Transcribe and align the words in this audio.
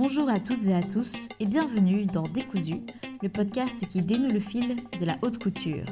Bonjour 0.00 0.30
à 0.30 0.38
toutes 0.38 0.68
et 0.68 0.74
à 0.74 0.82
tous 0.84 1.28
et 1.40 1.46
bienvenue 1.46 2.04
dans 2.04 2.22
Décousu, 2.22 2.82
le 3.20 3.28
podcast 3.28 3.84
qui 3.88 4.00
dénoue 4.00 4.32
le 4.32 4.38
fil 4.38 4.76
de 5.00 5.04
la 5.04 5.16
haute 5.22 5.42
couture. 5.42 5.86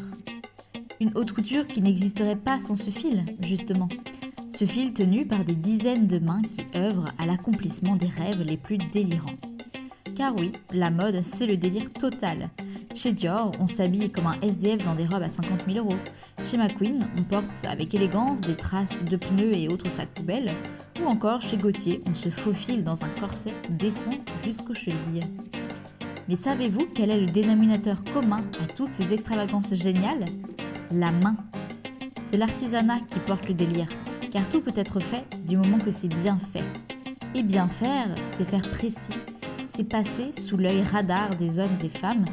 Une 1.00 1.10
haute 1.16 1.32
couture 1.32 1.66
qui 1.66 1.82
n'existerait 1.82 2.36
pas 2.36 2.60
sans 2.60 2.76
ce 2.76 2.90
fil, 2.90 3.24
justement. 3.40 3.88
Ce 4.48 4.64
fil 4.64 4.94
tenu 4.94 5.26
par 5.26 5.44
des 5.44 5.56
dizaines 5.56 6.06
de 6.06 6.20
mains 6.20 6.42
qui 6.42 6.64
œuvrent 6.76 7.12
à 7.18 7.26
l'accomplissement 7.26 7.96
des 7.96 8.06
rêves 8.06 8.42
les 8.42 8.56
plus 8.56 8.76
délirants. 8.76 9.34
Car 10.14 10.36
oui, 10.36 10.52
la 10.72 10.90
mode, 10.90 11.20
c'est 11.22 11.48
le 11.48 11.56
délire 11.56 11.92
total. 11.92 12.50
Chez 13.06 13.12
Dior, 13.12 13.52
on 13.60 13.68
s'habille 13.68 14.10
comme 14.10 14.26
un 14.26 14.36
SDF 14.42 14.82
dans 14.82 14.96
des 14.96 15.06
robes 15.06 15.22
à 15.22 15.28
50 15.28 15.66
000 15.72 15.86
euros. 15.86 15.96
Chez 16.42 16.56
McQueen, 16.56 17.06
on 17.16 17.22
porte 17.22 17.64
avec 17.64 17.94
élégance 17.94 18.40
des 18.40 18.56
traces 18.56 19.04
de 19.04 19.16
pneus 19.16 19.54
et 19.54 19.68
autres 19.68 19.92
sacs 19.92 20.08
poubelles. 20.08 20.50
Ou 21.00 21.06
encore 21.06 21.40
chez 21.40 21.56
Gauthier, 21.56 22.02
on 22.06 22.14
se 22.14 22.30
faufile 22.30 22.82
dans 22.82 23.04
un 23.04 23.08
corset 23.10 23.52
qui 23.62 23.70
descend 23.74 24.16
jusqu'aux 24.42 24.74
chevilles. 24.74 25.22
Mais 26.28 26.34
savez-vous 26.34 26.88
quel 26.96 27.10
est 27.10 27.20
le 27.20 27.26
dénominateur 27.26 28.02
commun 28.12 28.42
à 28.60 28.66
toutes 28.72 28.92
ces 28.92 29.14
extravagances 29.14 29.72
géniales? 29.76 30.24
La 30.90 31.12
main. 31.12 31.36
C'est 32.24 32.38
l'artisanat 32.38 32.98
qui 33.08 33.20
porte 33.20 33.46
le 33.46 33.54
délire, 33.54 33.88
car 34.32 34.48
tout 34.48 34.60
peut 34.60 34.74
être 34.74 34.98
fait 34.98 35.24
du 35.46 35.56
moment 35.56 35.78
que 35.78 35.92
c'est 35.92 36.08
bien 36.08 36.38
fait. 36.40 36.64
Et 37.36 37.44
bien 37.44 37.68
faire, 37.68 38.12
c'est 38.24 38.48
faire 38.48 38.68
précis, 38.68 39.14
c'est 39.64 39.88
passer 39.88 40.32
sous 40.32 40.56
l'œil 40.56 40.82
radar 40.82 41.36
des 41.36 41.60
hommes 41.60 41.76
et 41.84 41.88
femmes 41.88 42.24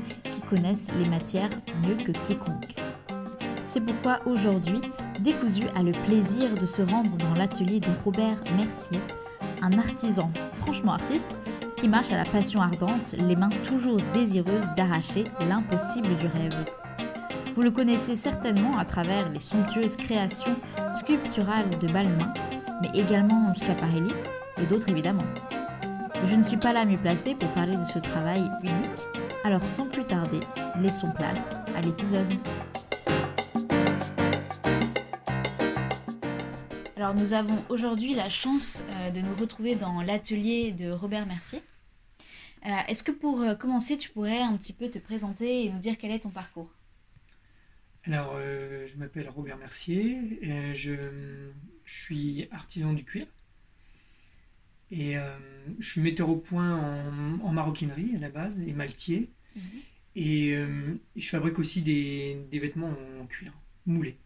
connaissent 0.49 0.91
les 0.97 1.09
matières 1.09 1.49
mieux 1.81 1.95
que 1.95 2.11
quiconque. 2.11 2.75
C'est 3.61 3.81
pourquoi 3.81 4.19
aujourd'hui, 4.25 4.81
Décousu 5.21 5.63
a 5.75 5.83
le 5.83 5.93
plaisir 6.03 6.53
de 6.55 6.65
se 6.65 6.81
rendre 6.81 7.15
dans 7.17 7.33
l'atelier 7.33 7.79
de 7.79 7.89
Robert 8.03 8.43
Mercier, 8.57 8.99
un 9.61 9.77
artisan 9.77 10.29
franchement 10.51 10.93
artiste 10.93 11.37
qui 11.77 11.87
marche 11.87 12.11
à 12.11 12.17
la 12.17 12.25
passion 12.25 12.61
ardente, 12.61 13.15
les 13.17 13.35
mains 13.35 13.49
toujours 13.63 13.99
désireuses 14.13 14.69
d'arracher 14.75 15.23
l'impossible 15.47 16.15
du 16.17 16.27
rêve. 16.27 16.65
Vous 17.53 17.61
le 17.61 17.71
connaissez 17.71 18.15
certainement 18.15 18.77
à 18.77 18.85
travers 18.85 19.29
les 19.29 19.39
somptueuses 19.39 19.95
créations 19.95 20.55
sculpturales 20.99 21.69
de 21.79 21.87
Balmain, 21.87 22.33
mais 22.81 22.99
également 22.99 23.53
Schiaparelli 23.53 24.11
et 24.61 24.65
d'autres 24.65 24.89
évidemment. 24.89 25.23
Je 26.25 26.35
ne 26.35 26.43
suis 26.43 26.57
pas 26.57 26.73
là 26.73 26.85
mieux 26.85 26.97
placée 26.97 27.35
pour 27.35 27.49
parler 27.49 27.75
de 27.75 27.83
ce 27.83 27.99
travail 27.99 28.49
unique, 28.61 29.22
alors 29.43 29.63
sans 29.63 29.87
plus 29.87 30.05
tarder, 30.05 30.39
laissons 30.79 31.11
place 31.11 31.55
à 31.75 31.81
l'épisode. 31.81 32.31
Alors 36.95 37.13
nous 37.13 37.33
avons 37.33 37.61
aujourd'hui 37.67 38.13
la 38.13 38.29
chance 38.29 38.85
euh, 38.89 39.11
de 39.11 39.19
nous 39.19 39.35
retrouver 39.35 39.75
dans 39.75 40.01
l'atelier 40.01 40.71
de 40.71 40.89
Robert 40.89 41.25
Mercier. 41.25 41.61
Euh, 42.65 42.69
Est-ce 42.87 43.03
que 43.03 43.11
pour 43.11 43.41
euh, 43.41 43.55
commencer, 43.55 43.97
tu 43.97 44.09
pourrais 44.09 44.39
un 44.39 44.55
petit 44.55 44.71
peu 44.71 44.89
te 44.89 44.99
présenter 44.99 45.65
et 45.65 45.69
nous 45.69 45.79
dire 45.79 45.97
quel 45.97 46.11
est 46.11 46.19
ton 46.19 46.29
parcours? 46.29 46.69
Alors, 48.05 48.37
je 48.37 48.97
m'appelle 48.97 49.29
Robert 49.29 49.57
Mercier, 49.57 50.39
je 50.73 50.93
suis 51.85 52.49
artisan 52.51 52.91
du 52.91 53.05
cuir. 53.05 53.25
Et 54.93 55.17
euh, 55.17 55.35
je 55.79 55.89
suis 55.89 56.01
metteur 56.01 56.29
au 56.29 56.35
point 56.35 56.77
en, 56.77 57.39
en 57.43 57.51
maroquinerie 57.51 58.15
à 58.15 58.19
la 58.19 58.29
base, 58.29 58.59
et 58.59 58.73
maltier. 58.73 59.31
Mhm. 59.55 59.61
Et, 60.15 60.51
euh, 60.53 60.93
et 61.15 61.21
je 61.21 61.29
fabrique 61.29 61.57
aussi 61.57 61.81
des, 61.81 62.45
des 62.51 62.59
vêtements 62.59 62.93
en 63.19 63.25
cuir, 63.25 63.53
moulés. 63.87 64.19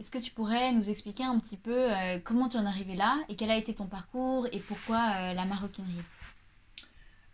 Est-ce 0.00 0.10
que 0.10 0.18
tu 0.18 0.32
pourrais 0.32 0.72
nous 0.72 0.90
expliquer 0.90 1.22
un 1.22 1.38
petit 1.38 1.56
peu 1.56 1.94
euh, 1.94 2.18
comment 2.18 2.48
tu 2.48 2.56
en 2.56 2.64
es 2.64 2.68
arrivé 2.68 2.96
là 2.96 3.24
et 3.28 3.36
quel 3.36 3.50
a 3.52 3.56
été 3.56 3.72
ton 3.72 3.86
parcours 3.86 4.48
et 4.50 4.58
pourquoi 4.58 5.32
la 5.32 5.44
maroquinerie? 5.44 6.02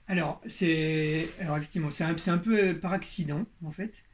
Alors, 0.07 0.43
c'est, 0.45 1.29
alors 1.41 1.57
effectivement, 1.57 1.89
c'est 1.91 2.05
un, 2.05 2.15
un 2.27 2.39
peu 2.39 2.79
par 2.79 2.93
accident, 2.93 3.47
en 3.65 3.71
fait. 3.71 4.05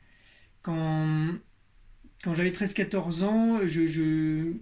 Quand, 0.63 1.35
quand 2.23 2.35
j'avais 2.35 2.53
13-14 2.53 3.25
ans, 3.25 3.67
je, 3.67 3.87
je, 3.87 4.53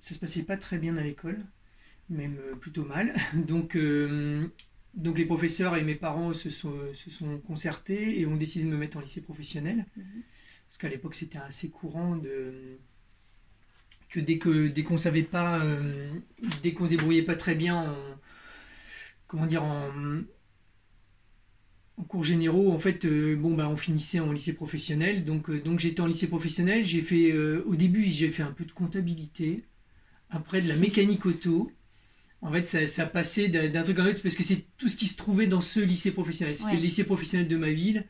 ça 0.00 0.14
se 0.14 0.18
passait 0.20 0.44
pas 0.44 0.56
très 0.56 0.78
bien 0.78 0.96
à 0.96 1.02
l'école, 1.02 1.44
même 2.08 2.38
euh, 2.38 2.54
plutôt 2.56 2.84
mal. 2.84 3.14
Donc, 3.34 3.76
euh, 3.76 4.48
donc 4.94 5.18
les 5.18 5.26
professeurs 5.26 5.76
et 5.76 5.82
mes 5.82 5.94
parents 5.94 6.32
se 6.32 6.48
sont, 6.48 6.74
se 6.94 7.10
sont 7.10 7.38
concertés 7.38 8.18
et 8.18 8.26
ont 8.26 8.36
décidé 8.36 8.64
de 8.64 8.70
me 8.70 8.78
mettre 8.78 8.96
en 8.96 9.00
lycée 9.00 9.20
professionnel. 9.20 9.84
Mhm. 9.94 10.22
Parce 10.66 10.78
qu'à 10.78 10.88
l'époque, 10.88 11.14
c'était 11.14 11.38
assez 11.38 11.68
courant 11.68 12.16
de 12.16 12.78
que 14.08 14.20
dès 14.20 14.38
que 14.38 14.68
dès 14.68 14.84
qu'on 14.84 14.98
savait 14.98 15.22
pas, 15.22 15.62
euh, 15.62 16.10
dès 16.62 16.72
qu'on 16.72 16.86
se 16.86 16.90
débrouillait 16.90 17.22
pas 17.22 17.36
très 17.36 17.54
bien 17.54 17.90
en 17.90 17.96
comment 19.26 19.46
dire 19.46 19.64
en, 19.64 19.90
en 21.98 22.02
cours 22.04 22.24
généraux, 22.24 22.72
en 22.72 22.78
fait, 22.78 23.04
euh, 23.04 23.36
bon 23.36 23.54
bah 23.54 23.68
on 23.68 23.76
finissait 23.76 24.20
en 24.20 24.32
lycée 24.32 24.54
professionnel. 24.54 25.24
Donc 25.24 25.50
donc 25.62 25.78
j'étais 25.78 26.00
en 26.00 26.06
lycée 26.06 26.28
professionnel. 26.28 26.84
J'ai 26.86 27.02
fait 27.02 27.36
au 27.36 27.76
début 27.76 28.04
j'ai 28.04 28.30
fait 28.30 28.42
un 28.42 28.52
peu 28.52 28.64
de 28.64 28.72
comptabilité, 28.72 29.64
après 30.30 30.62
de 30.62 30.68
la 30.68 30.76
mécanique 30.76 31.26
auto. 31.26 31.70
En 32.42 32.52
fait, 32.52 32.66
ça, 32.66 32.86
ça 32.86 33.06
passait 33.06 33.48
d'un 33.48 33.82
truc 33.82 33.98
à 33.98 34.02
un 34.02 34.08
autre 34.08 34.22
parce 34.22 34.36
que 34.36 34.42
c'est 34.44 34.66
tout 34.76 34.88
ce 34.88 34.96
qui 34.96 35.06
se 35.06 35.16
trouvait 35.16 35.46
dans 35.48 35.60
ce 35.62 35.80
lycée 35.80 36.12
professionnel. 36.12 36.54
C'était 36.54 36.68
Ouais. 36.70 36.76
le 36.76 36.82
lycée 36.82 37.02
professionnel 37.04 37.48
de 37.48 37.56
ma 37.56 37.70
ville. 37.70 38.04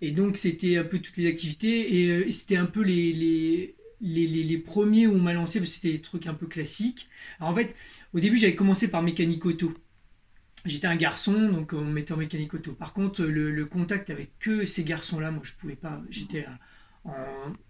Et 0.00 0.10
donc, 0.12 0.36
c'était 0.36 0.76
un 0.78 0.84
peu 0.84 1.00
toutes 1.00 1.16
les 1.16 1.26
activités. 1.26 1.96
Et 1.96 2.08
euh, 2.08 2.30
c'était 2.30 2.56
un 2.56 2.66
peu 2.66 2.82
les, 2.82 3.12
les, 3.12 3.74
les, 4.00 4.26
les, 4.26 4.42
les 4.44 4.58
premiers 4.58 5.06
où 5.06 5.14
on 5.14 5.20
m'a 5.20 5.34
lancé, 5.34 5.58
parce 5.58 5.70
que 5.70 5.74
c'était 5.76 5.92
des 5.92 6.00
trucs 6.00 6.26
un 6.26 6.34
peu 6.34 6.46
classiques. 6.46 7.08
Alors, 7.40 7.52
en 7.52 7.56
fait, 7.56 7.74
au 8.14 8.20
début, 8.20 8.38
j'avais 8.38 8.54
commencé 8.54 8.88
par 8.88 9.02
mécanique 9.02 9.44
auto. 9.44 9.74
J'étais 10.64 10.86
un 10.86 10.96
garçon, 10.96 11.50
donc 11.50 11.72
on 11.74 11.84
me 11.84 11.92
mettait 11.92 12.12
en 12.12 12.16
mécanique 12.16 12.54
auto. 12.54 12.72
Par 12.72 12.94
contre, 12.94 13.22
le, 13.24 13.50
le 13.50 13.66
contact 13.66 14.08
avec 14.08 14.38
que 14.38 14.64
ces 14.64 14.84
garçons-là, 14.84 15.30
moi, 15.30 15.42
je 15.44 15.52
pouvais 15.52 15.76
pas. 15.76 16.00
J'étais 16.08 16.46
en, 17.04 17.10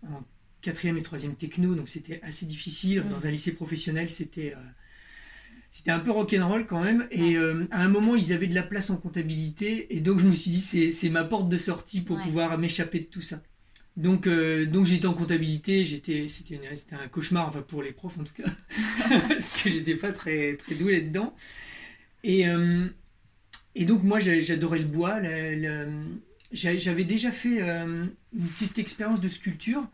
en 0.07 0.23
quatrième 0.61 0.97
et 0.99 1.03
troisième 1.03 1.35
techno, 1.35 1.75
donc 1.75 1.89
c'était 1.89 2.21
assez 2.23 2.47
difficile. 2.47 3.01
Mm. 3.01 3.09
Dans 3.09 3.27
un 3.27 3.31
lycée 3.33 3.55
professionnel, 3.55 4.09
c'était... 4.11 4.53
euh, 4.55 4.61
c'était 5.75 5.91
un 5.91 5.99
peu 5.99 6.13
rock'n'roll 6.13 6.67
quand 6.67 6.81
même. 6.81 7.09
Et 7.11 7.37
euh, 7.37 7.67
à 7.73 7.83
un 7.83 7.89
moment, 7.89 8.15
ils 8.15 8.33
avaient 8.33 8.47
de 8.47 8.55
la 8.55 8.63
place 8.63 8.91
en 8.91 8.97
comptabilité. 8.97 9.93
Et 9.97 9.99
donc, 9.99 10.21
je 10.21 10.27
me 10.27 10.33
suis 10.33 10.53
dit, 10.53 10.61
c'est 10.61 10.93
c'est 10.93 11.09
ma 11.09 11.25
porte 11.25 11.49
de 11.49 11.59
sortie 11.59 12.01
pour 12.01 12.17
Ouais. 12.17 12.23
pouvoir 12.23 12.57
m'échapper 12.59 13.01
de 13.01 13.07
tout 13.07 13.21
ça. 13.21 13.43
Donc, 13.97 14.29
euh, 14.29 14.67
donc 14.67 14.89
été 14.89 15.09
en 15.09 15.15
comptabilité. 15.15 15.85
J'étais, 15.85 16.29
c'était, 16.29 16.61
un 16.93 17.09
cauchemar, 17.09 17.49
enfin 17.49 17.63
pour 17.63 17.83
les 17.83 17.91
profs 17.91 18.17
en 18.21 18.23
tout 18.23 18.33
cas, 18.41 18.49
parce 19.29 19.61
que 19.61 19.69
j'étais 19.69 19.97
pas 19.97 20.13
très, 20.13 20.55
très 20.55 20.77
doué 20.77 21.01
là-dedans. 21.01 21.35
Et, 22.23 22.47
euh, 22.47 22.87
et 23.75 23.85
donc, 23.85 24.05
moi, 24.05 24.21
j'adorais 24.21 24.79
le 24.79 24.85
bois. 24.85 25.19
J'avais 26.53 27.03
déjà 27.03 27.33
fait 27.33 27.63
euh, 27.63 28.07
une 28.33 28.47
petite 28.47 28.79
expérience 28.79 29.21
de 29.21 29.27
sculpture 29.27 29.85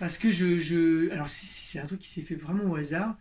parce 0.00 0.18
que 0.18 0.32
je, 0.32 0.58
je 0.58 1.08
alors 1.12 1.28
c'est 1.28 1.78
un 1.78 1.86
truc 1.86 2.00
qui 2.00 2.10
s'est 2.10 2.22
fait 2.22 2.34
vraiment 2.34 2.64
au 2.64 2.74
hasard 2.74 3.16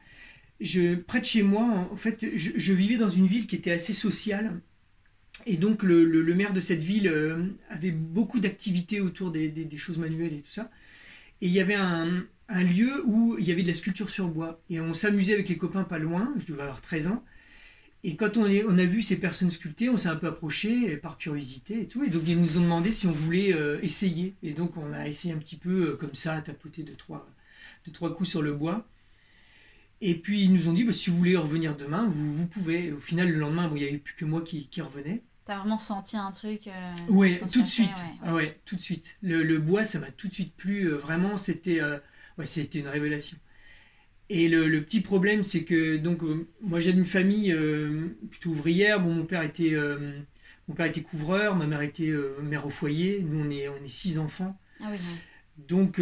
je, 0.61 0.95
près 0.95 1.19
de 1.21 1.25
chez 1.25 1.43
moi, 1.43 1.89
en 1.91 1.95
fait, 1.95 2.25
je, 2.35 2.73
vivais 2.73 2.97
dans 2.97 3.09
une 3.09 3.27
ville 3.27 3.47
qui 3.47 3.55
était 3.55 3.71
assez 3.71 3.93
sociale. 3.93 4.61
Et 5.45 5.57
donc, 5.57 5.83
le, 5.83 6.03
le- 6.05 6.35
maire 6.35 6.53
de 6.53 6.59
cette 6.59 6.83
ville 6.83 7.07
euh, 7.07 7.45
avait 7.69 7.91
beaucoup 7.91 8.39
d'activités 8.39 9.01
autour 9.01 9.31
des, 9.31 9.49
des- 9.49 9.77
choses 9.77 9.97
manuelles 9.97 10.33
et 10.33 10.41
tout 10.41 10.51
ça. 10.51 10.69
Et 11.41 11.47
il 11.47 11.53
y 11.53 11.59
avait 11.61 11.75
un, 11.75 12.25
un 12.49 12.63
lieu 12.63 13.03
où 13.05 13.37
il 13.39 13.45
y 13.47 13.51
avait 13.51 13.63
de 13.63 13.67
la 13.69 13.73
sculpture 13.75 14.09
sur 14.09 14.27
bois. 14.29 14.61
Et 14.69 14.79
on 14.81 14.93
s'amusait 14.93 15.33
avec 15.35 15.49
les 15.49 15.57
copains 15.57 15.83
pas 15.85 15.99
loin, 15.99 16.33
je 16.39 16.47
devais 16.47 16.63
avoir 16.63 16.81
13 16.81 17.07
ans. 17.07 17.23
Et 18.03 18.15
quand 18.15 18.37
on, 18.37 18.45
a 18.45 18.85
vu 18.85 19.01
ces 19.01 19.17
personnes 19.19 19.51
sculpter, 19.51 19.89
on 19.89 19.97
s'est 19.97 20.07
un 20.09 20.15
peu 20.15 20.27
approché 20.27 20.95
par 20.97 21.17
curiosité 21.17 21.81
et 21.81 21.87
tout. 21.87 22.03
Et 22.03 22.09
donc, 22.09 22.23
ils 22.27 22.39
nous 22.39 22.57
ont 22.57 22.61
demandé 22.61 22.91
si 22.93 23.07
on 23.07 23.11
voulait 23.11 23.53
euh, 23.53 23.79
essayer. 23.81 24.35
Et 24.41 24.53
donc, 24.53 24.77
on 24.77 24.93
a 24.93 25.07
essayé 25.07 25.33
un 25.33 25.37
petit 25.37 25.57
peu 25.57 25.91
euh, 25.91 25.95
comme 25.97 26.13
ça, 26.13 26.35
à 26.35 26.41
tapoter 26.41 26.83
deux, 26.83 26.93
trois, 26.95 27.27
deux, 27.85 27.91
trois 27.91 28.13
coups 28.15 28.29
sur 28.29 28.41
le 28.41 28.53
bois. 28.53 28.87
Et 30.01 30.15
puis 30.15 30.43
ils 30.43 30.53
nous 30.53 30.67
ont 30.69 30.73
dit, 30.73 30.83
bah, 30.85 30.91
si 30.93 31.09
vous 31.09 31.17
voulez 31.17 31.35
revenir 31.35 31.75
demain, 31.75 32.05
vous, 32.07 32.33
vous 32.33 32.47
pouvez. 32.47 32.91
Au 32.93 32.99
final, 32.99 33.29
le 33.31 33.37
lendemain, 33.39 33.67
bon, 33.67 33.75
il 33.75 33.83
n'y 33.83 33.87
avait 33.89 33.97
plus 33.97 34.15
que 34.15 34.25
moi 34.25 34.41
qui, 34.41 34.67
qui 34.69 34.81
revenait. 34.81 35.23
T'as 35.45 35.57
vraiment 35.59 35.79
senti 35.79 36.15
un 36.15 36.31
truc 36.31 36.67
euh, 36.67 36.93
Ouais, 37.09 37.39
tout 37.51 37.59
de 37.61 37.65
fait, 37.67 37.67
suite. 37.67 37.87
ouais, 37.89 38.19
Ah 38.23 38.35
ouais, 38.35 38.59
tout 38.65 38.75
de 38.75 38.81
suite. 38.81 39.17
Le, 39.21 39.43
le 39.43 39.57
bois, 39.57 39.83
ça 39.83 39.99
m'a 39.99 40.11
tout 40.11 40.27
de 40.27 40.33
suite 40.33 40.55
plu. 40.55 40.85
euh, 40.85 40.95
vraiment, 40.95 41.37
c'était 41.37 41.81
euh, 41.81 41.97
ouais, 42.37 42.45
c'était 42.45 42.79
une 42.79 42.87
révélation. 42.87 43.37
Et 44.29 44.47
le, 44.47 44.67
le 44.67 44.83
petit 44.83 45.01
problème, 45.01 45.41
c'est 45.43 45.63
que 45.63 45.97
donc 45.97 46.23
euh, 46.23 46.47
moi 46.61 46.79
j'ai 46.79 46.91
une 46.91 47.05
famille 47.05 47.53
plutôt 48.29 48.51
ouvrière. 48.51 49.01
Bon, 49.01 49.11
mon 49.13 49.25
père 49.25 49.41
était 49.41 49.75
mon 50.67 50.75
père 50.75 50.85
était 50.85 51.01
couvreur, 51.01 51.55
ma 51.55 51.65
mère 51.65 51.81
était 51.81 52.13
mère 52.43 52.65
au 52.67 52.69
foyer. 52.69 53.23
Nous, 53.23 53.43
on 53.43 53.49
est 53.49 53.67
on 53.69 53.83
est 53.83 53.87
six 53.87 54.19
enfants. 54.19 54.55
Ah 54.81 54.89
oui. 54.91 54.99
Donc, 55.67 55.99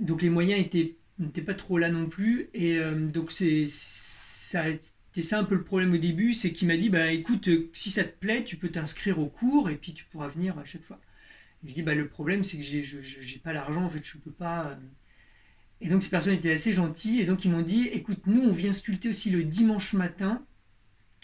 donc 0.00 0.22
les 0.22 0.30
moyens 0.30 0.60
étaient 0.60 0.96
n'étaient 1.18 1.42
pas 1.42 1.54
trop 1.54 1.78
là 1.78 1.90
non 1.90 2.08
plus. 2.08 2.50
Et 2.54 2.78
euh, 2.78 3.06
donc 3.08 3.32
c'est 3.32 3.66
ça 3.68 4.62
a 4.62 4.68
été 4.70 5.22
ça 5.22 5.38
un 5.40 5.44
peu 5.44 5.54
le 5.56 5.64
problème 5.64 5.92
au 5.94 5.98
début, 5.98 6.34
c'est 6.34 6.52
qu'il 6.52 6.68
m'a 6.68 6.76
dit 6.76 6.90
bah 6.90 7.12
écoute, 7.12 7.48
euh, 7.48 7.70
si 7.74 7.90
ça 7.90 8.04
te 8.04 8.16
plaît, 8.18 8.44
tu 8.44 8.56
peux 8.58 8.70
t'inscrire 8.70 9.18
au 9.18 9.28
cours 9.28 9.70
et 9.70 9.76
puis 9.76 9.94
tu 9.94 10.04
pourras 10.06 10.28
venir 10.28 10.58
à 10.58 10.64
chaque 10.64 10.84
fois. 10.84 11.00
Et 11.64 11.68
je 11.68 11.74
dis 11.74 11.82
bah 11.82 11.94
le 11.94 12.08
problème 12.08 12.44
c'est 12.44 12.58
que 12.58 12.64
j'ai 12.64 12.82
je, 12.82 13.00
j'ai 13.02 13.38
pas 13.40 13.52
l'argent 13.52 13.84
en 13.84 13.90
fait, 13.90 14.04
je 14.06 14.18
peux 14.18 14.32
pas. 14.32 14.70
euh. 14.72 14.76
Et 15.80 15.88
donc 15.88 16.02
ces 16.02 16.10
personnes 16.10 16.34
étaient 16.34 16.52
assez 16.52 16.72
gentilles 16.72 17.20
et 17.20 17.24
donc 17.26 17.44
ils 17.44 17.50
m'ont 17.50 17.62
dit 17.62 17.88
écoute, 17.88 18.26
nous 18.26 18.42
on 18.42 18.52
vient 18.52 18.72
sculpter 18.72 19.08
aussi 19.10 19.30
le 19.30 19.44
dimanche 19.44 19.92
matin 19.94 20.46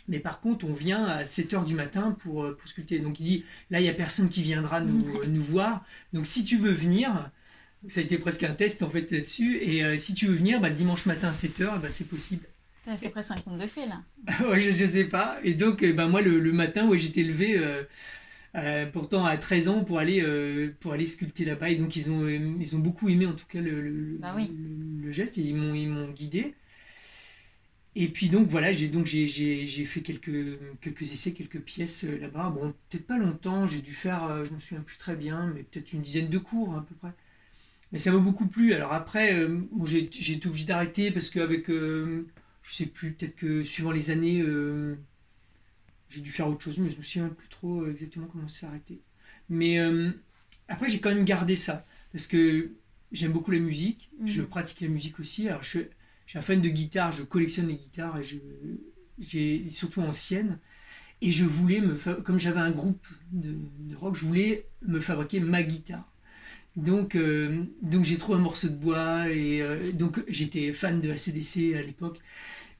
Mais 0.08 0.20
par 0.20 0.40
contre, 0.40 0.66
on 0.66 0.72
vient 0.74 1.04
à 1.04 1.24
7 1.24 1.54
heures 1.54 1.64
du 1.64 1.74
matin 1.74 2.12
pour, 2.22 2.56
pour 2.56 2.68
sculpter. 2.68 2.98
Donc 3.00 3.20
il 3.20 3.24
dit, 3.24 3.44
là, 3.70 3.80
il 3.80 3.84
n'y 3.84 3.88
a 3.88 3.94
personne 3.94 4.28
qui 4.28 4.42
viendra 4.42 4.80
nous, 4.80 4.98
nous 5.28 5.42
voir. 5.42 5.84
Donc 6.12 6.26
si 6.26 6.44
tu 6.44 6.56
veux 6.58 6.72
venir, 6.72 7.30
ça 7.88 8.00
a 8.00 8.02
été 8.02 8.18
presque 8.18 8.42
un 8.44 8.54
test 8.54 8.82
en 8.82 8.90
fait 8.90 9.10
là-dessus. 9.10 9.56
Et 9.58 9.98
si 9.98 10.14
tu 10.14 10.26
veux 10.26 10.36
venir, 10.36 10.60
bah, 10.60 10.68
le 10.68 10.74
dimanche 10.74 11.06
matin 11.06 11.28
à 11.28 11.32
7 11.32 11.60
heures, 11.60 11.80
bah, 11.80 11.90
c'est 11.90 12.08
possible. 12.08 12.46
C'est 12.96 13.10
presque 13.10 13.30
un 13.30 13.36
conte 13.36 13.58
de 13.58 13.66
fées 13.66 13.86
là. 13.86 14.02
ouais, 14.48 14.60
je, 14.60 14.70
ne 14.70 14.86
sais 14.86 15.04
pas. 15.04 15.38
Et 15.44 15.54
donc, 15.54 15.84
bah, 15.84 16.06
moi, 16.06 16.20
le, 16.20 16.40
le 16.40 16.52
matin, 16.52 16.88
ouais, 16.88 16.98
j'étais 16.98 17.22
levé 17.22 17.58
euh, 18.54 18.84
pourtant 18.84 19.24
à 19.24 19.38
13 19.38 19.68
ans 19.68 19.82
pour 19.84 19.98
aller, 19.98 20.20
euh, 20.22 20.74
pour 20.80 20.92
aller 20.92 21.06
sculpter 21.06 21.44
là-bas. 21.44 21.70
Et 21.70 21.76
donc 21.76 21.96
ils 21.96 22.10
ont, 22.10 22.22
euh, 22.22 22.56
ils 22.60 22.76
ont 22.76 22.80
beaucoup 22.80 23.08
aimé 23.08 23.26
en 23.26 23.32
tout 23.32 23.46
cas 23.46 23.60
le, 23.60 23.80
le, 23.80 24.18
bah 24.18 24.36
le, 24.36 25.10
geste 25.10 25.38
et 25.38 25.42
ils 25.42 25.54
m'ont, 25.56 26.10
guidé. 26.10 26.54
Et 27.94 28.08
puis 28.08 28.28
donc 28.28 28.48
voilà, 28.48 28.72
j'ai, 28.72 28.88
donc 28.88 29.06
j'ai, 29.06 29.66
fait 29.84 30.00
quelques, 30.00 30.58
quelques 30.80 31.12
essais, 31.12 31.32
quelques 31.32 31.60
pièces 31.60 32.04
là-bas. 32.04 32.50
Bon, 32.50 32.74
peut-être 32.88 33.06
pas 33.06 33.18
longtemps, 33.18 33.66
j'ai 33.66 33.80
dû 33.82 33.92
faire, 33.92 34.44
je 34.46 34.52
me 34.52 34.58
souviens 34.58 34.82
plus 34.82 34.96
très 34.96 35.14
bien, 35.14 35.52
mais 35.54 35.62
peut-être 35.62 35.92
une 35.92 36.00
dizaine 36.00 36.28
de 36.28 36.38
cours 36.38 36.74
à 36.74 36.86
peu 36.86 36.94
près. 36.94 37.12
Mais 37.92 37.98
ça 37.98 38.10
m'a 38.10 38.18
beaucoup 38.18 38.46
plu. 38.46 38.72
Alors 38.72 38.92
après, 38.92 39.46
bon, 39.46 39.84
j'ai, 39.84 40.04
été 40.04 40.46
obligé 40.46 40.64
d'arrêter 40.64 41.10
parce 41.10 41.30
qu'avec, 41.30 41.68
je 41.68 42.24
sais 42.64 42.86
plus, 42.86 43.12
peut-être 43.12 43.36
que 43.36 43.62
suivant 43.64 43.90
les 43.90 44.10
années 44.10 44.42
j'ai 46.12 46.20
dû 46.20 46.30
faire 46.30 46.48
autre 46.48 46.62
chose, 46.62 46.78
mais 46.78 46.90
je 46.90 46.98
me 46.98 47.02
souviens 47.02 47.28
plus 47.28 47.48
trop 47.48 47.82
euh, 47.82 47.90
exactement 47.90 48.26
comment 48.26 48.46
ça 48.46 48.60
s'est 48.60 48.66
arrêté. 48.66 49.00
Mais 49.48 49.78
euh, 49.78 50.10
après, 50.68 50.88
j'ai 50.88 51.00
quand 51.00 51.08
même 51.08 51.24
gardé 51.24 51.56
ça, 51.56 51.86
parce 52.12 52.26
que 52.26 52.72
j'aime 53.12 53.32
beaucoup 53.32 53.50
la 53.50 53.58
musique, 53.58 54.10
je 54.26 54.42
mhm. 54.42 54.48
pratique 54.48 54.82
la 54.82 54.88
musique 54.88 55.18
aussi. 55.20 55.48
Alors, 55.48 55.62
je, 55.62 55.78
suis 56.26 56.38
un 56.38 56.42
fan 56.42 56.60
de 56.60 56.68
guitare, 56.68 57.12
je 57.12 57.22
collectionne 57.22 57.68
les 57.68 57.76
guitares, 57.76 58.18
et 58.18 58.40
j'ai 59.18 59.70
surtout 59.70 60.02
anciennes. 60.02 60.58
Et 61.22 61.30
je 61.30 61.44
voulais 61.44 61.80
me 61.80 61.94
comme 62.22 62.38
j'avais 62.38 62.60
un 62.60 62.72
groupe 62.72 63.06
de, 63.30 63.54
rock, 63.94 64.16
je 64.16 64.24
voulais 64.24 64.66
me 64.82 64.98
fabriquer 64.98 65.40
ma 65.40 65.62
guitare. 65.62 66.11
Donc, 66.76 67.16
euh, 67.16 67.64
donc 67.82 68.04
j'ai 68.04 68.16
trouvé 68.16 68.38
un 68.38 68.42
morceau 68.42 68.68
de 68.68 68.74
bois 68.74 69.28
et 69.28 69.62
donc 69.92 70.22
j'étais 70.28 70.72
fan 70.72 71.00
de 71.00 71.10
ACDC 71.10 71.76
à 71.76 71.82
l'époque. 71.82 72.18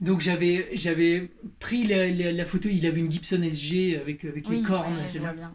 Donc 0.00 0.20
j'avais 0.20 0.70
j'avais 0.74 1.30
pris 1.60 1.84
la, 1.84 2.44
photo, 2.44 2.68
il 2.70 2.84
avait 2.86 3.00
une 3.00 3.10
Gibson 3.10 3.42
SG 3.42 3.98
avec, 4.00 4.24
avec 4.24 4.48
les 4.48 4.62
cornes. 4.62 4.98
bien. 5.36 5.54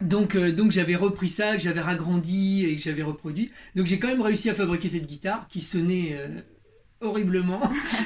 Donc, 0.00 0.36
euh, 0.36 0.52
donc 0.52 0.70
j'avais 0.70 0.94
repris 0.94 1.28
ça, 1.28 1.56
que 1.56 1.62
j'avais 1.62 1.80
ragrandi 1.80 2.64
et 2.66 2.76
que 2.76 2.82
j'avais 2.82 3.02
reproduit. 3.02 3.50
Donc 3.74 3.86
j'ai 3.86 3.98
quand 3.98 4.08
même 4.08 4.22
réussi 4.22 4.48
à 4.48 4.54
fabriquer 4.54 4.88
cette 4.88 5.06
guitare 5.06 5.48
qui 5.48 5.60
sonnait 5.60 6.10
euh, 6.12 6.40
horriblement. 7.00 7.60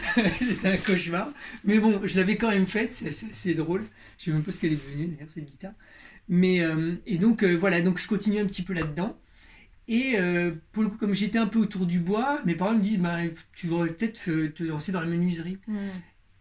C'était 0.38 0.68
un 0.68 0.76
cauchemar. 0.76 1.28
Mais 1.64 1.78
bon, 1.78 2.00
je 2.04 2.18
l'avais 2.18 2.36
quand 2.36 2.50
même 2.50 2.66
faite, 2.66 2.92
c'est 2.92 3.54
drôle. 3.54 3.84
Je 4.18 4.24
sais 4.24 4.30
même 4.30 4.42
pas 4.42 4.50
ce 4.50 4.58
qu'elle 4.58 4.72
est 4.72 4.76
devenue 4.76 5.08
d'ailleurs, 5.08 5.30
cette 5.30 5.44
guitare. 5.44 5.72
Mais, 6.28 6.60
euh, 6.60 6.94
et 7.06 7.18
donc 7.18 7.44
voilà, 7.44 7.82
donc 7.82 7.98
je 7.98 8.08
continue 8.08 8.38
un 8.38 8.46
petit 8.46 8.62
peu 8.62 8.72
là-dedans. 8.72 9.18
Et 9.88 10.14
euh, 10.16 10.52
pour 10.72 10.82
le 10.82 10.88
coup, 10.88 10.96
comme 10.96 11.14
j'étais 11.14 11.38
un 11.38 11.46
peu 11.46 11.58
autour 11.58 11.86
du 11.86 11.98
bois, 11.98 12.40
mes 12.44 12.54
parents 12.54 12.74
me 12.74 12.80
disent 12.80 12.98
bah, 12.98 13.18
Tu 13.54 13.66
devrais 13.66 13.88
peut-être 13.88 14.52
te 14.52 14.62
lancer 14.62 14.92
dans 14.92 15.00
la 15.00 15.06
menuiserie. 15.06 15.58
Hmm. 15.66 15.88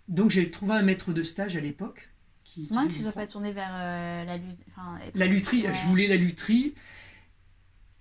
Donc 0.08 0.30
j'ai 0.30 0.50
trouvé 0.52 0.74
un 0.74 0.82
maître 0.82 1.14
de 1.14 1.24
stage 1.24 1.56
à 1.56 1.60
l'époque. 1.60 2.10
C'est 2.44 2.72
marrant 2.72 2.88
que 2.88 2.92
tu 2.92 3.00
ne 3.00 3.04
sois 3.04 3.14
pas 3.14 3.28
tourné 3.28 3.54
vers 3.54 3.72
euh, 3.72 4.26
la 4.26 4.38
lutherie. 4.38 5.12
La 5.16 5.26
lutherie, 5.26 5.66
je 5.74 5.88
voulais 5.88 6.08
la 6.08 6.18
lutherie. 6.18 6.74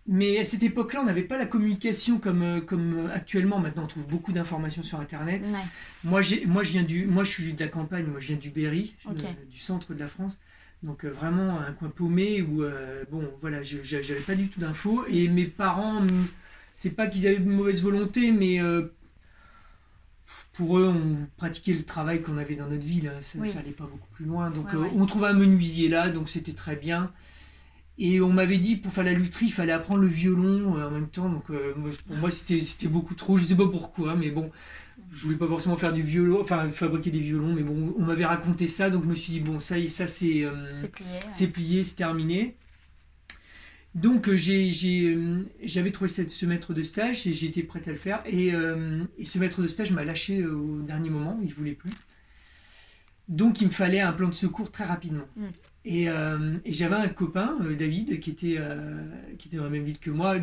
Mais 0.06 0.38
à 0.38 0.44
cette 0.44 0.64
époque-là, 0.64 1.02
on 1.02 1.04
n'avait 1.04 1.22
pas 1.22 1.38
la 1.38 1.46
communication 1.46 2.18
comme, 2.18 2.42
euh, 2.42 2.60
comme 2.60 3.08
actuellement. 3.14 3.60
Maintenant, 3.60 3.84
on 3.84 3.86
trouve 3.86 4.08
beaucoup 4.08 4.32
d'informations 4.32 4.82
sur 4.82 4.98
Internet. 4.98 5.48
Moi, 6.02 6.20
moi, 6.46 6.62
je 6.64 6.72
viens 6.72 6.82
du, 6.82 7.06
moi, 7.06 7.22
je 7.22 7.30
suis 7.30 7.52
de 7.52 7.60
la 7.60 7.68
campagne. 7.68 8.06
Moi, 8.06 8.18
je 8.18 8.28
viens 8.28 8.36
du 8.36 8.50
Berry, 8.50 8.96
du 9.48 9.58
centre 9.58 9.94
de 9.94 10.00
la 10.00 10.08
France. 10.08 10.38
Donc 10.82 11.04
euh, 11.04 11.10
vraiment 11.10 11.60
un 11.60 11.72
coin 11.72 11.90
paumé 11.90 12.40
où, 12.40 12.62
euh, 12.62 13.04
bon, 13.10 13.28
voilà, 13.40 13.62
je 13.62 13.76
n'avais 13.76 14.20
pas 14.20 14.34
du 14.34 14.48
tout 14.48 14.60
d'infos. 14.60 15.04
Et 15.08 15.28
mes 15.28 15.44
parents, 15.46 16.00
c'est 16.72 16.90
pas 16.90 17.06
qu'ils 17.06 17.26
avaient 17.26 17.38
de 17.38 17.48
mauvaise 17.48 17.82
volonté, 17.82 18.32
mais 18.32 18.62
euh, 18.62 18.86
pour 20.54 20.78
eux, 20.78 20.88
on 20.88 21.26
pratiquait 21.36 21.74
le 21.74 21.82
travail 21.82 22.22
qu'on 22.22 22.38
avait 22.38 22.54
dans 22.54 22.68
notre 22.68 22.84
ville. 22.84 23.12
Ça 23.20 23.38
n'allait 23.38 23.72
pas 23.72 23.84
beaucoup 23.84 24.08
plus 24.14 24.24
loin. 24.24 24.50
Donc 24.50 24.68
on 24.96 25.06
trouvait 25.06 25.28
un 25.28 25.34
menuisier 25.34 25.88
là, 25.88 26.08
donc 26.08 26.28
c'était 26.28 26.54
très 26.54 26.76
bien. 26.76 27.12
Et 27.98 28.22
on 28.22 28.32
m'avait 28.32 28.56
dit 28.56 28.76
pour 28.76 28.90
faire 28.92 29.04
la 29.04 29.12
lutherie, 29.12 29.46
il 29.46 29.52
fallait 29.52 29.72
apprendre 29.72 30.00
le 30.00 30.08
violon 30.08 30.82
en 30.82 30.90
même 30.90 31.08
temps. 31.08 31.28
Donc 31.28 31.44
pour 31.46 32.16
moi, 32.16 32.30
c'était 32.30 32.88
beaucoup 32.88 33.14
trop. 33.14 33.36
Je 33.36 33.44
sais 33.44 33.56
pas 33.56 33.68
pourquoi, 33.68 34.16
mais 34.16 34.30
bon, 34.30 34.50
je 35.10 35.24
voulais 35.24 35.36
pas 35.36 35.48
forcément 35.48 35.76
faire 35.76 35.92
du 35.92 36.02
violon, 36.02 36.40
enfin 36.40 36.70
fabriquer 36.70 37.10
des 37.10 37.20
violons, 37.20 37.52
mais 37.52 37.62
bon, 37.62 37.94
on 37.98 38.02
m'avait 38.02 38.24
raconté 38.24 38.68
ça, 38.68 38.90
donc 38.90 39.04
je 39.04 39.08
me 39.08 39.14
suis 39.14 39.32
dit, 39.32 39.40
bon, 39.40 39.58
ça 39.58 39.78
y 39.78 39.86
est, 39.86 39.88
ça 39.88 40.06
c'est 40.06 40.44
euh, 40.44 40.72
c'est 41.30 41.48
plié, 41.48 41.82
c'est 41.82 41.96
terminé. 41.96 42.56
Donc 43.96 44.28
euh, 44.28 44.36
euh, 44.36 45.42
j'avais 45.64 45.90
trouvé 45.90 46.08
ce 46.08 46.46
maître 46.46 46.74
de 46.74 46.82
stage 46.82 47.26
et 47.26 47.32
j'étais 47.32 47.64
prête 47.64 47.88
à 47.88 47.90
le 47.90 47.96
faire. 47.96 48.22
Et, 48.24 48.52
ce 49.24 49.38
maître 49.38 49.62
de 49.62 49.68
stage 49.68 49.90
m'a 49.90 50.04
lâché 50.04 50.44
au 50.46 50.80
dernier 50.82 51.10
moment, 51.10 51.38
il 51.42 51.48
ne 51.48 51.54
voulait 51.54 51.72
plus. 51.72 51.90
Donc 53.26 53.60
il 53.60 53.66
me 53.66 53.72
fallait 53.72 54.00
un 54.00 54.12
plan 54.12 54.28
de 54.28 54.34
secours 54.34 54.70
très 54.70 54.84
rapidement. 54.84 55.26
Mm. 55.36 55.46
Et, 55.86 56.04
et 56.04 56.72
j'avais 56.72 56.94
un 56.94 57.08
copain, 57.08 57.58
David, 57.76 58.20
qui 58.20 58.30
était, 58.30 58.60
qui 59.38 59.48
était 59.48 59.56
dans 59.56 59.64
la 59.64 59.70
même 59.70 59.84
ville 59.84 59.98
que 59.98 60.10
moi 60.10 60.38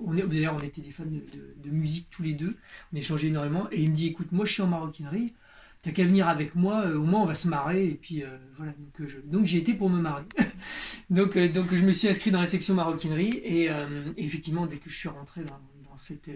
d'ailleurs, 0.00 0.56
on 0.58 0.62
était 0.62 0.80
des 0.80 0.90
fans 0.90 1.04
de, 1.04 1.70
musique 1.70 2.08
tous 2.10 2.22
les 2.22 2.34
deux, 2.34 2.56
on 2.92 2.96
échangeait 2.96 3.28
énormément, 3.28 3.68
et 3.70 3.82
il 3.82 3.90
me 3.90 3.94
dit, 3.94 4.08
écoute, 4.08 4.32
moi 4.32 4.44
je 4.44 4.52
suis 4.52 4.62
en 4.62 4.66
maroquinerie, 4.66 5.34
t'as 5.82 5.92
qu'à 5.92 6.04
venir 6.04 6.28
avec 6.28 6.54
moi, 6.54 6.86
euh, 6.86 6.96
au 6.96 7.04
moins 7.04 7.20
on 7.20 7.26
va 7.26 7.34
se 7.34 7.48
marrer, 7.48 7.86
et 7.86 7.94
puis 7.94 8.22
euh, 8.22 8.38
voilà, 8.56 8.72
donc, 8.72 9.00
euh, 9.00 9.22
donc 9.26 9.44
j'ai 9.46 9.58
été 9.58 9.74
pour 9.74 9.90
me 9.90 10.00
marrer. 10.00 10.24
donc, 11.10 11.36
donc 11.36 11.74
je 11.74 11.82
me 11.82 11.92
suis 11.92 12.08
inscrit 12.08 12.30
dans 12.30 12.40
la 12.40 12.46
section 12.46 12.74
maroquinerie, 12.74 13.40
et, 13.44 13.70
effectivement, 14.16 14.66
dès 14.66 14.78
que 14.78 14.90
je 14.90 14.96
suis 14.96 15.08
rentré 15.08 15.42
dans, 15.44 15.96
cette, 15.96 16.30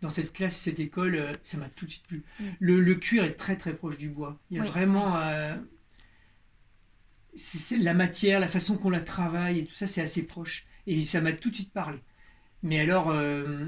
dans 0.00 0.08
cette 0.08 0.32
classe, 0.32 0.56
cette 0.56 0.80
école, 0.80 1.38
ça 1.42 1.58
m'a 1.58 1.68
tout 1.68 1.84
de 1.84 1.90
suite 1.90 2.06
plu. 2.06 2.22
Mm. 2.38 2.44
Le, 2.60 2.94
cuir 2.94 3.24
est 3.24 3.34
très 3.34 3.56
très 3.56 3.74
proche 3.74 3.98
du 3.98 4.08
bois, 4.08 4.38
il 4.50 4.56
y 4.56 4.60
a 4.60 4.62
vraiment... 4.62 5.18
c'est 7.34 7.78
la 7.78 7.94
matière, 7.94 8.40
la 8.40 8.48
façon 8.48 8.78
qu'on 8.78 8.90
la 8.90 9.00
travaille, 9.00 9.60
et 9.60 9.64
tout 9.66 9.74
ça, 9.74 9.86
c'est 9.86 10.00
assez 10.00 10.26
proche. 10.26 10.66
Et 10.86 11.00
ça 11.02 11.20
m'a 11.20 11.32
tout 11.32 11.50
de 11.50 11.54
suite 11.54 11.72
parlé. 11.72 11.98
Mais 12.64 12.80
alors, 12.80 13.10
euh, 13.10 13.66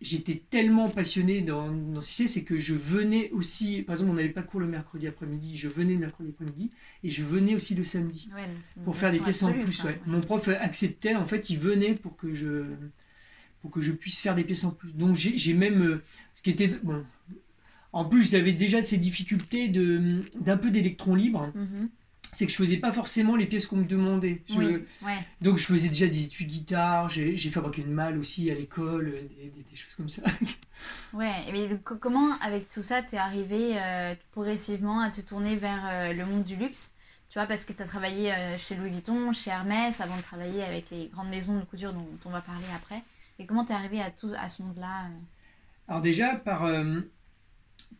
j'étais 0.00 0.42
tellement 0.50 0.90
passionné 0.90 1.42
dans, 1.42 1.70
dans 1.70 2.00
ce 2.00 2.26
c'est 2.26 2.42
que 2.42 2.58
je 2.58 2.74
venais 2.74 3.30
aussi, 3.30 3.82
par 3.82 3.94
exemple, 3.94 4.10
on 4.10 4.14
n'avait 4.14 4.28
pas 4.30 4.42
cours 4.42 4.58
le 4.58 4.66
mercredi 4.66 5.06
après-midi, 5.06 5.56
je 5.56 5.68
venais 5.68 5.94
le 5.94 6.00
mercredi 6.00 6.30
après-midi 6.30 6.72
et 7.04 7.08
je 7.08 7.22
venais 7.22 7.54
aussi 7.54 7.76
le 7.76 7.84
samedi 7.84 8.28
pour 8.84 8.96
faire 8.96 9.12
des 9.12 9.20
pièces 9.20 9.44
en 9.44 9.52
plus. 9.52 9.86
Mon 10.06 10.20
prof 10.20 10.48
acceptait, 10.48 11.14
en 11.14 11.24
fait, 11.24 11.50
il 11.50 11.58
venait 11.58 11.94
pour 11.94 12.16
que 12.16 12.34
je, 12.34 12.64
pour 13.62 13.70
que 13.70 13.80
je 13.80 13.92
puisse 13.92 14.20
faire 14.20 14.34
des 14.34 14.44
pièces 14.44 14.64
en 14.64 14.72
plus. 14.72 14.92
Donc 14.92 15.14
j'ai 15.14 15.54
même, 15.54 15.82
euh, 15.82 16.02
ce 16.34 16.42
qui 16.42 16.50
était, 16.50 16.68
bon, 16.82 17.06
en 17.92 18.04
plus 18.04 18.28
j'avais 18.28 18.52
déjà 18.52 18.82
ces 18.82 18.98
difficultés 18.98 19.68
d'un 19.68 20.56
peu 20.56 20.72
d'électron 20.72 21.14
libre. 21.14 21.52
Mm-hmm 21.54 21.88
c'est 22.32 22.46
que 22.46 22.52
je 22.52 22.56
faisais 22.56 22.76
pas 22.76 22.92
forcément 22.92 23.36
les 23.36 23.46
pièces 23.46 23.66
qu'on 23.66 23.76
me 23.76 23.84
demandait. 23.84 24.42
Donc 25.40 25.58
je 25.58 25.64
faisais 25.64 25.88
déjà 25.88 26.06
des 26.06 26.24
études 26.24 26.48
guitare, 26.48 27.08
j'ai 27.08 27.50
fabriqué 27.50 27.82
une 27.82 27.92
malle 27.92 28.18
aussi 28.18 28.50
à 28.50 28.54
l'école, 28.54 29.12
des, 29.40 29.76
choses 29.76 29.94
comme 29.94 30.08
ça. 30.08 30.22
ouais, 31.12 31.32
mais 31.52 31.68
comment 31.84 32.38
avec 32.40 32.68
tout 32.68 32.82
ça 32.82 33.02
t'es 33.02 33.16
arrivé 33.16 33.78
euh, 33.78 34.14
progressivement 34.32 35.00
à 35.00 35.10
te 35.10 35.20
tourner 35.20 35.56
vers 35.56 35.82
euh, 35.86 36.12
le 36.12 36.24
monde 36.24 36.44
du 36.44 36.56
luxe? 36.56 36.92
Tu 37.28 37.38
vois, 37.38 37.46
parce 37.46 37.64
que 37.64 37.72
tu 37.72 37.82
as 37.82 37.86
travaillé 37.86 38.32
euh, 38.32 38.56
chez 38.56 38.76
Louis 38.76 38.90
Vuitton, 38.90 39.32
chez 39.32 39.50
Hermès, 39.50 40.00
avant 40.00 40.16
de 40.16 40.22
travailler 40.22 40.62
avec 40.62 40.90
les 40.90 41.08
grandes 41.08 41.28
maisons 41.28 41.58
de 41.58 41.64
couture 41.64 41.92
dont 41.92 42.06
on 42.24 42.30
va 42.30 42.40
parler 42.40 42.64
après. 42.74 43.02
Et 43.38 43.46
comment 43.46 43.64
t'es 43.64 43.74
arrivé 43.74 44.00
à, 44.00 44.10
tout, 44.10 44.30
à 44.38 44.48
ce 44.48 44.62
monde-là 44.62 45.08
Alors 45.88 46.00
déjà, 46.00 46.36
par... 46.36 46.70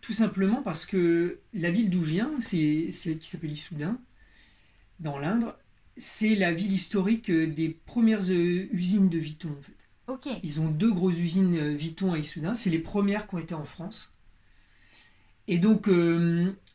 tout 0.00 0.12
simplement 0.12 0.62
parce 0.62 0.86
que 0.86 1.40
la 1.52 1.70
ville 1.70 1.90
d'où 1.90 2.02
je 2.02 2.12
viens, 2.12 2.30
c'est 2.40 2.92
celle 2.92 3.18
qui 3.18 3.28
s'appelle 3.28 3.50
Issoudun 3.50 3.98
dans 5.00 5.18
l'Indre, 5.18 5.56
c'est 5.96 6.34
la 6.34 6.52
ville 6.52 6.72
historique 6.72 7.30
euh, 7.30 7.46
des 7.46 7.68
premières 7.68 8.30
euh, 8.30 8.68
usines 8.72 9.08
de 9.08 9.18
Vuitton 9.18 9.48
en 9.58 9.62
fait. 9.62 9.72
Ils 10.42 10.60
ont 10.60 10.68
deux 10.68 10.92
grosses 10.92 11.18
usines 11.18 11.56
euh, 11.56 11.74
Vuitton 11.74 12.12
à 12.12 12.18
Issoudun, 12.18 12.54
c'est 12.54 12.70
les 12.70 12.78
premières 12.78 13.26
qui 13.26 13.34
ont 13.34 13.38
été 13.38 13.54
en 13.54 13.64
France. 13.64 14.12
Et 15.48 15.58
donc 15.58 15.88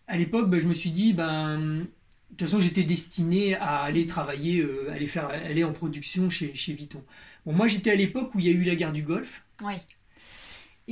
à 0.08 0.18
l'époque, 0.18 0.50
bah, 0.50 0.62
je 0.62 0.68
me 0.68 0.74
suis 0.74 0.92
dit, 0.92 1.12
ben, 1.12 1.60
de 1.60 1.86
toute 2.30 2.48
façon 2.48 2.62
j'étais 2.62 2.84
destiné 2.84 3.56
à 3.56 3.80
aller 3.80 4.08
travailler, 4.08 4.66
aller, 4.90 5.08
faire, 5.08 5.28
aller 5.28 5.66
en 5.66 5.74
production 5.74 6.30
chez, 6.30 6.56
chez 6.56 6.74
Vuitton. 6.74 7.04
Bon, 7.46 7.52
moi 7.52 7.68
j'étais 7.68 7.92
à 7.92 7.96
l'époque 7.96 8.34
où 8.34 8.40
il 8.40 8.46
y 8.46 8.50
a 8.50 8.54
eu 8.54 8.64
la 8.64 8.76
guerre 8.76 8.94
du 8.94 9.04
Golfe. 9.04 9.44
Oui 9.62 9.74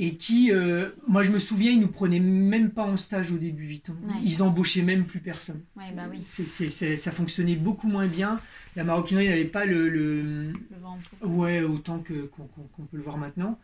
et 0.02 0.16
qui, 0.16 0.50
euh, 0.50 0.88
moi 1.06 1.22
je 1.22 1.30
me 1.30 1.38
souviens, 1.38 1.72
ils 1.72 1.78
nous 1.78 1.88
prenaient 1.92 2.20
même 2.20 2.70
pas 2.70 2.84
en 2.84 2.96
stage 2.96 3.30
au 3.32 3.36
début, 3.36 3.66
Vuitton. 3.66 3.94
Ils 4.24 4.42
embauchaient 4.42 4.80
même 4.80 5.04
plus 5.04 5.20
personne. 5.20 5.60
Ouais, 5.76 5.92
bah 5.94 6.08
oui. 6.10 6.22
ça 6.26 7.12
fonctionnait 7.12 7.54
beaucoup 7.56 7.86
moins 7.86 8.06
bien. 8.06 8.40
La 8.76 8.84
maroquinerie 8.84 9.28
n'avait 9.28 9.44
pas 9.44 9.66
le, 9.66 9.90
le... 9.90 10.22
le 10.22 10.52
vent 10.80 10.98
Ouais, 11.22 11.60
autant 11.60 11.98
que, 11.98 12.14
qu'on, 12.14 12.84
peut 12.86 12.96
le 12.96 13.02
voir 13.02 13.18
maintenant. 13.18 13.58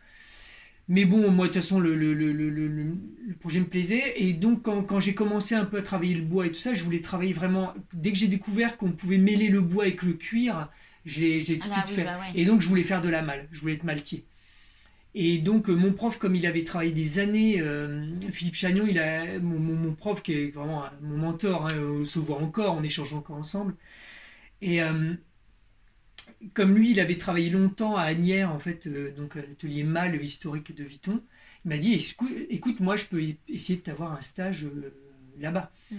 mais 0.87 1.05
bon, 1.05 1.31
moi, 1.31 1.47
de 1.47 1.53
toute 1.53 1.61
façon, 1.63 1.79
le, 1.79 1.95
le, 1.95 2.13
le, 2.13 2.31
le, 2.31 2.95
projet 3.39 3.59
me 3.59 3.65
plaisait. 3.65 4.13
Et 4.17 4.33
donc, 4.33 4.61
quand, 4.61 4.83
quand 4.83 4.99
j'ai 4.99 5.15
commencé 5.15 5.55
un 5.55 5.65
peu 5.65 5.77
à 5.77 5.81
travailler 5.81 6.13
le 6.13 6.21
bois 6.23 6.45
et 6.45 6.49
tout 6.51 6.59
ça, 6.59 6.75
je 6.75 6.83
voulais 6.83 7.01
travailler 7.01 7.33
vraiment. 7.33 7.73
Dès 7.93 8.11
que 8.11 8.17
j'ai 8.19 8.27
découvert 8.27 8.77
qu'on 8.77 8.91
pouvait 8.91 9.17
mêler 9.17 9.47
le 9.49 9.61
bois 9.61 9.85
avec 9.85 10.03
le 10.03 10.13
cuir, 10.13 10.69
j'ai 11.03 11.41
tout 11.41 11.67
de 11.67 11.73
Ah 11.73 11.83
suite 11.83 11.95
fait. 11.95 12.03
bah 12.03 12.19
ouais. 12.19 12.39
Et 12.39 12.45
donc, 12.45 12.61
je 12.61 12.67
voulais 12.67 12.83
faire 12.83 13.01
de 13.01 13.09
la 13.09 13.23
malle. 13.23 13.47
Je 13.51 13.59
voulais 13.59 13.73
être 13.73 13.83
maltier. 13.85 14.23
Et 15.19 15.39
donc, 15.39 15.67
euh, 15.67 15.73
mon 15.73 15.93
prof, 15.93 16.19
comme 16.19 16.35
il 16.35 16.45
avait 16.45 16.63
travaillé 16.63 16.91
des 16.91 17.17
années, 17.17 17.59
euh, 17.59 18.05
Philippe 18.31 18.53
Chagnon, 18.53 18.85
il 18.87 18.99
a, 18.99 19.39
mon, 19.39 19.57
mon- 19.57 19.75
mon 19.75 19.93
prof, 19.95 20.21
qui 20.21 20.33
est 20.33 20.51
vraiment 20.51 20.83
euh, 20.85 20.89
mon 21.01 21.17
mentor, 21.17 21.65
hein, 21.65 21.73
on 21.79 22.05
se 22.05 22.19
voit 22.19 22.37
encore, 22.37 22.75
on 22.75 22.83
échange 22.83 23.15
encore 23.15 23.37
ensemble. 23.37 23.75
Et 24.61 24.79
comme 26.53 26.75
lui, 26.75 26.91
il 26.91 26.99
avait 26.99 27.17
travaillé 27.17 27.49
longtemps 27.49 27.95
à 27.95 28.03
Agnières, 28.03 28.51
en 28.51 28.59
fait, 28.59 28.85
euh, 28.85 29.11
donc 29.17 29.35
à 29.35 29.41
l'atelier 29.41 29.83
Malle 29.83 30.23
historique 30.23 30.75
de 30.75 30.83
Viton, 30.83 31.23
il 31.65 31.69
m'a 31.69 31.77
dit 31.79 31.99
écoute, 32.51 32.79
moi, 32.79 32.95
je 32.95 33.05
peux 33.05 33.23
essayer 33.47 33.79
de 33.79 33.83
t'avoir 33.83 34.13
un 34.13 34.21
stage 34.21 34.65
euh, 34.65 34.93
là-bas. 35.39 35.71
Mm. 35.89 35.95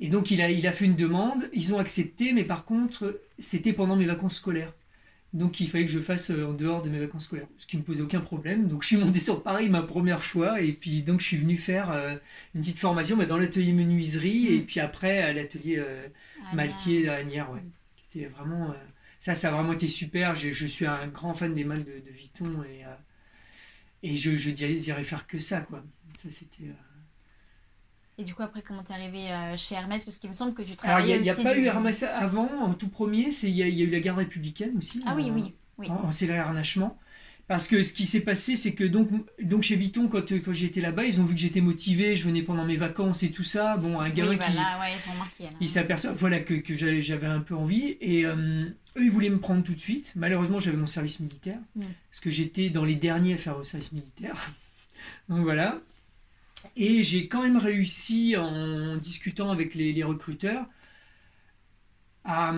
Et 0.00 0.08
donc, 0.08 0.32
il 0.32 0.40
a, 0.40 0.50
il 0.50 0.66
a 0.66 0.72
fait 0.72 0.86
une 0.86 0.96
demande, 0.96 1.48
ils 1.52 1.72
ont 1.72 1.78
accepté, 1.78 2.32
mais 2.32 2.44
par 2.44 2.64
contre, 2.64 3.20
c'était 3.38 3.72
pendant 3.72 3.94
mes 3.94 4.06
vacances 4.06 4.36
scolaires. 4.36 4.74
Donc, 5.32 5.60
il 5.60 5.68
fallait 5.70 5.84
que 5.84 5.90
je 5.92 6.00
fasse 6.00 6.30
euh, 6.30 6.46
en 6.46 6.52
dehors 6.52 6.82
de 6.82 6.88
mes 6.88 6.98
vacances 6.98 7.24
scolaires, 7.24 7.46
ce 7.56 7.66
qui 7.66 7.76
ne 7.76 7.82
me 7.82 7.86
posait 7.86 8.02
aucun 8.02 8.20
problème. 8.20 8.66
Donc, 8.68 8.82
je 8.82 8.88
suis 8.88 8.96
monté 8.96 9.20
sur 9.20 9.42
Paris 9.42 9.68
ma 9.68 9.82
première 9.82 10.22
fois, 10.22 10.60
et 10.60 10.72
puis 10.72 11.02
donc, 11.02 11.20
je 11.20 11.26
suis 11.26 11.36
venu 11.36 11.56
faire 11.56 11.90
euh, 11.92 12.16
une 12.54 12.62
petite 12.62 12.78
formation 12.78 13.16
bah, 13.16 13.26
dans 13.26 13.36
l'atelier 13.38 13.72
menuiserie, 13.72 14.54
et 14.54 14.60
puis 14.60 14.80
après, 14.80 15.18
à 15.18 15.32
l'atelier 15.32 15.76
euh, 15.78 16.08
Ah, 16.50 16.56
Maltier 16.56 17.08
à 17.08 17.14
Agnières, 17.14 17.50
ouais. 17.52 17.60
Mm. 17.60 17.70
Qui 18.10 18.18
était 18.18 18.28
vraiment. 18.28 18.70
euh, 18.70 18.74
ça, 19.20 19.34
ça 19.34 19.48
a 19.48 19.52
vraiment 19.52 19.72
été 19.74 19.86
super. 19.86 20.34
Je, 20.34 20.50
je 20.50 20.66
suis 20.66 20.86
un 20.86 21.06
grand 21.08 21.34
fan 21.34 21.54
des 21.54 21.64
malles 21.64 21.84
de, 21.84 22.00
de 22.04 22.10
Vuitton 22.10 22.64
et, 22.64 22.84
et 24.02 24.16
je, 24.16 24.36
je 24.36 24.50
dirais, 24.50 24.74
j'irais 24.76 25.04
faire 25.04 25.26
que 25.26 25.38
ça, 25.38 25.60
quoi. 25.60 25.84
Ça, 26.22 26.30
c'était. 26.30 26.64
Euh, 28.20 28.22
Et 28.22 28.24
du 28.24 28.34
coup, 28.34 28.42
après, 28.42 28.62
comment 28.62 28.82
t'es 28.82 28.92
arrivé 28.92 29.30
euh, 29.30 29.56
chez 29.56 29.74
Hermès? 29.74 30.04
Parce 30.04 30.18
qu'il 30.18 30.28
me 30.30 30.34
semble 30.34 30.54
que 30.54 30.62
tu 30.62 30.68
Alors, 30.82 31.00
il 31.00 31.04
travaillais 31.06 31.20
n'y 31.20 31.30
a, 31.30 31.32
aussi. 31.32 31.42
pas 31.42 31.54
du- 31.54 31.60
eu 31.60 31.64
Hermès 31.66 32.02
avant, 32.02 32.48
en 32.62 32.74
tout 32.74 32.88
premier, 32.88 33.32
c'est- 33.32 33.48
il 33.50 33.56
y, 33.56 33.62
a- 33.62 33.68
il 33.68 33.78
y 33.78 33.82
a 33.82 33.84
eu 33.84 33.90
la 33.90 34.00
garde 34.00 34.18
républicaine 34.18 34.76
aussi. 34.78 35.02
Ah 35.06 35.14
oui, 35.16 35.30
en- 35.30 35.34
oui. 35.34 35.54
oui. 35.78 35.88
En, 35.88 36.06
en 36.06 36.10
céleri 36.10 36.38
harnachement. 36.38 36.98
Parce 37.48 37.66
que 37.66 37.82
ce 37.82 37.92
qui 37.92 38.06
s'est 38.06 38.20
passé, 38.20 38.54
c'est 38.54 38.74
que 38.74 38.84
donc, 38.84 39.08
donc 39.42 39.64
chez 39.64 39.74
Vuitton, 39.74 40.06
quand, 40.06 40.30
quand 40.30 40.52
j'étais 40.52 40.80
là-bas, 40.80 41.02
ils 41.04 41.20
ont 41.20 41.24
vu 41.24 41.34
que 41.34 41.40
j'étais 41.40 41.60
motivé, 41.60 42.14
je 42.14 42.24
venais 42.24 42.42
pendant 42.42 42.64
mes 42.64 42.76
vacances 42.76 43.24
et 43.24 43.32
tout 43.32 43.42
ça. 43.42 43.76
Bon, 43.76 43.98
un 43.98 44.08
gamin 44.08 44.30
oui, 44.30 44.36
bah 44.36 44.44
qui. 44.46 44.52
là, 44.54 44.78
ouais, 44.78 44.86
ils 44.94 45.00
sont 45.00 45.14
marqués. 45.18 45.44
Là. 45.60 45.66
s'aperçoivent 45.66 46.16
voilà, 46.16 46.38
que, 46.38 46.54
que 46.54 46.76
j'avais 46.76 47.00
j'avais 47.02 47.26
un 47.26 47.40
peu 47.40 47.56
envie. 47.56 47.96
Et 48.00 48.24
euh, 48.24 48.66
eux, 48.96 49.04
ils 49.04 49.10
voulaient 49.10 49.30
me 49.30 49.40
prendre 49.40 49.64
tout 49.64 49.74
de 49.74 49.80
suite. 49.80 50.12
Malheureusement, 50.14 50.60
j'avais 50.60 50.76
mon 50.76 50.86
service 50.86 51.18
militaire. 51.18 51.58
Mm. 51.74 51.82
Parce 52.12 52.20
que 52.20 52.30
j'étais 52.30 52.70
dans 52.70 52.84
les 52.84 52.94
derniers 52.94 53.34
à 53.34 53.36
faire 53.36 53.58
le 53.58 53.64
service 53.64 53.90
militaire. 53.90 54.36
Donc 55.28 55.40
voilà. 55.42 55.80
Et 56.76 57.02
j'ai 57.02 57.28
quand 57.28 57.42
même 57.42 57.56
réussi, 57.56 58.36
en 58.36 58.96
discutant 58.96 59.50
avec 59.50 59.74
les, 59.74 59.92
les 59.92 60.04
recruteurs, 60.04 60.66
à... 62.24 62.54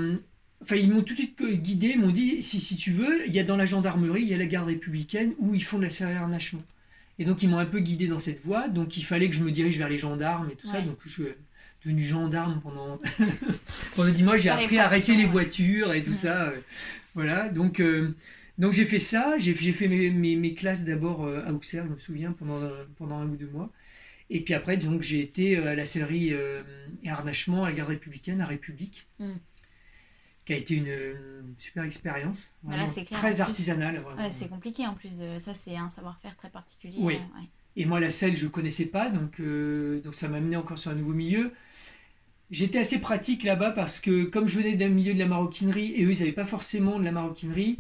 Enfin, 0.63 0.77
ils 0.77 0.89
m'ont 0.93 1.03
tout 1.03 1.15
de 1.15 1.19
suite 1.19 1.43
guidé, 1.43 1.89
ils 1.97 2.01
m'ont 2.01 2.13
dit, 2.13 2.41
si, 2.41 2.61
si 2.61 2.77
tu 2.77 2.93
veux, 2.93 3.27
il 3.27 3.33
y 3.33 3.41
a 3.41 3.45
dans 3.45 3.57
la 3.57 3.65
gendarmerie, 3.65 4.23
il 4.23 4.29
y 4.29 4.35
a 4.35 4.37
la 4.37 4.47
garde 4.47 4.69
républicaine 4.69 5.35
où 5.41 5.55
ils 5.57 5.65
font 5.65 5.79
de 5.79 5.83
la 5.85 5.91
céréale 5.91 6.19
harnachement. 6.19 6.63
Et 7.19 7.25
donc, 7.25 7.43
ils 7.43 7.49
m'ont 7.49 7.59
un 7.59 7.67
peu 7.67 7.81
guidé 7.81 8.07
dans 8.07 8.21
cette 8.21 8.41
voie. 8.41 8.69
Donc, 8.69 8.97
il 8.97 9.03
fallait 9.05 9.29
que 9.29 9.35
je 9.35 9.43
me 9.43 9.51
dirige 9.51 9.77
vers 9.79 9.89
les 9.89 9.99
gendarmes 9.99 10.51
et 10.51 10.55
tout 10.57 10.69
ça. 10.69 10.81
Donc, 10.81 10.99
je 11.05 11.11
suis 11.11 11.25
devenu 11.85 12.03
gendarme 12.05 12.61
pendant, 12.63 13.01
pendant 13.97 14.11
10 14.13 14.23
mois. 14.25 14.37
J'ai 14.37 14.51
appris 14.51 14.79
à 14.79 14.85
arrêter 14.85 15.17
les 15.17 15.27
voitures 15.27 15.93
et 15.95 16.03
tout 16.03 16.11
Ouais. 16.11 16.17
ça. 16.17 16.53
Voilà. 17.15 17.49
Donc, 17.49 17.81
euh, 17.81 18.15
donc 18.59 18.73
j'ai 18.73 18.85
fait 18.87 19.01
ça. 19.01 19.37
J'ai 19.39 19.55
j'ai 19.55 19.73
fait 19.73 19.89
mes, 19.89 20.11
mes, 20.11 20.37
mes 20.37 20.55
classes 20.55 20.85
d'abord 20.85 21.25
euh, 21.25 21.43
à 21.47 21.53
Auxerre, 21.53 21.87
je 21.87 21.93
me 21.93 21.99
souviens, 21.99 22.33
pendant, 22.33 22.61
pendant 22.99 23.19
un 23.19 23.27
ou 23.27 23.37
deux 23.37 23.49
mois. 23.49 23.73
Et 24.31 24.41
puis 24.43 24.55
après, 24.55 24.77
disons 24.77 24.97
que 24.99 25.05
j'ai 25.05 25.21
été 25.21 25.57
euh, 25.59 25.73
à 25.73 25.75
la 25.75 25.85
sellerie 25.87 26.31
euh, 26.33 26.63
et 27.03 27.11
harnachement 27.11 27.65
à 27.65 27.69
la 27.71 27.75
garde 27.77 27.91
républicaine, 27.91 28.41
à 28.41 28.47
République, 28.47 29.07
Mm. 29.19 29.33
qui 30.45 30.53
a 30.53 30.57
été 30.57 30.75
une, 30.75 30.87
une 30.89 31.55
super 31.59 31.85
expérience. 31.85 32.51
Voilà, 32.63 32.87
Très 33.11 33.41
artisanale. 33.41 34.03
Ouais, 34.19 34.31
c'est 34.31 34.49
compliqué 34.49 34.87
en 34.87 34.95
plus 34.95 35.17
de 35.17 35.39
ça, 35.39 35.55
c'est 35.55 35.77
un 35.77 35.89
savoir-faire 35.89 36.37
très 36.37 36.51
particulier. 36.51 36.97
Oui. 36.99 37.15
euh, 37.15 37.41
ouais. 37.41 37.47
Et 37.77 37.87
moi, 37.87 38.01
la 38.01 38.11
selle, 38.11 38.37
je 38.37 38.45
ne 38.45 38.51
connaissais 38.51 38.87
pas, 38.87 39.09
donc, 39.09 39.41
euh, 39.41 40.01
donc 40.03 40.15
ça 40.15 40.29
m'a 40.29 40.37
amené 40.39 40.57
encore 40.57 40.79
sur 40.79 40.91
un 40.91 40.95
nouveau 40.95 41.15
milieu. 41.15 41.53
J'étais 42.51 42.79
assez 42.81 43.01
pratique 43.01 43.45
là-bas 43.45 43.71
parce 43.71 43.99
que 43.99 44.25
comme 44.25 44.47
je 44.47 44.59
venais 44.59 44.75
d'un 44.75 44.89
milieu 44.91 45.15
de 45.15 45.19
la 45.19 45.27
maroquinerie 45.27 45.93
et 45.95 46.05
eux, 46.05 46.13
ils 46.13 46.19
n'avaient 46.19 46.33
pas 46.33 46.45
forcément 46.45 46.99
de 46.99 47.05
la 47.05 47.13
maroquinerie, 47.13 47.79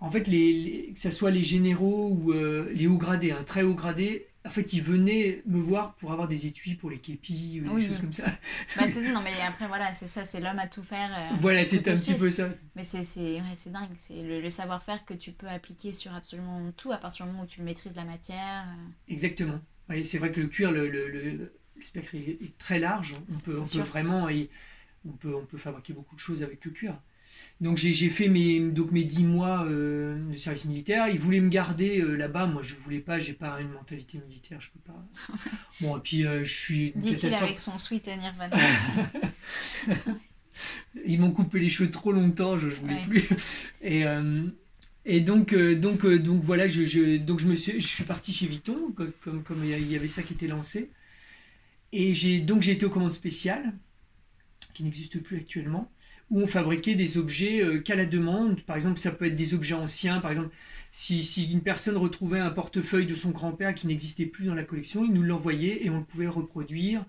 en 0.00 0.10
fait, 0.10 0.26
les, 0.26 0.52
les- 0.54 0.92
que 0.94 0.98
ce 0.98 1.10
soit 1.10 1.30
les 1.30 1.42
généraux 1.44 2.08
ou 2.10 2.32
euh, 2.32 2.70
les 2.74 2.86
hauts 2.86 2.96
gradés, 2.96 3.32
un 3.32 3.42
très 3.44 3.62
haut 3.62 3.74
gradé, 3.74 4.26
en 4.46 4.50
fait, 4.50 4.72
ils 4.72 4.82
venaient 4.82 5.42
me 5.46 5.58
voir 5.60 5.94
pour 5.96 6.12
avoir 6.12 6.28
des 6.28 6.46
étuis 6.46 6.74
pour 6.74 6.88
les 6.90 6.98
képis 6.98 7.60
ou 7.64 7.74
des 7.76 7.86
choses 7.86 8.00
comme 8.00 8.12
ça. 8.12 8.24
Bah, 8.76 8.86
c'est- 8.88 9.12
non, 9.12 9.20
mais 9.22 9.32
après, 9.46 9.66
voilà, 9.68 9.92
c'est 9.92 10.06
ça, 10.06 10.24
c'est 10.24 10.40
l'homme 10.40 10.58
à 10.58 10.66
tout 10.68 10.82
faire. 10.82 11.10
euh, 11.32 11.36
voilà, 11.40 11.64
c'est 11.64 11.86
un 11.88 11.94
petit 11.94 12.14
peu 12.14 12.30
ça. 12.30 12.48
Mais 12.74 12.84
c'est 12.84 13.04
c'est- 13.04 13.40
ouais, 13.40 13.54
c'est 13.54 13.70
dingue, 13.72 13.90
c'est 13.98 14.22
le, 14.22 14.40
le 14.40 14.50
savoir-faire 14.50 15.04
que 15.04 15.14
tu 15.14 15.32
peux 15.32 15.48
appliquer 15.48 15.92
sur 15.92 16.14
absolument 16.14 16.70
tout 16.76 16.92
à 16.92 16.98
partir 16.98 17.26
du 17.26 17.32
moment 17.32 17.44
où 17.44 17.46
tu 17.46 17.60
maîtrises 17.62 17.96
la 17.96 18.04
matière. 18.04 18.64
euh. 18.68 19.12
Exactement. 19.12 19.60
Ouais, 19.88 20.04
c'est 20.04 20.18
vrai 20.18 20.30
que 20.30 20.40
le 20.40 20.46
cuir, 20.46 20.70
le, 20.72 20.88
le, 20.88 21.08
le- 21.08 21.52
le 21.76 21.82
spectre 21.82 22.14
est, 22.14 22.38
est 22.42 22.56
très 22.58 22.78
large. 22.78 23.14
On 23.30 23.34
C'est- 23.36 23.44
peut, 23.44 23.56
on 23.56 23.60
peut 23.60 23.66
sûr, 23.66 23.84
ça. 23.84 23.90
vraiment, 23.90 24.28
y- 24.28 24.48
on 25.06 25.12
peut, 25.12 25.34
on 25.34 25.44
peut 25.44 25.58
fabriquer 25.58 25.92
beaucoup 25.92 26.14
de 26.14 26.20
choses 26.20 26.42
avec 26.42 26.64
le 26.64 26.70
cuir. 26.70 26.98
Donc 27.60 27.76
j'ai 27.78 27.94
fait 28.10 28.28
mes, 28.28 28.60
donc 28.60 28.92
mes 28.92 29.04
10 29.04 29.24
mois 29.24 29.64
euh, 29.64 30.18
de 30.30 30.36
service 30.36 30.66
militaire. 30.66 31.08
Ils 31.08 31.18
voulaient 31.18 31.40
me 31.40 31.48
garder 31.48 32.00
euh, 32.00 32.14
là-bas. 32.14 32.46
Moi, 32.46 32.62
je 32.62 32.74
voulais 32.74 33.00
pas. 33.00 33.18
J'ai 33.18 33.32
pas 33.32 33.60
une 33.60 33.70
mentalité 33.70 34.18
militaire. 34.28 34.60
Je 34.60 34.68
peux 34.70 34.80
pas. 34.80 35.06
Bon, 35.80 35.96
et 35.96 36.00
puis 36.00 36.26
euh, 36.26 36.44
je 36.44 36.52
suis. 36.54 36.92
Dit-il 36.96 37.34
avec 37.34 37.58
son 37.58 37.78
sweat 37.78 38.06
Nirvana. 38.08 38.56
Ils 41.04 41.20
m'ont 41.20 41.30
coupé 41.32 41.58
les 41.60 41.68
cheveux 41.68 41.90
trop 41.90 42.12
longtemps, 42.12 42.56
je 42.56 42.66
ne 42.68 42.72
voulais 42.72 42.94
Ouais. 42.94 43.06
plus. 43.06 43.28
Et, 43.82 44.04
et 45.04 45.20
donc, 45.20 45.54
donc, 45.54 46.06
donc 46.06 46.42
voilà, 46.42 46.66
je, 46.66 46.84
je- 46.86 47.18
donc 47.18 47.40
je, 47.40 47.46
me 47.46 47.54
suis, 47.54 47.80
je 47.80 47.86
suis 47.86 48.04
parti 48.04 48.32
chez 48.32 48.46
Vuitton, 48.46 48.92
co- 48.96 49.04
comme, 49.22 49.42
comme 49.42 49.62
il 49.64 49.88
y 49.90 49.94
avait 49.96 50.08
ça 50.08 50.22
qui 50.22 50.32
était 50.32 50.46
lancé. 50.48 50.90
Et 51.92 52.14
j'ai 52.14 52.40
donc 52.40 52.62
j'ai 52.62 52.72
été 52.72 52.86
aux 52.86 52.90
commandes 52.90 53.12
spéciales, 53.12 53.72
qui 54.74 54.82
n'existent 54.82 55.18
plus 55.22 55.36
actuellement, 55.36 55.90
où 56.30 56.40
on 56.40 56.46
fabriquait 56.46 56.94
des 56.96 57.18
objets 57.18 57.62
euh, 57.62 57.78
qu'à 57.80 57.94
la 57.94 58.06
demande. 58.06 58.60
Par 58.62 58.76
exemple, 58.76 58.98
ça 58.98 59.12
peut 59.12 59.26
être 59.26 59.36
des 59.36 59.54
objets 59.54 59.74
anciens. 59.74 60.20
Par 60.20 60.30
exemple, 60.32 60.50
si, 60.92 61.22
si 61.24 61.50
une 61.52 61.62
personne 61.62 61.96
retrouvait 61.96 62.40
un 62.40 62.50
portefeuille 62.50 63.06
de 63.06 63.14
son 63.14 63.30
grand-père 63.30 63.74
qui 63.74 63.86
n'existait 63.86 64.26
plus 64.26 64.46
dans 64.46 64.54
la 64.54 64.64
collection, 64.64 65.04
il 65.04 65.12
nous 65.12 65.22
l'envoyait 65.22 65.84
et 65.84 65.90
on 65.90 65.98
le 65.98 66.04
pouvait 66.04 66.26
reproduire. 66.28 67.04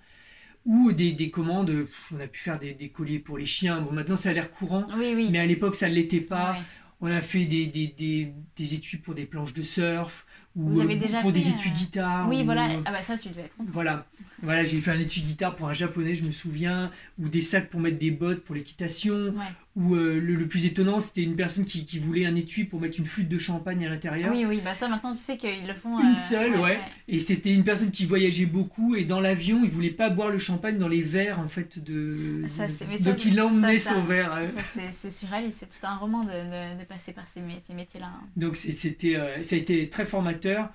Ou 0.65 0.91
des, 0.91 1.13
des 1.13 1.29
commandes, 1.31 1.71
pff, 1.71 2.11
on 2.13 2.19
a 2.19 2.27
pu 2.27 2.39
faire 2.41 2.59
des, 2.59 2.73
des 2.73 2.89
colliers 2.89 3.19
pour 3.19 3.37
les 3.37 3.45
chiens. 3.45 3.81
Bon, 3.81 3.91
maintenant 3.93 4.17
ça 4.17 4.29
a 4.29 4.33
l'air 4.33 4.49
courant, 4.51 4.85
Oui, 4.97 5.13
oui. 5.15 5.29
mais 5.31 5.39
à 5.39 5.45
l'époque 5.45 5.75
ça 5.75 5.89
ne 5.89 5.93
l'était 5.95 6.21
pas. 6.21 6.51
Ouais. 6.53 6.65
On 6.99 7.07
a 7.07 7.21
fait 7.21 7.45
des, 7.45 7.67
des, 7.67 7.87
des, 7.87 8.33
des 8.57 8.73
étuis 8.73 8.97
pour 8.97 9.15
des 9.15 9.25
planches 9.25 9.53
de 9.53 9.61
surf, 9.63 10.25
ou 10.57 10.71
Vous 10.73 10.79
avez 10.81 10.95
euh, 10.95 10.99
déjà 10.99 11.21
pour 11.21 11.31
des 11.31 11.41
fait, 11.41 11.51
étuis 11.51 11.69
euh, 11.69 11.73
guitare. 11.73 12.27
Oui, 12.27 12.41
ou- 12.41 12.45
voilà. 12.45 12.67
Ah 12.85 12.91
bah 12.91 13.01
ça, 13.01 13.15
tu 13.17 13.29
devais 13.29 13.43
être 13.43 13.55
content. 13.55 13.69
voilà, 13.71 14.05
voilà 14.41 14.65
j'ai 14.65 14.81
fait 14.81 14.91
un 14.91 14.99
étui 14.99 15.21
guitare 15.21 15.55
pour 15.55 15.69
un 15.69 15.73
japonais, 15.73 16.15
je 16.15 16.23
me 16.25 16.31
souviens, 16.31 16.91
ou 17.19 17.29
des 17.29 17.41
sacs 17.43 17.69
pour 17.69 17.79
mettre 17.79 17.99
des 17.99 18.11
bottes 18.11 18.43
pour 18.43 18.55
l'équitation, 18.55 19.13
Ouais. 19.29 19.45
Ou 19.77 19.93
euh, 19.95 20.19
le, 20.19 20.33
le 20.33 20.47
plus 20.47 20.65
étonnant, 20.65 20.99
c'était 20.99 21.21
une 21.21 21.35
personne 21.35 21.63
qui, 21.65 21.85
qui 21.85 21.99
voulait 21.99 22.25
un 22.25 22.33
étui 22.35 22.63
pour 22.65 22.81
mettre 22.81 22.97
une 22.99 23.05
flûte 23.05 23.29
de 23.29 23.37
champagne 23.37 23.85
à 23.85 23.89
l'intérieur. 23.89 24.31
Oui, 24.33 24.43
oui, 24.47 24.59
bah 24.63 24.73
ça 24.73 24.89
maintenant 24.89 25.11
tu 25.11 25.19
sais 25.19 25.37
qu'ils 25.37 25.67
le 25.67 25.75
font. 25.75 25.99
Une 25.99 26.13
euh, 26.13 26.15
seule, 26.15 26.55
ouais. 26.59 26.79
Et 27.07 27.19
c'était 27.19 27.53
une 27.53 27.63
personne 27.63 27.91
qui 27.91 28.05
voyageait 28.05 28.47
beaucoup 28.47 28.95
et 28.95 29.03
dans 29.05 29.19
l'avion, 29.19 29.61
il 29.63 29.69
voulait 29.69 29.91
pas 29.91 30.09
boire 30.09 30.29
le 30.29 30.39
champagne 30.39 30.79
dans 30.79 30.87
les 30.87 31.03
verres 31.03 31.39
en 31.39 31.47
fait 31.47 31.77
de. 31.83 32.41
Ça, 32.47 32.67
c'est- 32.67 32.87
mais 32.87 32.97
ça, 32.97 33.11
Donc 33.11 33.23
il 33.23 33.35
ça, 33.35 33.45
emmenait 33.45 33.77
ça- 33.79 33.93
son 33.93 34.03
verre. 34.05 34.33
euh. 34.33 34.47
Ça, 34.47 34.63
c'est 34.89 35.11
surréaliste, 35.11 35.59
c'est 35.59 35.79
tout 35.79 35.85
un 35.85 35.95
roman 35.95 36.23
de, 36.23 36.31
de, 36.31 36.79
de 36.79 36.85
passer 36.85 37.13
par 37.13 37.27
ces, 37.27 37.41
ces 37.61 37.75
métiers-là. 37.75 38.07
hein. 38.15 38.23
Donc 38.35 38.55
c'était, 38.55 39.15
euh, 39.15 39.43
ça 39.43 39.55
a 39.55 39.59
été 39.59 39.87
très 39.89 40.05
formateur, 40.07 40.71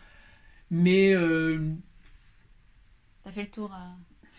mais 0.71 1.13
euh, 1.13 1.59
T'as 3.25 3.33
fait 3.33 3.43
le 3.43 3.51
tour. 3.51 3.75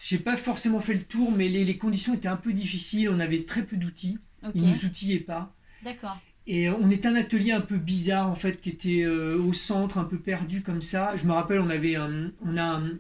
j'ai 0.02 0.20
pas 0.20 0.38
forcément 0.38 0.80
fait 0.80 0.94
le 0.94 1.04
tour, 1.04 1.32
mais 1.32 1.50
les, 1.50 1.66
les 1.66 1.78
conditions 1.78 2.14
étaient 2.14 2.28
un 2.30 2.38
peu 2.38 2.54
difficiles. 2.54 3.10
On 3.10 3.20
avait 3.20 3.44
très 3.44 3.64
peu 3.64 3.78
d'outils, 3.78 4.20
Ok, 4.46 4.52
ils 4.56 4.68
nous 4.70 4.86
outillaient 4.86 5.20
pas. 5.20 5.56
d'accord. 5.84 6.20
Et 6.46 6.70
on 6.70 6.90
était 6.92 7.08
un 7.08 7.16
atelier 7.16 7.52
un 7.54 7.62
peu 7.62 7.78
bizarre 7.78 8.28
en 8.30 8.36
fait, 8.36 8.60
qui 8.60 8.70
était 8.70 9.04
euh, 9.04 9.38
au 9.40 9.54
centre, 9.54 9.98
un 9.98 10.04
peu 10.04 10.18
perdu 10.20 10.62
comme 10.62 10.82
ça. 10.82 11.16
Je 11.16 11.26
me 11.26 11.32
rappelle, 11.32 11.60
on 11.62 11.70
avait, 11.70 11.96
un- 11.96 12.32
on 12.46 12.58
a 12.58 12.64
un- 12.64 12.92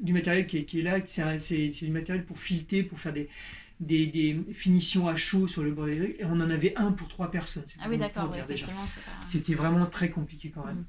du 0.00 0.12
matériel 0.14 0.46
qui 0.46 0.58
est, 0.58 0.64
qui 0.64 0.78
est 0.80 0.82
là, 0.82 0.98
c'est, 1.38 1.68
du 1.68 1.90
matériel 1.90 2.24
pour 2.24 2.38
fileter, 2.38 2.82
pour 2.82 2.98
faire 2.98 3.12
des, 3.12 3.28
des, 3.80 4.06
des 4.06 4.40
finitions 4.54 5.06
à 5.06 5.16
chaud 5.16 5.46
sur 5.46 5.62
le 5.62 5.70
bord 5.72 5.86
des 5.86 6.16
et 6.18 6.24
on 6.24 6.40
en 6.40 6.48
avait 6.50 6.74
un 6.76 6.92
pour 6.92 7.08
trois 7.08 7.30
personnes. 7.30 7.64
Ah 7.80 7.88
oui, 7.90 7.98
d'accord, 7.98 8.30
ouais, 8.30 8.38
effectivement, 8.38 8.80
pas. 8.80 9.26
C'était 9.26 9.54
vraiment 9.54 9.84
très 9.86 10.08
compliqué 10.08 10.50
quand 10.50 10.64
même. 10.64 10.76
Mm. 10.76 10.84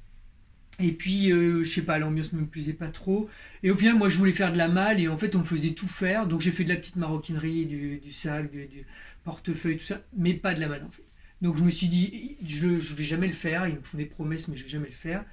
Et 0.82 0.92
puis, 0.92 1.30
euh, 1.30 1.62
je 1.62 1.70
sais 1.70 1.82
pas, 1.82 1.98
l'ambiance 1.98 2.32
me 2.32 2.46
plaisait 2.46 2.72
pas 2.72 2.88
trop. 2.88 3.28
Et 3.62 3.70
au 3.70 3.74
final, 3.74 3.96
moi, 3.96 4.08
je 4.08 4.16
voulais 4.16 4.32
faire 4.32 4.50
de 4.50 4.56
la 4.56 4.68
malle 4.68 4.98
et 4.98 5.08
en 5.08 5.18
fait, 5.18 5.34
on 5.36 5.40
me 5.40 5.44
faisait 5.44 5.72
tout 5.72 5.88
faire. 5.88 6.26
Donc, 6.26 6.40
j'ai 6.40 6.50
fait 6.50 6.64
de 6.64 6.70
la 6.70 6.76
petite 6.76 6.96
maroquinerie, 6.96 7.66
du, 7.66 7.98
du 7.98 8.12
sac, 8.12 8.50
du, 8.50 8.66
du 8.66 8.86
portefeuille, 9.24 9.76
tout 9.76 9.84
ça, 9.84 10.02
mais 10.16 10.34
pas 10.34 10.54
de 10.54 10.60
la 10.60 10.68
malle 10.68 10.84
en 10.84 10.90
fait. 10.90 11.04
Donc, 11.42 11.56
je 11.56 11.64
me 11.64 11.70
suis 11.70 11.88
dit, 11.88 12.36
je, 12.44 12.78
je 12.78 12.94
vais 12.94 13.04
jamais 13.04 13.26
le 13.26 13.32
faire. 13.32 13.66
Ils 13.66 13.76
me 13.76 13.82
font 13.82 13.96
des 13.96 14.04
promesses, 14.04 14.48
mais 14.48 14.58
je 14.58 14.64
vais 14.64 14.68
jamais 14.68 14.88
le 14.88 14.94
faire. 14.94 15.24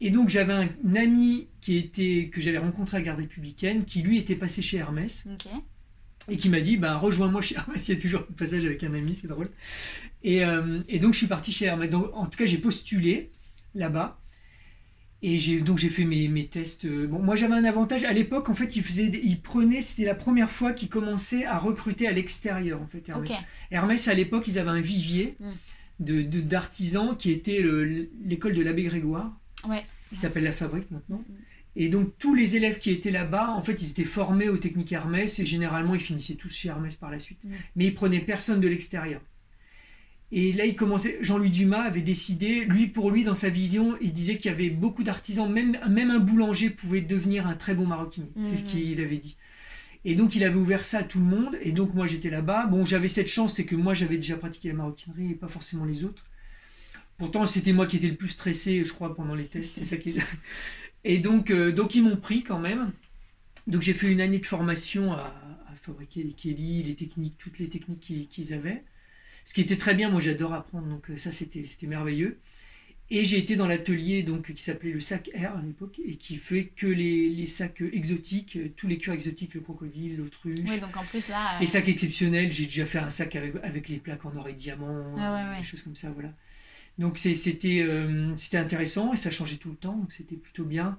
Et 0.00 0.10
donc 0.10 0.28
j'avais 0.28 0.52
un, 0.52 0.94
ami 0.94 1.48
qui 1.60 1.76
était, 1.76 2.28
que 2.32 2.40
j'avais 2.40 2.58
rencontré 2.58 2.98
à 2.98 3.00
la 3.00 3.06
garde 3.06 3.20
républicaine, 3.20 3.84
qui 3.84 4.02
lui 4.02 4.18
était 4.18 4.36
passé 4.36 4.60
chez 4.62 4.76
Hermès. 4.76 5.26
Et 6.28 6.36
qui 6.36 6.50
m'a 6.50 6.60
dit, 6.60 6.76
ben, 6.76 6.96
rejoins-moi 6.96 7.40
chez 7.40 7.54
Hermès. 7.54 7.88
Il 7.88 7.94
y 7.94 7.98
a 7.98 8.00
toujours 8.00 8.20
un 8.28 8.32
passage 8.34 8.64
avec 8.64 8.82
un 8.84 8.92
ami, 8.92 9.14
c'est 9.14 9.28
drôle. 9.28 9.48
Et, 10.22 10.44
euh, 10.44 10.80
et, 10.88 10.98
donc 10.98 11.14
je 11.14 11.18
suis 11.18 11.28
parti 11.28 11.52
chez 11.52 11.66
Hermès. 11.66 11.88
Donc, 11.88 12.10
en 12.14 12.26
tout 12.26 12.36
cas, 12.36 12.46
j'ai 12.46 12.58
postulé 12.58 13.30
là-bas. 13.74 14.20
Et 15.28 15.40
j'ai 15.40 15.60
donc 15.60 15.78
j'ai 15.78 15.88
fait 15.88 16.04
mes, 16.04 16.28
mes 16.28 16.46
tests. 16.46 16.84
Euh, 16.84 17.08
bon, 17.08 17.18
moi 17.18 17.34
j'avais 17.34 17.54
un 17.54 17.64
avantage 17.64 18.04
à 18.04 18.12
l'époque. 18.12 18.48
En 18.48 18.54
fait, 18.54 18.76
ils 18.76 18.82
faisaient, 18.84 19.10
ils 19.24 19.40
prenaient. 19.40 19.80
C'était 19.80 20.04
la 20.04 20.14
première 20.14 20.52
fois 20.52 20.72
qu'ils 20.72 20.88
commençaient 20.88 21.44
à 21.44 21.58
recruter 21.58 22.06
à 22.06 22.12
l'extérieur. 22.12 22.80
En 22.80 22.86
fait, 22.86 23.08
Hermès. 23.08 23.32
Hermès 23.72 24.06
à 24.06 24.14
l'époque, 24.14 24.46
ils 24.46 24.60
avaient 24.60 24.70
un 24.70 24.80
vivier 24.80 25.36
mm. 25.40 25.50
de 25.98 26.22
d'artisans 26.42 27.16
qui 27.16 27.32
était 27.32 27.60
l'école 28.24 28.52
de 28.52 28.62
l'abbé 28.62 28.84
Grégoire. 28.84 29.36
Ouais. 29.68 29.84
Qui 30.10 30.14
s'appelle 30.14 30.44
la 30.44 30.52
Fabrique 30.52 30.92
maintenant. 30.92 31.24
Mm. 31.28 31.34
Et 31.74 31.88
donc 31.88 32.16
tous 32.20 32.36
les 32.36 32.54
élèves 32.54 32.78
qui 32.78 32.92
étaient 32.92 33.10
là-bas, 33.10 33.50
en 33.50 33.62
fait, 33.62 33.82
ils 33.82 33.90
étaient 33.90 34.04
formés 34.04 34.48
aux 34.48 34.58
techniques 34.58 34.92
Hermès 34.92 35.40
et 35.40 35.44
généralement 35.44 35.96
ils 35.96 36.00
finissaient 36.00 36.36
tous 36.36 36.54
chez 36.54 36.68
Hermès 36.68 36.94
par 36.94 37.10
la 37.10 37.18
suite. 37.18 37.42
Mm. 37.42 37.50
Mais 37.74 37.86
ils 37.86 37.94
prenaient 37.94 38.20
personne 38.20 38.60
de 38.60 38.68
l'extérieur. 38.68 39.20
Et 40.32 40.52
là, 40.52 40.66
il 40.66 40.74
commençait. 40.74 41.18
Jean-Louis 41.20 41.50
Dumas 41.50 41.82
avait 41.82 42.02
décidé, 42.02 42.64
lui 42.64 42.88
pour 42.88 43.10
lui, 43.10 43.22
dans 43.24 43.34
sa 43.34 43.48
vision, 43.48 43.96
il 44.00 44.12
disait 44.12 44.36
qu'il 44.36 44.50
y 44.50 44.54
avait 44.54 44.70
beaucoup 44.70 45.04
d'artisans, 45.04 45.50
même, 45.50 45.78
même 45.88 46.10
un 46.10 46.18
boulanger 46.18 46.70
pouvait 46.70 47.00
devenir 47.00 47.46
un 47.46 47.54
très 47.54 47.74
bon 47.74 47.86
maroquinier. 47.86 48.30
C'est 48.42 48.56
ce 48.56 48.64
mmh. 48.64 48.66
qu'il 48.66 49.00
avait 49.00 49.18
dit. 49.18 49.36
Et 50.04 50.14
donc, 50.14 50.36
il 50.36 50.44
avait 50.44 50.56
ouvert 50.56 50.84
ça 50.84 50.98
à 50.98 51.02
tout 51.02 51.18
le 51.18 51.24
monde. 51.24 51.58
Et 51.62 51.72
donc, 51.72 51.92
moi, 51.94 52.06
j'étais 52.06 52.30
là-bas. 52.30 52.66
Bon, 52.66 52.84
j'avais 52.84 53.08
cette 53.08 53.26
chance, 53.26 53.54
c'est 53.54 53.64
que 53.64 53.74
moi, 53.74 53.92
j'avais 53.92 54.16
déjà 54.16 54.36
pratiqué 54.36 54.68
la 54.68 54.74
maroquinerie 54.74 55.32
et 55.32 55.34
pas 55.34 55.48
forcément 55.48 55.84
les 55.84 56.04
autres. 56.04 56.24
Pourtant, 57.18 57.44
c'était 57.44 57.72
moi 57.72 57.86
qui 57.86 57.96
étais 57.96 58.08
le 58.08 58.14
plus 58.14 58.28
stressé, 58.28 58.84
je 58.84 58.92
crois, 58.92 59.16
pendant 59.16 59.34
les 59.34 59.46
tests. 59.46 59.76
C'est 59.76 59.84
ça 59.84 59.96
qui... 59.96 60.16
Et 61.04 61.18
donc, 61.18 61.50
euh, 61.50 61.72
donc 61.72 61.94
ils 61.94 62.02
m'ont 62.02 62.16
pris 62.16 62.44
quand 62.44 62.60
même. 62.60 62.92
Donc, 63.66 63.82
j'ai 63.82 63.94
fait 63.94 64.10
une 64.10 64.20
année 64.20 64.38
de 64.38 64.46
formation 64.46 65.12
à, 65.12 65.34
fabriquer 65.80 66.22
les 66.24 66.32
Kelly, 66.32 66.82
les 66.82 66.94
techniques, 66.94 67.38
toutes 67.38 67.58
les 67.58 67.68
techniques 67.68 68.28
qu'ils 68.28 68.54
avaient. 68.54 68.84
Ce 69.46 69.54
qui 69.54 69.60
était 69.60 69.76
très 69.76 69.94
bien, 69.94 70.10
moi 70.10 70.20
j'adore 70.20 70.52
apprendre, 70.52 70.88
donc 70.88 71.08
euh, 71.08 71.16
ça 71.16 71.30
c'était 71.30 71.64
merveilleux. 71.86 72.40
Et 73.10 73.24
j'ai 73.24 73.38
été 73.38 73.54
dans 73.54 73.68
l'atelier 73.68 74.24
donc 74.24 74.52
qui 74.52 74.60
s'appelait 74.60 74.90
le 74.90 74.98
sac 74.98 75.30
R 75.36 75.56
à 75.56 75.62
l'époque 75.64 76.00
et 76.04 76.16
qui 76.16 76.36
fait 76.36 76.64
que 76.64 76.88
les, 76.88 77.28
les, 77.28 77.46
sacs 77.46 77.80
exotiques, 77.80 78.56
euh, 78.56 78.72
tous 78.76 78.88
les 78.88 78.98
cuirs 78.98 79.14
exotiques, 79.14 79.54
le 79.54 79.60
crocodile, 79.60 80.16
l'autruche. 80.16 80.58
Oui, 80.66 80.80
donc 80.80 80.96
en 80.96 81.04
plus 81.04 81.28
là. 81.28 81.60
Les 81.60 81.66
sacs 81.66 81.88
exceptionnels, 81.88 82.50
j'ai 82.50 82.64
déjà 82.64 82.86
fait 82.86 82.98
un 82.98 83.08
sac 83.08 83.36
avec, 83.36 83.54
avec 83.62 83.88
les 83.88 83.98
plaques 83.98 84.24
en 84.24 84.34
or 84.34 84.48
et 84.48 84.52
diamant, 84.52 85.14
ah 85.16 85.56
des 85.56 85.64
choses 85.64 85.84
comme 85.84 85.94
ça, 85.94 86.10
voilà. 86.10 86.32
Donc 86.98 87.16
c'était 87.16 87.82
euh, 87.82 88.34
c'était 88.34 88.58
intéressant 88.58 89.12
et 89.12 89.16
ça 89.16 89.30
changeait 89.30 89.58
tout 89.58 89.70
le 89.70 89.76
temps, 89.76 89.96
donc 89.96 90.10
c'était 90.10 90.34
plutôt 90.34 90.64
bien. 90.64 90.98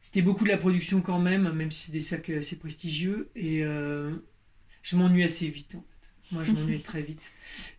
C'était 0.00 0.22
beaucoup 0.22 0.44
de 0.44 0.48
la 0.48 0.56
production 0.56 1.02
quand 1.02 1.18
même, 1.18 1.52
même 1.52 1.70
si 1.70 1.88
c'est 1.88 1.92
des 1.92 2.00
sacs 2.00 2.30
assez 2.30 2.58
prestigieux 2.58 3.28
et 3.36 3.60
je 3.60 4.96
m'ennuie 4.96 5.24
assez 5.24 5.48
vite. 5.48 5.74
Hein. 5.74 5.84
Moi, 6.32 6.44
je 6.44 6.52
m'ennuyais 6.52 6.78
très 6.78 7.02
vite. 7.02 7.32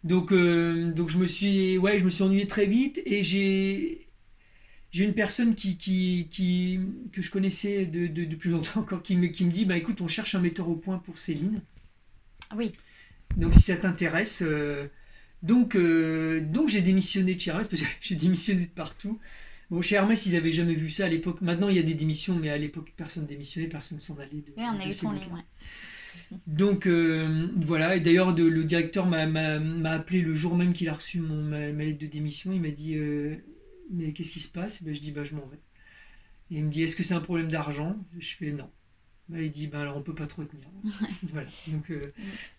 Donc, 0.04 0.32
euh, 0.32 0.92
donc 0.92 1.10
je 1.10 1.18
me 1.18 1.26
suis, 1.28 1.78
ouais, 1.78 2.00
je 2.00 2.04
me 2.04 2.10
suis 2.10 2.24
ennuyé 2.24 2.48
très 2.48 2.66
vite 2.66 3.02
et 3.06 3.24
j'ai, 3.24 4.08
j'ai 4.92 5.06
une 5.06 5.14
personne 5.14 5.56
qui, 5.56 5.78
qui, 5.78 6.28
qui, 6.30 6.80
que 7.14 7.22
je 7.22 7.32
connaissais 7.32 7.86
de, 7.86 8.08
de, 8.08 8.26
depuis 8.26 8.50
longtemps 8.50 8.82
encore 8.82 9.04
qui 9.04 9.16
me, 9.16 9.28
qui 9.28 9.46
me 9.46 9.52
dit, 9.52 9.66
bah 9.66 9.78
écoute, 9.78 10.02
on 10.02 10.08
cherche 10.08 10.36
un 10.36 10.42
metteur 10.42 10.68
au 10.68 10.76
point 10.76 10.98
pour 10.98 11.18
Céline. 11.18 11.62
Oui. 12.56 12.74
Donc 13.38 13.54
si 13.54 13.62
ça 13.62 13.78
t'intéresse, 13.78 14.42
euh, 14.42 14.88
donc, 15.44 15.76
euh, 15.76 16.42
donc 16.42 16.68
j'ai 16.68 16.82
démissionné 16.82 17.36
de 17.36 17.40
chez 17.40 17.52
Hermès 17.52 17.68
parce 17.68 17.82
que 17.82 17.88
j'ai 18.02 18.16
démissionné 18.16 18.66
de 18.66 18.72
partout. 18.72 19.20
Bon, 19.70 19.82
chez 19.82 19.96
Hermès, 19.96 20.26
ils 20.26 20.34
n'avaient 20.34 20.52
jamais 20.52 20.76
vu 20.76 20.90
ça 20.90 21.06
à 21.06 21.08
l'époque. 21.08 21.40
Maintenant, 21.40 21.70
il 21.70 21.78
y 21.78 21.80
a 21.80 21.84
des 21.84 21.94
démissions, 21.94 22.36
mais 22.36 22.50
à 22.50 22.58
l'époque, 22.58 22.92
personne 22.98 23.26
démissionnait, 23.26 23.70
personne 23.70 24.00
s'en 24.00 24.18
allait. 24.18 24.42
De, 24.42 24.52
oui, 24.58 24.64
on 24.68 24.80
est 24.82 24.86
libre, 24.86 25.34
ouais. 25.34 25.46
Donc 26.48 26.88
euh, 26.88 27.48
voilà, 27.58 27.96
et 27.96 28.00
d'ailleurs 28.00 28.36
le 28.36 28.64
directeur 28.64 29.06
m'a 29.06 29.92
appelé 29.92 30.22
le 30.22 30.34
jour 30.34 30.56
même 30.56 30.74
qu'il 30.74 30.90
a 30.90 30.94
reçu 30.94 31.20
mon, 31.20 31.42
ma, 31.42 31.84
lettre 31.84 32.00
de 32.00 32.08
démission, 32.08 32.52
il 32.54 32.62
m'a 32.62 32.72
dit 32.72 32.96
euh, 32.96 33.36
mais 33.92 34.14
qu'est-ce 34.14 34.32
qui 34.32 34.40
se 34.40 34.52
passe? 34.52 34.84
Ben, 34.84 34.94
Je 34.94 35.02
dis 35.02 35.12
bah 35.12 35.24
je 35.24 35.36
m'en 35.36 35.46
vais. 35.46 35.60
Et 36.52 36.58
il 36.58 36.66
me 36.66 36.72
dit 36.72 36.84
est-ce 36.84 36.96
que 36.96 37.04
c'est 37.04 37.14
un 37.14 37.22
problème 37.22 37.50
d'argent? 37.50 37.96
Je 38.20 38.36
fais 38.36 38.52
non. 38.52 38.70
Ben, 39.30 39.42
il 39.42 39.52
dit 39.52 39.68
bah 39.68 39.82
alors 39.82 39.98
on 39.98 40.02
peut 40.02 40.16
pas 40.16 40.28
trop 40.28 40.44
tenir. 40.44 40.68
voilà. 41.32 41.48
Donc, 41.68 41.92
euh, 41.92 42.02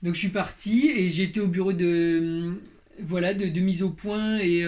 donc 0.03 0.15
je 0.15 0.21
suis 0.21 0.29
parti 0.29 0.89
et 0.89 1.23
été 1.23 1.41
au 1.41 1.49
bureau 1.49 1.73
de 1.73 2.61
voilà 3.01 3.35
de, 3.35 3.47
de 3.47 3.61
mise 3.61 3.83
au 3.83 3.91
point 3.91 4.39
et 4.39 4.65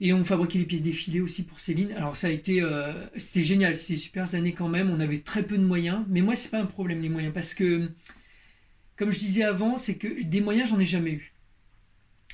et 0.00 0.12
on 0.12 0.24
fabriquait 0.24 0.58
les 0.58 0.66
pièces 0.66 0.82
défilées 0.82 1.20
aussi 1.20 1.44
pour 1.44 1.60
Céline. 1.60 1.92
Alors 1.92 2.16
ça 2.16 2.26
a 2.26 2.30
été, 2.30 2.60
euh, 2.60 2.92
c'était 3.16 3.44
génial, 3.44 3.74
c'était 3.74 3.96
super 3.96 4.34
années 4.34 4.52
quand 4.52 4.68
même. 4.68 4.90
On 4.90 5.00
avait 5.00 5.18
très 5.18 5.42
peu 5.42 5.56
de 5.56 5.64
moyens, 5.64 6.04
mais 6.08 6.20
moi 6.20 6.36
c'est 6.36 6.50
pas 6.50 6.60
un 6.60 6.66
problème 6.66 7.00
les 7.00 7.08
moyens 7.08 7.32
parce 7.32 7.54
que, 7.54 7.90
comme 8.96 9.10
je 9.10 9.18
disais 9.18 9.42
avant, 9.42 9.76
c'est 9.76 9.96
que 9.96 10.22
des 10.22 10.40
moyens 10.40 10.70
j'en 10.70 10.78
ai 10.78 10.84
jamais 10.84 11.12
eu. 11.12 11.32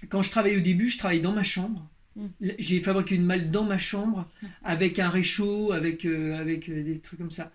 Quand 0.09 0.22
je 0.22 0.31
travaillais 0.31 0.57
au 0.57 0.61
début, 0.61 0.90
je 0.90 0.98
travaillais 0.98 1.22
dans 1.22 1.33
ma 1.33 1.44
chambre. 1.44 1.88
Mm. 2.16 2.27
J'ai 2.59 2.81
fabriqué 2.81 3.14
une 3.14 3.25
malle 3.25 3.51
dans 3.51 3.64
ma 3.64 3.79
chambre 3.79 4.29
avec 4.64 4.98
un 4.98 5.09
réchaud, 5.09 5.72
avec 5.72 6.05
euh, 6.05 6.38
avec 6.40 6.68
euh, 6.68 6.83
des 6.83 6.98
trucs 6.98 7.20
comme 7.20 7.31
ça. 7.31 7.53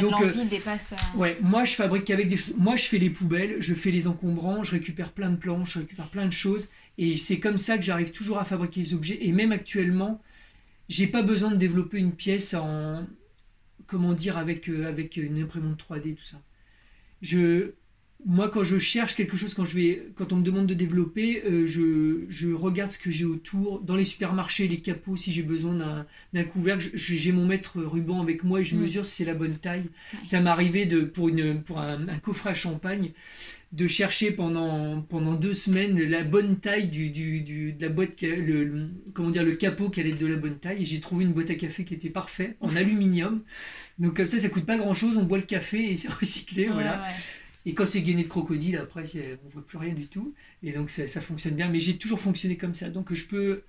Donc, 0.00 0.20
l'envie 0.20 0.44
dépasse. 0.44 0.94
Ouais, 1.16 1.38
moi 1.40 1.64
je 1.64 1.72
fabrique 1.72 2.10
avec 2.10 2.28
des 2.28 2.36
choses. 2.36 2.54
Moi 2.58 2.76
je 2.76 2.84
fais 2.84 2.98
les 2.98 3.10
poubelles, 3.10 3.56
je 3.60 3.74
fais 3.74 3.90
les 3.90 4.06
encombrants, 4.06 4.62
je 4.62 4.72
récupère 4.72 5.12
plein 5.12 5.30
de 5.30 5.36
planches, 5.36 5.74
je 5.74 5.78
récupère 5.80 6.08
plein 6.08 6.26
de 6.26 6.32
choses 6.32 6.68
et 6.98 7.16
c'est 7.16 7.38
comme 7.38 7.58
ça 7.58 7.78
que 7.78 7.84
j'arrive 7.84 8.10
toujours 8.10 8.38
à 8.38 8.44
fabriquer 8.44 8.80
les 8.80 8.94
objets. 8.94 9.18
Et 9.22 9.32
même 9.32 9.52
actuellement, 9.52 10.20
j'ai 10.88 11.06
pas 11.06 11.22
besoin 11.22 11.52
de 11.52 11.56
développer 11.56 11.98
une 11.98 12.12
pièce 12.12 12.54
en, 12.54 13.06
comment 13.86 14.14
dire, 14.14 14.36
avec, 14.36 14.68
euh, 14.68 14.88
avec 14.88 15.16
une 15.16 15.40
imprimante 15.40 15.80
3D, 15.80 16.16
tout 16.16 16.24
ça. 16.24 16.42
Je, 17.22 17.72
moi, 18.26 18.48
quand 18.48 18.64
je 18.64 18.78
cherche 18.78 19.14
quelque 19.14 19.36
chose, 19.36 19.54
quand, 19.54 19.64
je 19.64 19.76
vais, 19.76 20.08
quand 20.16 20.32
on 20.32 20.36
me 20.36 20.42
demande 20.42 20.66
de 20.66 20.74
développer, 20.74 21.44
euh, 21.44 21.66
je, 21.66 22.24
je, 22.28 22.50
regarde 22.50 22.90
ce 22.90 22.98
que 22.98 23.12
j'ai 23.12 23.24
autour. 23.24 23.80
Dans 23.80 23.94
les 23.94 24.04
supermarchés, 24.04 24.66
les 24.66 24.80
capots, 24.80 25.16
si 25.16 25.32
j'ai 25.32 25.44
besoin 25.44 26.06
d'un 26.32 26.44
couvercle, 26.44 26.90
j'ai 26.94 27.30
mon 27.30 27.46
mètre 27.46 27.80
ruban 27.80 28.20
avec 28.20 28.42
moi 28.42 28.60
et 28.60 28.64
je 28.64 28.74
mm. 28.74 28.80
mesure 28.80 29.06
si 29.06 29.12
c'est 29.16 29.24
la 29.24 29.34
bonne 29.34 29.56
taille. 29.56 29.88
Ça 30.26 30.40
m'est 30.40 30.50
arrivé 30.50 30.84
de, 30.84 31.02
pour, 31.02 31.28
une, 31.28 31.62
pour 31.62 31.78
un, 31.78 32.08
un, 32.08 32.18
coffret 32.18 32.50
à 32.50 32.54
champagne 32.54 33.12
de 33.72 33.86
chercher 33.86 34.30
pendant, 34.30 35.02
pendant 35.02 35.34
deux 35.34 35.52
semaines 35.52 36.00
la 36.02 36.24
bonne 36.24 36.56
taille 36.56 36.88
du, 36.88 37.10
du, 37.10 37.42
du 37.42 37.72
de 37.72 37.82
la 37.82 37.92
boîte, 37.92 38.20
le, 38.22 38.88
comment 39.12 39.30
dire, 39.30 39.42
le 39.44 39.52
capot 39.52 39.90
qui 39.90 40.00
allait 40.00 40.10
être 40.10 40.18
de 40.18 40.26
la 40.26 40.36
bonne 40.36 40.58
taille. 40.58 40.82
Et 40.82 40.86
j'ai 40.86 41.00
trouvé 41.00 41.24
une 41.24 41.32
boîte 41.32 41.50
à 41.50 41.54
café 41.54 41.84
qui 41.84 41.94
était 41.94 42.10
parfaite, 42.10 42.56
en 42.60 42.74
aluminium. 42.76 43.42
Donc 43.98 44.16
comme 44.16 44.26
ça, 44.26 44.38
ça 44.38 44.48
coûte 44.48 44.64
pas 44.64 44.78
grand-chose. 44.78 45.16
On 45.18 45.24
boit 45.24 45.38
le 45.38 45.44
café 45.44 45.92
et 45.92 45.96
c'est 45.96 46.10
recyclé. 46.20 46.68
voilà. 46.68 47.12
Et 47.66 47.74
quand 47.74 47.84
c'est 47.84 48.00
gainé 48.00 48.22
de 48.22 48.28
crocodile, 48.28 48.76
après, 48.76 49.04
on 49.44 49.48
voit 49.50 49.66
plus 49.66 49.76
rien 49.76 49.92
du 49.92 50.06
tout. 50.06 50.32
Et 50.62 50.72
donc, 50.72 50.88
ça, 50.88 51.06
ça 51.06 51.20
fonctionne 51.20 51.54
bien. 51.54 51.68
Mais 51.68 51.80
j'ai 51.80 51.98
toujours 51.98 52.18
fonctionné 52.18 52.56
comme 52.56 52.72
ça. 52.72 52.88
Donc, 52.88 53.12
je 53.12 53.26
peux. 53.26 53.62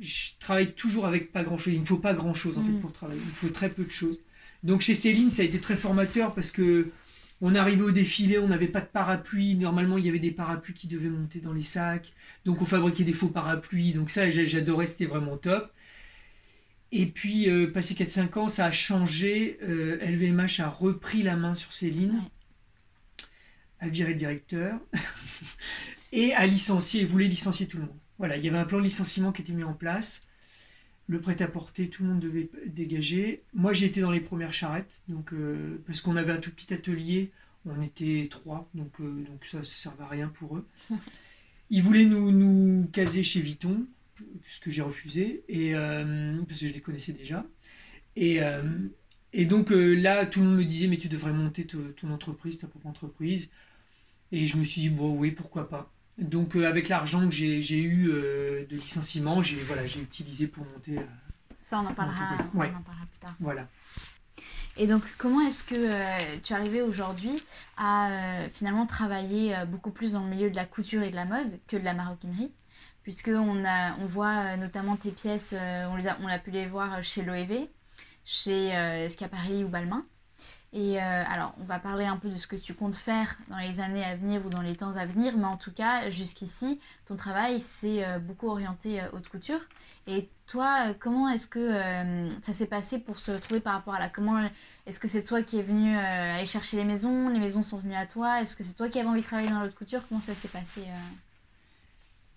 Je 0.00 0.30
travaille 0.40 0.72
toujours 0.72 1.04
avec 1.04 1.30
pas 1.30 1.42
grand 1.42 1.58
chose. 1.58 1.74
Il 1.74 1.80
ne 1.80 1.84
faut 1.84 1.98
pas 1.98 2.14
grand 2.14 2.32
chose, 2.32 2.56
en 2.56 2.62
fait, 2.62 2.70
mm. 2.70 2.80
pour 2.80 2.92
travailler. 2.92 3.20
Il 3.22 3.34
faut 3.34 3.48
très 3.48 3.68
peu 3.68 3.84
de 3.84 3.90
choses. 3.90 4.18
Donc, 4.62 4.80
chez 4.80 4.94
Céline, 4.94 5.30
ça 5.30 5.42
a 5.42 5.44
été 5.44 5.58
très 5.58 5.76
formateur 5.76 6.34
parce 6.34 6.50
que. 6.50 6.90
On 7.40 7.54
arrivait 7.54 7.82
au 7.82 7.92
défilé, 7.92 8.38
on 8.38 8.48
n'avait 8.48 8.68
pas 8.68 8.80
de 8.80 8.86
parapluie. 8.86 9.54
Normalement, 9.54 9.96
il 9.96 10.04
y 10.04 10.08
avait 10.08 10.18
des 10.18 10.32
parapluies 10.32 10.74
qui 10.74 10.88
devaient 10.88 11.08
monter 11.08 11.40
dans 11.40 11.52
les 11.52 11.62
sacs. 11.62 12.12
Donc, 12.44 12.60
on 12.60 12.64
fabriquait 12.64 13.04
des 13.04 13.12
faux 13.12 13.28
parapluies. 13.28 13.92
Donc, 13.92 14.10
ça, 14.10 14.28
j'adorais, 14.30 14.86
c'était 14.86 15.06
vraiment 15.06 15.36
top. 15.36 15.72
Et 16.90 17.06
puis, 17.06 17.48
euh, 17.48 17.70
passé 17.70 17.94
4-5 17.94 18.38
ans, 18.38 18.48
ça 18.48 18.66
a 18.66 18.70
changé. 18.72 19.58
LVMH 19.62 20.60
euh, 20.60 20.64
a 20.64 20.68
repris 20.68 21.22
la 21.22 21.36
main 21.36 21.54
sur 21.54 21.72
Céline 21.72 22.20
à 23.80 23.88
virer 23.88 24.12
le 24.12 24.18
directeur 24.18 24.80
et 26.12 26.34
à 26.34 26.46
licencier, 26.46 27.04
voulait 27.04 27.28
licencier 27.28 27.68
tout 27.68 27.76
le 27.76 27.84
monde. 27.84 27.96
Voilà, 28.18 28.36
il 28.36 28.44
y 28.44 28.48
avait 28.48 28.58
un 28.58 28.64
plan 28.64 28.78
de 28.78 28.84
licenciement 28.84 29.30
qui 29.30 29.42
était 29.42 29.52
mis 29.52 29.62
en 29.62 29.74
place. 29.74 30.22
Le 31.08 31.20
prêt-à-porter, 31.20 31.88
tout 31.88 32.02
le 32.02 32.10
monde 32.10 32.20
devait 32.20 32.50
dégager. 32.66 33.42
Moi, 33.54 33.72
été 33.72 34.02
dans 34.02 34.10
les 34.10 34.20
premières 34.20 34.52
charrettes, 34.52 35.00
donc, 35.08 35.32
euh, 35.32 35.82
parce 35.86 36.02
qu'on 36.02 36.16
avait 36.16 36.32
un 36.32 36.38
tout 36.38 36.50
petit 36.50 36.72
atelier, 36.74 37.32
on 37.64 37.80
était 37.80 38.28
trois, 38.30 38.68
donc, 38.74 39.00
euh, 39.00 39.24
donc 39.24 39.46
ça 39.46 39.58
ne 39.58 39.62
servait 39.62 40.04
à 40.04 40.08
rien 40.08 40.28
pour 40.28 40.58
eux. 40.58 40.66
Ils 41.70 41.82
voulaient 41.82 42.04
nous, 42.04 42.30
nous 42.30 42.88
caser 42.92 43.22
chez 43.22 43.40
Vuitton, 43.40 43.86
ce 44.48 44.60
que 44.60 44.70
j'ai 44.70 44.82
refusé, 44.82 45.44
et, 45.48 45.74
euh, 45.74 46.42
parce 46.46 46.60
que 46.60 46.68
je 46.68 46.74
les 46.74 46.80
connaissais 46.80 47.12
déjà. 47.12 47.46
Et, 48.16 48.40
et 49.32 49.44
donc 49.44 49.70
là, 49.70 50.26
tout 50.26 50.40
le 50.40 50.46
monde 50.46 50.56
me 50.56 50.64
disait, 50.64 50.88
mais 50.88 50.96
tu 50.96 51.08
devrais 51.08 51.32
monter 51.32 51.66
ton 51.66 52.10
entreprise, 52.10 52.58
ta 52.58 52.66
propre 52.66 52.88
entreprise. 52.88 53.50
Et 54.32 54.46
je 54.46 54.56
me 54.56 54.64
suis 54.64 54.80
dit, 54.80 54.88
bon, 54.88 55.14
oui, 55.16 55.30
pourquoi 55.30 55.68
pas. 55.68 55.92
Donc, 56.18 56.56
euh, 56.56 56.68
avec 56.68 56.88
l'argent 56.88 57.24
que 57.28 57.30
j'ai 57.34 57.82
eu 57.82 58.10
euh, 58.10 58.66
de 58.66 58.74
licenciement, 58.74 59.42
j'ai 59.42 59.56
voilà, 59.62 59.84
utilisé 59.84 60.48
pour 60.48 60.64
monter. 60.66 60.98
Euh, 60.98 61.02
Ça, 61.62 61.78
on 61.78 61.86
en 61.86 61.94
parlera, 61.94 62.36
on 62.54 62.60
en 62.60 62.82
parlera 62.82 63.06
plus 63.06 63.18
tard. 63.20 63.34
Voilà. 63.38 63.68
Et 64.76 64.86
donc, 64.86 65.02
comment 65.16 65.40
est-ce 65.40 65.62
que 65.64 66.38
tu 66.40 66.52
es 66.52 66.56
arrivé 66.56 66.82
aujourd'hui 66.82 67.42
à 67.76 68.10
finalement 68.52 68.86
travailler 68.86 69.56
beaucoup 69.66 69.90
plus 69.90 70.12
dans 70.12 70.22
le 70.22 70.28
milieu 70.28 70.50
de 70.50 70.56
la 70.56 70.66
couture 70.66 71.02
et 71.02 71.10
de 71.10 71.16
la 71.16 71.24
mode 71.24 71.58
que 71.66 71.76
de 71.76 71.82
la 71.84 71.94
maroquinerie? 71.94 72.52
Puisque 73.02 73.28
on, 73.28 73.64
a, 73.64 73.96
on 73.98 74.06
voit 74.06 74.56
notamment 74.56 74.94
tes 74.94 75.10
pièces, 75.10 75.54
on, 75.90 75.96
les 75.96 76.06
a, 76.06 76.16
on 76.22 76.28
a 76.28 76.38
pu 76.38 76.52
les 76.52 76.66
voir 76.66 77.02
chez 77.02 77.22
l'OEV, 77.22 77.66
chez 78.24 79.08
Schiaparelli 79.08 79.64
ou 79.64 79.68
Balmain. 79.68 80.06
Et 80.74 81.00
euh, 81.00 81.24
alors, 81.26 81.54
on 81.60 81.64
va 81.64 81.78
parler 81.78 82.04
un 82.04 82.18
peu 82.18 82.28
de 82.28 82.36
ce 82.36 82.46
que 82.46 82.56
tu 82.56 82.74
comptes 82.74 82.94
faire 82.94 83.38
dans 83.48 83.56
les 83.56 83.80
années 83.80 84.04
à 84.04 84.16
venir 84.16 84.44
ou 84.44 84.50
dans 84.50 84.60
les 84.60 84.76
temps 84.76 84.96
à 84.96 85.06
venir, 85.06 85.38
mais 85.38 85.46
en 85.46 85.56
tout 85.56 85.72
cas, 85.72 86.10
jusqu'ici, 86.10 86.78
ton 87.06 87.16
travail 87.16 87.58
s'est 87.58 88.04
euh, 88.04 88.18
beaucoup 88.18 88.48
orienté 88.48 89.00
euh, 89.00 89.04
haute 89.14 89.28
couture. 89.28 89.60
Et 90.06 90.28
toi, 90.46 90.92
comment 90.98 91.28
est-ce 91.30 91.46
que 91.46 91.70
ça 92.40 92.54
s'est 92.54 92.66
passé 92.66 92.98
pour 92.98 93.18
se 93.18 93.30
retrouver 93.30 93.60
par 93.60 93.74
rapport 93.74 93.94
à 93.94 93.98
la... 93.98 94.08
Comment 94.08 94.48
est-ce 94.86 94.98
que 94.98 95.08
c'est 95.08 95.24
toi 95.24 95.42
qui 95.42 95.58
es 95.58 95.62
venu 95.62 95.94
aller 95.94 96.46
chercher 96.46 96.78
les 96.78 96.84
maisons 96.84 97.28
Les 97.28 97.38
maisons 97.38 97.62
sont 97.62 97.76
venues 97.76 97.94
à 97.94 98.06
toi 98.06 98.40
Est-ce 98.40 98.56
que 98.56 98.64
c'est 98.64 98.72
toi 98.72 98.88
qui 98.88 98.98
avais 98.98 99.08
envie 99.10 99.20
de 99.20 99.26
travailler 99.26 99.50
dans 99.50 99.60
l'haute 99.60 99.74
couture 99.74 100.00
Comment 100.08 100.22
ça 100.22 100.34
s'est 100.34 100.48
passé 100.48 100.84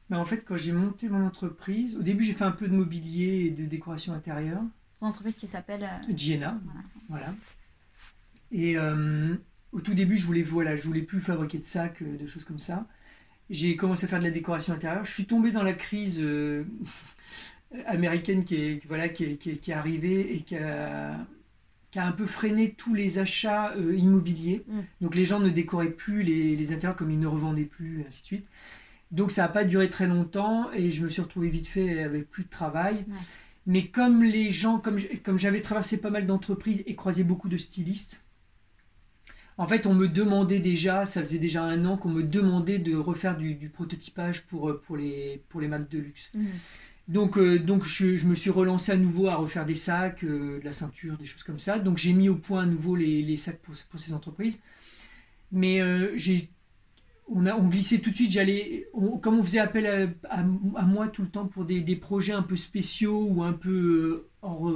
ben, 0.10 0.18
En 0.18 0.26
fait, 0.26 0.44
quand 0.44 0.58
j'ai 0.58 0.74
monté 0.74 1.08
mon 1.08 1.26
entreprise, 1.26 1.96
au 1.96 2.02
début, 2.02 2.26
j'ai 2.26 2.34
fait 2.34 2.44
un 2.44 2.52
peu 2.52 2.68
de 2.68 2.76
mobilier 2.76 3.46
et 3.46 3.50
de 3.50 3.66
décoration 3.66 4.12
intérieure. 4.12 4.62
Ton 5.00 5.06
entreprise 5.06 5.36
qui 5.36 5.48
s'appelle 5.48 5.90
Giena. 6.14 6.60
voilà. 7.08 7.28
Et 8.52 8.78
euh, 8.78 9.36
au 9.72 9.82
tout 9.82 9.94
début, 9.94 10.18
je 10.18 10.26
voulais, 10.26 10.44
voilà, 10.44 10.76
je 10.76 10.84
voulais 10.84 11.02
plus 11.02 11.22
fabriquer 11.22 11.60
de 11.60 11.66
sacs, 11.66 12.02
euh, 12.02 12.18
de 12.18 12.26
choses 12.26 12.46
comme 12.46 12.60
ça. 12.60 12.88
J'ai 13.50 13.76
commencé 13.76 14.06
à 14.06 14.08
faire 14.08 14.20
de 14.20 14.24
la 14.24 14.32
décoration 14.32 14.74
intérieure. 14.74 15.04
Je 15.04 15.12
suis 15.12 15.26
tombé 15.26 15.52
dans 15.52 15.64
la 15.64 15.74
crise 15.74 16.20
euh, 16.22 16.64
américaine 17.86 18.44
qui 18.44 18.56
est, 18.56 18.86
voilà, 18.88 19.10
qui 19.10 19.26
est, 19.26 19.38
qui, 19.38 19.58
qui 19.58 19.72
est, 19.72 19.74
arrivée 19.74 20.36
et 20.36 20.42
qui 20.42 20.56
a, 20.56 21.18
qui 21.92 22.00
a, 22.00 22.06
un 22.06 22.12
peu 22.12 22.26
freiné 22.26 22.72
tous 22.72 22.94
les 22.94 23.20
achats 23.20 23.74
immobiliers. 23.76 24.64
Mm. 24.68 24.80
Donc 25.02 25.16
les 25.16 25.26
gens 25.26 25.40
ne 25.40 25.50
décoraient 25.50 25.92
plus 25.92 26.24
les, 26.24 26.56
les, 26.56 26.72
intérieurs 26.72 26.96
comme 26.96 27.12
ils 27.12 27.20
ne 27.20 27.28
revendaient 27.28 27.66
plus, 27.66 28.02
et 28.02 28.06
ainsi 28.08 28.22
de 28.22 28.28
suite. 28.28 28.46
Donc 29.12 29.32
ça 29.32 29.44
n'a 29.44 29.50
pas 29.50 29.66
duré 29.66 29.90
très 29.90 30.08
longtemps 30.08 30.72
et 30.72 30.90
je 30.92 31.04
me 31.04 31.10
suis 31.10 31.22
retrouvé 31.22 31.50
vite 31.50 31.68
fait 31.68 32.04
avec 32.04 32.30
plus 32.30 32.44
de 32.44 32.50
travail. 32.50 33.06
Mais 33.68 33.88
comme 33.88 34.24
les 34.24 34.52
gens, 34.52 34.80
comme, 34.80 34.98
comme 35.24 35.38
j'avais 35.38 35.62
traversé 35.62 36.00
pas 36.00 36.10
mal 36.10 36.26
d'entreprises 36.26 36.84
et 36.86 36.96
croisé 36.96 37.24
beaucoup 37.24 37.50
de 37.50 37.58
stylistes, 37.58 38.21
en 39.62 39.68
fait, 39.68 39.86
on 39.86 39.94
me 39.94 40.08
demandait 40.08 40.58
déjà, 40.58 41.06
ça 41.06 41.22
faisait 41.22 41.38
déjà 41.38 41.62
un 41.62 41.86
an 41.86 41.96
qu'on 41.96 42.10
me 42.10 42.24
demandait 42.24 42.80
de 42.80 42.96
refaire 42.96 43.38
du, 43.38 43.70
prototypage 43.70 44.48
pour, 44.48 44.72
euh, 44.72 44.82
pour, 44.84 44.98
les, 44.98 45.44
pour 45.50 45.62
les 45.62 45.68
de 45.68 46.00
luxe. 46.00 46.32
Mhm. 46.34 46.48
Donc, 47.08 47.38
euh, 47.38 47.60
donc 47.60 47.86
je, 47.86 48.26
me 48.26 48.34
suis 48.34 48.50
relancé 48.50 48.92
à 48.92 48.98
nouveau 48.98 49.28
à 49.28 49.36
refaire 49.36 49.68
des 49.68 49.76
sacs, 49.76 50.24
euh, 50.24 50.60
de 50.60 50.66
la 50.66 50.74
ceinture, 50.74 51.16
des 51.16 51.26
choses 51.26 51.44
comme 51.44 51.60
ça. 51.60 51.78
Donc 51.78 52.00
j'ai 52.00 52.12
mis 52.12 52.28
au 52.28 52.38
point 52.38 52.64
à 52.64 52.66
nouveau 52.66 52.96
les, 52.96 53.38
sacs 53.38 53.60
pour, 53.60 53.76
pour, 53.92 54.00
ces 54.00 54.14
entreprises. 54.14 54.62
Mais 55.52 55.80
j'ai, 56.18 56.50
on, 57.28 57.46
a, 57.46 57.54
on 57.54 57.68
glissait 57.68 58.00
tout 58.00 58.10
de 58.10 58.16
suite, 58.16 58.32
j'allais, 58.32 58.90
comme 59.22 59.38
on 59.38 59.44
faisait 59.44 59.60
appel 59.60 60.16
à, 60.28 60.42
moi 60.88 61.08
tout 61.08 61.22
le 61.22 61.30
temps 61.30 61.46
pour 61.46 61.66
des, 61.66 61.82
des, 61.82 61.98
projets 61.98 62.34
un 62.34 62.42
peu 62.42 62.56
spéciaux 62.56 63.28
ou 63.30 63.44
un 63.44 63.54
peu 63.54 64.28
hors 64.42 64.74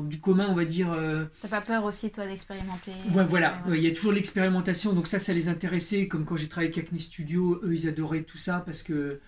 du 0.00 0.20
commun, 0.20 0.48
on 0.48 0.54
va 0.54 0.64
dire. 0.64 0.90
Euh, 0.92 1.24
T'as 1.40 1.48
pas 1.48 1.60
peur 1.60 1.84
aussi, 1.84 2.10
toi, 2.10 2.26
d'expérimenter 2.26 2.92
ouais, 3.14 3.24
Voilà, 3.24 3.62
il 3.68 3.82
y 3.82 3.86
a 3.86 3.92
toujours 3.92 4.12
l'expérimentation, 4.12 4.92
donc 4.92 5.06
ça, 5.06 5.18
ça 5.18 5.32
les 5.34 5.48
intéressait. 5.48 6.08
Comme 6.08 6.24
quand 6.24 6.36
j'ai 6.36 6.48
travaillé 6.48 6.72
avec 6.72 6.86
Acne 6.86 6.98
Studio, 6.98 7.60
eux, 7.62 7.74
ils 7.74 7.88
adoraient 7.88 8.22
tout 8.22 8.38
ça 8.38 8.62
parce 8.64 8.82
que 8.82 9.20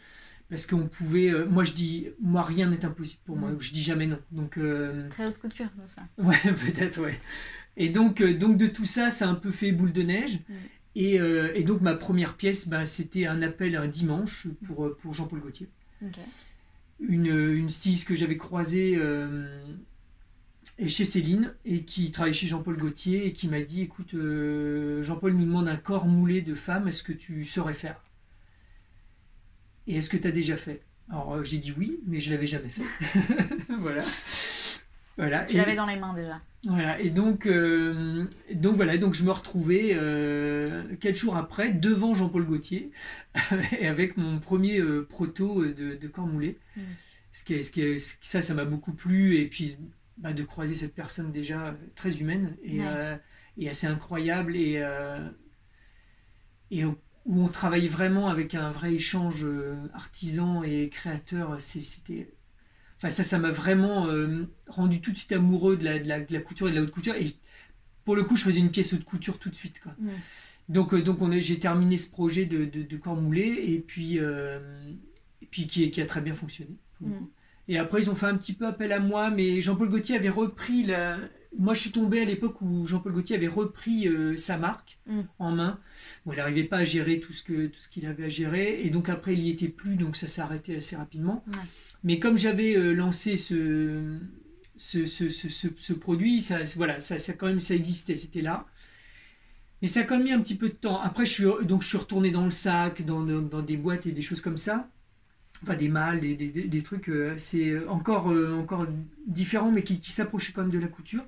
parce 0.49 0.67
qu'on 0.67 0.87
pouvait. 0.87 1.31
Euh, 1.31 1.47
moi, 1.47 1.65
je 1.65 1.73
dis, 1.73 2.09
moi, 2.21 2.43
rien 2.43 2.69
n'est 2.69 2.85
impossible 2.85 3.23
pour 3.25 3.37
moi. 3.37 3.51
Mm. 3.51 3.61
Je 3.61 3.73
dis 3.73 3.83
jamais 3.83 4.07
non. 4.07 4.19
Donc. 4.33 4.57
Euh, 4.57 5.09
Très 5.11 5.27
haute 5.27 5.39
couture, 5.39 5.69
dans 5.77 5.87
ça. 5.87 6.03
Ouais, 6.19 6.39
peut-être, 6.43 7.01
ouais. 7.01 7.19
Et 7.77 7.89
donc, 7.89 8.23
donc 8.23 8.57
de 8.57 8.67
tout 8.67 8.87
ça, 8.87 9.11
ça 9.11 9.27
a 9.27 9.31
un 9.31 9.35
peu 9.35 9.51
fait 9.51 9.73
boule 9.73 9.93
de 9.93 10.03
neige. 10.03 10.39
Mm. 10.49 10.55
Et, 10.97 11.15
et, 11.17 11.65
donc 11.65 11.81
ma 11.81 11.95
première 11.95 12.37
pièce, 12.37 12.69
ben, 12.69 12.85
c'était 12.85 13.27
un 13.27 13.43
appel 13.43 13.75
un 13.75 13.89
dimanche 13.89 14.47
pour, 14.65 14.97
pour 14.97 15.13
Jean-Paul 15.13 15.41
Gaultier. 15.41 15.69
Une, 17.01 17.27
une 17.27 17.69
styliste 17.69 18.07
que 18.07 18.15
j'avais 18.15 18.37
croisée 18.37 18.97
et 20.79 20.89
chez 20.89 21.05
Céline 21.05 21.55
et 21.65 21.83
qui 21.85 22.11
travaille 22.11 22.35
chez 22.35 22.47
Jean-Paul 22.47 22.77
Gaultier 22.77 23.27
et 23.27 23.33
qui 23.33 23.49
m'a 23.49 23.61
dit 23.61 23.83
écoute 23.83 24.15
euh, 24.15 25.03
Jean-Paul 25.03 25.33
nous 25.33 25.45
demande 25.45 25.69
un 25.69 25.77
corps 25.77 26.07
moulé 26.07 26.43
de 26.43 26.55
femme 26.55 26.89
est-ce 26.89 27.03
que 27.03 27.13
tu 27.13 27.45
saurais 27.45 27.75
faire? 27.75 28.03
Et 29.87 29.97
est-ce 29.97 30.09
que 30.09 30.17
tu 30.17 30.27
as 30.27 30.33
déjà 30.33 30.57
fait? 30.57 30.83
Alors 31.11 31.35
euh, 31.35 31.45
j'ai 31.45 31.59
dit 31.59 31.73
oui 31.77 32.01
mais 32.07 32.19
je 32.19 32.31
l'avais 32.33 32.47
jamais 32.47 32.69
fait. 32.69 32.83
Voilà. 33.79 34.03
Voilà. 35.17 35.45
Tu 35.45 35.57
l'avais 35.57 35.77
dans 35.77 35.87
les 35.87 35.97
mains 35.97 36.13
déjà. 36.15 36.41
voilà. 36.65 36.99
Et 37.01 37.11
donc 37.11 37.47
euh, 37.47 38.25
donc 38.53 38.75
voilà. 38.75 38.99
Donc 38.99 39.15
je 39.15 39.23
me 39.23 39.31
retrouvais 39.31 39.91
quelques 40.99 41.17
jours 41.17 41.37
après 41.37 41.71
devant 41.71 42.15
Jean-Paul 42.15 42.45
Gaultier 42.45 42.91
et 43.79 43.87
avec 43.87 44.17
mon 44.17 44.41
premier 44.41 44.83
proto 45.09 45.65
de, 45.65 46.09
corps 46.09 46.27
moulé. 46.27 46.59
Mm. 46.77 46.81
ce 47.31 47.45
qui, 47.45 47.63
ce 47.63 47.71
qui 47.71 48.01
ça 48.01 48.43
ça 48.43 48.55
m'a 48.55 48.65
beaucoup 48.65 48.93
plu. 48.93 49.37
Et 49.37 49.47
puis 49.47 49.77
bah, 50.17 50.33
de 50.33 50.45
croiser 50.45 50.77
cette 50.77 50.95
personne 50.95 51.33
déjà 51.33 51.67
euh, 51.67 51.73
très 51.97 52.17
humaine 52.19 52.57
et, 52.63 52.79
euh, 52.83 53.17
et 53.59 53.69
assez 53.69 53.87
incroyable 53.87 54.57
et, 54.57 54.77
euh, 54.77 55.29
et 56.71 56.85
où 56.85 56.97
on 57.27 57.49
travaille 57.49 57.89
vraiment 57.89 58.29
avec 58.29 58.55
un 58.55 58.71
vrai 58.71 58.95
échange 58.95 59.45
artisan 59.93 60.63
et 60.63 60.89
créateur. 60.89 61.61
C'était, 61.61 62.33
enfin 62.97 63.11
ça, 63.11 63.25
ça 63.25 63.39
m'a 63.39 63.51
vraiment 63.51 64.09
rendu 64.69 65.01
tout 65.01 65.11
de 65.11 65.17
suite 65.17 65.33
amoureux 65.33 65.77
de 65.77 65.85
la, 65.85 65.99
de, 65.99 66.09
la, 66.09 66.21
de 66.21 66.33
la, 66.33 66.41
couture 66.41 66.69
et 66.69 66.71
de 66.71 66.77
la 66.77 66.83
haute 66.83 66.91
couture. 66.91 67.15
Et 67.15 67.27
pour 68.05 68.15
le 68.15 68.25
coup, 68.25 68.37
je 68.37 68.45
faisais 68.45 68.61
une 68.61 68.71
pièce 68.71 68.93
haute 68.93 69.05
couture 69.05 69.39
tout 69.39 69.49
de 69.49 69.55
suite. 69.55 69.81
Quoi. 69.81 69.93
Donc, 70.69 70.95
donc 70.95 71.23
on 71.23 71.31
j'ai 71.31 71.59
terminé 71.59 71.97
ce 71.97 72.11
projet 72.11 72.45
de, 72.45 72.67
de, 72.67 72.97
corps 72.97 73.17
moulé 73.17 73.43
et 73.69 73.79
puis, 73.81 74.17
et 74.17 75.47
puis 75.51 75.67
qui, 75.67 75.91
qui, 75.91 76.03
a 76.03 76.07
très 76.07 76.21
bien 76.21 76.35
fonctionné. 76.35 76.77
Et 77.69 77.79
après, 77.79 78.03
ils 78.03 78.11
ont 78.11 78.15
fait 78.15 78.27
un 78.27 78.37
petit 78.37 78.53
peu 78.53 78.67
appel 78.67 78.93
à 78.93 79.01
moi, 79.01 79.31
mais 79.31 79.61
Jean-Paul 79.61 79.89
Gaultier 79.89 80.17
avait 80.17 80.29
repris 80.29 80.85
la. 80.85 81.19
Moi, 81.57 81.73
je 81.73 81.81
suis 81.81 81.93
tombé 81.93 82.21
à 82.21 82.25
l'époque 82.25 82.61
où 82.63 82.85
Jean-Paul 82.87 83.13
Gaultier 83.13 83.37
avait 83.37 83.49
repris 83.49 84.09
euh, 84.09 84.35
sa 84.35 84.59
marque 84.59 84.99
mm. 85.07 85.21
en 85.39 85.53
main. 85.53 85.79
Bon, 86.27 86.33
il 86.33 86.37
n'arrivait 86.37 86.65
pas 86.65 86.79
à 86.79 86.85
gérer 86.85 87.21
tout 87.21 87.33
ce 87.33 87.45
que 87.45 87.67
tout 87.67 87.81
ce 87.81 87.89
qu'il 87.89 88.07
avait 88.07 88.25
à 88.25 88.29
gérer, 88.29 88.81
et 88.83 88.91
donc 88.91 89.09
après, 89.09 89.35
il 89.35 89.41
n'y 89.41 89.51
était 89.51 89.69
plus, 89.69 89.97
donc 89.97 90.17
ça 90.17 90.29
s'est 90.29 90.41
arrêté 90.41 90.77
assez 90.77 90.97
rapidement. 90.97 91.45
Mais 92.03 92.19
comme 92.19 92.37
j'avais 92.37 92.77
euh, 92.77 92.93
lancé 92.93 93.37
ce 93.37 94.19
ce, 94.77 95.07
ce, 95.07 95.29
ce, 95.29 95.49
ce, 95.49 95.93
produit, 95.93 96.43
ça, 96.43 96.59
voilà, 96.75 96.99
ça, 96.99 97.21
ça, 97.21 97.33
quand 97.35 97.47
même, 97.47 97.61
ça 97.61 97.75
existait, 97.75 98.17
c'était 98.17 98.43
là. 98.43 98.67
Mais 99.81 99.89
ça 99.89 100.01
a 100.01 100.03
quand 100.03 100.17
même 100.17 100.25
mis 100.25 100.33
un 100.33 100.41
petit 100.41 100.57
peu 100.57 100.69
de 100.69 100.75
temps. 100.75 101.01
Après, 101.01 101.25
je 101.25 101.33
suis, 101.33 101.45
donc, 101.63 101.83
je 101.83 101.89
suis 101.89 101.99
retourné 101.99 102.33
dans 102.33 102.45
le 102.45 102.51
sac, 102.51 103.05
dans, 103.05 103.23
dans, 103.23 103.41
dans 103.41 103.63
des 103.63 103.77
boîtes 103.77 104.07
et 104.07 104.13
des 104.13 104.23
choses 104.23 104.41
comme 104.41 104.57
ça 104.57 104.89
enfin 105.65 105.77
des 105.77 105.89
mâles, 105.89 106.21
des, 106.21 106.35
des, 106.35 106.51
des 106.51 106.83
trucs, 106.83 107.09
euh, 107.09 107.35
c'est 107.37 107.87
encore, 107.87 108.31
euh, 108.31 108.55
encore 108.55 108.87
différent, 109.27 109.71
mais 109.71 109.83
qui, 109.83 109.99
qui 109.99 110.13
s'approchaient 110.13 110.53
quand 110.53 110.63
même 110.63 110.71
de 110.71 110.79
la 110.79 110.89
couture. 110.89 111.25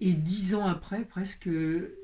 Et 0.00 0.12
dix 0.12 0.54
ans 0.54 0.66
après, 0.66 1.00
presque, 1.00 1.48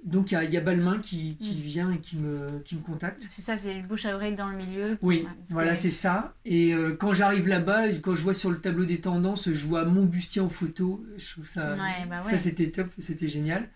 donc 0.03 0.33
il 0.33 0.35
y 0.35 0.37
a, 0.37 0.43
y 0.43 0.57
a, 0.57 0.61
Balmain 0.61 0.99
qui, 0.99 1.37
qui 1.37 1.55
mm. 1.55 1.61
vient 1.61 1.93
et 1.93 1.99
qui 1.99 2.17
me, 2.17 2.59
qui 2.65 2.75
me 2.75 2.81
contacte. 2.81 3.25
C'est 3.31 3.43
ça, 3.43 3.57
c'est 3.57 3.75
le 3.75 3.87
bouche 3.87 4.05
à 4.05 4.17
oreille 4.17 4.35
dans 4.35 4.49
le 4.49 4.57
milieu. 4.57 4.99
Oui, 5.01 5.29
voilà, 5.51 5.77
c'est 5.77 5.93
ça. 5.93 6.35
Et 6.45 6.75
euh, 6.75 6.97
quand 6.97 7.13
j'arrive 7.13 7.47
là-bas, 7.47 7.91
quand 8.03 8.17
je 8.17 8.23
vois 8.25 8.35
sur 8.35 8.51
le 8.51 8.59
tableau 8.59 8.85
des 8.85 9.01
tendances, 9.01 9.53
je 9.53 9.67
vois 9.67 9.85
mon 9.85 10.07
bustier 10.07 10.41
en 10.41 10.49
photo. 10.49 11.05
Je 11.19 11.33
trouve 11.33 11.47
ça, 11.47 11.77
bah 12.09 12.23
ça 12.23 12.39
c'était 12.41 12.71
top, 12.71 12.89
c'était 12.99 13.29
génial. 13.29 13.69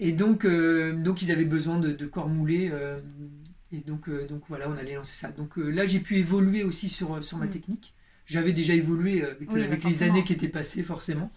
Et 0.00 0.12
donc, 0.12 0.44
donc 0.44 1.22
ils 1.22 1.30
avaient 1.30 1.44
besoin 1.44 1.78
de, 1.78 1.92
de 1.92 2.06
corps 2.06 2.28
moulés 2.28 2.70
et 3.76 3.80
donc, 3.80 4.08
euh, 4.08 4.26
donc 4.26 4.42
voilà, 4.48 4.68
on 4.68 4.76
allait 4.76 4.94
lancer 4.94 5.14
ça. 5.14 5.32
Donc 5.32 5.58
euh, 5.58 5.68
là, 5.68 5.84
j'ai 5.84 6.00
pu 6.00 6.16
évoluer 6.16 6.64
aussi 6.64 6.88
sur, 6.88 7.14
euh, 7.14 7.22
sur 7.22 7.38
ma 7.38 7.46
mm. 7.46 7.50
technique. 7.50 7.94
J'avais 8.24 8.52
déjà 8.52 8.74
évolué 8.74 9.22
avec, 9.22 9.50
avec 9.50 9.84
les 9.84 10.02
années 10.02 10.24
qui 10.24 10.32
étaient 10.32 10.48
passées, 10.48 10.82
forcément. 10.82 11.30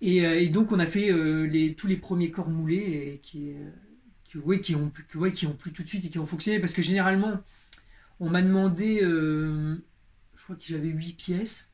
Et, 0.00 0.18
et 0.18 0.48
donc, 0.48 0.70
on 0.70 0.78
a 0.78 0.86
fait 0.86 1.12
les, 1.48 1.74
tous 1.74 1.88
les 1.88 1.96
premiers 1.96 2.30
corps 2.30 2.48
moulés 2.48 2.76
et 2.76 3.20
qui, 3.24 3.54
qui, 4.22 4.38
ouais, 4.38 4.60
qui, 4.60 4.76
ont, 4.76 4.92
ouais, 5.16 5.32
qui 5.32 5.48
ont 5.48 5.52
plu 5.52 5.72
tout 5.72 5.82
de 5.82 5.88
suite 5.88 6.04
et 6.04 6.08
qui 6.08 6.20
ont 6.20 6.26
fonctionné. 6.26 6.60
Parce 6.60 6.74
que 6.74 6.80
généralement, 6.80 7.40
on 8.20 8.30
m'a 8.30 8.40
demandé, 8.40 9.00
je 9.00 10.44
crois 10.44 10.54
que 10.54 10.62
j'avais 10.64 10.90
8 10.90 11.14
pièces. 11.14 11.69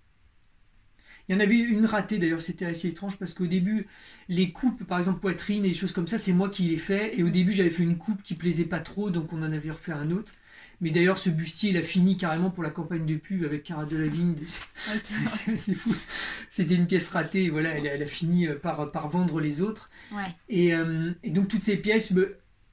Il 1.28 1.34
y 1.34 1.36
en 1.36 1.40
avait 1.40 1.58
une 1.58 1.86
ratée 1.86 2.18
d'ailleurs, 2.18 2.40
c'était 2.40 2.66
assez 2.66 2.88
étrange 2.88 3.18
parce 3.18 3.34
qu'au 3.34 3.46
début, 3.46 3.86
les 4.28 4.52
coupes, 4.52 4.84
par 4.84 4.98
exemple 4.98 5.20
poitrine 5.20 5.64
et 5.64 5.68
des 5.68 5.74
choses 5.74 5.92
comme 5.92 6.06
ça, 6.06 6.18
c'est 6.18 6.32
moi 6.32 6.48
qui 6.48 6.64
les 6.64 6.78
fais. 6.78 7.18
Et 7.18 7.22
au 7.22 7.30
début, 7.30 7.52
j'avais 7.52 7.70
fait 7.70 7.82
une 7.82 7.98
coupe 7.98 8.22
qui 8.22 8.34
plaisait 8.34 8.64
pas 8.64 8.80
trop, 8.80 9.10
donc 9.10 9.32
on 9.32 9.38
en 9.42 9.52
avait 9.52 9.70
refait 9.70 9.92
un 9.92 10.10
autre. 10.10 10.32
Mais 10.80 10.90
d'ailleurs, 10.90 11.16
ce 11.16 11.30
bustier, 11.30 11.70
il 11.70 11.76
a 11.78 11.82
fini 11.82 12.16
carrément 12.16 12.50
pour 12.50 12.62
la 12.62 12.70
campagne 12.70 13.06
de 13.06 13.16
pub 13.16 13.44
avec 13.44 13.64
Cara 13.64 13.86
Delevingne. 13.86 14.34
C'est 15.58 15.74
fou. 15.74 15.94
C'était 16.50 16.74
une 16.74 16.86
pièce 16.86 17.08
ratée, 17.08 17.48
voilà, 17.48 17.70
elle, 17.70 18.02
a 18.02 18.06
fini 18.06 18.46
euh, 18.46 18.56
par, 18.56 18.92
par 18.92 19.08
vendre 19.08 19.40
les 19.40 19.62
autres. 19.62 19.88
Et, 20.48 20.74
euh, 20.74 21.12
et, 21.22 21.30
donc, 21.30 21.48
toutes 21.48 21.64
ces 21.64 21.78
pièces, 21.78 22.12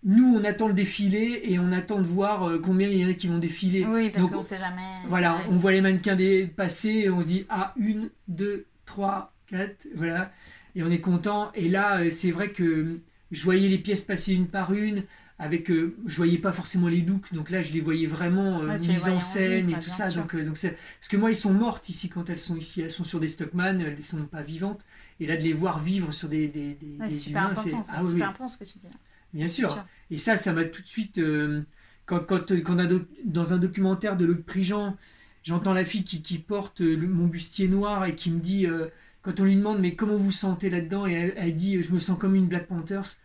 nous, 0.06 0.36
on 0.36 0.44
attend 0.44 0.68
le 0.68 0.74
défilé 0.74 1.42
et 1.46 1.60
on 1.60 1.72
attend 1.72 2.00
de 2.00 2.08
voir 2.08 2.44
euh, 2.44 2.60
combien 2.60 2.88
il 2.88 2.98
y 2.98 3.06
en 3.06 3.10
a 3.10 3.14
qui 3.14 3.28
vont 3.28 3.38
défiler. 3.38 3.86
Oui, 3.86 4.10
parce 4.10 4.30
qu'on 4.30 4.40
ne 4.40 4.44
sait 4.44 4.60
jamais. 4.60 4.82
Voilà, 5.08 5.40
on 5.50 5.58
voit 5.58 5.72
les 5.72 5.82
mannequins 5.82 6.18
passer 6.56 6.90
et 6.90 7.10
on 7.10 7.22
se 7.22 7.28
dit 7.28 7.46
ah, 7.50 7.74
une, 7.78 8.10
deux, 8.28 8.66
trois, 8.86 9.32
quatre, 9.48 9.88
voilà. 9.96 10.32
Et 10.76 10.84
on 10.84 10.90
est 10.90 11.02
content. 11.02 11.52
Et 11.56 11.70
là, 11.70 12.00
euh, 12.00 12.10
c'est 12.10 12.32
vrai 12.32 12.50
que 12.50 13.00
je 13.32 13.44
voyais 13.44 13.70
les 13.70 13.78
pièces 13.78 14.02
passer 14.02 14.34
une 14.34 14.48
par 14.48 14.74
une 14.74 15.04
avec 15.40 15.70
euh, 15.72 15.96
je 16.06 16.16
voyais 16.16 16.38
pas 16.38 16.52
forcément 16.52 16.88
les 16.88 17.02
looks 17.02 17.34
donc 17.34 17.50
là 17.50 17.62
je 17.62 17.74
les 17.74 17.82
voyais 17.82 18.08
vraiment 18.08 18.62
euh, 18.62 18.78
les 18.78 18.88
mises 18.88 19.10
en 19.10 19.16
en 19.16 19.20
scène 19.20 19.68
vie, 19.68 19.74
et 19.74 19.76
tout 19.76 19.86
bien 19.88 19.96
ça 19.96 20.10
sûr. 20.10 20.22
donc 20.22 20.36
euh, 20.36 20.46
donc 20.46 20.58
c'est 20.58 20.78
parce 21.00 21.10
que 21.10 21.18
moi 21.18 21.32
ils 21.32 21.36
sont 21.36 21.54
mortes 21.54 21.90
ici 21.90 22.08
quand 22.08 22.30
elles 22.30 22.40
sont 22.40 22.56
ici 22.56 22.82
elles 22.82 22.92
sont 22.92 23.04
sur 23.04 23.20
des 23.20 23.28
stockman 23.28 23.80
elles 23.80 24.02
sont 24.04 24.24
pas 24.26 24.42
vivantes 24.42 24.86
et 25.20 25.26
là 25.26 25.36
de 25.36 25.42
les 25.42 25.54
voir 25.54 25.80
vivre 25.80 26.12
sur 26.12 26.30
des 26.30 26.48
des, 26.48 26.78
super 27.10 27.46
humains 27.46 27.56
c'est 27.56 27.74
ah 27.74 28.02
super 28.02 28.04
oui, 28.04 28.22
important 28.22 28.48
ce 28.48 28.58
que 28.58 28.64
tu 28.64 28.78
dis. 28.78 28.86
là. 28.86 28.92
Bien 29.34 29.48
sûr. 29.48 29.86
et 30.12 30.18
ça 30.18 30.38
ça 30.38 30.54
m'a 30.54 30.64
tout 30.66 30.82
de 30.82 30.88
suite 30.88 31.18
euh, 31.18 31.62
quand 32.06 32.20
quand, 32.26 32.52
euh, 32.52 32.62
quand 32.62 32.78
dans 33.26 33.54
un 33.54 33.58
documentaire 33.58 34.16
de 34.18 34.26
Luc 34.26 34.46
Prigent 34.46 34.96
j'entends 35.44 35.74
la 35.74 35.86
fille 35.86 36.04
qui, 36.04 36.22
qui 36.22 36.38
porte 36.40 36.82
euh, 36.82 36.96
le- 36.96 37.08
mon 37.08 37.28
bustier 37.28 37.68
noir 37.68 38.06
et 38.06 38.16
qui 38.16 38.32
me 38.32 38.40
dit 38.40 38.66
euh, 38.68 38.88
quand 39.22 39.40
on 39.40 39.46
lui 39.46 39.56
demande 39.56 39.80
mais 39.80 39.96
comment 39.96 40.18
vous 40.18 40.32
sentez 40.32 40.70
là-dedans? 40.70 41.08
Et 41.08 41.14
elle, 41.14 41.34
elle 41.38 41.56
dit 41.56 41.82
je 41.82 41.92
me 41.94 42.00
sens 42.00 42.18
comme 42.20 42.36
une 42.36 42.48
Black 42.48 42.68
Panthers 42.68 43.16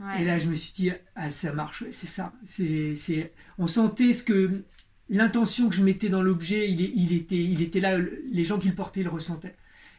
Ouais. 0.00 0.22
et 0.22 0.24
là, 0.24 0.38
je 0.38 0.46
me 0.48 0.54
suis 0.54 0.72
dit, 0.72 0.92
ah, 1.16 1.28
ça 1.32 1.52
marche, 1.52 1.82
c'est 1.90 2.06
ça. 2.06 2.32
C'est. 2.44 3.32
On 3.58 3.66
sentait 3.66 4.12
ce 4.12 4.22
que 4.22 4.62
l'intention 5.08 5.68
que 5.68 5.74
je 5.74 5.82
mettais 5.82 6.08
dans 6.08 6.22
l'objet, 6.22 6.70
il, 6.70 6.80
il, 6.80 7.12
était, 7.12 7.42
il 7.42 7.62
était 7.62 7.80
là. 7.80 7.98
Les 8.30 8.44
gens 8.44 8.60
qui 8.60 8.68
le 8.68 8.76
portaient 8.76 9.02
le 9.02 9.10
ressentaient. 9.10 9.56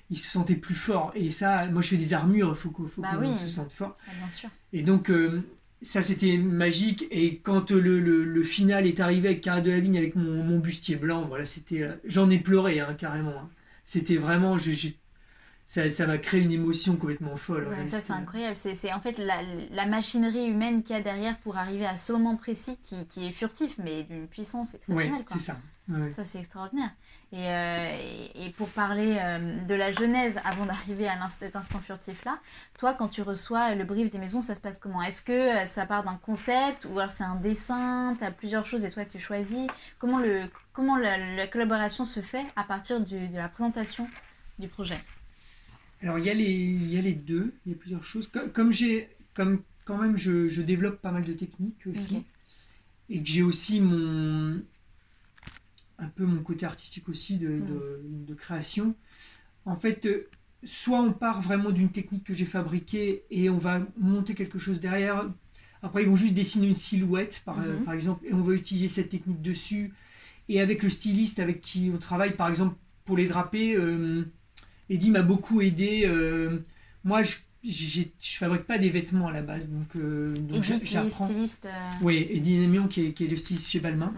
Ils 0.10 0.18
se 0.18 0.30
sentaient 0.32 0.56
plus 0.56 0.74
forts. 0.74 1.12
Et 1.16 1.30
ça, 1.30 1.66
moi, 1.68 1.82
je 1.82 1.90
fais 1.90 1.98
des 1.98 2.14
armures, 2.14 2.48
il 2.50 2.56
faut, 2.56 2.70
qu'on- 2.72 2.90
Bah 2.98 3.16
qu'on 3.16 3.30
oui. 3.30 3.36
se 3.38 3.50
sente 3.50 3.74
fort. 3.74 3.98
Ouais, 4.08 4.14
bien 4.20 4.30
sûr. 4.30 4.50
Et 4.72 4.84
donc, 4.84 5.10
euh, 5.12 5.44
ça, 5.82 6.04
c'était 6.04 6.38
magique. 6.38 7.06
Et 7.12 7.38
quand 7.38 7.72
euh, 7.72 7.80
le, 7.80 8.00
le- 8.00 8.24
le 8.26 8.44
final 8.44 8.86
est 8.86 9.00
arrivé 9.00 9.30
avec 9.30 9.42
Cara 9.42 9.62
Delevingne, 9.62 9.98
avec 9.98 10.16
mon, 10.16 10.44
mon 10.44 10.60
bustier 10.60 10.96
blanc, 10.96 11.26
voilà, 11.28 11.46
c'était, 11.46 11.84
euh, 11.84 11.94
j'en 12.06 12.30
ai 12.30 12.40
pleuré, 12.40 12.80
hein, 12.80 12.94
carrément. 12.98 13.38
hein. 13.38 13.50
C'était 13.86 14.18
vraiment, 14.18 14.58
je- 14.58 14.72
j'ai- 14.72 14.98
ça, 15.66 15.90
ça 15.90 16.08
m'a 16.08 16.18
créé 16.18 16.42
une 16.42 16.52
émotion 16.52 16.96
complètement 16.96 17.38
folle. 17.38 17.68
Ouais, 17.68 17.76
ouais. 17.76 17.86
ça, 17.86 17.98
c'est 18.00 18.08
C'est- 18.08 18.14
incroyable. 18.14 18.56
C'est 18.56 18.74
c'est 18.76 18.92
en 18.92 19.00
fait 19.02 19.18
la, 19.20 19.42
la 19.72 19.86
machinerie 19.86 20.48
humaine 20.48 20.82
qu'il 20.84 20.96
y 20.96 21.00
a 21.00 21.02
derrière 21.02 21.38
pour 21.40 21.58
arriver 21.58 21.86
à 21.86 21.98
ce 21.98 22.12
moment 22.12 22.36
précis 22.36 22.78
qui, 22.82 23.06
qui 23.08 23.28
est 23.28 23.32
furtif, 23.32 23.78
mais 23.78 24.04
d'une 24.04 24.28
puissance 24.28 24.74
exceptionnelle. 24.76 25.24
c'est 25.28 25.40
ça. 25.40 25.60
Ça, 26.10 26.24
c'est 26.24 26.38
extraordinaire. 26.40 26.92
Et, 27.32 27.48
euh, 27.48 27.96
et, 28.36 28.46
et 28.48 28.50
pour 28.52 28.70
parler 28.70 29.18
euh, 29.22 29.58
de 29.68 29.76
la 29.76 29.92
genèse, 29.92 30.40
avant 30.46 30.66
d'arriver 30.66 31.08
à 31.08 31.30
cet 31.30 31.56
instant 31.56 31.80
furtif-là, 31.80 32.40
toi, 32.80 32.96
quand 32.96 33.08
tu 33.08 33.22
reçois 33.22 33.76
le 33.76 33.84
brief 33.84 34.10
des 34.10 34.18
maisons, 34.18 34.42
ça 34.42 34.56
se 34.56 34.62
passe 34.62 34.80
comment? 34.80 35.04
Est-ce 35.04 35.22
que 35.22 35.32
euh, 35.32 35.66
ça 35.68 35.86
part 35.86 36.04
d'un 36.04 36.16
concept 36.16 36.88
ou 36.90 36.98
alors 36.98 37.12
c'est 37.12 37.24
un 37.24 37.36
dessin? 37.36 38.16
Tu 38.18 38.26
as 38.26 38.32
plusieurs 38.32 38.66
choses 38.66 38.84
et 38.84 38.90
toi, 38.90 39.06
tu 39.06 39.20
choisis. 39.20 39.68
Comment, 40.00 40.18
le, 40.20 40.42
comment 40.74 40.98
la, 40.98 41.36
la 41.36 41.48
collaboration 41.48 42.04
se 42.04 42.20
fait 42.22 42.46
à 42.56 42.64
partir 42.64 43.00
du- 43.00 43.28
de 43.28 43.38
la 43.38 43.48
présentation 43.48 44.08
du 44.58 44.68
projet? 44.68 45.00
Alors 46.02 46.18
il 46.18 46.26
y, 46.26 46.30
a 46.30 46.34
les, 46.34 46.46
il 46.46 46.94
y 46.94 46.98
a 46.98 47.02
les 47.02 47.14
deux, 47.14 47.54
il 47.66 47.74
y 47.74 47.76
a 47.76 47.78
plusieurs 47.78 48.04
choses. 48.04 48.28
Co- 48.28 48.48
Comme, 48.54 48.72
j'ai, 48.72 49.10
comme 49.36 49.62
quand 49.86 49.98
même 49.98 50.18
je, 50.18 50.48
je 50.48 50.62
développe 50.62 51.02
pas 51.02 51.12
mal 51.12 51.26
de 51.26 51.34
techniques 51.34 51.86
aussi, 51.92 52.24
et 53.10 53.22
que 53.22 53.28
j'ai 53.28 53.44
aussi 53.44 53.82
mon 53.82 54.62
un 56.00 56.08
peu 56.08 56.26
mon 56.26 56.42
côté 56.42 56.66
artistique 56.66 57.10
aussi 57.10 57.38
de, 57.38 57.48
Mm. 57.50 57.66
de- 57.68 58.02
de 58.28 58.34
création, 58.34 58.96
en 59.66 59.76
fait, 59.76 60.06
euh, 60.06 60.28
soit 60.64 61.02
on 61.02 61.12
part 61.14 61.42
vraiment 61.42 61.72
d'une 61.72 61.90
technique 61.90 62.24
que 62.24 62.34
j'ai 62.34 62.46
fabriquée 62.46 63.24
et 63.32 63.50
on 63.50 63.58
va 63.58 63.82
monter 63.98 64.34
quelque 64.36 64.60
chose 64.60 64.80
derrière. 64.80 65.30
Après, 65.82 66.04
ils 66.04 66.10
vont 66.10 66.16
juste 66.16 66.34
dessiner 66.34 66.68
une 66.68 66.76
silhouette, 66.76 67.42
par, 67.46 67.60
euh, 67.60 67.78
Mhm. 67.80 67.86
par 67.86 67.94
exemple, 67.94 68.26
et 68.26 68.34
on 68.34 68.42
va 68.42 68.54
utiliser 68.54 68.88
cette 68.90 69.10
technique 69.10 69.42
dessus. 69.42 69.94
Et 70.50 70.60
avec 70.62 70.84
le 70.84 70.90
styliste 70.90 71.40
avec 71.40 71.62
qui 71.62 71.92
on 71.94 71.98
travaille, 71.98 72.36
par 72.36 72.50
exemple, 72.50 72.76
pour 73.06 73.16
les 73.18 73.28
draper, 73.28 73.76
euh, 73.76 74.24
Eddie 74.90 75.12
m'a 75.12 75.22
beaucoup 75.22 75.62
aidé. 75.62 76.04
euh, 76.06 76.60
moi, 77.04 77.24
je 77.24 77.36
je 77.62 78.04
fabrique 78.38 78.64
pas 78.64 78.78
des 78.78 78.90
vêtements 78.90 79.28
à 79.28 79.34
la 79.34 79.42
base, 79.42 79.70
donc, 79.70 79.94
euh, 79.98 80.34
donc 80.34 80.58
Eddie 80.60 80.80
qui 80.80 80.96
est 80.96 81.10
styliste. 81.26 81.68
Oui, 82.02 82.26
Eddie 82.32 82.58
Namion 82.60 82.88
qui 82.88 83.08
est, 83.08 83.12
qui 83.14 83.26
est 83.26 83.28
le 83.28 83.36
styliste 83.36 83.68
chez 83.68 83.82
Balmain. 83.82 84.14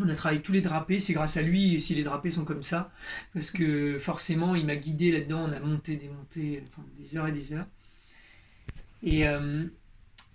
On 0.00 0.08
a 0.08 0.14
travaillé 0.14 0.42
tous 0.42 0.52
les 0.52 0.60
drapés, 0.60 0.98
c'est 0.98 1.12
grâce 1.12 1.36
à 1.36 1.42
lui 1.42 1.80
si 1.80 1.94
les 1.94 2.02
drapés 2.02 2.30
sont 2.32 2.44
comme 2.44 2.62
ça, 2.64 2.92
parce 3.32 3.50
que 3.52 3.98
forcément 4.00 4.56
il 4.56 4.66
m'a 4.66 4.74
guidé 4.76 5.12
là-dedans, 5.12 5.48
on 5.48 5.52
a 5.52 5.60
monté, 5.60 5.96
démonté 5.96 6.62
enfin, 6.72 6.84
des 6.98 7.16
heures 7.16 7.28
et 7.28 7.32
des 7.32 7.52
heures. 7.52 7.66
Et, 9.04 9.28
euh, 9.28 9.64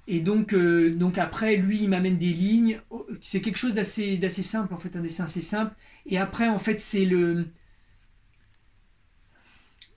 et 0.07 0.21
donc, 0.21 0.53
euh, 0.53 0.91
donc 0.95 1.17
après, 1.17 1.57
lui 1.57 1.81
il 1.83 1.89
m'amène 1.89 2.17
des 2.17 2.31
lignes, 2.31 2.79
c'est 3.21 3.41
quelque 3.41 3.57
chose 3.57 3.73
d'assez, 3.73 4.17
d'assez 4.17 4.43
simple 4.43 4.73
en 4.73 4.77
fait, 4.77 4.95
un 4.95 5.01
dessin 5.01 5.25
assez 5.25 5.41
simple. 5.41 5.75
Et 6.05 6.17
après 6.17 6.47
en 6.47 6.59
fait 6.59 6.79
c'est 6.79 7.05
le... 7.05 7.47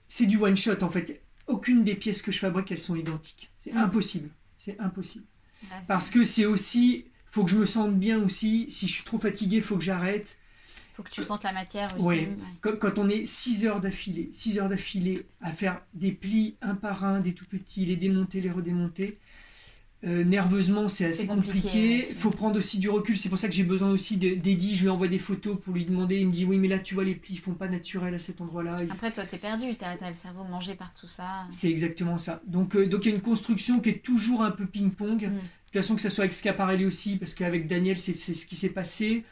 C'est 0.07 0.25
du 0.27 0.37
one 0.37 0.55
shot 0.57 0.81
en 0.83 0.89
fait. 0.89 1.21
Aucune 1.47 1.83
des 1.83 1.95
pièces 1.95 2.21
que 2.21 2.31
je 2.31 2.39
fabrique 2.39 2.71
elles 2.71 2.77
sont 2.77 2.95
identiques. 2.95 3.51
C'est 3.59 3.73
Mm. 3.73 3.77
impossible. 3.77 4.29
C'est 4.57 4.79
impossible. 4.79 5.25
C'est- 5.61 5.87
Parce 5.87 6.09
que 6.09 6.23
c'est 6.25 6.45
aussi, 6.45 7.05
faut 7.33 7.43
que 7.43 7.49
je 7.49 7.57
me 7.57 7.65
sente 7.65 7.95
bien 7.95 8.21
aussi. 8.21 8.69
Si 8.69 8.87
je 8.87 8.93
suis 8.93 9.03
trop 9.03 9.17
fatigué, 9.17 9.59
faut 9.59 9.75
que 9.75 9.83
j'arrête. 9.83 10.37
faut 10.93 11.01
que 11.01 11.09
tu 11.09 11.23
sentes 11.23 11.43
la 11.43 11.51
matière 11.51 11.91
aussi. 11.95 12.05
Ouais. 12.05 12.29
ouais. 12.63 12.77
Quand, 12.79 12.99
on 12.99 13.09
est 13.09 13.25
6 13.25 13.65
heures 13.65 13.81
d'affilée, 13.81 14.29
6 14.31 14.59
heures 14.59 14.69
d'affilée 14.69 15.25
à 15.41 15.51
faire 15.51 15.81
des 15.95 16.11
plis 16.11 16.57
un 16.61 16.75
par 16.75 17.03
un, 17.03 17.21
des 17.21 17.33
tout 17.33 17.45
petits, 17.45 17.87
les 17.87 17.95
démonter, 17.95 18.39
les 18.39 18.51
redémonter, 18.51 19.17
euh, 20.03 20.23
nerveusement 20.23 20.87
c'est 20.87 21.05
assez 21.05 21.25
compliqué, 21.25 22.05
Il 22.07 22.15
faut 22.15 22.29
prendre 22.29 22.59
aussi 22.59 22.77
du 22.77 22.87
recul. 22.87 23.17
C'est 23.17 23.29
pour 23.29 23.39
ça 23.39 23.47
que 23.47 23.55
j'ai 23.55 23.63
besoin 23.63 23.89
aussi 23.89 24.17
de- 24.17 24.35
d'Eddie. 24.35 24.75
Je 24.75 24.83
lui 24.83 24.89
envoie 24.89 25.07
des 25.07 25.17
photos 25.17 25.57
pour 25.59 25.73
lui 25.73 25.85
demander. 25.85 26.19
Il 26.19 26.27
me 26.27 26.31
dit 26.31 26.45
oui, 26.45 26.59
mais 26.59 26.67
là 26.67 26.77
tu 26.77 26.93
vois 26.93 27.03
les 27.03 27.15
plis, 27.15 27.33
ils 27.33 27.39
font 27.39 27.55
pas 27.55 27.67
naturel 27.67 28.13
à 28.13 28.19
cet 28.19 28.41
endroit-là. 28.41 28.77
Après, 28.91 29.11
toi, 29.11 29.25
t'es 29.25 29.39
perdu, 29.39 29.73
t'as 29.75 29.95
as 29.99 30.07
le 30.07 30.13
cerveau 30.13 30.43
mangé 30.43 30.75
par 30.75 30.93
tout 30.93 31.07
ça. 31.07 31.47
C'est 31.49 31.71
exactement 31.71 32.19
ça. 32.19 32.43
Donc, 32.45 32.75
euh, 32.75 32.85
donc 32.85 33.05
il 33.05 33.09
y 33.09 33.11
a 33.11 33.15
une 33.15 33.23
construction 33.23 33.79
qui 33.79 33.89
est 33.89 34.03
toujours 34.03 34.43
un 34.43 34.51
peu 34.51 34.67
ping-pong. 34.67 35.29
Mm. 35.31 35.39
De 35.73 35.79
toute 35.79 35.85
façon, 35.87 35.95
que 35.95 36.03
ça 36.03 36.11
soit 36.11 36.25
avec 36.25 36.35
Schiaparelli 36.35 36.85
aussi, 36.85 37.17
parce 37.17 37.33
qu'avec 37.33 37.67
Daniel, 37.67 37.97
c'est 37.97 38.13
ce 38.13 38.45
qui 38.45 38.55
s'est 38.55 38.69
passé. 38.73 39.23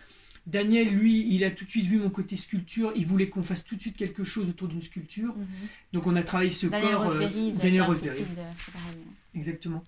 Daniel, 0.48 0.90
lui, 0.90 1.28
il 1.36 1.44
a 1.44 1.52
tout 1.52 1.66
de 1.66 1.70
suite 1.70 1.86
vu 1.86 2.00
mon 2.00 2.10
côté 2.10 2.36
sculpture. 2.36 2.92
Il 2.96 3.06
voulait 3.06 3.30
qu'on 3.30 3.44
fasse 3.44 3.64
tout 3.64 3.76
de 3.76 3.82
suite 3.82 3.96
quelque 3.96 4.24
chose 4.24 4.50
autour 4.50 4.68
d'une 4.68 4.82
sculpture. 4.82 5.36
Mhm. 5.38 5.46
Donc, 5.94 6.08
on 6.08 6.16
a 6.16 6.24
travaillé 6.24 6.50
ce 6.50 6.66
Daniel 6.66 6.94
corps. 6.94 7.04
euh, 7.04 7.08
Roseberry, 7.10 7.52
Daniel 7.52 7.60
directeur 7.74 7.88
Roseberry, 7.88 8.22
de 8.22 9.38
exactement. 9.38 9.84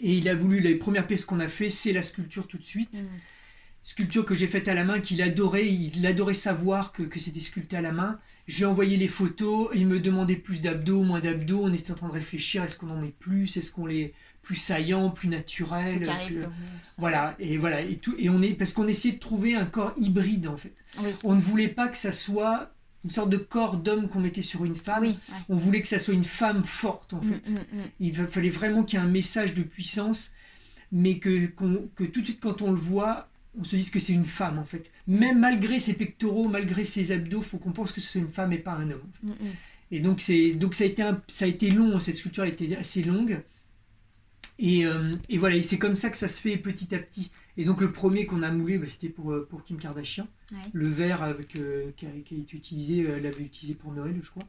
Et 0.00 0.18
il 0.18 0.28
a 0.28 0.34
voulu, 0.34 0.60
les 0.60 0.74
premières 0.74 1.06
pièces 1.06 1.24
qu'on 1.24 1.40
a 1.40 1.48
fait, 1.48 1.70
c'est 1.70 1.94
la 1.94 2.02
sculpture 2.02 2.46
tout 2.46 2.58
de 2.58 2.64
suite. 2.64 3.02
Mhm. 3.02 3.08
Sculpture 3.82 4.26
que 4.26 4.34
j'ai 4.34 4.48
faite 4.48 4.68
à 4.68 4.74
la 4.74 4.84
main, 4.84 5.00
qu'il 5.00 5.22
adorait. 5.22 5.66
Il 5.66 6.06
adorait 6.06 6.34
savoir 6.34 6.92
que, 6.92 7.02
que 7.02 7.18
c'était 7.18 7.40
sculpté 7.40 7.78
à 7.78 7.80
la 7.80 7.92
main. 7.92 8.18
J'ai 8.46 8.66
envoyé 8.66 8.98
les 8.98 9.08
photos. 9.08 9.70
Il 9.74 9.86
me 9.86 9.98
demandait 9.98 10.36
plus 10.36 10.60
d'abdos, 10.60 11.04
moins 11.04 11.20
d'abdos. 11.20 11.62
On 11.64 11.72
était 11.72 11.90
en 11.92 11.94
train 11.94 12.08
de 12.08 12.12
réfléchir. 12.12 12.62
Est-ce 12.64 12.76
qu'on 12.76 12.90
en 12.90 13.00
met 13.00 13.14
plus? 13.18 13.56
Est-ce 13.56 13.70
qu'on 13.70 13.86
les 13.86 14.12
plus 14.44 14.56
saillants, 14.56 15.10
plus 15.10 15.28
naturels 15.28 15.96
Plus 15.96 16.06
carré, 16.06 16.26
plus- 16.26 16.34
plus 16.36 16.44
rond, 16.44 16.50
tout 16.50 16.86
ça. 16.86 16.94
Voilà, 16.98 17.34
et 17.40 17.56
voilà, 17.58 17.80
et 17.80 17.96
tout, 17.96 18.14
et 18.18 18.28
on 18.30 18.40
est 18.42 18.54
parce 18.54 18.72
qu'on 18.72 18.86
essayait 18.86 19.14
de 19.14 19.20
trouver 19.20 19.54
un 19.56 19.64
corps 19.64 19.92
hybride 19.96 20.46
en 20.46 20.56
fait. 20.56 20.74
Oui, 21.02 21.10
On 21.24 21.34
ne 21.34 21.40
voulait 21.40 21.68
pas 21.68 21.88
que 21.88 21.96
ça 21.96 22.12
soit 22.12 22.70
une 23.04 23.10
sorte 23.10 23.30
de 23.30 23.36
corps 23.36 23.76
d'homme 23.78 24.08
qu'on 24.08 24.20
mettait 24.20 24.40
sur 24.42 24.64
une 24.64 24.76
femme. 24.76 25.02
oui. 25.02 25.18
ouais. 25.28 25.36
On 25.48 25.56
voulait 25.56 25.80
que 25.82 25.88
ça 25.88 25.98
soit 25.98 26.14
une 26.14 26.24
femme 26.24 26.64
forte 26.64 27.12
en 27.14 27.20
fait. 27.20 27.48
Mm, 27.50 27.54
mm, 27.54 27.56
mm. 27.80 27.84
Il 28.00 28.14
fa- 28.14 28.26
fallait 28.26 28.48
vraiment 28.48 28.82
qu'il 28.84 28.98
y 28.98 29.02
ait 29.02 29.04
un 29.04 29.08
message 29.10 29.54
de 29.54 29.62
puissance, 29.62 30.32
mais 30.92 31.18
que, 31.18 31.46
tout 31.46 32.20
de 32.20 32.24
suite 32.24 32.40
quand 32.40 32.62
on 32.62 32.70
le 32.70 32.78
voit, 32.78 33.28
on 33.58 33.64
se 33.64 33.76
dise 33.76 33.90
que 33.90 34.00
c'est 34.00 34.12
une 34.14 34.24
femme 34.24 34.58
en 34.58 34.64
fait. 34.64 34.90
Même 35.06 35.40
malgré 35.40 35.78
ses 35.78 35.94
pectoraux, 35.94 36.48
malgré 36.48 36.84
ses 36.84 37.12
abdos, 37.12 37.42
faut 37.42 37.58
qu'on 37.58 37.72
pense 37.72 37.92
que 37.92 38.00
c'est 38.00 38.18
une 38.20 38.28
femme 38.28 38.52
et 38.52 38.58
pas 38.58 38.72
un 38.72 38.90
homme. 38.90 39.02
Mm, 39.22 39.30
mm. 39.30 39.34
Et 39.90 40.00
donc, 40.00 40.22
donc 40.58 40.74
ça, 40.74 40.84
a 40.84 40.86
été 40.86 41.02
un- 41.02 41.20
ça 41.28 41.44
a 41.44 41.48
été 41.48 41.70
long, 41.70 41.98
cette 42.00 42.16
sculpture 42.16 42.44
a 42.44 42.48
été 42.48 42.74
assez 42.76 43.02
longue. 43.02 43.42
Et, 44.58 44.86
euh, 44.86 45.14
et 45.28 45.38
voilà, 45.38 45.56
et 45.56 45.62
c'est 45.62 45.78
comme 45.78 45.96
ça 45.96 46.10
que 46.10 46.16
ça 46.16 46.28
se 46.28 46.40
fait 46.40 46.56
petit 46.56 46.94
à 46.94 46.98
petit. 46.98 47.30
Et 47.56 47.64
donc 47.64 47.80
le 47.80 47.92
premier 47.92 48.26
qu'on 48.26 48.42
a 48.42 48.50
moulé, 48.50 48.78
bah, 48.78 48.86
c'était 48.86 49.08
pour, 49.08 49.32
euh, 49.32 49.46
pour 49.48 49.62
Kim 49.62 49.78
Kardashian. 49.78 50.26
Ouais. 50.52 50.58
Le 50.72 50.88
verre 50.88 51.22
avec, 51.22 51.56
euh, 51.56 51.90
qui, 51.96 52.06
a, 52.06 52.10
qui 52.24 52.34
a 52.34 52.38
été 52.38 52.56
utilisé, 52.56 53.02
euh, 53.02 53.16
elle 53.16 53.24
l'avait 53.24 53.44
utilisé 53.44 53.74
pour 53.74 53.92
Noël, 53.92 54.18
je 54.22 54.30
crois. 54.30 54.44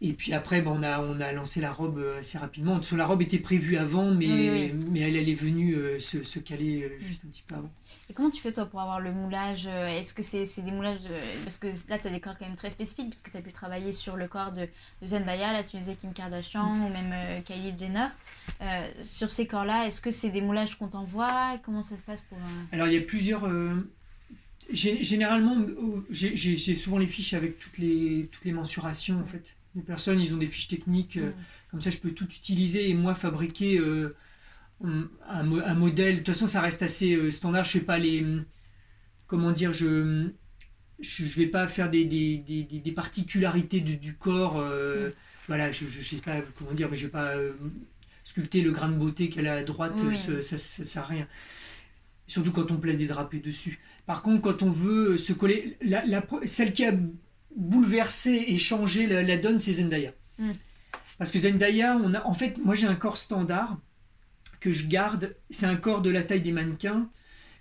Et 0.00 0.12
puis 0.12 0.32
après, 0.32 0.60
bah, 0.60 0.70
on, 0.72 0.82
a, 0.84 1.00
on 1.00 1.18
a 1.20 1.32
lancé 1.32 1.60
la 1.60 1.72
robe 1.72 1.98
euh, 1.98 2.20
assez 2.20 2.38
rapidement. 2.38 2.80
La 2.92 3.04
robe 3.04 3.20
était 3.20 3.40
prévue 3.40 3.76
avant, 3.76 4.12
mais, 4.14 4.26
Oui, 4.28 4.48
oui. 4.52 4.72
mais 4.92 5.00
elle, 5.00 5.16
elle 5.16 5.28
est 5.28 5.34
venue 5.34 5.74
euh, 5.74 5.98
se, 5.98 6.22
se 6.22 6.38
caler 6.38 6.84
euh, 6.84 7.00
juste 7.00 7.24
un 7.26 7.28
petit 7.30 7.42
peu 7.44 7.56
avant. 7.56 7.68
Et 8.08 8.12
comment 8.14 8.30
tu 8.30 8.40
fais 8.40 8.52
toi 8.52 8.66
pour 8.66 8.80
avoir 8.80 9.00
le 9.00 9.10
moulage 9.10 9.66
Est-ce 9.66 10.14
que 10.14 10.22
c'est 10.22 10.46
c'est 10.46 10.62
des 10.62 10.70
moulages 10.70 11.00
de... 11.00 11.08
Parce 11.42 11.58
que 11.58 11.66
là, 11.90 11.98
tu 11.98 12.06
as 12.06 12.10
des 12.10 12.20
corps 12.20 12.36
quand 12.38 12.46
même 12.46 12.54
très 12.54 12.70
spécifiques, 12.70 13.10
puisque 13.10 13.32
tu 13.32 13.36
as 13.36 13.40
pu 13.42 13.50
travailler 13.50 13.90
sur 13.90 14.14
le 14.16 14.28
corps 14.28 14.52
de, 14.52 14.68
de 15.02 15.06
Zendaya, 15.06 15.52
là 15.52 15.64
tu 15.64 15.76
disais 15.76 15.96
Kim 15.96 16.12
Kardashian 16.12 16.86
ou 16.86 16.90
même 16.90 17.10
euh, 17.12 17.40
Kylie 17.40 17.76
Jenner. 17.76 18.06
Sur 19.02 19.30
ces 19.30 19.48
corps-là, 19.48 19.86
est-ce 19.88 20.00
que 20.00 20.12
c'est 20.12 20.30
des 20.30 20.40
moulages 20.42 20.76
qu'on 20.78 20.88
t'envoie? 20.88 21.58
Comment 21.64 21.82
ça 21.82 21.96
se 21.96 22.04
passe 22.04 22.22
pour... 22.22 22.38
Alors 22.70 22.86
il 22.86 22.94
y 22.94 22.98
a 22.98 23.00
plusieurs. 23.00 23.46
gé- 24.72 25.02
généralement, 25.02 25.56
j'ai 26.10 26.76
souvent 26.76 26.98
les 26.98 27.06
fiches 27.06 27.34
avec 27.34 27.58
toutes 27.58 27.78
les, 27.78 28.28
toutes 28.30 28.44
les 28.44 28.52
mensurations 28.52 29.18
en 29.18 29.24
fait. 29.26 29.54
Les 29.78 29.84
personnes, 29.84 30.20
ils 30.20 30.34
ont 30.34 30.38
des 30.38 30.46
fiches 30.48 30.68
techniques, 30.68 31.16
euh, 31.16 31.30
Mm. 31.30 31.34
comme 31.70 31.80
ça 31.80 31.90
je 31.90 31.98
peux 31.98 32.10
tout 32.10 32.26
utiliser 32.26 32.90
et 32.90 32.94
moi 32.94 33.14
fabriquer 33.14 33.78
euh, 33.78 34.16
un, 34.82 35.42
mo- 35.44 35.62
un 35.64 35.74
modèle. 35.74 36.14
De 36.14 36.18
toute 36.18 36.28
façon, 36.34 36.46
ça 36.46 36.60
reste 36.60 36.82
assez 36.82 37.14
euh, 37.14 37.30
standard. 37.30 37.64
Je 37.64 37.70
fais 37.70 37.80
pas 37.80 37.98
les. 37.98 38.26
Comment 39.26 39.52
dire 39.52 39.72
Je. 39.72 40.28
Je, 41.00 41.24
vais 41.38 41.46
pas 41.46 41.68
faire 41.68 41.90
des, 41.90 42.04
des, 42.04 42.38
des, 42.38 42.64
des- 42.64 42.80
des 42.80 42.92
particularités 42.92 43.80
de- 43.80 43.94
du 43.94 44.14
corps. 44.16 44.58
euh, 44.58 45.10
Voilà, 45.46 45.70
je, 45.70 45.86
je 45.86 46.02
sais 46.02 46.16
pas 46.20 46.40
comment 46.58 46.72
dire, 46.72 46.88
mais 46.90 46.96
je 46.96 47.06
vais 47.06 47.12
pas. 47.12 47.36
euh, 47.36 47.52
sculpter 48.24 48.60
le 48.60 48.72
grain 48.72 48.88
de 48.90 48.96
beauté 48.96 49.30
qu'elle 49.30 49.46
a 49.46 49.54
à 49.54 49.62
droite, 49.64 49.94
ça, 50.42 50.42
ça, 50.58 50.84
sert 50.84 51.02
à 51.04 51.06
rien. 51.06 51.26
Surtout 52.26 52.52
quand 52.52 52.70
on 52.70 52.76
place 52.76 52.98
des 52.98 53.06
drapés 53.06 53.38
dessus. 53.38 53.78
Par 54.04 54.20
contre, 54.22 54.42
quand 54.42 54.62
on 54.62 54.70
veut 54.70 55.16
se 55.16 55.32
coller, 55.32 55.78
la, 55.80 56.02
celle 56.44 56.72
qui 56.74 56.84
a 56.84 56.92
bouleversé 57.56 58.44
et 58.48 58.58
changé 58.58 59.06
la, 59.06 59.36
donne, 59.36 59.58
c'est 59.58 59.74
Zendaya. 59.74 60.12
Mm. 60.38 60.52
Parce 61.18 61.32
que 61.32 61.38
Zendaya, 61.38 61.96
on 62.02 62.14
a, 62.14 62.24
en 62.24 62.34
fait, 62.34 62.58
moi 62.58 62.74
j'ai 62.74 62.86
un 62.86 62.94
corps 62.94 63.16
standard 63.16 63.78
que 64.60 64.72
je 64.72 64.86
garde. 64.86 65.36
C'est 65.50 65.66
un 65.66 65.76
corps 65.76 66.02
de 66.02 66.10
la 66.10 66.22
taille 66.22 66.42
des 66.42 66.52
mannequins 66.52 67.08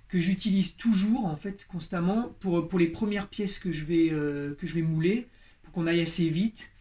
que 0.08 0.20
j'utilise 0.20 0.76
toujours 0.76 1.26
en 1.26 1.36
fait 1.36 1.66
constamment 1.68 2.36
pour, 2.40 2.68
pour 2.68 2.80
les 2.80 2.88
premières 2.88 3.28
pièces 3.28 3.60
que 3.60 3.72
je 3.72 3.84
vais, 3.84 4.10
euh, 4.12 4.56
que 4.56 4.68
je 4.68 4.74
vais 4.74 4.82
mouler 4.82 5.28
pour 5.64 5.74
qu'on 5.74 5.88
aille 5.88 6.02
assez 6.02 6.30
vite 6.30 6.72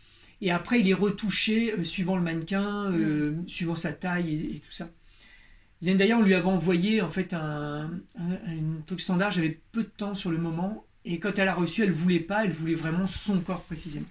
et 0.40 0.50
après 0.50 0.80
il 0.80 0.88
est 0.88 0.94
retouché 0.94 1.72
euh, 1.72 1.82
suivant 1.82 2.16
le 2.16 2.22
mannequin 2.22 2.92
euh, 2.92 3.32
mm. 3.32 3.48
suivant 3.48 3.74
sa 3.74 3.92
taille 3.92 4.54
et, 4.54 4.60
tout 4.60 4.70
ça 4.70 4.90
Zendaya 5.82 6.16
on 6.18 6.22
lui 6.22 6.34
avait 6.34 6.46
envoyé 6.46 7.02
en 7.02 7.10
fait 7.10 7.34
un, 7.34 7.90
truc 8.86 9.00
standard 9.00 9.32
j'avais 9.32 9.60
peu 9.72 9.82
de 9.82 9.88
temps 9.88 10.14
sur 10.14 10.30
le 10.30 10.38
moment 10.38 10.85
et 11.06 11.18
quand 11.18 11.38
elle 11.38 11.48
a 11.48 11.54
reçu 11.54 11.82
elle 11.82 11.92
voulait 11.92 12.20
pas 12.20 12.44
elle 12.44 12.52
voulait 12.52 12.74
vraiment 12.74 13.06
son 13.06 13.40
corps 13.40 13.62
précisément 13.62 14.06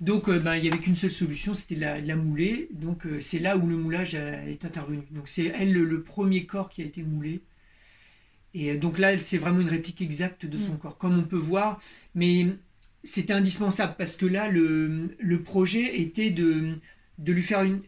donc 0.00 0.28
ben, 0.28 0.56
il 0.56 0.62
n'y 0.62 0.68
avait 0.68 0.78
qu'une 0.78 0.96
seule 0.96 1.10
solution 1.10 1.54
c'était 1.54 1.76
de 1.76 2.06
la, 2.06 2.16
mouler 2.16 2.68
donc 2.72 3.06
c'est 3.20 3.38
là 3.38 3.56
où 3.56 3.66
le 3.66 3.76
moulage 3.76 4.14
est 4.14 4.64
intervenu 4.64 5.00
donc 5.10 5.28
c'est 5.28 5.46
elle 5.46 5.72
le 5.72 6.02
premier 6.02 6.44
corps 6.44 6.68
qui 6.68 6.82
a 6.82 6.84
été 6.84 7.02
moulé 7.02 7.40
et 8.54 8.76
donc 8.76 8.98
là, 8.98 9.18
c'est 9.18 9.38
vraiment 9.38 9.60
une 9.60 9.68
réplique 9.68 10.00
exacte 10.00 10.46
de 10.46 10.56
son 10.56 10.74
mm. 10.74 10.78
corps, 10.78 10.96
comme 10.96 11.18
on 11.18 11.24
peut 11.24 11.36
voir. 11.36 11.80
Mais 12.14 12.46
c'était 13.02 13.32
indispensable 13.32 13.96
parce 13.98 14.16
que 14.16 14.26
là, 14.26 14.48
le, 14.48 15.16
le 15.18 15.42
projet 15.42 16.00
était 16.00 16.30
de, 16.30 16.78
de 17.18 17.32
lui 17.32 17.42
faire 17.42 17.64
une, 17.64 17.82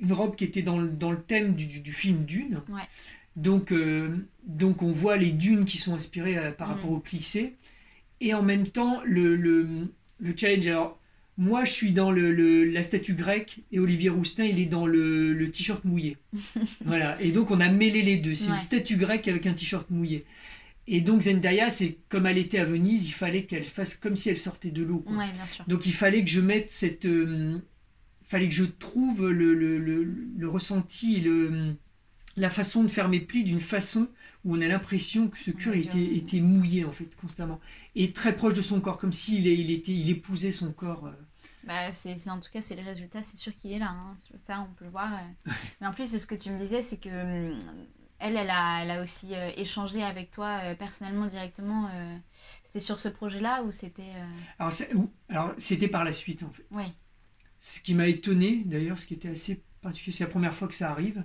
une 0.00 0.12
robe 0.12 0.36
qui 0.36 0.44
était 0.44 0.62
dans 0.62 0.78
le, 0.78 0.88
dans 0.88 1.10
le 1.10 1.20
thème 1.20 1.54
du, 1.54 1.80
du, 1.80 1.92
film 1.92 2.24
Dune. 2.24 2.60
Donc, 3.36 3.72
euh, 3.72 4.14
donc 4.44 4.82
on 4.82 4.90
voit 4.90 5.16
les 5.16 5.30
dunes 5.30 5.64
qui 5.64 5.78
sont 5.78 5.94
inspirées 5.94 6.36
euh, 6.36 6.52
par 6.52 6.68
mm. 6.68 6.72
rapport 6.72 6.90
au 6.90 7.00
plissé. 7.00 7.56
Et 8.20 8.34
en 8.34 8.42
même 8.42 8.66
temps, 8.66 9.00
le, 9.04 9.36
le, 9.36 9.66
le 10.18 10.34
challenge. 10.36 10.66
Alors, 10.66 10.98
moi, 11.38 11.64
je 11.64 11.72
suis 11.72 11.92
dans 11.92 12.10
le, 12.10 12.64
la 12.64 12.82
statue 12.82 13.14
grecque 13.14 13.60
et 13.72 13.78
Olivier 13.78 14.10
Roustin, 14.10 14.44
il 14.44 14.60
est 14.60 14.66
dans 14.66 14.86
le, 14.86 15.50
t-shirt 15.50 15.84
mouillé. 15.84 16.18
voilà. 16.84 17.20
Et 17.22 17.32
donc, 17.32 17.50
on 17.50 17.60
a 17.60 17.68
mêlé 17.70 18.02
les 18.02 18.18
deux. 18.18 18.34
C'est 18.34 18.48
une 18.48 18.56
statue 18.56 18.96
grecque 18.96 19.26
avec 19.28 19.46
un 19.46 19.54
t-shirt 19.54 19.88
mouillé. 19.90 20.24
Et 20.86 21.00
donc, 21.00 21.22
Zendaya, 21.22 21.70
c'est 21.70 21.98
comme 22.08 22.26
elle 22.26 22.38
était 22.38 22.58
à 22.58 22.64
Venise, 22.64 23.06
il 23.06 23.12
fallait 23.12 23.44
qu'elle 23.44 23.64
fasse 23.64 23.94
comme 23.94 24.16
si 24.16 24.28
elle 24.28 24.38
sortait 24.38 24.70
de 24.70 24.82
l'eau. 24.82 25.04
Donc, 25.66 25.86
il 25.86 25.92
fallait 25.94 26.22
que 26.24 26.30
je 26.30 26.40
mette 26.40 26.70
cette. 26.70 27.06
Euh, 27.06 27.58
fallait 28.24 28.48
que 28.48 28.54
je 28.54 28.64
trouve 28.64 29.30
le, 29.30 29.54
le 29.54 30.48
ressenti 30.48 31.20
le, 31.20 31.74
la 32.36 32.50
façon 32.50 32.82
de 32.82 32.88
faire 32.88 33.08
mes 33.08 33.20
plis 33.20 33.44
d'une 33.44 33.60
façon 33.60 34.08
où 34.44 34.56
on 34.56 34.60
a 34.60 34.66
l'impression 34.66 35.28
que 35.28 35.38
ce 35.38 35.50
cuir 35.50 35.74
était, 35.74 36.16
était, 36.16 36.40
mouillé 36.40 36.84
en 36.84 36.92
fait 36.92 37.14
constamment 37.16 37.60
et 37.94 38.12
très 38.12 38.34
proche 38.34 38.54
de 38.54 38.62
son 38.62 38.80
corps 38.80 38.98
comme 38.98 39.12
s'il 39.12 39.46
il 39.46 39.70
était 39.70 39.92
il 39.92 40.08
épousait 40.10 40.52
son 40.52 40.72
corps 40.72 41.06
euh. 41.06 41.12
Bah, 41.64 41.92
c'est, 41.92 42.16
en 42.30 42.40
tout 42.40 42.48
cas, 42.50 42.62
c'est 42.62 42.74
le 42.74 42.82
résultat, 42.82 43.20
c'est 43.20 43.36
sûr 43.36 43.52
qu'il 43.54 43.72
est 43.72 43.78
là. 43.78 43.90
Hein. 43.90 44.16
Ça, 44.42 44.66
on 44.68 44.72
peut 44.74 44.86
le 44.86 44.90
voir. 44.90 45.12
Euh. 45.12 45.50
Mais 45.80 45.86
en 45.86 45.92
plus, 45.92 46.16
ce 46.16 46.26
que 46.26 46.34
tu 46.34 46.50
me 46.50 46.58
disais, 46.58 46.80
c'est 46.80 46.96
que 46.96 47.10
hum, 47.10 47.58
elle, 48.18 48.36
elle 48.36 48.48
a, 48.48 48.82
elle 48.82 48.90
a 48.90 49.02
aussi 49.02 49.34
euh, 49.34 49.50
échangé 49.56 50.02
avec 50.02 50.30
toi 50.30 50.74
personnellement, 50.78 51.26
directement. 51.26 51.90
c'était 52.64 52.80
sur 52.80 52.98
ce 52.98 53.08
projet-là 53.08 53.62
ou 53.64 53.72
c'était. 53.72 54.10
Alors, 54.58 54.72
alors, 55.28 55.54
c'était 55.58 55.88
par 55.88 56.02
la 56.02 56.12
suite, 56.12 56.42
en 56.42 56.50
fait. 56.50 56.64
Oui. 56.70 56.84
Ce 57.58 57.80
qui 57.80 57.92
m'a 57.92 58.08
étonné, 58.08 58.64
d'ailleurs, 58.64 58.98
ce 58.98 59.06
qui 59.06 59.14
était 59.14 59.28
assez 59.28 59.62
particulier, 59.82 60.16
c'est 60.16 60.24
la 60.24 60.30
première 60.30 60.54
fois 60.54 60.66
que 60.66 60.74
ça 60.74 60.90
arrive, 60.90 61.22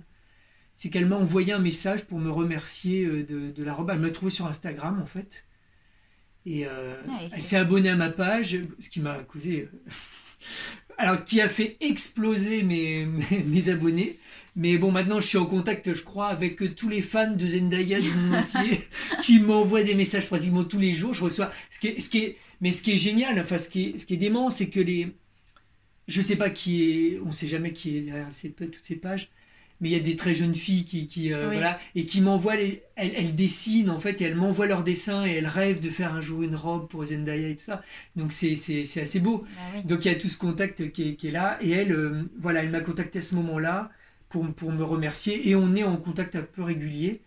c'est 0.75 0.89
qu'elle 0.89 1.07
m'a 1.07 1.15
envoyé 1.15 1.53
un 1.53 1.59
message 1.59 2.05
pour 2.05 2.19
me 2.19 2.29
remercier 2.29 3.07
de, 3.23 3.49
de 3.51 3.63
la 3.63 3.73
robe. 3.73 3.89
Elle 3.91 3.99
m'a 3.99 4.11
trouvé 4.11 4.29
sur 4.29 4.45
Instagram, 4.45 4.99
en 5.01 5.05
fait. 5.05 5.45
Et 6.45 6.61
elle 6.61 7.43
s'est 7.43 7.57
abonnée 7.57 7.89
à 7.89 7.95
ma 7.95 8.11
page, 8.11 8.59
ce 8.79 8.89
qui 8.89 8.99
m'a 8.99 9.15
causé 9.23 9.67
alors 10.97 11.23
qui 11.23 11.41
a 11.41 11.49
fait 11.49 11.77
exploser 11.81 12.63
mes, 12.63 13.05
mes, 13.45 13.69
abonnés. 13.69 14.17
Mais 14.55 14.77
bon, 14.77 14.91
maintenant 14.91 15.19
je 15.19 15.27
suis 15.27 15.37
en 15.37 15.45
contact, 15.45 15.93
je 15.93 16.01
crois, 16.01 16.27
avec 16.27 16.75
tous 16.75 16.87
les 16.87 17.01
fans 17.01 17.31
de 17.31 17.45
Zendaya 17.45 17.99
du 17.99 18.09
monde 18.09 18.35
entier 18.35 18.79
qui 19.21 19.39
m'envoient 19.39 19.83
des 19.83 19.95
messages 19.95 20.27
pratiquement 20.27 20.63
tous 20.63 20.79
les 20.79 20.93
jours. 20.93 21.13
Je 21.13 21.23
reçois. 21.23 21.51
Ce 21.69 21.79
qui 21.79 21.87
est, 21.87 21.99
ce 21.99 22.09
qui 22.09 22.19
est, 22.19 22.37
mais 22.61 22.71
ce 22.71 22.81
qui 22.81 22.93
est 22.93 22.97
génial, 22.97 23.39
enfin, 23.39 23.57
ce 23.57 23.69
qui 23.69 23.89
est, 23.89 23.97
ce 23.97 24.05
qui 24.05 24.13
est 24.13 24.17
dément, 24.17 24.49
c'est 24.49 24.69
que 24.69 24.79
les. 24.79 25.15
Je 26.07 26.21
sais 26.21 26.37
pas 26.37 26.49
qui 26.49 26.83
est. 26.83 27.19
On 27.25 27.31
sait 27.31 27.47
jamais 27.47 27.73
qui 27.73 27.97
est 27.97 28.01
derrière 28.01 28.29
toutes 28.29 28.85
ces 28.85 28.95
pages 28.95 29.29
mais 29.81 29.89
il 29.89 29.91
y 29.91 29.99
a 29.99 29.99
des 29.99 30.15
très 30.15 30.33
jeunes 30.33 30.55
filles 30.55 30.85
qui, 30.85 31.07
qui 31.07 31.33
euh, 31.33 31.47
voilà, 31.47 31.79
et 31.95 32.05
qui 32.05 32.21
m'envoient 32.21 32.55
les, 32.55 32.83
elles, 32.95 33.35
dessinent 33.35 33.89
en 33.89 33.99
fait 33.99 34.21
et 34.21 34.25
elles 34.25 34.35
m'envoient 34.35 34.67
leurs 34.67 34.83
dessins 34.83 35.25
et 35.25 35.31
elles 35.31 35.47
rêvent 35.47 35.81
de 35.81 35.89
faire 35.89 36.13
un 36.13 36.21
jour 36.21 36.43
une 36.43 36.55
robe 36.55 36.87
pour 36.87 37.05
Zendaya 37.05 37.49
et 37.49 37.55
tout 37.55 37.65
ça. 37.65 37.83
Donc 38.15 38.31
c'est, 38.31 38.55
c'est, 38.55 38.85
c'est 38.85 39.01
assez 39.01 39.19
beau. 39.19 39.45
Bah 39.73 39.81
donc 39.83 40.05
il 40.05 40.11
y 40.11 40.15
a 40.15 40.17
tout 40.17 40.29
ce 40.29 40.37
contact 40.37 40.91
qui 40.91 41.09
est, 41.09 41.15
qui 41.15 41.27
est 41.27 41.31
là 41.31 41.57
et 41.61 41.71
elle 41.71 41.91
euh, 41.91 42.23
voilà 42.39 42.63
elle 42.63 42.69
m'a 42.69 42.81
contacté 42.81 43.19
à 43.19 43.21
ce 43.21 43.35
moment 43.35 43.59
là 43.59 43.91
pour, 44.29 44.45
pour 44.53 44.71
me 44.71 44.83
remercier 44.83 45.49
et 45.49 45.55
on 45.55 45.75
est 45.75 45.83
en 45.83 45.97
contact 45.97 46.35
un 46.35 46.43
peu 46.43 46.63
régulier. 46.63 47.21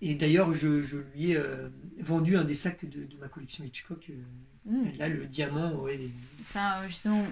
Et 0.00 0.14
d'ailleurs 0.14 0.54
je, 0.54 0.82
je 0.82 0.98
lui 0.98 1.32
ai 1.32 1.36
euh, 1.36 1.68
vendu 1.98 2.36
un 2.36 2.44
des 2.44 2.54
sacs 2.54 2.88
de, 2.88 3.04
de 3.04 3.16
ma 3.20 3.28
collection 3.28 3.64
Hitchcock 3.64 4.10
mmh. 4.64 4.84
là 4.98 5.08
le 5.08 5.26
diamant 5.26 5.74
ouais, 5.80 6.08
ça 6.44 6.86
justement 6.88 7.22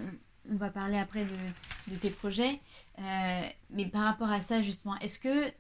on 0.50 0.56
va 0.56 0.70
parler 0.70 0.98
après 0.98 1.24
de, 1.24 1.96
tes 1.96 2.10
projets. 2.10 2.60
Euh, 2.98 3.40
mais 3.70 3.86
par 3.86 4.02
rapport 4.02 4.30
à 4.30 4.40
ça, 4.40 4.60
justement, 4.60 4.96
est-ce 4.98 5.18
que 5.18 5.52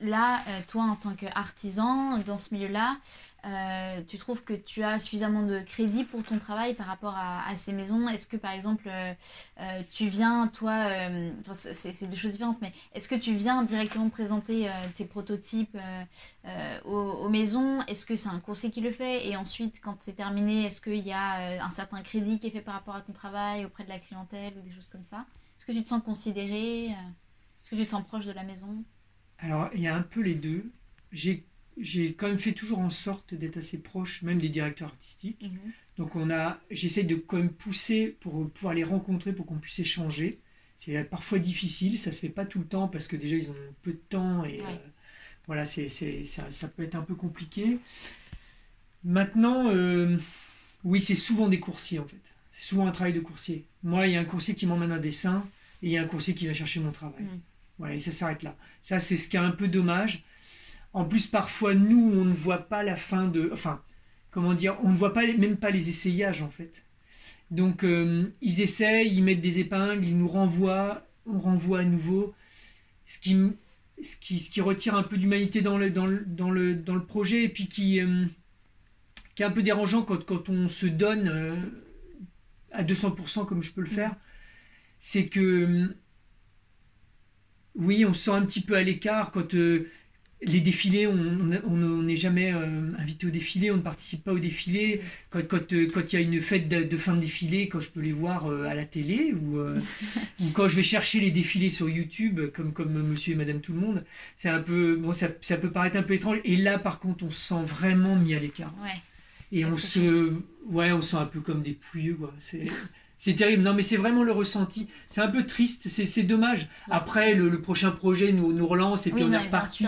là, 0.00 0.40
euh, 0.48 0.60
toi, 0.66 0.84
en 0.84 0.96
tant 0.96 1.14
qu'artisan 1.14 2.18
dans 2.18 2.38
ce 2.38 2.54
milieu-là, 2.54 2.98
euh, 3.46 4.02
tu 4.06 4.18
trouves 4.18 4.44
que 4.44 4.52
tu 4.52 4.82
as 4.82 4.98
suffisamment 4.98 5.42
de 5.42 5.60
crédit 5.60 6.04
pour 6.04 6.22
ton 6.22 6.38
travail 6.38 6.74
par 6.74 6.86
rapport 6.86 7.16
à, 7.16 7.56
ces 7.56 7.72
maisons? 7.72 8.08
Est-ce 8.08 8.26
que, 8.26 8.36
par 8.36 8.52
exemple, 8.52 8.88
euh, 8.88 9.82
tu 9.90 10.08
viens, 10.08 10.48
toi, 10.48 10.86
c'est 11.52 12.08
deux 12.08 12.16
choses 12.16 12.32
différentes, 12.32 12.60
mais 12.60 12.72
est-ce 12.94 13.08
que 13.08 13.14
tu 13.14 13.32
viens 13.32 13.62
directement 13.62 14.10
présenter 14.10 14.68
tes 14.94 15.06
prototypes 15.06 15.76
aux, 16.84 17.28
maisons? 17.28 17.80
Est-ce 17.88 18.04
que 18.04 18.16
c'est 18.16 18.28
un 18.28 18.40
conseiller 18.40 18.72
qui 18.72 18.82
le 18.82 18.90
fait? 18.90 19.26
Et 19.26 19.36
ensuite, 19.36 19.80
quand 19.82 19.96
c'est 20.00 20.16
terminé, 20.16 20.66
est-ce 20.66 20.82
qu'il 20.82 21.06
y 21.06 21.12
a 21.12 21.64
un 21.64 21.70
certain 21.70 22.02
crédit 22.02 22.38
qui 22.38 22.48
est 22.48 22.50
fait 22.50 22.60
par 22.60 22.74
rapport 22.74 22.94
à 22.94 23.00
ton 23.00 23.12
travail 23.14 23.64
auprès 23.64 23.84
de 23.84 23.88
la 23.88 23.98
clientèle 23.98 24.52
ou 24.58 24.60
des 24.60 24.72
choses 24.72 24.90
comme 24.90 25.04
ça? 25.04 25.24
Est-ce 25.56 25.64
que 25.64 25.72
tu 25.72 25.82
te 25.82 25.88
sens 25.88 26.02
considéré 26.02 26.88
Est-ce 26.88 27.70
que 27.70 27.76
tu 27.76 27.84
te 27.84 27.90
sens 27.90 28.04
proche 28.04 28.26
de 28.26 28.32
la 28.32 28.42
maison? 28.42 28.84
Alors, 29.42 29.70
il 29.74 29.80
y 29.80 29.88
a 29.88 29.94
un 29.94 30.02
peu 30.02 30.20
les 30.20 30.34
deux. 30.34 30.70
J'ai, 31.12 31.44
quand 32.14 32.28
même 32.28 32.38
fait 32.38 32.52
toujours 32.52 32.80
en 32.80 32.90
sorte 32.90 33.34
d'être 33.34 33.56
assez 33.56 33.80
proche, 33.80 34.22
même 34.22 34.38
des 34.38 34.48
directeurs 34.48 34.88
artistiques. 34.88 35.50
Mhm. 35.50 35.72
Donc, 35.96 36.16
on 36.16 36.30
a, 36.30 36.60
j'essaie 36.70 37.04
de 37.04 37.16
quand 37.16 37.38
même 37.38 37.50
pousser 37.50 38.16
pour 38.20 38.50
pouvoir 38.50 38.74
les 38.74 38.84
rencontrer, 38.84 39.32
pour 39.32 39.46
qu'on 39.46 39.58
puisse 39.58 39.78
échanger. 39.78 40.38
C'est 40.76 41.04
parfois 41.04 41.38
difficile, 41.38 41.98
ça 41.98 42.10
se 42.10 42.20
fait 42.20 42.30
pas 42.30 42.46
tout 42.46 42.60
le 42.60 42.64
temps 42.64 42.88
parce 42.88 43.06
que 43.06 43.14
déjà 43.14 43.36
ils 43.36 43.50
ont 43.50 43.54
peu 43.82 43.92
de 43.92 44.00
temps 44.08 44.46
et 44.46 44.60
euh, 44.60 44.76
voilà, 45.46 45.66
c'est, 45.66 45.90
ça, 46.24 46.50
ça, 46.50 46.68
peut 46.68 46.82
être 46.82 46.94
un 46.94 47.02
peu 47.02 47.14
compliqué. 47.14 47.76
Maintenant, 49.04 49.68
euh, 49.68 50.16
oui, 50.84 51.02
c'est 51.02 51.16
souvent 51.16 51.48
des 51.48 51.60
coursiers 51.60 51.98
en 51.98 52.06
fait. 52.06 52.34
C'est 52.48 52.66
souvent 52.66 52.86
un 52.86 52.92
travail 52.92 53.12
de 53.12 53.20
coursier. 53.20 53.66
Moi, 53.82 54.06
il 54.06 54.14
y 54.14 54.16
a 54.16 54.20
un 54.20 54.24
coursier 54.24 54.54
qui 54.54 54.64
m'emmène 54.64 54.90
un 54.90 54.98
dessin 54.98 55.46
et 55.82 55.88
il 55.88 55.92
y 55.92 55.98
a 55.98 56.02
un 56.02 56.06
coursier 56.06 56.34
qui 56.34 56.46
va 56.46 56.54
chercher 56.54 56.80
mon 56.80 56.92
travail. 56.92 57.26
Voilà, 57.78 57.94
et 57.94 58.00
ça 58.00 58.12
s'arrête 58.12 58.42
là. 58.42 58.56
Ça, 58.82 59.00
c'est 59.00 59.16
ce 59.16 59.28
qui 59.28 59.36
est 59.36 59.40
un 59.40 59.50
peu 59.50 59.68
dommage. 59.68 60.24
En 60.92 61.04
plus, 61.04 61.26
parfois, 61.26 61.74
nous, 61.74 62.12
on 62.14 62.24
ne 62.24 62.32
voit 62.32 62.68
pas 62.68 62.82
la 62.82 62.96
fin 62.96 63.28
de. 63.28 63.50
Enfin, 63.52 63.80
comment 64.30 64.54
dire 64.54 64.76
On 64.82 64.90
ne 64.90 64.96
voit 64.96 65.12
pas, 65.12 65.26
même 65.26 65.56
pas 65.56 65.70
les 65.70 65.88
essayages, 65.88 66.42
en 66.42 66.50
fait. 66.50 66.84
Donc, 67.50 67.84
euh, 67.84 68.32
ils 68.40 68.60
essayent, 68.60 69.12
ils 69.12 69.22
mettent 69.22 69.40
des 69.40 69.58
épingles, 69.58 70.04
ils 70.04 70.16
nous 70.18 70.28
renvoient, 70.28 71.06
on 71.26 71.38
renvoie 71.38 71.80
à 71.80 71.84
nouveau. 71.84 72.34
Ce 73.04 73.18
qui, 73.18 73.36
ce 74.02 74.16
qui, 74.16 74.38
ce 74.38 74.50
qui 74.50 74.60
retire 74.60 74.94
un 74.94 75.02
peu 75.02 75.16
d'humanité 75.16 75.62
dans 75.62 75.78
le, 75.78 75.90
dans, 75.90 76.06
le, 76.06 76.24
dans, 76.24 76.50
le, 76.50 76.74
dans 76.74 76.94
le 76.94 77.04
projet 77.04 77.44
et 77.44 77.48
puis 77.48 77.66
qui, 77.66 78.00
euh, 78.00 78.24
qui 79.34 79.42
est 79.42 79.46
un 79.46 79.50
peu 79.50 79.62
dérangeant 79.62 80.02
quand, 80.02 80.24
quand 80.24 80.48
on 80.48 80.68
se 80.68 80.86
donne 80.86 81.28
euh, 81.28 81.56
à 82.72 82.84
200% 82.84 83.46
comme 83.46 83.62
je 83.62 83.72
peux 83.72 83.80
le 83.80 83.88
faire. 83.88 84.14
C'est 85.00 85.26
que 85.26 85.94
oui, 87.80 88.04
on 88.04 88.12
se 88.12 88.24
sent 88.24 88.30
un 88.32 88.42
petit 88.42 88.60
peu 88.60 88.74
à 88.74 88.82
l'écart 88.82 89.30
quand 89.30 89.54
euh, 89.54 89.88
les 90.42 90.60
défilés, 90.60 91.06
on 91.06 92.02
n'est 92.02 92.16
jamais 92.16 92.52
euh, 92.52 92.64
invité 92.98 93.26
au 93.26 93.30
défilé, 93.30 93.70
on 93.70 93.76
ne 93.76 93.82
participe 93.82 94.24
pas 94.24 94.32
au 94.32 94.38
défilé. 94.38 95.02
Quand 95.30 95.40
il 95.70 95.90
quand, 95.90 96.12
y 96.12 96.16
a 96.16 96.20
une 96.20 96.40
fête 96.40 96.68
de, 96.68 96.96
fin 96.96 97.14
de 97.14 97.20
défilé, 97.20 97.68
quand 97.68 97.80
je 97.80 97.90
peux 97.90 98.00
les 98.00 98.12
voir 98.12 98.46
euh, 98.46 98.64
à 98.64 98.74
la 98.74 98.84
télé, 98.84 99.34
ou, 99.34 99.58
ou, 100.40 100.50
quand 100.54 100.68
je 100.68 100.76
vais 100.76 100.82
chercher 100.82 101.20
les 101.20 101.30
défilés 101.30 101.70
sur 101.70 101.90
YouTube, 101.90 102.40
comme, 102.54 102.72
comme 102.72 102.92
monsieur 103.02 103.34
et 103.34 103.36
madame 103.36 103.60
tout 103.60 103.72
le 103.72 103.80
monde, 103.80 104.04
c'est 104.36 104.48
un 104.48 104.60
peu. 104.60 104.96
Bon, 104.96 105.12
ça, 105.12 105.28
ça, 105.40 105.56
peut 105.56 105.70
paraître 105.70 105.96
un 105.96 106.02
peu 106.02 106.14
étrange. 106.14 106.38
Et 106.44 106.56
là, 106.56 106.78
par 106.78 107.00
contre, 107.00 107.24
on 107.24 107.30
se 107.30 107.48
sent 107.48 107.64
vraiment 107.66 108.16
mis 108.16 108.34
à 108.34 108.38
l'écart. 108.38 108.74
Et 109.52 109.64
on 109.64 109.72
se. 109.72 110.32
Ouais, 110.66 110.92
on 110.92 111.02
se 111.02 111.10
sent 111.10 111.16
un 111.16 111.26
peu 111.26 111.40
comme 111.40 111.62
des 111.62 111.72
pouilleux, 111.72 112.14
quoi. 112.14 112.32
C'est 112.38 112.66
C'est 113.20 113.34
terrible. 113.34 113.62
Non, 113.62 113.74
mais 113.74 113.82
c'est 113.82 113.98
vraiment 113.98 114.24
le 114.24 114.32
ressenti. 114.32 114.88
C'est 115.10 115.20
un 115.20 115.28
peu 115.28 115.44
triste. 115.44 115.88
C'est 115.88 116.22
dommage. 116.22 116.68
Après, 116.88 117.34
le, 117.34 117.60
prochain 117.60 117.90
projet 117.90 118.32
nous, 118.32 118.54
nous 118.54 118.66
relance 118.66 119.06
et 119.06 119.10
puis 119.10 119.22
on 119.22 119.30
est 119.30 119.36
reparti. 119.36 119.86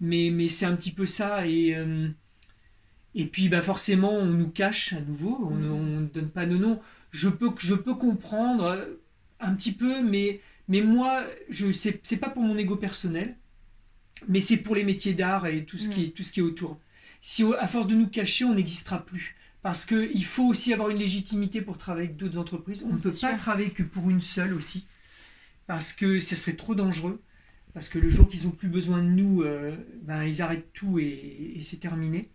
Mais, 0.00 0.30
mais 0.32 0.46
c'est 0.46 0.64
un 0.64 0.76
petit 0.76 0.92
peu 0.92 1.04
ça. 1.04 1.44
Et, 1.44 1.74
euh, 1.74 2.08
et 3.16 3.26
puis, 3.26 3.48
bah, 3.48 3.62
forcément, 3.62 4.14
on 4.14 4.26
nous 4.26 4.48
cache 4.48 4.92
à 4.92 5.00
nouveau. 5.00 5.48
On 5.50 5.56
mm. 5.56 6.02
ne 6.02 6.06
donne 6.06 6.28
pas 6.28 6.46
nos 6.46 6.56
noms. 6.56 6.80
Je 7.10 7.28
peux, 7.28 7.50
je 7.58 7.74
peux 7.74 7.96
comprendre 7.96 8.86
un 9.40 9.54
petit 9.54 9.72
peu, 9.72 10.00
mais, 10.00 10.40
mais 10.68 10.82
moi, 10.82 11.24
c'est 11.50 12.20
pas 12.20 12.30
pour 12.30 12.44
mon 12.44 12.56
ego 12.56 12.76
personnel, 12.76 13.34
mais 14.28 14.38
c'est 14.38 14.58
pour 14.58 14.76
les 14.76 14.84
métiers 14.84 15.14
d'art 15.14 15.48
et 15.48 15.64
tout 15.64 15.78
ce, 15.78 15.88
qui 15.88 16.04
est, 16.04 16.08
tout 16.10 16.22
ce 16.22 16.30
qui 16.30 16.38
est 16.38 16.44
autour. 16.44 16.78
Si 17.20 17.42
à 17.58 17.66
force 17.66 17.88
de 17.88 17.96
nous 17.96 18.06
cacher, 18.06 18.44
on 18.44 18.54
n'existera 18.54 19.04
plus 19.04 19.34
parce 19.62 19.84
qu'il 19.84 20.24
faut 20.24 20.44
aussi 20.44 20.72
avoir 20.72 20.90
une 20.90 20.98
légitimité 20.98 21.62
pour 21.62 21.78
travailler 21.78 22.06
avec 22.06 22.16
d'autres 22.16 22.38
entreprises. 22.38 22.84
On 22.84 22.92
ne 22.92 22.98
peut 22.98 23.14
pas 23.20 23.34
travailler 23.34 23.70
que 23.70 23.84
pour 23.84 24.10
une 24.10 24.20
seule 24.20 24.54
aussi, 24.54 24.86
parce 25.66 25.92
que 25.92 26.18
ce 26.18 26.34
serait 26.34 26.56
trop 26.56 26.74
dangereux, 26.74 27.22
parce 27.72 27.88
que 27.88 27.98
le 27.98 28.10
jour 28.10 28.28
qu'ils 28.28 28.44
n'ont 28.44 28.50
plus 28.52 28.68
besoin 28.68 28.98
de 28.98 29.08
nous, 29.08 29.42
euh, 29.42 29.76
ben, 30.02 30.24
ils 30.24 30.42
arrêtent 30.42 30.72
tout 30.72 30.98
et, 30.98 31.60
c'est 31.62 31.78
terminé. 31.78 32.28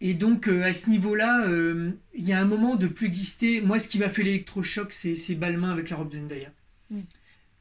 Et 0.00 0.14
donc 0.14 0.48
euh, 0.48 0.64
à 0.64 0.72
ce 0.72 0.88
niveau-là, 0.88 1.46
euh, 1.46 1.92
il 2.14 2.24
y 2.24 2.32
a 2.32 2.40
un 2.40 2.46
moment 2.46 2.76
de 2.76 2.88
plus 2.88 3.06
exister. 3.06 3.60
Moi, 3.60 3.78
ce 3.78 3.88
qui 3.88 3.98
m'a 3.98 4.08
fait 4.08 4.22
l'électrochoc, 4.22 4.92
c'est 4.92 5.34
Balmain 5.34 5.72
avec 5.72 5.90
la 5.90 5.96
robe 5.96 6.10
de 6.10 6.18
Zendaya. 6.18 6.50
Mm. 6.90 7.00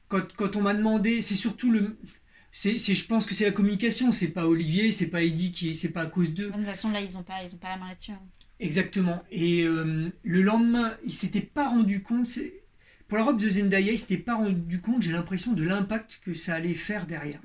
Quand, 0.07 0.34
quand, 0.36 0.55
on 0.55 0.61
m'a 0.61 0.73
demandé, 0.73 1.21
c'est 1.21 1.36
surtout 1.36 1.71
le, 1.71 1.97
c'est, 2.56 2.78
je 2.78 3.08
pense 3.08 3.26
que 3.26 3.34
c'est 3.34 3.45
la 3.45 3.51
communication, 3.51 4.12
c'est 4.12 4.32
pas 4.32 4.45
Olivier, 4.45 4.91
c'est 4.91 5.10
pas 5.10 5.24
Eddie, 5.24 5.51
qui, 5.51 5.76
c'est 5.76 5.91
pas 5.91 6.04
à 6.04 6.06
cause 6.06 6.36
d'eux. 6.36 6.49
De 6.49 6.54
toute 6.54 6.66
façon, 6.66 6.91
là, 6.91 7.01
ils 7.01 7.18
ont 7.18 7.24
pas, 7.24 7.43
ils 7.43 7.56
ont 7.56 7.58
pas 7.58 7.70
la 7.70 7.78
main 7.78 7.88
là-dessus. 7.88 8.12
Hein. 8.12 8.22
Exactement. 8.60 9.24
Et 9.32 9.64
euh, 9.64 10.12
le 10.22 10.41
lendemain, 10.43 10.95
ils 11.04 11.12
s'étaient 11.12 11.41
pas 11.41 11.68
rendu 11.68 12.04
compte. 12.04 12.30
Pour 13.08 13.18
la 13.18 13.24
robe 13.24 13.39
de 13.39 13.49
Zendaya, 13.49 13.91
ils 13.91 13.97
s'étaient 13.97 14.18
pas 14.18 14.36
rendu 14.36 14.82
compte, 14.82 15.01
j'ai 15.01 15.12
l'impression, 15.12 15.54
de 15.54 15.64
l'impact 15.64 16.22
que 16.24 16.36
ça 16.36 16.54
allait 16.54 16.76
faire 16.76 17.08
derrière. 17.08 17.41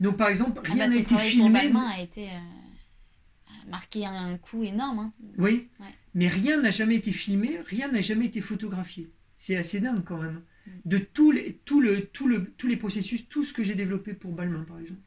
Donc, 0.00 0.16
par 0.16 0.30
exemple, 0.30 0.62
ah 0.64 0.72
rien 0.72 0.88
bah, 0.88 0.94
n'a 0.94 1.00
été 1.00 1.18
filmé. 1.18 1.68
Pour 1.68 1.82
a 1.82 2.00
été 2.00 2.28
euh, 2.28 3.70
marqué 3.70 4.06
un 4.06 4.38
coup 4.38 4.64
énorme. 4.64 5.00
Hein. 5.00 5.12
Oui. 5.36 5.68
Mais 6.14 6.28
rien 6.28 6.62
n'a 6.62 6.70
jamais 6.70 6.96
été 6.96 7.12
filmé, 7.12 7.58
rien 7.66 7.88
n'a 7.88 8.00
jamais 8.00 8.24
été 8.24 8.40
photographié. 8.40 9.10
C'est 9.36 9.56
assez 9.56 9.80
dingue 9.80 10.02
quand 10.02 10.18
même 10.18 10.40
de 10.84 10.98
tous 10.98 11.30
les, 11.30 11.60
tout 11.64 11.80
le, 11.80 12.06
tout 12.06 12.26
le, 12.26 12.44
tous 12.56 12.66
les 12.66 12.76
processus, 12.76 13.28
tout 13.28 13.44
ce 13.44 13.52
que 13.52 13.62
j'ai 13.62 13.74
développé 13.74 14.14
pour 14.14 14.32
Balmain, 14.32 14.64
par 14.66 14.78
exemple. 14.78 15.00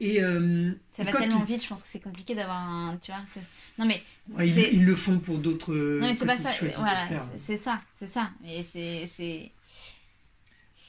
Et, 0.00 0.20
euh, 0.20 0.72
ça 0.88 1.04
va 1.04 1.12
tellement 1.12 1.44
vite, 1.44 1.62
je 1.62 1.68
pense 1.68 1.82
que 1.82 1.88
c'est 1.88 2.00
compliqué 2.00 2.34
d'avoir 2.34 2.56
un. 2.56 2.96
Tu 2.96 3.12
vois, 3.12 3.20
non, 3.78 3.86
mais. 3.86 4.02
ils, 4.44 4.84
le 4.84 4.96
font 4.96 5.20
pour 5.20 5.38
d'autres. 5.38 5.74
Non, 5.74 6.08
mais 6.08 6.14
c'est 6.14 6.26
pas 6.26 6.36
ça. 6.36 6.50
Voilà, 6.78 7.06
c'est 7.36 7.56
ça, 7.56 7.80
c'est 7.92 8.08
ça. 8.08 8.30
Mais 8.42 8.62
c'est. 8.64 9.52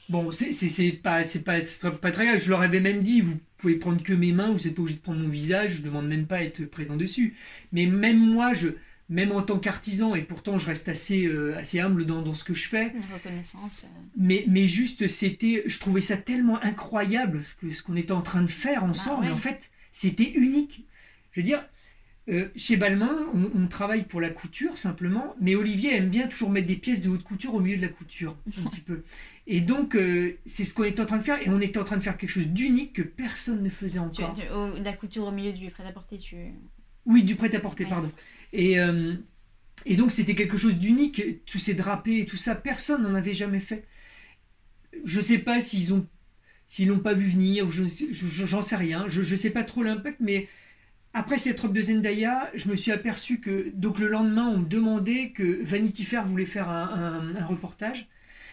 Bon, 0.09 0.31
c'est 0.31 1.01
pas, 1.01 1.21
pas, 1.45 1.91
pas 1.91 2.11
très 2.11 2.25
grave. 2.25 2.37
Je 2.37 2.49
leur 2.49 2.61
avais 2.61 2.79
même 2.79 3.03
dit, 3.03 3.21
vous 3.21 3.39
pouvez 3.57 3.75
prendre 3.75 4.01
que 4.01 4.13
mes 4.13 4.31
mains, 4.31 4.51
vous 4.51 4.65
n'êtes 4.65 4.75
pas 4.75 4.81
obligé 4.81 4.97
de 4.97 5.03
prendre 5.03 5.19
mon 5.19 5.29
visage, 5.29 5.75
je 5.77 5.81
demande 5.81 6.07
même 6.07 6.25
pas 6.25 6.37
à 6.37 6.43
être 6.43 6.65
présent 6.65 6.97
dessus. 6.97 7.35
Mais 7.71 7.85
même 7.85 8.17
moi, 8.17 8.53
je, 8.53 8.69
même 9.09 9.31
en 9.31 9.41
tant 9.41 9.59
qu'artisan, 9.59 10.15
et 10.15 10.21
pourtant 10.21 10.57
je 10.57 10.65
reste 10.65 10.89
assez, 10.89 11.25
euh, 11.25 11.57
assez 11.57 11.79
humble 11.79 12.05
dans, 12.05 12.21
dans, 12.21 12.33
ce 12.33 12.43
que 12.43 12.53
je 12.53 12.67
fais. 12.67 12.93
Une 12.95 13.13
reconnaissance. 13.13 13.83
Euh. 13.83 14.01
Mais, 14.17 14.45
mais 14.47 14.67
juste, 14.67 15.07
c'était, 15.07 15.63
je 15.65 15.79
trouvais 15.79 16.01
ça 16.01 16.17
tellement 16.17 16.61
incroyable 16.63 17.43
ce, 17.43 17.55
que, 17.55 17.71
ce 17.71 17.83
qu'on 17.83 17.95
était 17.95 18.13
en 18.13 18.21
train 18.21 18.41
de 18.41 18.49
faire 18.49 18.81
bah 18.81 18.89
ensemble. 18.89 19.27
En 19.31 19.37
fait, 19.37 19.71
c'était 19.91 20.31
unique. 20.31 20.85
Je 21.31 21.41
veux 21.41 21.45
dire, 21.45 21.63
euh, 22.29 22.47
chez 22.55 22.77
Balmain, 22.77 23.17
on, 23.33 23.67
travaille 23.67 24.03
pour 24.03 24.21
la 24.21 24.29
couture 24.29 24.77
simplement, 24.77 25.35
mais 25.41 25.55
Olivier 25.55 25.95
aime 25.95 26.09
bien 26.09 26.27
toujours 26.27 26.49
mettre 26.49 26.67
des 26.67 26.77
pièces 26.77 27.01
de 27.01 27.09
haute 27.09 27.23
couture 27.23 27.53
au 27.55 27.59
milieu 27.59 27.75
de 27.75 27.81
la 27.81 27.89
couture, 27.89 28.37
un 28.57 28.69
petit 28.69 28.79
peu. 28.79 29.03
Et 29.45 29.59
donc, 29.59 29.97
c'est 30.45 30.63
ce 30.63 30.73
qu'on 30.73 30.85
était 30.85 31.01
en 31.01 31.05
train 31.05 31.17
de 31.17 31.23
faire, 31.23 31.41
et 31.45 31.49
on 31.49 31.59
était 31.59 31.79
en 31.79 31.83
train 31.83 31.97
de 31.97 32.03
faire 32.03 32.17
quelque 32.17 32.29
chose 32.29 32.47
d'unique 32.47 32.93
que 32.93 33.01
personne 33.01 33.61
ne 33.61 33.69
faisait 33.69 33.99
encore. 33.99 34.33
la 34.81 34.93
couture 34.93 35.25
au 35.25 35.31
milieu 35.31 35.51
du 35.51 35.69
prêt-à-porter, 35.69 36.17
tu... 36.17 36.37
Oui, 37.05 37.23
du 37.23 37.35
prêt-à-porter, 37.35 37.85
pardon. 37.85 38.09
Et, 38.53 38.79
euh, 38.79 39.15
et 39.85 39.95
donc 39.97 40.11
c'était 40.11 40.35
quelque 40.35 40.57
chose 40.57 40.77
d'unique, 40.77 41.45
tous 41.45 41.59
ces 41.59 41.73
drapés 41.73 42.19
et 42.19 42.25
tout 42.25 42.37
ça, 42.37 42.55
personne 42.55 43.03
n'en 43.03 43.15
avait 43.15 43.33
jamais 43.33 43.59
fait. 43.59 43.85
Je 45.03 45.17
ne 45.17 45.23
sais 45.23 45.39
pas 45.39 45.59
s'ils 45.59 45.93
ont 45.93 46.07
s'ils 46.65 46.87
l'ont 46.87 46.99
pas 46.99 47.13
vu 47.13 47.27
venir, 47.27 47.69
j'en 47.69 47.85
je, 47.87 48.61
sais 48.61 48.75
rien, 48.75 49.05
je 49.07 49.21
ne 49.21 49.37
sais 49.37 49.49
pas 49.49 49.63
trop 49.63 49.83
l'impact, 49.83 50.17
mais 50.19 50.47
après 51.13 51.37
cette 51.37 51.59
robe 51.59 51.73
de 51.73 51.81
Zendaya, 51.81 52.49
je 52.55 52.67
me 52.69 52.75
suis 52.75 52.91
aperçu 52.91 53.39
que, 53.39 53.69
donc 53.75 53.99
le 53.99 54.07
lendemain, 54.07 54.47
on 54.47 54.59
me 54.59 54.65
demandait 54.65 55.29
que 55.29 55.61
Vanity 55.63 56.05
Fair 56.05 56.25
voulait 56.25 56.45
faire 56.45 56.69
un, 56.69 57.31
un, 57.35 57.45
reportage 57.45 58.07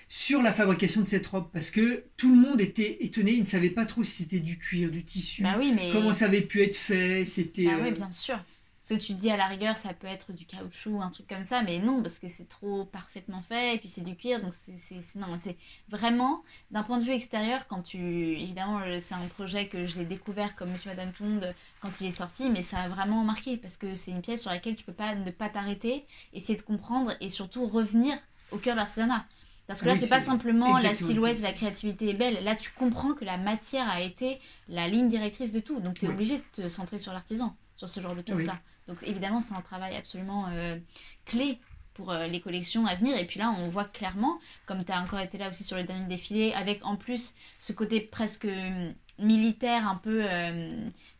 sur 0.09 0.43
la 0.43 0.53
fabrication 0.53 1.01
de 1.01 1.07
cette 1.07 1.27
robe, 1.29 1.49
parce 1.53 1.71
que 1.71 2.05
tout 2.17 2.35
le 2.35 2.41
monde 2.41 2.61
était 2.61 2.99
étonné, 3.01 3.33
ils 3.33 3.41
ne 3.41 3.45
savaient 3.45 3.71
pas 3.71 3.87
trop 3.87 4.03
si 4.03 4.25
c'était 4.25 4.41
du 4.41 4.59
cuir, 4.59 4.91
du 4.91 5.05
tissu, 5.05 5.43
bah 5.43 5.55
oui, 5.59 5.73
mais 5.75 5.91
comment 5.93 6.13
ça 6.13 6.27
avait 6.27 6.43
pu 6.43 6.63
être 6.63 6.77
fait, 6.77 7.25
c'était... 7.25 7.69
Ah 7.71 7.79
oui, 7.81 7.89
euh, 7.89 7.93
bien 7.93 8.11
sûr. 8.11 8.39
Ce 8.83 8.95
que 8.95 8.99
tu 8.99 9.15
te 9.15 9.19
dis 9.21 9.31
à 9.31 9.37
la 9.37 9.47
rigueur, 9.47 9.77
ça 9.77 9.93
peut 9.93 10.07
être 10.07 10.33
du 10.33 10.47
caoutchouc, 10.47 10.91
ou 10.91 11.03
un 11.03 11.11
truc 11.11 11.27
comme 11.27 11.45
ça, 11.45 11.63
mais 11.63 11.79
non, 11.79 12.03
parce 12.03 12.19
que 12.19 12.29
c'est 12.29 12.49
trop 12.49 12.87
parfaitement 12.87 13.43
fait, 13.43 13.75
et 13.75 13.79
puis 13.79 13.89
c'est 13.89 14.01
du 14.01 14.17
cuir, 14.17 14.41
donc 14.41 14.55
c'est, 14.55 14.75
non, 15.17 15.37
c'est 15.37 15.59
vraiment, 15.89 16.43
d'un 16.71 16.83
point 16.83 16.99
de 16.99 17.05
vue 17.05 17.13
extérieur, 17.13 17.67
quand 17.67 17.83
tu, 17.83 17.99
évidemment, 17.99 18.81
c'est 18.99 19.15
un 19.15 19.27
projet 19.37 19.69
que 19.69 19.87
j'ai 19.87 20.05
découvert 20.05 20.57
comme 20.57 20.71
Monsieur 20.71 20.91
Madame 20.91 21.13
Monde 21.21 21.55
quand 21.81 22.01
il 22.01 22.07
est 22.07 22.11
sorti, 22.11 22.49
mais 22.49 22.63
ça 22.63 22.79
a 22.79 22.89
vraiment 22.89 23.23
marqué, 23.23 23.59
parce 23.59 23.77
que 23.77 23.95
c'est 23.95 24.13
une 24.13 24.23
pièce 24.23 24.41
sur 24.43 24.51
laquelle 24.51 24.77
tu 24.77 24.85
peux 24.85 24.95
pas 24.95 25.15
ne 25.15 25.31
pas 25.31 25.51
t'arrêter, 25.51 26.07
essayer 26.33 26.57
de 26.57 26.63
comprendre, 26.63 27.13
et 27.21 27.29
surtout 27.29 27.67
revenir 27.67 28.17
au 28.51 28.57
cœur 28.57 28.75
de 28.75 28.81
l'artisanat. 28.81 29.27
Parce 29.67 29.83
que 29.83 29.87
là, 29.87 29.97
c'est 29.97 30.09
pas 30.09 30.21
simplement 30.21 30.79
la 30.79 30.97
silhouette, 30.97 31.41
la 31.43 31.53
créativité 31.53 32.09
est 32.09 32.15
belle. 32.15 32.43
Là, 32.43 32.57
tu 32.57 32.73
comprends 32.73 33.13
que 33.13 33.25
la 33.25 33.37
matière 33.37 33.89
a 33.89 34.01
été 34.01 34.41
la 34.69 34.89
ligne 34.89 35.07
directrice 35.07 35.53
de 35.53 35.61
tout. 35.61 35.79
Donc, 35.79 36.01
tu 36.01 36.07
es 36.07 36.09
obligé 36.09 36.39
de 36.39 36.45
te 36.51 36.69
centrer 36.69 36.99
sur 36.99 37.13
l'artisan, 37.13 37.55
sur 37.81 37.89
ce 37.89 38.01
genre 38.01 38.15
de 38.15 38.21
pièces-là. 38.21 38.61
Donc 38.89 39.03
évidemment, 39.05 39.41
c'est 39.41 39.55
un 39.55 39.63
travail 39.63 39.97
absolument 39.97 40.49
euh, 40.53 40.77
clé 41.25 41.59
pour 41.95 42.11
euh, 42.11 42.27
les 42.27 42.41
collections 42.41 42.85
à 42.87 42.95
venir. 42.95 43.17
Et 43.17 43.25
puis 43.25 43.39
là, 43.39 43.55
on 43.59 43.69
voit 43.69 43.85
clairement, 43.85 44.39
comme 44.67 44.85
tu 44.85 44.93
as 44.93 45.01
encore 45.01 45.21
été 45.21 45.39
là 45.39 45.49
aussi 45.49 45.65
sur 45.65 45.79
le 45.79 45.85
dernier 45.85 46.07
défilé, 46.07 46.53
avec 46.53 46.85
en 46.85 46.97
plus 46.97 47.35
ce 47.59 47.73
côté 47.73 48.01
presque 48.01 48.45
euh, 48.45 48.93
militaire, 49.19 49.89
un 49.89 49.97
peu 49.97 50.25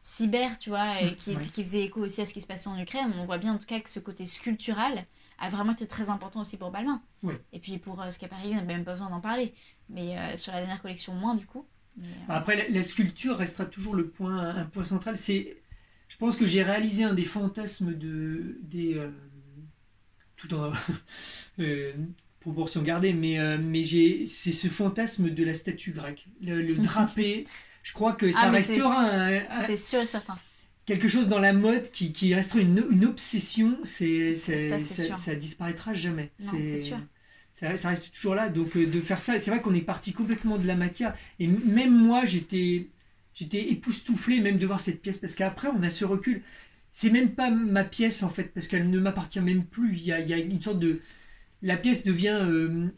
cyber, 0.01 0.59
tu 0.59 0.71
vois, 0.71 0.97
qui, 1.19 1.37
qui, 1.37 1.63
faisait 1.65 1.85
écho 1.85 2.01
aussi 2.01 2.21
à 2.21 2.27
ce 2.27 2.33
qui 2.33 2.41
se 2.41 2.47
passait 2.47 2.69
en 2.69 2.79
Ukraine. 2.79 3.13
On 3.17 3.25
voit 3.25 3.39
bien 3.39 3.55
en 3.55 3.59
tout 3.59 3.67
cas 3.67 3.81
que 3.81 3.91
ce 3.91 4.01
côté 4.01 4.27
sculptural 4.27 5.05
a 5.39 5.49
vraiment 5.51 5.73
été 5.73 5.87
très 5.87 6.09
important 6.09 6.41
aussi 6.41 6.57
pour 6.57 6.71
Balmain. 6.71 7.03
Et 7.53 7.59
puis 7.59 7.77
pour 7.79 8.03
ce 8.03 8.19
Schiaparelli, 8.19 8.53
on 8.53 8.57
n'a 8.57 8.63
même 8.63 8.85
pas 8.85 8.93
besoin 8.93 9.11
d'en 9.11 9.21
parler. 9.21 9.55
Mais 9.91 10.37
sur 10.39 10.51
la 10.53 10.61
dernière 10.61 10.81
collection, 10.81 11.13
moins 11.13 11.35
du 11.35 11.45
coup. 11.47 11.67
Après, 12.29 12.71
la, 12.71 12.83
sculpture 12.83 13.37
restera 13.37 13.67
toujours 13.67 13.95
le 13.95 14.09
point, 14.09 14.57
un 14.57 14.65
point 14.65 14.85
central. 14.85 15.19
C'est 15.19 15.59
je 16.11 16.17
pense 16.17 16.37
que 16.37 16.45
j'ai 16.45 16.63
réalisé 16.63 17.05
un 17.05 17.15
des 17.15 17.25
fantasmes 17.25 17.95
de 17.95 18.59
des 18.63 18.95
euh, 18.95 19.11
tout 20.37 20.53
en 20.53 20.73
euh, 21.61 21.93
proportion 22.41 22.83
gardée, 22.83 23.13
mais 23.13 23.39
euh, 23.39 23.59
mais 23.59 23.85
j'ai 23.85 24.27
c'est 24.27 24.53
ce 24.53 24.67
fantasme 24.67 25.31
de 25.31 25.45
la 25.45 25.55
statue 25.55 25.93
grecque, 25.93 26.27
le, 26.43 26.75
drapé. 26.83 27.47
je 27.85 27.93
crois 27.93 28.13
que 28.13 28.33
ça 28.33 28.41
ah, 28.45 28.51
restera 28.51 29.09
c'est 29.65 29.77
sûr 29.77 30.01
et 30.01 30.07
certain 30.07 30.37
quelque 30.85 31.07
chose 31.07 31.29
dans 31.29 31.39
la 31.39 31.53
mode 31.53 31.89
qui, 31.93 32.13
qui 32.13 32.35
restera 32.35 32.59
une, 32.59 32.85
une 32.91 33.05
obsession. 33.05 33.79
C'est 33.85 34.33
ça, 34.35 34.81
ça, 34.81 35.15
ça, 35.15 35.35
disparaîtra 35.37 35.95
jamais. 35.95 36.33
C'est 36.41 36.79
sûr. 36.79 36.99
Ça, 37.53 37.77
ça, 37.77 37.91
reste 37.91 38.13
toujours 38.13 38.35
là. 38.35 38.49
Donc 38.49 38.77
de 38.77 39.01
faire 39.01 39.21
ça, 39.21 39.39
c'est 39.39 39.53
vrai 39.53 39.61
qu'on 39.61 39.75
est 39.75 39.83
parti 39.83 40.13
complètement 40.13 40.59
de 40.59 40.67
la 40.67 40.75
matière. 40.75 41.15
Et 41.39 41.47
même 41.47 41.95
moi, 41.95 42.25
j'étais 42.25 42.89
J'étais 43.35 43.71
époustouflé 43.71 44.41
même 44.41 44.59
de 44.59 44.67
voir 44.67 44.81
cette 44.81 45.03
pièce 45.03 45.19
parce 45.19 45.35
qu'après 45.35 45.69
on 45.69 45.83
a 45.83 45.91
ce 45.91 46.05
recul. 46.05 46.43
C'est 46.93 47.11
même 47.11 47.31
pas 47.31 47.51
ma 47.51 47.85
pièce 47.85 48.23
en 48.23 48.31
fait 48.31 48.53
parce 48.53 48.67
qu'elle 48.67 48.91
ne 48.91 48.99
m'appartient 48.99 49.41
même 49.41 49.65
plus. 49.65 49.97
Il 49.97 50.05
y, 50.05 50.13
a, 50.13 50.21
il 50.21 50.29
y 50.29 50.35
a, 50.35 50.39
une 50.39 50.61
sorte 50.61 50.79
de. 50.79 51.01
La 51.63 51.77
pièce 51.77 52.05
devient. 52.05 52.41
Euh, 52.43 52.89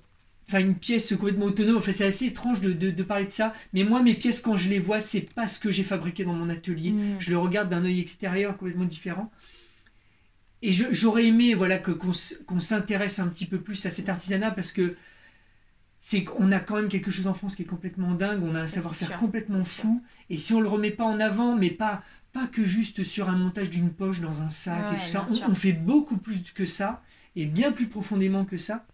enfin, 0.48 0.60
une 0.60 0.74
pièce 0.74 1.14
complètement 1.14 1.46
autonome. 1.46 1.76
Enfin, 1.76 1.92
c'est 1.92 2.06
assez 2.06 2.26
étrange 2.26 2.60
de, 2.60 2.72
de, 2.72 3.02
parler 3.02 3.26
de 3.26 3.30
ça. 3.30 3.54
Mais 3.72 3.84
moi, 3.84 4.02
mes 4.02 4.14
pièces, 4.14 4.40
quand 4.40 4.56
je 4.56 4.68
les 4.68 4.78
vois, 4.78 5.00
c'est 5.00 5.32
pas 5.34 5.48
ce 5.48 5.58
que 5.58 5.70
j'ai 5.70 5.82
fabriqué 5.82 6.24
dans 6.24 6.32
mon 6.32 6.48
atelier. 6.48 6.90
Mm. 6.90 7.16
Je 7.20 7.30
le 7.30 7.38
regarde 7.38 7.68
d'un 7.68 7.84
œil 7.84 8.00
extérieur 8.00 8.56
complètement 8.56 8.84
différent. 8.84 9.30
Et 10.62 10.72
j'aurais 10.72 11.26
aimé 11.26 11.54
voilà, 11.54 11.78
que, 11.78 11.90
qu'on, 11.90 12.60
s'intéresse 12.60 13.18
un 13.18 13.28
petit 13.28 13.46
peu 13.46 13.60
plus 13.60 13.84
à 13.84 13.90
cet 13.90 14.08
artisanat 14.08 14.52
parce 14.52 14.70
que 14.70 14.96
c'est 15.98 16.22
qu'on 16.22 16.52
a 16.52 16.60
quand 16.60 16.76
même 16.76 16.88
quelque 16.88 17.10
chose 17.10 17.26
en 17.26 17.34
France 17.34 17.56
qui 17.56 17.62
est 17.62 17.66
complètement 17.66 18.14
dingue, 18.14 18.42
on 18.44 18.54
a 18.54 18.60
un 18.60 18.66
savoir-faire 18.68 19.18
complètement 19.18 19.64
fou, 19.64 20.02
et 20.32 20.38
si 20.38 20.54
on 20.54 20.62
le 20.62 20.68
remet 20.68 20.90
pas 20.90 21.04
en 21.04 21.20
avant, 21.20 21.56
mais 21.56 21.68
pas, 21.68 22.02
pas 22.32 22.46
que 22.46 22.64
juste 22.64 23.04
sur 23.04 23.28
un 23.28 23.36
montage 23.36 23.68
d'une 23.68 23.90
poche 23.90 24.22
dans 24.22 24.40
un 24.40 24.48
sac 24.48 24.94
et 24.94 25.04
tout 25.04 25.08
ça, 25.08 25.26
on, 25.46 25.54
fait 25.54 25.74
beaucoup 25.74 26.16
plus 26.16 26.40
que 26.54 26.64
ça, 26.64 27.02
et 27.36 27.44
bien 27.44 27.70
plus 27.70 27.86
profondément 27.86 28.46
que 28.46 28.56
ça, 28.56 28.86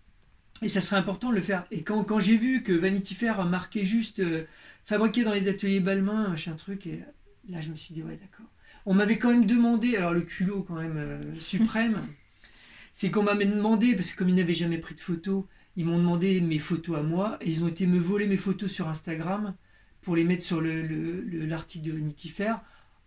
et 0.62 0.68
ça 0.68 0.80
serait 0.80 0.96
important 0.96 1.30
de 1.30 1.36
le 1.36 1.40
faire. 1.40 1.64
Et 1.70 1.82
quand, 1.82 2.02
quand 2.02 2.18
j'ai 2.18 2.36
vu 2.36 2.64
que 2.64 2.72
Vanity 2.72 3.14
Fair 3.14 3.44
marquait 3.44 3.84
juste 3.84 4.18
euh, 4.18 4.46
fabriqué 4.84 5.22
dans 5.22 5.32
les 5.32 5.46
ateliers 5.46 5.78
Balmain, 5.78 6.26
machin 6.26 6.54
truc, 6.54 6.88
et 6.88 7.04
là 7.48 7.60
je 7.60 7.70
me 7.70 7.76
suis 7.76 7.94
dit, 7.94 8.02
ouais 8.02 8.18
d'accord. 8.20 8.46
On 8.84 8.94
m'avait 8.94 9.16
quand 9.16 9.30
même 9.30 9.46
demandé, 9.46 9.96
alors 9.96 10.12
le 10.12 10.22
culot 10.22 10.64
quand 10.66 10.74
même 10.74 10.96
euh, 10.96 11.34
suprême, 11.36 12.00
c'est 12.92 13.12
qu'on 13.12 13.22
m'a 13.22 13.36
demandé, 13.36 13.94
parce 13.94 14.10
que 14.10 14.18
comme 14.18 14.28
ils 14.28 14.34
n'avaient 14.34 14.54
jamais 14.54 14.78
pris 14.78 14.96
de 14.96 15.00
photos, 15.00 15.44
ils 15.76 15.84
m'ont 15.84 15.98
demandé 15.98 16.40
mes 16.40 16.58
photos 16.58 16.98
à 16.98 17.02
moi, 17.02 17.38
et 17.42 17.48
ils 17.48 17.62
ont 17.62 17.68
été 17.68 17.86
me 17.86 18.00
voler 18.00 18.26
mes 18.26 18.36
photos 18.36 18.72
sur 18.72 18.88
Instagram 18.88 19.54
pour 20.02 20.16
les 20.16 20.24
mettre 20.24 20.42
sur 20.42 20.60
l'article 20.60 21.88
le, 21.88 21.92
le, 21.92 21.96
de 21.96 21.98
Vanity 21.98 22.28
Fair 22.28 22.60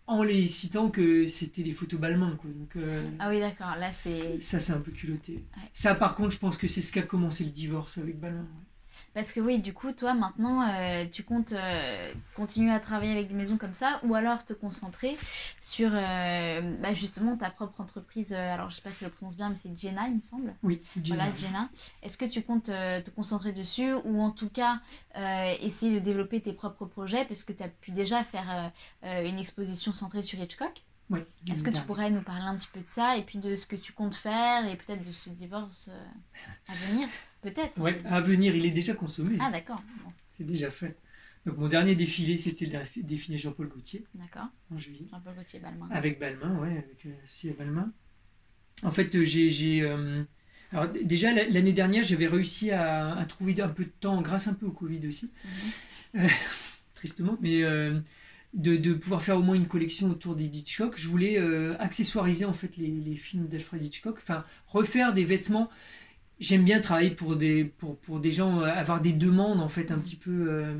en 0.08 0.24
les 0.24 0.48
citant 0.48 0.90
que 0.90 1.26
c'était 1.26 1.64
des 1.64 1.72
photos 1.72 2.00
Balmain. 2.00 2.36
Quoi. 2.42 2.50
Donc, 2.52 2.76
euh, 2.76 3.10
ah 3.20 3.30
oui, 3.30 3.40
d'accord, 3.40 3.76
là 3.80 3.92
c'est. 3.92 4.42
Ça, 4.42 4.60
c'est 4.60 4.74
un 4.74 4.82
peu 4.82 4.92
culotté. 4.92 5.44
Ça, 5.74 5.96
par 5.96 6.16
contre, 6.16 6.32
je 6.32 6.40
pense 6.40 6.58
que 6.58 6.68
c'est 6.68 6.82
ce 6.82 6.92
qu'a 6.92 7.02
commencé 7.04 7.44
le 7.46 7.52
divorce 7.52 7.98
avec 7.98 8.20
Balmain. 8.20 8.48
Parce 9.14 9.34
que 9.34 9.42
oui, 9.42 9.60
du 9.60 9.74
coup, 9.74 9.92
toi, 9.92 10.14
maintenant, 10.14 10.66
euh, 10.70 11.06
tu 11.12 11.24
comptes 11.24 11.52
euh, 11.52 12.14
continuer 12.34 12.72
à 12.72 12.80
travailler 12.80 13.12
avec 13.12 13.28
des 13.28 13.34
maisons 13.34 13.58
comme 13.58 13.74
ça 13.74 14.00
ou 14.04 14.16
alors 14.16 14.46
te 14.46 14.54
concentrer 14.54 15.18
sur 15.60 15.90
euh, 15.94 16.62
bah, 16.82 16.94
justement 16.94 17.36
ta 17.36 17.50
propre 17.50 17.82
entreprise. 17.82 18.32
alors, 18.32 18.70
je 18.70 18.76
sais 18.76 18.82
pas 18.82 18.92
si 18.92 18.98
je 19.02 19.06
le 19.06 19.12
prononce 19.12 19.36
bien, 19.36 19.50
mais 19.50 19.58
c'est 19.58 19.78
Jenna, 19.78 20.08
il 20.08 20.16
me 20.16 20.22
semble. 20.22 20.56
Oui, 20.64 20.80
Jenna. 21.04 21.24
Voilà, 21.24 21.38
Jenna. 21.38 21.70
Est-ce 22.04 22.18
que 22.18 22.26
tu 22.26 22.42
comptes 22.42 22.66
te 22.66 23.10
concentrer 23.10 23.52
dessus 23.52 23.94
ou 24.06 24.22
en 24.22 24.32
tout 24.32 24.50
cas 24.50 24.80
essayer 25.60 26.00
de 26.00 26.00
développer 26.00 26.40
tes 26.40 26.54
propres 26.54 26.86
projets 26.86 27.26
parce 27.26 27.44
que 27.44 27.52
tu 27.52 27.64
as 27.64 27.68
pu 27.68 27.92
déjà 27.92 28.24
faire 28.24 28.72
une 29.04 29.40
exposition 29.40 29.92
centrée 29.92 30.22
sur 30.22 30.40
Hitchcock? 30.40 30.84
Oui, 31.10 31.20
Est-ce 31.52 31.64
que 31.64 31.70
tu 31.70 31.82
pourrais 31.82 32.10
nous 32.10 32.22
parler 32.22 32.46
un 32.46 32.56
petit 32.56 32.70
peu 32.72 32.80
de 32.80 32.88
ça 32.88 33.18
et 33.18 33.24
puis 33.24 33.40
de 33.40 33.56
ce 33.56 33.66
que 33.66 33.76
tu 33.76 33.92
comptes 33.92 34.16
faire 34.16 34.66
et 34.70 34.78
peut-être 34.78 35.04
de 35.04 35.12
ce 35.12 35.30
divorce 35.30 35.90
à 36.70 36.74
venir? 36.88 37.10
Peut-être. 37.42 37.80
Ouais, 37.80 37.98
à 38.06 38.22
venir, 38.22 38.56
il 38.56 38.66
est 38.66 38.72
déjà 38.72 38.94
consommé. 38.94 39.38
Ah, 39.40 39.52
d'accord. 39.52 39.82
C'est 40.38 40.46
déjà 40.46 40.70
fait. 40.70 40.96
Donc, 41.46 41.58
mon 41.58 41.68
dernier 41.68 41.96
défilé, 41.96 42.38
c'était 42.38 42.66
le 42.66 43.02
défilé 43.02 43.38
Jean-Paul 43.38 43.68
Gaultier. 43.68 44.06
D'accord. 44.14 44.48
En 44.72 44.78
juillet. 44.78 45.08
Jean-Paul 45.10 45.34
Gaultier, 45.36 45.60
Balmain. 45.60 45.88
Avec 45.90 46.20
Balmain, 46.20 46.60
ouais, 46.60 46.72
avec 46.72 47.06
euh, 47.08 47.52
à 47.52 47.54
Balmain. 47.58 47.92
En 48.84 48.92
fait, 48.92 49.16
euh, 49.16 49.26
j'ai. 49.26 49.82
Euh, 49.82 50.24
alors, 50.72 50.88
déjà, 50.90 51.34
l'année 51.34 51.74
dernière, 51.74 52.04
j'avais 52.04 52.28
réussi 52.28 52.72
à, 52.72 53.26
trouver 53.28 53.60
un 53.60 53.70
peu 53.70 53.86
de 53.86 53.92
temps, 54.00 54.22
grâce 54.22 54.48
un 54.48 54.54
peu 54.54 54.68
au 54.68 54.72
Covid 54.72 55.06
aussi, 55.08 55.32
mhm. 56.14 56.30
tristement, 56.94 57.38
mais. 57.42 57.64
De, 58.54 58.76
de, 58.76 58.94
pouvoir 58.94 59.24
faire 59.24 59.38
au 59.38 59.42
moins 59.42 59.56
une 59.56 59.70
collection 59.70 60.10
autour 60.10 60.36
des 60.36 60.44
Hitchcock. 60.44 60.96
Je 60.98 61.08
voulais 61.08 61.38
accessoiriser 61.80 62.44
en 62.44 62.52
fait 62.52 62.76
les, 62.76 62.88
les 62.90 63.16
films 63.16 63.48
d'Alfred 63.48 63.82
Hitchcock, 63.82 64.18
enfin 64.18 64.44
refaire 64.68 65.14
des 65.14 65.24
vêtements 65.24 65.70
j'aime 66.42 66.64
bien 66.64 66.82
travailler 66.82 67.12
pour 67.12 67.38
des, 67.38 67.64
pour, 67.64 67.98
pour 67.98 68.20
des 68.20 68.34
gens, 68.34 68.62
euh, 68.62 68.66
avoir 68.66 69.00
des 69.00 69.14
demandes 69.14 69.62
en 69.62 69.70
fait 69.70 69.92
un 69.92 70.00
petit 70.00 70.18
peu 70.18 70.48
euh, 70.50 70.76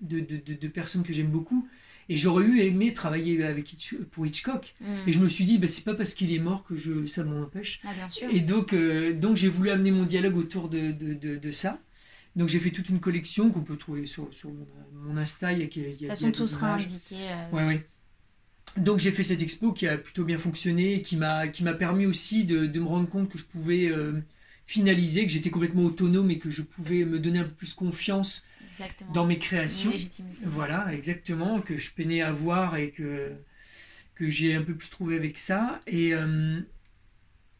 de, 0.00 0.20
de, 0.20 0.54
de, 0.54 0.68
personnes 0.68 1.02
que 1.02 1.12
j'aime 1.12 1.28
beaucoup. 1.28 1.68
Et 2.08 2.16
j'aurais 2.16 2.46
eu 2.46 2.60
aimé 2.60 2.94
travailler 2.94 3.44
avec 3.44 3.76
pour 4.12 4.24
Hitchcock. 4.24 4.74
Mm. 4.80 5.08
Et 5.08 5.12
je 5.12 5.18
me 5.18 5.28
suis 5.28 5.44
dit, 5.44 5.58
bah, 5.58 5.68
c'est 5.68 5.84
pas 5.84 5.92
parce 5.92 6.14
qu'il 6.14 6.32
est 6.32 6.38
mort 6.38 6.64
que 6.64 6.76
je, 6.76 7.04
ça 7.04 7.22
m'empêche. 7.24 7.80
Ah, 7.84 7.92
bien 7.92 8.08
sûr. 8.08 8.28
Et 8.32 8.40
donc, 8.40 8.72
euh, 8.72 9.12
donc 9.12 9.36
j'ai 9.36 9.48
voulu 9.48 9.68
amener 9.68 9.90
mon 9.90 10.04
dialogue 10.04 10.38
autour 10.38 10.70
de, 10.70 10.92
de 10.92 11.50
ça. 11.50 11.78
Donc 12.34 12.48
j'ai 12.48 12.60
fait 12.60 12.70
toute 12.70 12.88
une 12.88 13.00
collection 13.00 13.50
qu'on 13.50 13.62
peut 13.62 13.76
trouver 13.76 14.06
sur, 14.06 14.32
sur 14.32 14.50
mon, 14.50 14.66
mon, 14.94 15.16
Insta. 15.18 15.52
Il 15.52 15.58
y 15.58 15.62
a, 15.62 15.66
de 15.66 15.96
toute 15.96 16.06
façon, 16.06 16.30
tout 16.30 16.46
sera 16.46 16.76
indiqué. 16.76 17.16
ouais, 17.52 17.66
ouais. 17.66 17.86
Donc 18.76 19.00
j'ai 19.00 19.10
fait 19.10 19.24
cette 19.24 19.42
expo 19.42 19.72
qui 19.72 19.88
a 19.88 19.98
plutôt 19.98 20.24
bien 20.24 20.38
fonctionné 20.38 20.94
et 20.94 21.02
qui 21.02 21.16
m'a 21.16 21.48
permis 21.78 22.06
aussi 22.06 22.44
de, 22.44 22.66
de, 22.66 22.80
me 22.80 22.86
rendre 22.86 23.08
compte 23.08 23.28
que 23.28 23.38
je 23.38 23.44
pouvais 23.44 23.90
finalisé, 24.68 25.24
que 25.24 25.32
j'étais 25.32 25.48
complètement 25.48 25.84
autonome 25.84 26.30
et 26.30 26.38
que 26.38 26.50
je 26.50 26.60
pouvais 26.60 27.06
me 27.06 27.18
donner 27.18 27.38
un 27.38 27.44
peu 27.44 27.54
plus 27.54 27.72
confiance 27.72 28.44
dans 29.14 29.24
mes 29.24 29.38
créations. 29.38 29.90
Voilà, 30.42 30.92
exactement, 30.92 31.62
que 31.62 31.78
je 31.78 31.90
peinais 31.90 32.20
à 32.20 32.30
voir 32.30 32.76
et 32.76 32.90
que, 32.90 33.32
que 34.14 34.28
j'ai 34.28 34.54
un 34.54 34.62
peu 34.62 34.74
plus 34.74 34.90
trouvé 34.90 35.16
avec 35.16 35.38
ça. 35.38 35.80
Et 35.86 36.12
euh, 36.12 36.60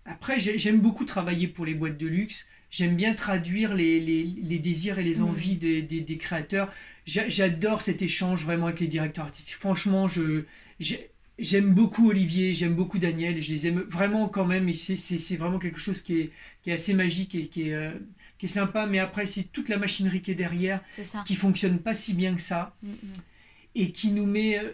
après, 0.05 0.39
j'aime 0.39 0.81
beaucoup 0.81 1.07
travailler 1.07 1.49
pour 1.49 1.65
les 1.65 1.73
boîtes 1.73 1.97
de 1.97 2.07
luxe. 2.07 2.47
J'aime 2.71 2.95
bien 2.95 3.15
traduire 3.15 3.73
les, 3.73 4.01
les, 4.01 4.25
les, 4.25 4.59
désirs 4.59 4.99
et 4.99 5.03
les 5.03 5.23
envies 5.23 5.57
des, 5.57 5.81
des, 5.81 6.03
des, 6.03 6.19
créateurs. 6.19 6.71
J'adore 7.07 7.81
cet 7.81 8.03
échange 8.03 8.45
vraiment 8.45 8.67
avec 8.67 8.81
les 8.81 8.87
directeurs 8.87 9.25
artistiques. 9.25 9.57
Franchement, 9.57 10.09
je, 10.09 10.43
J'aime 11.39 11.73
beaucoup 11.73 12.11
Olivier, 12.11 12.53
j'aime 12.53 12.75
beaucoup 12.75 12.99
Daniel, 12.99 13.41
je 13.41 13.53
les 13.53 13.69
aime 13.69 13.81
vraiment 13.83 14.29
quand 14.29 14.45
même, 14.45 14.69
et 14.69 14.73
c'est 14.73 15.37
vraiment 15.37 15.61
quelque 15.61 15.79
chose 15.79 16.03
qui 16.03 16.21
est, 16.21 16.31
qui 16.63 16.71
est 16.71 16.73
assez 16.73 16.95
magique 16.95 17.35
et 17.37 17.47
qui 17.47 17.69
est, 17.69 17.75
euh, 17.75 17.93
qui 18.39 18.47
est 18.47 18.49
sympa, 18.49 18.87
mais 18.87 18.99
après 18.99 19.25
c'est 19.25 19.45
toute 19.45 19.69
la 19.69 19.79
machinerie 19.79 20.21
qui 20.21 20.33
est 20.33 20.37
derrière, 20.37 20.81
ça. 20.89 21.23
qui 21.25 21.37
fonctionne 21.37 21.79
pas 21.79 21.95
si 21.95 22.15
bien 22.15 22.35
que 22.35 22.41
ça, 22.41 22.75
mm, 22.83 22.91
mm. 22.91 22.97
et 23.77 23.93
qui 23.93 24.11
nous 24.11 24.27
met 24.27 24.59
euh, 24.59 24.73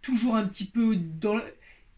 toujours 0.00 0.34
un 0.34 0.46
petit 0.46 0.64
peu 0.64 0.96
dans... 0.96 1.40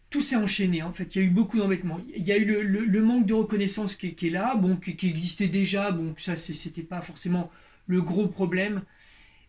Tout 0.09 0.21
s'est 0.21 0.35
enchaîné 0.35 0.83
en 0.83 0.91
fait, 0.91 1.15
il 1.15 1.21
y 1.21 1.21
a 1.23 1.27
eu 1.27 1.31
beaucoup 1.31 1.57
d'embêtements. 1.57 2.01
Il 2.13 2.23
y 2.27 2.33
a 2.33 2.37
eu 2.37 2.43
le, 2.43 2.63
le, 2.63 3.01
manque 3.01 3.25
de 3.25 3.33
reconnaissance 3.33 3.95
qui, 3.95 4.13
qui 4.13 4.27
est 4.27 4.31
là, 4.31 4.55
bon, 4.55 4.75
qui, 4.75 4.97
qui, 4.97 5.07
existait 5.07 5.47
déjà, 5.47 5.91
bon, 5.91 6.13
ça 6.17 6.35
c'était 6.35 6.83
pas 6.83 6.99
forcément 6.99 7.49
le 7.87 8.01
gros 8.01 8.27
problème, 8.27 8.83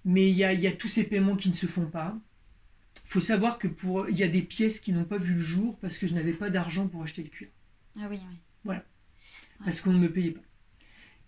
mais 0.04 0.30
il 0.30 0.36
y 0.36 0.44
a, 0.44 0.52
il 0.52 0.60
y 0.60 0.68
a 0.68 0.72
tous 0.72 0.86
ces 0.86 1.02
paiements 1.02 1.34
qui 1.34 1.48
ne 1.48 1.54
se 1.54 1.66
font 1.66 1.86
pas 1.86 2.16
faut 3.12 3.20
savoir 3.20 3.58
que 3.58 3.68
pour 3.68 4.08
il 4.08 4.18
y 4.18 4.22
a 4.22 4.28
des 4.28 4.42
pièces 4.42 4.80
qui 4.80 4.92
n'ont 4.92 5.04
pas 5.04 5.18
vu 5.18 5.34
le 5.34 5.38
jour 5.38 5.78
parce 5.80 5.98
que 5.98 6.06
je 6.06 6.14
n'avais 6.14 6.32
pas 6.32 6.48
d'argent 6.48 6.88
pour 6.88 7.02
acheter 7.02 7.22
le 7.22 7.28
cuir. 7.28 7.48
Ah 7.98 8.06
oui, 8.10 8.18
oui. 8.28 8.36
Voilà. 8.64 8.84
Parce 9.64 9.80
qu'on 9.80 9.92
ne 9.92 9.98
me 9.98 10.10
payait 10.10 10.30
pas. 10.30 10.40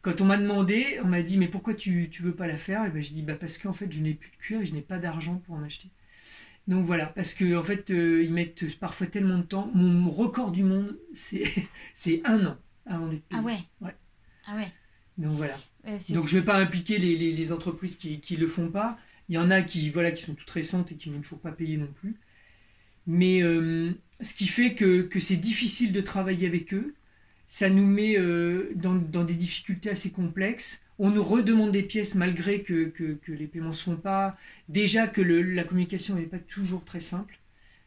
Quand 0.00 0.20
on 0.20 0.24
m'a 0.24 0.36
demandé, 0.38 0.98
on 1.02 1.08
m'a 1.08 1.22
dit 1.22 1.36
mais 1.36 1.48
pourquoi 1.48 1.74
tu 1.74 2.10
ne 2.10 2.24
veux 2.24 2.34
pas 2.34 2.46
la 2.46 2.56
faire? 2.56 2.84
Et 2.86 2.90
ben 2.90 3.02
je 3.02 3.12
dis 3.12 3.22
bah 3.22 3.34
parce 3.34 3.58
qu'en 3.58 3.74
fait 3.74 3.92
je 3.92 4.00
n'ai 4.00 4.14
plus 4.14 4.30
de 4.30 4.36
cuir 4.36 4.60
et 4.62 4.66
je 4.66 4.72
n'ai 4.72 4.80
pas 4.80 4.98
d'argent 4.98 5.36
pour 5.36 5.56
en 5.56 5.62
acheter. 5.62 5.90
Donc 6.66 6.84
voilà, 6.84 7.06
parce 7.06 7.34
que 7.34 7.54
en 7.54 7.62
fait 7.62 7.90
euh, 7.90 8.22
ils 8.24 8.32
mettent 8.32 8.78
parfois 8.78 9.06
tellement 9.06 9.38
de 9.38 9.42
temps. 9.42 9.70
Mon 9.74 10.10
record 10.10 10.52
du 10.52 10.64
monde 10.64 10.98
c'est 11.12 11.44
c'est 11.94 12.22
un 12.24 12.46
an 12.46 12.56
avant 12.86 13.08
d'être 13.08 13.24
payé. 13.24 13.40
Ah 13.42 13.44
ouais? 13.44 13.58
Ouais. 13.82 13.94
Ah 14.46 14.56
ouais. 14.56 14.72
Donc 15.18 15.32
voilà. 15.32 15.54
Donc 15.84 16.28
je 16.28 16.36
ne 16.36 16.40
vais 16.40 16.44
pas 16.46 16.56
impliquer 16.56 16.98
les, 16.98 17.14
les, 17.16 17.30
les 17.30 17.52
entreprises 17.52 17.96
qui 17.96 18.22
ne 18.30 18.38
le 18.38 18.46
font 18.46 18.70
pas. 18.70 18.98
Il 19.28 19.34
y 19.34 19.38
en 19.38 19.50
a 19.50 19.62
qui, 19.62 19.90
voilà, 19.90 20.10
qui 20.12 20.22
sont 20.22 20.34
toutes 20.34 20.50
récentes 20.50 20.92
et 20.92 20.96
qui 20.96 21.10
n'ont 21.10 21.20
toujours 21.20 21.40
pas 21.40 21.52
payé 21.52 21.76
non 21.76 21.88
plus. 22.00 22.16
Mais 23.06 23.42
euh, 23.42 23.92
ce 24.20 24.34
qui 24.34 24.46
fait 24.46 24.74
que, 24.74 25.02
que 25.02 25.20
c'est 25.20 25.36
difficile 25.36 25.92
de 25.92 26.00
travailler 26.00 26.46
avec 26.46 26.74
eux. 26.74 26.94
Ça 27.46 27.68
nous 27.68 27.86
met 27.86 28.18
euh, 28.18 28.72
dans, 28.74 28.94
dans, 28.94 29.24
des 29.24 29.34
difficultés 29.34 29.90
assez 29.90 30.10
complexes. 30.12 30.82
On 30.98 31.10
nous 31.10 31.22
redemande 31.22 31.72
des 31.72 31.82
pièces 31.82 32.14
malgré 32.14 32.62
que, 32.62 32.86
que, 32.86 33.32
les 33.32 33.46
paiements 33.46 33.68
ne 33.68 33.72
se 33.72 33.84
font 33.84 33.96
pas. 33.96 34.36
Déjà 34.68 35.06
que 35.06 35.20
le, 35.20 35.42
la 35.42 35.64
communication 35.64 36.16
n'est 36.16 36.26
pas 36.26 36.38
toujours 36.38 36.84
très 36.84 37.00
simple. 37.00 37.38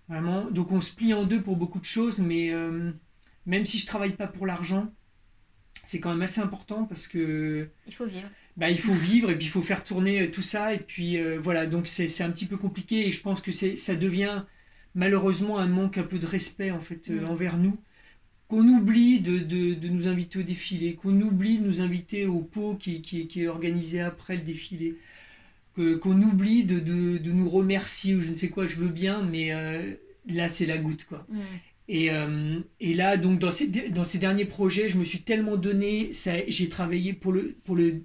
Vraiment. 0.10 0.50
Donc 0.52 0.72
on 0.72 0.82
se 0.82 0.94
plie 0.94 1.14
en 1.14 1.24
deux 1.24 1.42
pour 1.42 1.58
beaucoup 1.58 1.80
de 1.80 1.86
choses. 1.86 2.20
Mais 2.20 2.52
euh, 2.52 2.92
même 3.46 3.66
si 3.66 3.80
je 3.80 3.88
travaille 3.88 4.14
pas 4.14 4.28
pour 4.28 4.46
l'argent, 4.46 4.94
c'est 5.84 6.00
quand 6.00 6.12
même 6.12 6.22
assez 6.22 6.42
important 6.42 6.86
parce 6.86 7.08
que... 7.08 7.70
Il 7.88 7.94
faut 7.94 8.06
vivre 8.06 8.30
bah, 8.58 8.72
il 8.72 8.80
faut 8.80 8.93
vivre 8.93 9.30
et 9.30 9.36
puis 9.36 9.45
il 9.45 9.49
faut 9.51 9.62
faire 9.62 9.84
tourner 9.84 10.22
euh, 10.22 10.32
tout 10.32 10.41
ça. 10.41 10.74
Et 10.74 10.80
puis 10.80 11.18
euh, 11.18 11.38
voilà, 11.39 11.68
donc 11.68 11.88
c'est 11.88 12.24
un 12.24 12.32
petit 12.32 12.47
peu 12.47 12.58
compliqué 12.58 13.08
et 13.08 13.12
je 13.12 13.22
pense 13.22 13.39
que 13.39 13.51
ça 13.51 13.95
devient 13.95 14.43
malheureusement 14.95 15.60
un 15.60 15.68
manque 15.68 15.99
un 15.99 16.03
peu 16.03 16.18
de 16.18 16.26
respect 16.26 16.72
en 16.72 16.80
fait 16.80 17.10
euh, 17.10 17.22
mm. 17.22 17.30
envers 17.30 17.58
nous. 17.58 17.78
Qu'on 18.47 18.66
oublie 18.70 19.20
de, 19.20 19.39
de, 19.39 19.74
de, 19.74 19.89
nous 19.89 20.08
inviter 20.08 20.39
au 20.39 20.43
défilé, 20.43 20.95
qu'on 20.95 21.20
oublie 21.22 21.60
de 21.60 21.68
nous 21.68 21.82
inviter 21.82 22.26
au 22.26 22.39
pot 22.39 22.76
qui, 22.76 23.01
qui, 23.01 23.28
qui 23.28 23.43
est 23.43 23.47
organisé 23.47 23.99
après 23.99 24.38
le 24.38 24.41
défilé, 24.41 24.95
qu'on 25.76 26.22
oublie 26.22 26.64
de, 26.64 26.80
de, 26.80 27.32
nous 27.32 27.49
remercier 27.49 28.16
ou 28.16 28.22
je 28.22 28.30
ne 28.30 28.34
sais 28.34 28.47
quoi, 28.47 28.66
je 28.66 28.78
veux 28.78 28.88
bien, 28.88 29.22
mais 29.22 29.51
là 30.28 30.47
c'est 30.47 30.66
la 30.66 30.78
goutte 30.78 31.03
quoi. 31.03 31.28
Mm. 31.28 31.39
Et, 31.89 32.10
et, 32.80 32.93
là, 32.93 33.18
donc 33.18 33.39
dans 33.39 33.51
ces, 33.51 33.68
dans 33.68 34.05
ces 34.05 34.18
derniers 34.18 34.45
projets, 34.45 34.88
je 34.88 34.97
me 34.97 35.03
suis 35.03 35.24
tellement 35.24 35.58
donné, 35.58 36.12
j'ai 36.47 36.70
travaillé 36.70 37.12
pour 37.12 37.34
le, 37.34 37.58
pour 37.66 37.76
le 37.76 38.03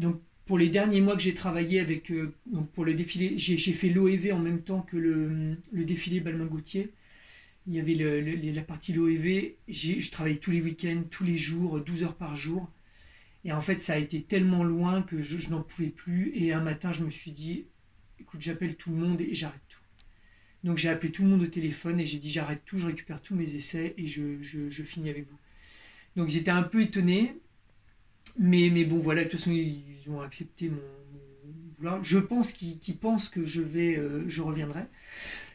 donc 0.00 0.20
pour 0.46 0.58
les 0.58 0.68
derniers 0.68 1.00
mois 1.00 1.14
que 1.14 1.22
j'ai 1.22 1.34
travaillé 1.34 1.78
avec, 1.78 2.10
euh, 2.10 2.34
pour 2.72 2.84
le 2.84 2.94
défilé, 2.94 3.38
j'ai 3.38 3.72
fait 3.72 3.88
l'OEV 3.88 4.32
en 4.32 4.38
même 4.38 4.62
temps 4.62 4.80
que 4.80 4.96
le, 4.96 5.56
le 5.70 5.84
défilé 5.84 6.20
Balmain-Gauthier. 6.20 6.92
Il 7.66 7.74
y 7.74 7.78
avait 7.78 7.94
le, 7.94 8.20
la 8.52 8.62
partie 8.62 8.92
l'OEV, 8.92 9.52
je 9.68 10.10
travaillais 10.10 10.38
tous 10.38 10.50
les 10.50 10.62
week-ends, 10.62 11.04
tous 11.08 11.22
les 11.22 11.36
jours, 11.36 11.78
12 11.80 12.02
heures 12.02 12.16
par 12.16 12.34
jour. 12.34 12.68
Et 13.44 13.52
en 13.52 13.60
fait, 13.60 13.80
ça 13.80 13.92
a 13.92 13.98
été 13.98 14.22
tellement 14.22 14.64
loin 14.64 15.02
que 15.02 15.20
je, 15.20 15.38
je 15.38 15.50
n'en 15.50 15.62
pouvais 15.62 15.90
plus. 15.90 16.32
Et 16.34 16.52
un 16.52 16.60
matin, 16.60 16.90
je 16.90 17.04
me 17.04 17.10
suis 17.10 17.30
dit, 17.30 17.66
écoute, 18.18 18.40
j'appelle 18.40 18.76
tout 18.76 18.90
le 18.90 18.96
monde 18.96 19.20
et 19.20 19.34
j'arrête 19.34 19.60
tout. 19.68 19.78
Donc 20.64 20.78
j'ai 20.78 20.88
appelé 20.88 21.12
tout 21.12 21.22
le 21.22 21.28
monde 21.28 21.42
au 21.42 21.46
téléphone 21.46 22.00
et 22.00 22.06
j'ai 22.06 22.18
dit, 22.18 22.30
j'arrête 22.30 22.62
tout, 22.64 22.78
je 22.78 22.86
récupère 22.86 23.22
tous 23.22 23.34
mes 23.34 23.54
essais 23.54 23.94
et 23.96 24.06
je, 24.06 24.42
je, 24.42 24.68
je 24.68 24.82
finis 24.82 25.10
avec 25.10 25.28
vous. 25.28 25.38
Donc 26.16 26.32
ils 26.32 26.38
étaient 26.38 26.50
un 26.50 26.62
peu 26.62 26.82
étonnés. 26.82 27.36
Mais, 28.38 28.70
mais 28.72 28.84
bon, 28.84 28.98
voilà, 28.98 29.24
de 29.24 29.28
toute 29.28 29.38
façon, 29.38 29.52
ils 29.52 29.84
ont 30.08 30.20
accepté 30.20 30.68
mon, 30.68 30.78
vouloir. 31.76 32.02
Je 32.02 32.18
pense 32.18 32.52
qu'ils 32.52 32.96
pensent 32.96 33.28
que 33.28 33.44
je 33.44 33.62
vais, 33.62 33.96
euh, 33.96 34.24
je 34.28 34.42
reviendrai. 34.42 34.84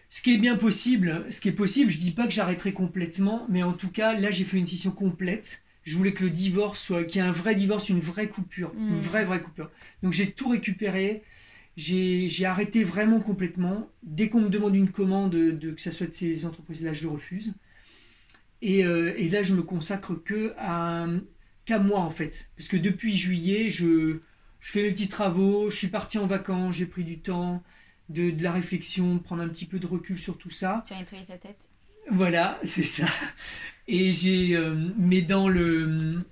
Ce 0.09 0.21
qui 0.21 0.33
est 0.33 0.37
bien 0.37 0.55
possible, 0.55 1.25
ce 1.29 1.41
qui 1.41 1.49
est 1.49 1.53
possible, 1.53 1.89
je 1.89 1.99
dis 1.99 2.11
pas 2.11 2.25
que 2.25 2.33
j'arrêterai 2.33 2.73
complètement, 2.73 3.45
mais 3.49 3.63
en 3.63 3.73
tout 3.73 3.89
cas, 3.89 4.17
là, 4.17 4.31
j'ai 4.31 4.43
fait 4.43 4.57
une 4.57 4.65
session 4.65 4.91
complète. 4.91 5.63
Je 5.83 5.97
voulais 5.97 6.13
que 6.13 6.23
le 6.23 6.29
divorce 6.29 6.81
soit, 6.81 7.03
qu'il 7.03 7.21
y 7.21 7.23
ait 7.23 7.27
un 7.27 7.31
vrai 7.31 7.53
divorce, 7.53 7.89
une 7.89 7.99
vraie 7.99 8.27
coupure, 8.27 8.71
une 8.77 8.97
mm. 8.97 9.01
vraie, 9.01 9.23
vraie 9.23 9.41
coupure. 9.41 9.69
Donc 10.01 10.13
j'ai 10.13 10.31
tout 10.31 10.49
récupéré. 10.49 11.23
J'ai 11.77 12.45
arrêté 12.45 12.83
vraiment 12.83 13.19
complètement. 13.19 13.89
Dès 14.01 14.29
qu'on 14.29 14.41
me 14.41 14.49
demande 14.49 14.75
une 14.75 14.89
commande, 14.89 15.31
de, 15.31 15.71
que 15.71 15.81
ce 15.81 15.91
soit 15.91 16.07
de 16.07 16.13
ces 16.13 16.45
entreprises-là, 16.45 16.93
je 16.93 17.07
refuse. 17.07 17.53
Et, 18.61 18.85
euh, 18.85 19.13
et 19.17 19.27
là, 19.27 19.43
je 19.43 19.53
me 19.53 19.61
consacre 19.61 20.15
que 20.15 20.53
à 20.57 21.07
qu'à 21.65 21.79
moi 21.79 21.99
en 21.99 22.09
fait, 22.09 22.49
parce 22.57 22.67
que 22.67 22.77
depuis 22.77 23.17
juillet, 23.17 23.69
je, 23.69 24.19
je 24.59 24.71
fais 24.71 24.83
mes 24.83 24.91
petits 24.91 25.07
travaux, 25.07 25.69
je 25.69 25.75
suis 25.77 25.87
parti 25.87 26.17
en 26.17 26.27
vacances, 26.27 26.75
j'ai 26.75 26.85
pris 26.85 27.03
du 27.03 27.19
temps, 27.19 27.63
de, 28.09 28.29
de 28.31 28.43
la 28.43 28.51
réflexion, 28.51 29.17
prendre 29.19 29.41
un 29.41 29.47
petit 29.49 29.65
peu 29.65 29.79
de 29.79 29.87
recul 29.87 30.17
sur 30.19 30.37
tout 30.37 30.51
ça. 30.51 30.83
Tu 30.87 30.93
as 30.93 30.99
nettoyé 30.99 31.25
ta 31.25 31.37
tête. 31.37 31.69
Voilà, 32.11 32.59
c'est 32.63 32.83
ça. 32.83 33.07
Et 33.87 34.13
j'ai, 34.13 34.55
euh, 34.55 34.75
mais 34.97 35.21
dans 35.23 35.49
le, 35.49 36.23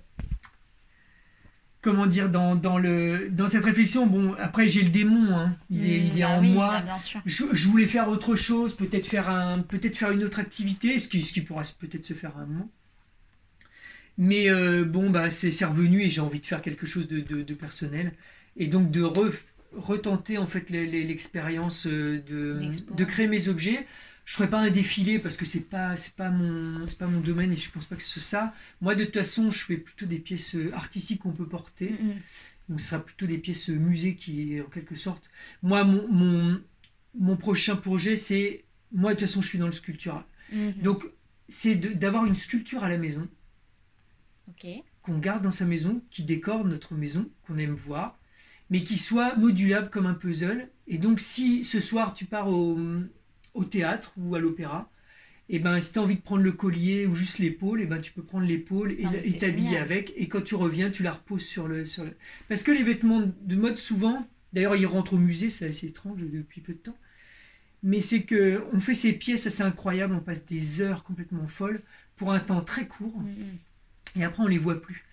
comment 1.80 2.06
dire, 2.06 2.30
dans, 2.30 2.54
dans, 2.56 2.78
le, 2.78 3.28
dans 3.30 3.48
cette 3.48 3.64
réflexion, 3.64 4.06
bon, 4.06 4.34
après 4.38 4.68
j'ai 4.68 4.82
le 4.82 4.88
démon, 4.90 5.36
hein. 5.36 5.56
il, 5.70 5.84
est, 5.84 5.98
il 5.98 6.18
est 6.18 6.22
Bah 6.22 6.30
en 6.30 6.40
oui, 6.40 6.52
moi. 6.52 6.68
bah 6.70 6.80
bien 6.82 6.98
sûr. 6.98 7.20
Je, 7.26 7.44
je 7.52 7.68
voulais 7.68 7.86
faire 7.86 8.08
autre 8.08 8.36
chose, 8.36 8.74
peut-être 8.74 9.06
faire, 9.06 9.28
un, 9.30 9.60
peut-être 9.60 9.96
faire 9.96 10.10
une 10.12 10.24
autre 10.24 10.38
activité, 10.38 10.98
ce 10.98 11.08
qui, 11.08 11.22
ce 11.22 11.32
qui 11.32 11.42
pourra 11.42 11.62
peut-être 11.78 12.06
se 12.06 12.14
faire 12.14 12.36
à 12.36 12.40
un 12.40 12.46
moment. 12.46 12.70
Mais 14.18 14.48
euh, 14.50 14.84
bon, 14.84 15.10
bah, 15.10 15.30
c'est 15.30 15.50
revenu 15.64 16.02
et 16.02 16.10
j'ai 16.10 16.20
envie 16.20 16.40
de 16.40 16.46
faire 16.46 16.62
quelque 16.62 16.86
chose 16.86 17.08
de, 17.08 17.20
de- 17.20 17.42
de 17.42 17.54
personnel. 17.54 18.12
Et 18.56 18.68
donc 18.68 18.90
de 18.90 19.02
re- 19.02 19.34
retenter 19.76 20.38
en 20.38 20.46
fait 20.46 20.70
l'expérience 20.70 21.86
euh, 21.86 22.20
de, 22.28 23.04
créer 23.04 23.26
mes 23.26 23.48
objets. 23.48 23.86
Je 24.24 24.34
ferai 24.36 24.48
pas 24.48 24.60
un 24.60 24.70
défilé 24.70 25.18
parce 25.18 25.36
que 25.36 25.44
c'est 25.44 25.68
pas 25.68 25.96
c'est 25.96 26.14
pas 26.14 26.30
mon 26.30 26.86
c'est 26.86 26.96
pas 26.98 27.08
mon 27.08 27.20
domaine 27.20 27.52
et 27.52 27.56
je 27.56 27.70
pense 27.70 27.84
pas 27.84 27.96
que 27.96 28.02
c'est 28.02 28.20
ça. 28.20 28.54
Moi 28.80 28.94
de 28.94 29.04
toute 29.04 29.14
façon 29.18 29.50
je 29.50 29.58
fais 29.58 29.76
plutôt 29.76 30.06
des 30.06 30.18
pièces 30.18 30.54
euh, 30.54 30.72
artistiques 30.74 31.20
qu'on 31.20 31.32
peut 31.32 31.46
porter. 31.46 31.90
Mm, 31.90 32.06
mm. 32.06 32.14
Donc 32.70 32.80
ce 32.80 32.86
sera 32.90 33.04
plutôt 33.04 33.26
des 33.26 33.36
pièces 33.38 33.68
musées 33.68 34.14
qui, 34.14 34.58
en 34.64 34.70
quelque 34.70 34.94
sorte. 34.96 35.28
Moi, 35.62 35.84
mon, 35.84 36.08
mon, 36.10 36.60
mon 37.18 37.36
prochain 37.36 37.76
projet, 37.76 38.16
c'est... 38.16 38.64
Moi, 38.92 39.12
de 39.12 39.18
toute 39.18 39.28
façon, 39.28 39.42
je 39.42 39.48
suis 39.48 39.58
dans 39.58 39.66
le 39.66 39.72
sculptural. 39.72 40.24
Mhm. 40.50 40.72
Donc, 40.82 41.04
c'est 41.48 41.74
d'avoir 41.74 42.24
une 42.24 42.34
sculpture 42.34 42.82
à 42.82 42.88
la 42.88 42.96
maison, 42.96 43.28
Qu'on 45.02 45.18
garde 45.18 45.42
dans 45.42 45.50
sa 45.50 45.66
maison, 45.66 46.02
qui 46.10 46.22
décore 46.22 46.64
notre 46.64 46.94
maison, 46.94 47.28
qu'on 47.46 47.58
aime 47.58 47.74
voir, 47.74 48.18
mais 48.70 48.82
qui 48.82 48.96
soit 48.96 49.36
modulable 49.36 49.90
comme 49.90 50.06
un 50.06 50.14
puzzle. 50.14 50.68
Et 50.86 50.98
donc, 50.98 51.20
si 51.20 51.64
ce 51.64 51.80
soir, 51.80 52.14
tu 52.14 52.24
pars 52.26 52.48
au, 52.48 52.78
au 53.54 53.64
théâtre 53.64 54.12
ou 54.16 54.34
à 54.34 54.40
l'opéra, 54.40 54.90
et 55.50 55.58
ben, 55.58 55.78
si 55.80 55.92
tu 55.92 55.98
as 55.98 56.02
envie 56.02 56.16
de 56.16 56.22
prendre 56.22 56.42
le 56.42 56.52
collier 56.52 57.06
ou 57.06 57.14
juste 57.14 57.38
l'épaule, 57.38 57.80
et 57.82 57.86
ben, 57.86 58.00
tu 58.00 58.12
peux 58.12 58.22
prendre 58.22 58.46
l'épaule 58.46 58.92
et 58.92 59.38
t'habiller 59.38 59.76
avec. 59.76 60.12
Et 60.16 60.28
quand 60.28 60.40
tu 60.42 60.54
reviens, 60.54 60.90
tu 60.90 61.02
la 61.02 61.12
reposes 61.12 61.44
sur 61.44 61.68
le, 61.68 61.84
sur 61.84 62.04
le... 62.04 62.16
Parce 62.48 62.62
que 62.62 62.72
les 62.72 62.82
vêtements 62.82 63.22
de 63.42 63.56
mode, 63.56 63.76
souvent, 63.78 64.26
d'ailleurs, 64.54 64.76
ils 64.76 64.86
rentrent 64.86 65.14
au 65.14 65.18
musée, 65.18 65.50
c'est 65.50 65.68
assez 65.68 65.88
étrange 65.88 66.22
depuis 66.22 66.60
peu 66.62 66.72
de 66.72 66.78
temps. 66.78 66.96
Mais 67.82 68.00
c'est 68.00 68.22
que 68.24 68.64
on 68.72 68.80
fait 68.80 68.94
ces 68.94 69.12
pièces 69.12 69.46
assez 69.46 69.62
incroyables, 69.62 70.14
on 70.14 70.20
passe 70.20 70.46
des 70.46 70.80
heures 70.80 71.04
complètement 71.04 71.46
folles 71.46 71.82
pour 72.16 72.32
un 72.32 72.40
temps 72.40 72.62
très 72.62 72.86
court 72.86 73.20
Mm, 73.20 73.28
mm. 73.28 73.58
Et 74.16 74.24
après 74.24 74.42
on 74.42 74.46
les 74.48 74.58
voit 74.58 74.80
plus. 74.80 75.04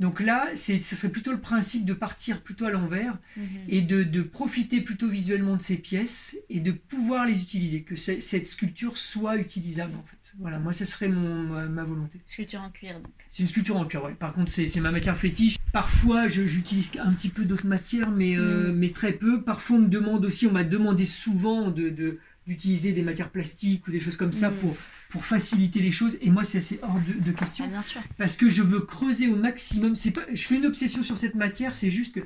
Donc 0.00 0.20
là, 0.20 0.48
c'est, 0.54 0.80
ce 0.80 0.96
serait 0.96 1.12
plutôt 1.12 1.30
le 1.30 1.40
principe 1.40 1.84
de 1.84 1.92
partir 1.94 2.40
plutôt 2.42 2.64
à 2.66 2.70
l'envers 2.70 3.16
Mhm. 3.36 3.44
et 3.68 3.80
de, 3.80 4.02
de 4.02 4.22
profiter 4.22 4.80
plutôt 4.80 5.08
visuellement 5.08 5.56
de 5.56 5.62
ces 5.62 5.76
pièces 5.76 6.36
et 6.50 6.58
de 6.60 6.72
pouvoir 6.72 7.26
les 7.26 7.40
utiliser, 7.40 7.82
que 7.82 7.94
cette 7.96 8.46
sculpture 8.46 8.96
soit 8.96 9.36
utilisable 9.36 9.92
en 9.96 10.04
fait. 10.04 10.16
Voilà, 10.40 10.58
moi 10.58 10.72
ça 10.72 10.84
serait 10.84 11.08
mon, 11.08 11.68
ma, 11.68 11.84
volonté. 11.84 12.20
Sculpture 12.24 12.60
en 12.62 12.70
cuir, 12.70 12.94
donc. 13.00 13.12
C'est 13.28 13.42
une 13.44 13.48
sculpture 13.48 13.76
en 13.76 13.84
cuir, 13.84 14.02
ouais. 14.04 14.14
Par 14.14 14.32
contre, 14.32 14.50
c'est, 14.50 14.80
ma 14.80 14.90
matière 14.90 15.16
fétiche. 15.16 15.58
Parfois, 15.72 16.26
j'utilise 16.26 16.90
un 17.00 17.12
petit 17.12 17.28
peu 17.28 17.44
d'autres 17.44 17.66
matières, 17.66 18.10
mais, 18.10 18.36
euh, 18.36 18.72
Mm. 18.72 18.76
mais 18.76 18.90
très 18.90 19.12
peu. 19.12 19.42
Parfois, 19.42 19.76
on 19.76 19.80
me 19.82 19.88
demande 19.88 20.24
aussi, 20.24 20.48
on 20.48 20.52
m'a 20.52 20.64
demandé 20.64 21.04
souvent 21.06 21.70
de, 21.70 21.88
de- 21.88 22.18
d'utiliser 22.48 22.92
des 22.92 23.02
matières 23.02 23.30
plastiques 23.30 23.86
ou 23.86 23.92
des 23.92 24.00
choses 24.00 24.16
comme 24.16 24.32
ça 24.32 24.50
Mm. 24.50 24.58
pour, 24.58 24.76
pour 25.14 25.24
faciliter 25.24 25.78
les 25.80 25.92
choses. 25.92 26.18
Et 26.22 26.30
moi, 26.30 26.42
c'est 26.42 26.58
assez 26.58 26.80
hors 26.82 26.98
de, 26.98 27.12
de 27.24 27.30
question 27.30 27.64
Ah, 27.68 27.70
bien 27.70 27.82
sûr. 27.82 28.00
parce 28.18 28.34
que 28.36 28.48
je 28.48 28.62
veux 28.62 28.80
creuser 28.80 29.28
au 29.28 29.36
maximum. 29.36 29.94
C'est 29.94 30.10
pas, 30.10 30.24
je 30.32 30.42
fais 30.44 30.56
une 30.56 30.66
obsession 30.66 31.04
sur 31.04 31.16
cette 31.16 31.36
matière, 31.36 31.72
c'est 31.76 31.88
juste 31.88 32.16
que 32.16 32.20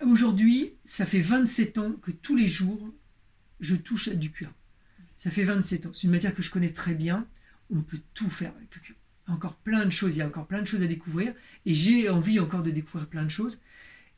aujourd'hui, 0.00 0.74
ça 0.84 1.06
fait 1.06 1.20
27 1.20 1.78
ans 1.78 1.92
que 2.02 2.12
tous 2.12 2.36
les 2.36 2.46
jours, 2.48 2.78
je 3.60 3.74
touche 3.74 4.06
à 4.08 4.14
du 4.14 4.30
cuir. 4.30 4.52
Ça 5.16 5.30
fait 5.32 5.42
27 5.44 5.86
ans. 5.86 5.90
C'est 5.92 6.04
une 6.04 6.12
matière 6.12 6.32
que 6.34 6.42
je 6.42 6.50
connais 6.50 6.70
très 6.72 6.94
bien. 6.94 7.26
On 7.70 7.80
peut 7.82 7.98
tout 8.14 8.30
faire 8.30 8.52
avec 8.56 8.72
le 8.76 8.80
cuir. 8.80 8.94
Encore 9.26 9.54
plein 9.56 9.84
de 9.84 9.90
choses. 9.90 10.14
Il 10.14 10.18
y 10.20 10.22
a 10.22 10.26
encore 10.26 10.46
plein 10.46 10.62
de 10.62 10.66
choses 10.66 10.82
à 10.82 10.86
découvrir. 10.86 11.34
Et 11.66 11.74
j'ai 11.74 12.08
envie 12.08 12.38
encore 12.38 12.62
de 12.62 12.70
découvrir 12.70 13.08
plein 13.08 13.24
de 13.24 13.28
choses. 13.28 13.60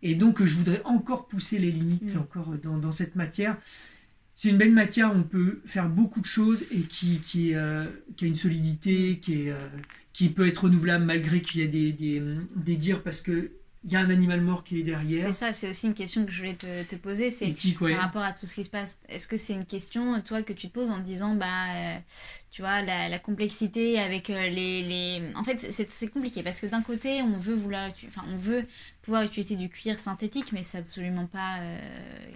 Et 0.02 0.14
donc, 0.14 0.44
je 0.44 0.54
voudrais 0.54 0.82
encore 0.84 1.28
pousser 1.28 1.58
les 1.58 1.70
limites 1.70 2.14
Mm. 2.14 2.18
encore 2.20 2.48
dans, 2.58 2.76
dans 2.76 2.92
cette 2.92 3.16
matière. 3.16 3.56
C'est 4.42 4.48
une 4.48 4.56
belle 4.56 4.72
matière, 4.72 5.12
on 5.14 5.22
peut 5.22 5.60
faire 5.66 5.90
beaucoup 5.90 6.22
de 6.22 6.24
choses 6.24 6.64
et 6.72 6.80
qui, 6.80 7.18
qui, 7.18 7.54
euh, 7.54 7.84
qui 8.16 8.24
a 8.24 8.28
une 8.28 8.34
solidité, 8.34 9.18
qui, 9.20 9.34
est, 9.34 9.50
euh, 9.50 9.68
qui 10.14 10.30
peut 10.30 10.48
être 10.48 10.64
renouvelable 10.64 11.04
malgré 11.04 11.42
qu'il 11.42 11.60
y 11.60 11.64
a 11.64 11.66
des, 11.66 11.92
des, 11.92 12.22
des 12.56 12.76
dires 12.76 13.02
parce 13.02 13.20
que 13.20 13.50
il 13.84 13.92
y 13.92 13.96
a 13.96 14.00
un 14.00 14.10
animal 14.10 14.42
mort 14.42 14.62
qui 14.62 14.80
est 14.80 14.82
derrière. 14.82 15.24
C'est 15.24 15.32
ça, 15.32 15.52
c'est 15.54 15.70
aussi 15.70 15.86
une 15.86 15.94
question 15.94 16.26
que 16.26 16.32
je 16.32 16.38
voulais 16.38 16.54
te, 16.54 16.82
te 16.84 16.96
poser. 16.96 17.30
C'est 17.30 17.54
ouais. 17.80 17.92
par 17.94 18.02
rapport 18.02 18.22
à 18.22 18.32
tout 18.32 18.46
ce 18.46 18.54
qui 18.54 18.64
se 18.64 18.68
passe. 18.68 18.98
Est-ce 19.08 19.26
que 19.26 19.38
c'est 19.38 19.54
une 19.54 19.64
question, 19.64 20.20
toi, 20.20 20.42
que 20.42 20.52
tu 20.52 20.68
te 20.68 20.72
poses 20.72 20.90
en 20.90 20.98
te 20.98 21.04
disant, 21.04 21.34
bah, 21.34 21.46
euh, 21.74 21.98
tu 22.50 22.60
vois, 22.60 22.82
la, 22.82 23.08
la 23.08 23.18
complexité 23.18 23.98
avec 23.98 24.28
euh, 24.28 24.48
les, 24.48 24.82
les... 24.82 25.22
En 25.34 25.44
fait, 25.44 25.66
c'est 25.70 25.90
c'est 25.90 26.08
compliqué 26.08 26.42
parce 26.42 26.60
que 26.60 26.66
d'un 26.66 26.82
côté, 26.82 27.22
on 27.22 27.38
veut 27.38 27.54
vouloir, 27.54 27.90
enfin, 28.06 28.22
on 28.28 28.36
veut 28.36 28.66
pouvoir 29.10 29.24
utiliser 29.24 29.56
du 29.56 29.68
cuir 29.68 29.98
synthétique, 29.98 30.52
mais 30.52 30.62
c'est 30.62 30.78
absolument 30.78 31.26
pas 31.26 31.58
euh, 31.58 31.78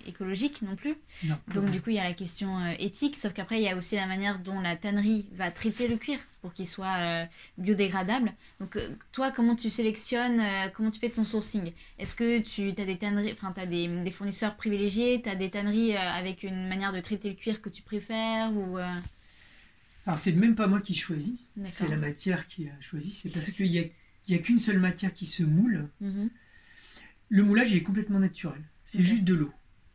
écologique 0.09 0.61
non 0.63 0.75
plus. 0.75 0.97
Non. 1.23 1.37
Donc 1.55 1.71
du 1.71 1.81
coup, 1.81 1.91
il 1.91 1.95
y 1.95 2.01
a 2.01 2.03
la 2.03 2.15
question 2.15 2.59
euh, 2.59 2.73
éthique, 2.81 3.15
sauf 3.15 3.33
qu'après, 3.33 3.59
il 3.61 3.63
y 3.63 3.69
a 3.69 3.77
aussi 3.77 3.95
la 3.95 4.07
manière 4.07 4.41
dont 4.41 4.61
la 4.61 4.75
tannerie 4.75 5.29
va 5.37 5.53
traiter 5.53 5.87
le 5.87 5.97
cuir 5.97 6.19
pour 6.43 6.53
qu'il 6.53 6.67
soit 6.67 6.97
euh, 6.99 7.25
biodégradable. 7.59 8.33
Donc 8.59 8.77
toi, 9.13 9.31
comment 9.31 9.55
tu 9.55 9.71
sélectionnes, 9.71 10.43
comment 10.75 10.91
tu 10.91 10.99
fais 10.99 11.11
ton 11.11 11.23
sourcing? 11.23 11.71
Est-ce 12.01 12.17
que 12.17 12.41
tu 12.41 12.71
as 12.71 12.85
des 12.85 12.99
tanneries, 12.99 13.31
enfin, 13.31 13.53
tu 13.53 13.61
as 13.61 13.67
des, 13.67 13.87
des 13.87 14.11
fournisseurs 14.11 14.57
privilégiés, 14.57 15.23
tu 15.23 15.29
as 15.29 15.37
des 15.37 15.51
tanneries 15.51 15.97
avec 15.97 16.43
une 16.43 16.67
manière 16.67 16.93
de 16.93 16.99
traiter 16.99 17.29
le 17.29 17.37
cuir 17.37 17.63
que 17.63 17.69
tu 17.69 17.83
préfères 17.83 18.51
ou 18.53 18.79
Alors, 18.79 20.19
c'est 20.19 20.33
même 20.33 20.57
pas 20.57 20.67
moi 20.67 20.81
qui 20.81 20.97
choisis, 20.97 21.39
c'est 21.63 21.87
la 21.87 21.97
matière 21.97 22.49
qui 22.49 22.67
a 22.67 22.73
choisi. 22.81 23.13
C'est 23.13 23.31
parce 23.31 23.53
qu'il 23.53 23.71
n'y 23.71 23.79
a, 23.79 23.85
il 24.27 24.35
y 24.35 24.37
a 24.37 24.39
qu'une 24.43 24.59
seule 24.59 24.81
matière 24.81 25.15
qui 25.15 25.27
se 25.27 25.45
moule. 25.45 25.89
mhm. 26.01 26.31
Le 27.29 27.43
moulage 27.43 27.75
est 27.75 27.83
complètement 27.83 28.19
naturel. 28.21 28.63
C'est 28.85 29.03
juste 29.03 29.25
de 29.25 29.35
l'eau. 29.35 29.53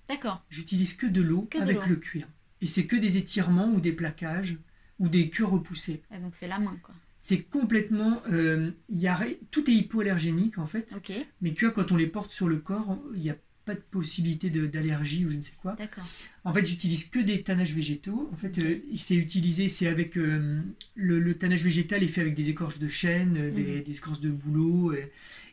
D'accord, 0.08 0.44
J'utilise 0.50 0.96
que 0.96 1.06
de 1.06 1.22
l'eau 1.22 1.48
avec 1.60 1.86
le 1.88 1.96
cuir. 1.96 2.28
Et 2.62 2.68
c'est 2.68 2.86
que 2.88 2.96
des 2.96 3.18
étirements 3.18 3.72
ou 3.72 3.80
des 3.80 3.94
plaquages 3.94 4.58
ou 4.98 5.08
des 5.08 5.30
cuirs 5.30 5.52
repoussés. 5.52 6.02
Ah, 6.12 6.20
donc 6.20 6.36
c'est 6.36 6.48
la 6.48 6.60
main 6.60 6.78
quoi. 6.82 6.96
C'est 7.22 7.42
complètement. 7.44 8.22
euh, 8.32 8.72
y 8.90 9.08
a, 9.08 9.20
tout 9.52 9.70
est 9.70 9.74
hypoallergénique 9.74 10.58
en 10.58 10.66
fait. 10.66 10.94
Ok, 10.96 11.12
Mais 11.42 11.54
tu 11.54 11.66
vois, 11.66 11.74
quand 11.74 11.92
on 11.92 11.96
les 11.98 12.08
porte 12.08 12.32
sur 12.32 12.48
le 12.50 12.58
corps, 12.58 12.98
il 13.14 13.22
n'y 13.22 13.30
a 13.30 13.36
pas 13.66 13.76
de 13.76 13.82
possibilité 13.82 14.50
d'allergie 14.50 15.26
ou 15.26 15.30
je 15.30 15.36
ne 15.36 15.42
sais 15.42 15.54
quoi. 15.62 15.74
d'accord. 15.74 16.06
En 16.44 16.54
fait, 16.54 16.66
j'utilise 16.66 17.08
que 17.08 17.20
des 17.20 17.44
tanages 17.44 17.74
végétaux. 17.76 18.28
En 18.34 18.36
fait, 18.36 18.58
Ok. 18.58 18.64
euh, 18.64 18.78
c'est 18.96 19.16
utilisé, 19.16 19.70
c'est 19.70 19.88
avec 19.88 20.18
euh, 20.18 20.60
le, 20.96 21.20
le 21.20 21.38
tannage 21.38 21.64
végétal 21.64 22.02
est 22.04 22.08
fait 22.08 22.22
avec 22.22 22.34
des 22.34 22.50
écorces 22.50 22.80
de 22.80 22.88
chêne, 22.88 23.38
euh, 23.38 23.52
des, 23.52 23.76
Mhm. 23.78 23.84
des 23.84 23.98
écorces 23.98 24.22
de 24.22 24.32
bouleau, 24.32 24.94
et, 24.94 25.12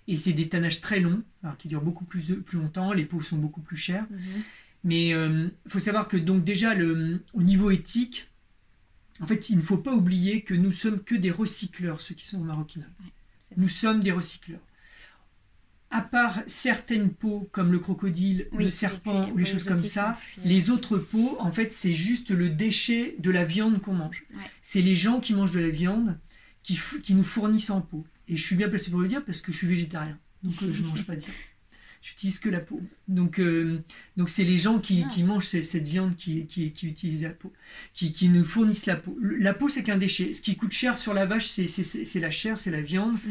et 0.09 0.17
c'est 0.17 0.33
des 0.33 0.49
tanages 0.49 0.81
très 0.81 1.01
longs, 1.01 1.23
alors 1.43 1.57
qui 1.57 1.69
durent 1.69 1.83
beaucoup 1.83 2.05
plus, 2.05 2.37
plus 2.37 2.59
longtemps. 2.59 2.93
Les 2.93 3.05
peaux 3.05 3.21
sont 3.21 3.39
beaucoup 3.39 3.61
plus 3.61 3.77
chères. 3.77 4.07
Mhm. 4.11 4.43
Mais 4.85 5.09
il 5.09 5.51
faut 5.67 5.81
savoir 5.81 6.07
que 6.07 6.17
donc 6.17 6.45
déjà 6.45 6.75
le, 6.75 7.21
au 7.35 7.43
niveau 7.43 7.71
éthique, 7.71 8.29
en 9.21 9.27
fait, 9.27 9.51
il 9.51 9.57
ne 9.57 9.63
faut 9.63 9.79
pas 9.79 9.93
oublier 9.93 10.43
que 10.43 10.55
nous 10.55 10.71
sommes 10.71 11.03
que 11.03 11.15
des 11.15 11.31
recycleurs, 11.31 12.01
ceux 12.01 12.15
qui 12.15 12.27
sont 12.27 12.39
au 12.39 12.45
maroquinerie. 12.45 12.91
Nous 13.57 13.69
sommes 13.69 14.01
des 14.01 14.13
recycleurs. 14.13 14.61
À 15.91 16.03
part 16.03 16.41
certaines 16.47 17.11
peaux 17.11 17.49
comme 17.53 17.71
le 17.71 17.79
crocodile, 17.79 18.49
Oui, 18.53 18.65
le 18.65 18.71
serpent 18.71 19.31
ou 19.31 19.37
les 19.37 19.45
choses 19.45 19.65
comme 19.65 19.79
ça, 19.79 20.19
euh, 20.39 20.43
les 20.45 20.71
autres 20.71 20.99
peaux, 20.99 21.37
en 21.41 21.53
fait, 21.53 21.73
c'est 21.73 21.95
juste 21.95 22.31
le 22.31 22.51
déchet 22.51 23.15
de 23.19 23.31
la 23.31 23.45
viande 23.45 23.81
qu'on 23.81 23.95
mange. 23.95 24.25
Ouais. 24.31 24.51
C'est 24.63 24.83
les 24.83 24.97
gens 24.97 25.21
qui 25.21 25.33
mangent 25.33 25.53
de 25.53 25.61
la 25.61 25.71
viande 25.71 26.19
qui, 26.63 26.79
qui 27.03 27.15
nous 27.15 27.23
fournissent 27.23 27.71
en 27.71 27.81
peau. 27.81 28.05
Et 28.29 28.37
je 28.37 28.43
suis 28.45 28.57
bien 28.57 28.69
placé 28.69 28.91
pour 28.91 29.01
le 29.01 29.09
dire 29.09 29.25
parce 29.25 29.41
que 29.41 29.53
je 29.53 29.57
suis 29.59 29.67
végétarien. 29.67 30.19
Donc 30.43 30.55
euh, 30.63 30.73
je 30.73 30.83
ne 30.83 30.89
mange 30.89 31.05
pas 31.07 31.17
de 31.17 31.21
viande. 31.21 31.35
J'utilise 32.03 32.39
que 32.39 32.49
la 32.49 32.61
peau. 32.61 32.81
Donc 33.09 33.41
euh, 33.41 33.81
donc 34.17 34.29
c'est 34.29 34.45
les 34.45 34.59
gens 34.59 34.79
qui, 34.79 35.03
Ah. 35.05 35.09
qui 35.13 35.25
mangent 35.25 35.47
ce- 35.47 35.63
cette 35.63 35.89
viande 35.89 36.15
qui, 36.15 36.47
qui, 36.47 36.73
qui 36.73 36.87
utilisent 36.87 37.23
la 37.23 37.31
peau, 37.31 37.53
qui, 37.95 38.13
qui 38.13 38.29
nous 38.29 38.45
fournissent 38.45 38.87
la 38.87 38.95
peau. 38.97 39.17
Le- 39.21 39.39
La 39.39 39.55
peau, 39.55 39.69
c'est 39.69 39.83
qu'un 39.83 39.97
déchet. 39.99 40.33
Ce 40.33 40.41
qui 40.41 40.55
coûte 40.57 40.71
cher 40.73 40.99
sur 40.99 41.15
la 41.15 41.27
vache, 41.27 41.49
c'est- 41.49 41.67
c'est 41.67 41.83
c'est- 41.83 42.05
c'est 42.05 42.21
la 42.21 42.31
chair, 42.31 42.59
c'est 42.61 42.71
la 42.71 42.81
viande. 42.81 43.15
Mm. 43.15 43.31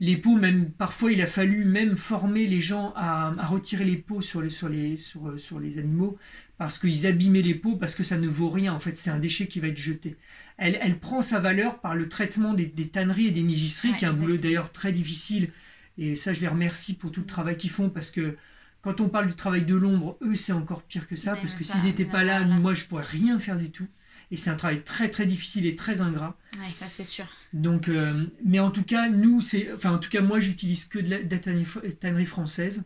Les 0.00 0.16
peaux, 0.16 0.36
même 0.36 0.70
parfois, 0.70 1.10
il 1.12 1.20
a 1.20 1.26
fallu 1.26 1.64
même 1.64 1.96
former 1.96 2.46
les 2.46 2.60
gens 2.60 2.92
à, 2.96 3.34
à 3.38 3.46
retirer 3.46 3.84
les 3.84 3.96
peaux 3.96 4.20
sur 4.20 4.40
les, 4.42 4.50
sur 4.50 4.68
les, 4.68 4.96
sur, 4.96 5.38
sur 5.38 5.58
les 5.58 5.78
animaux 5.78 6.16
parce 6.58 6.78
qu'ils 6.78 7.06
abîmaient 7.06 7.42
les 7.42 7.54
peaux 7.56 7.76
parce 7.76 7.94
que 7.96 8.04
ça 8.04 8.18
ne 8.18 8.28
vaut 8.28 8.50
rien. 8.50 8.72
En 8.72 8.80
fait, 8.80 8.96
c'est 8.98 9.10
un 9.10 9.18
déchet 9.18 9.46
qui 9.48 9.58
va 9.58 9.68
être 9.68 9.78
jeté. 9.78 10.16
Elle, 10.58 10.78
elle 10.80 10.98
prend 10.98 11.22
sa 11.22 11.40
valeur 11.40 11.80
par 11.80 11.94
le 11.94 12.08
traitement 12.08 12.54
des, 12.54 12.66
des 12.66 12.88
tanneries 12.88 13.28
et 13.28 13.30
des 13.30 13.42
migisseries, 13.42 13.92
Ouais, 13.92 13.98
qui 13.98 14.04
est 14.04 14.08
un 14.08 14.12
boulot 14.12 14.36
d'ailleurs 14.36 14.70
très 14.70 14.92
difficile. 14.92 15.50
Et 15.98 16.16
ça, 16.16 16.32
je 16.32 16.40
les 16.40 16.48
remercie 16.48 16.94
pour 16.94 17.10
tout 17.12 17.20
le 17.20 17.26
travail 17.26 17.56
qu'ils 17.56 17.70
font 17.70 17.90
parce 17.90 18.10
que 18.10 18.36
quand 18.80 19.00
on 19.00 19.08
parle 19.08 19.28
du 19.28 19.34
travail 19.34 19.64
de 19.64 19.74
l'ombre, 19.74 20.18
eux, 20.22 20.34
c'est 20.34 20.52
encore 20.52 20.82
pire 20.82 21.06
que 21.06 21.16
ça 21.16 21.36
parce 21.36 21.54
que 21.54 21.64
s'ils 21.64 21.84
n'étaient 21.84 22.04
pas 22.04 22.24
là, 22.24 22.44
moi, 22.44 22.74
je 22.74 22.84
pourrais 22.84 23.04
rien 23.04 23.38
faire 23.38 23.56
du 23.56 23.70
tout. 23.70 23.86
Et 24.30 24.36
c'est 24.36 24.50
un 24.50 24.56
travail 24.56 24.82
très 24.82 25.10
très 25.10 25.26
difficile 25.26 25.66
et 25.66 25.76
très 25.76 26.00
ingrat. 26.00 26.36
Ouais, 26.58 26.72
ça 26.74 26.88
c'est 26.88 27.04
sûr. 27.04 27.26
Donc, 27.52 27.88
euh, 27.88 28.24
mais 28.44 28.60
en 28.60 28.70
tout 28.70 28.82
cas, 28.82 29.08
nous, 29.08 29.40
c'est, 29.40 29.72
enfin 29.72 29.92
en 29.92 29.98
tout 29.98 30.10
cas 30.10 30.22
moi, 30.22 30.40
j'utilise 30.40 30.86
que 30.86 30.98
de 30.98 31.10
la, 31.10 31.22
de 31.22 31.30
la 31.30 31.38
tannerie, 31.38 31.66
tannerie 32.00 32.26
française 32.26 32.84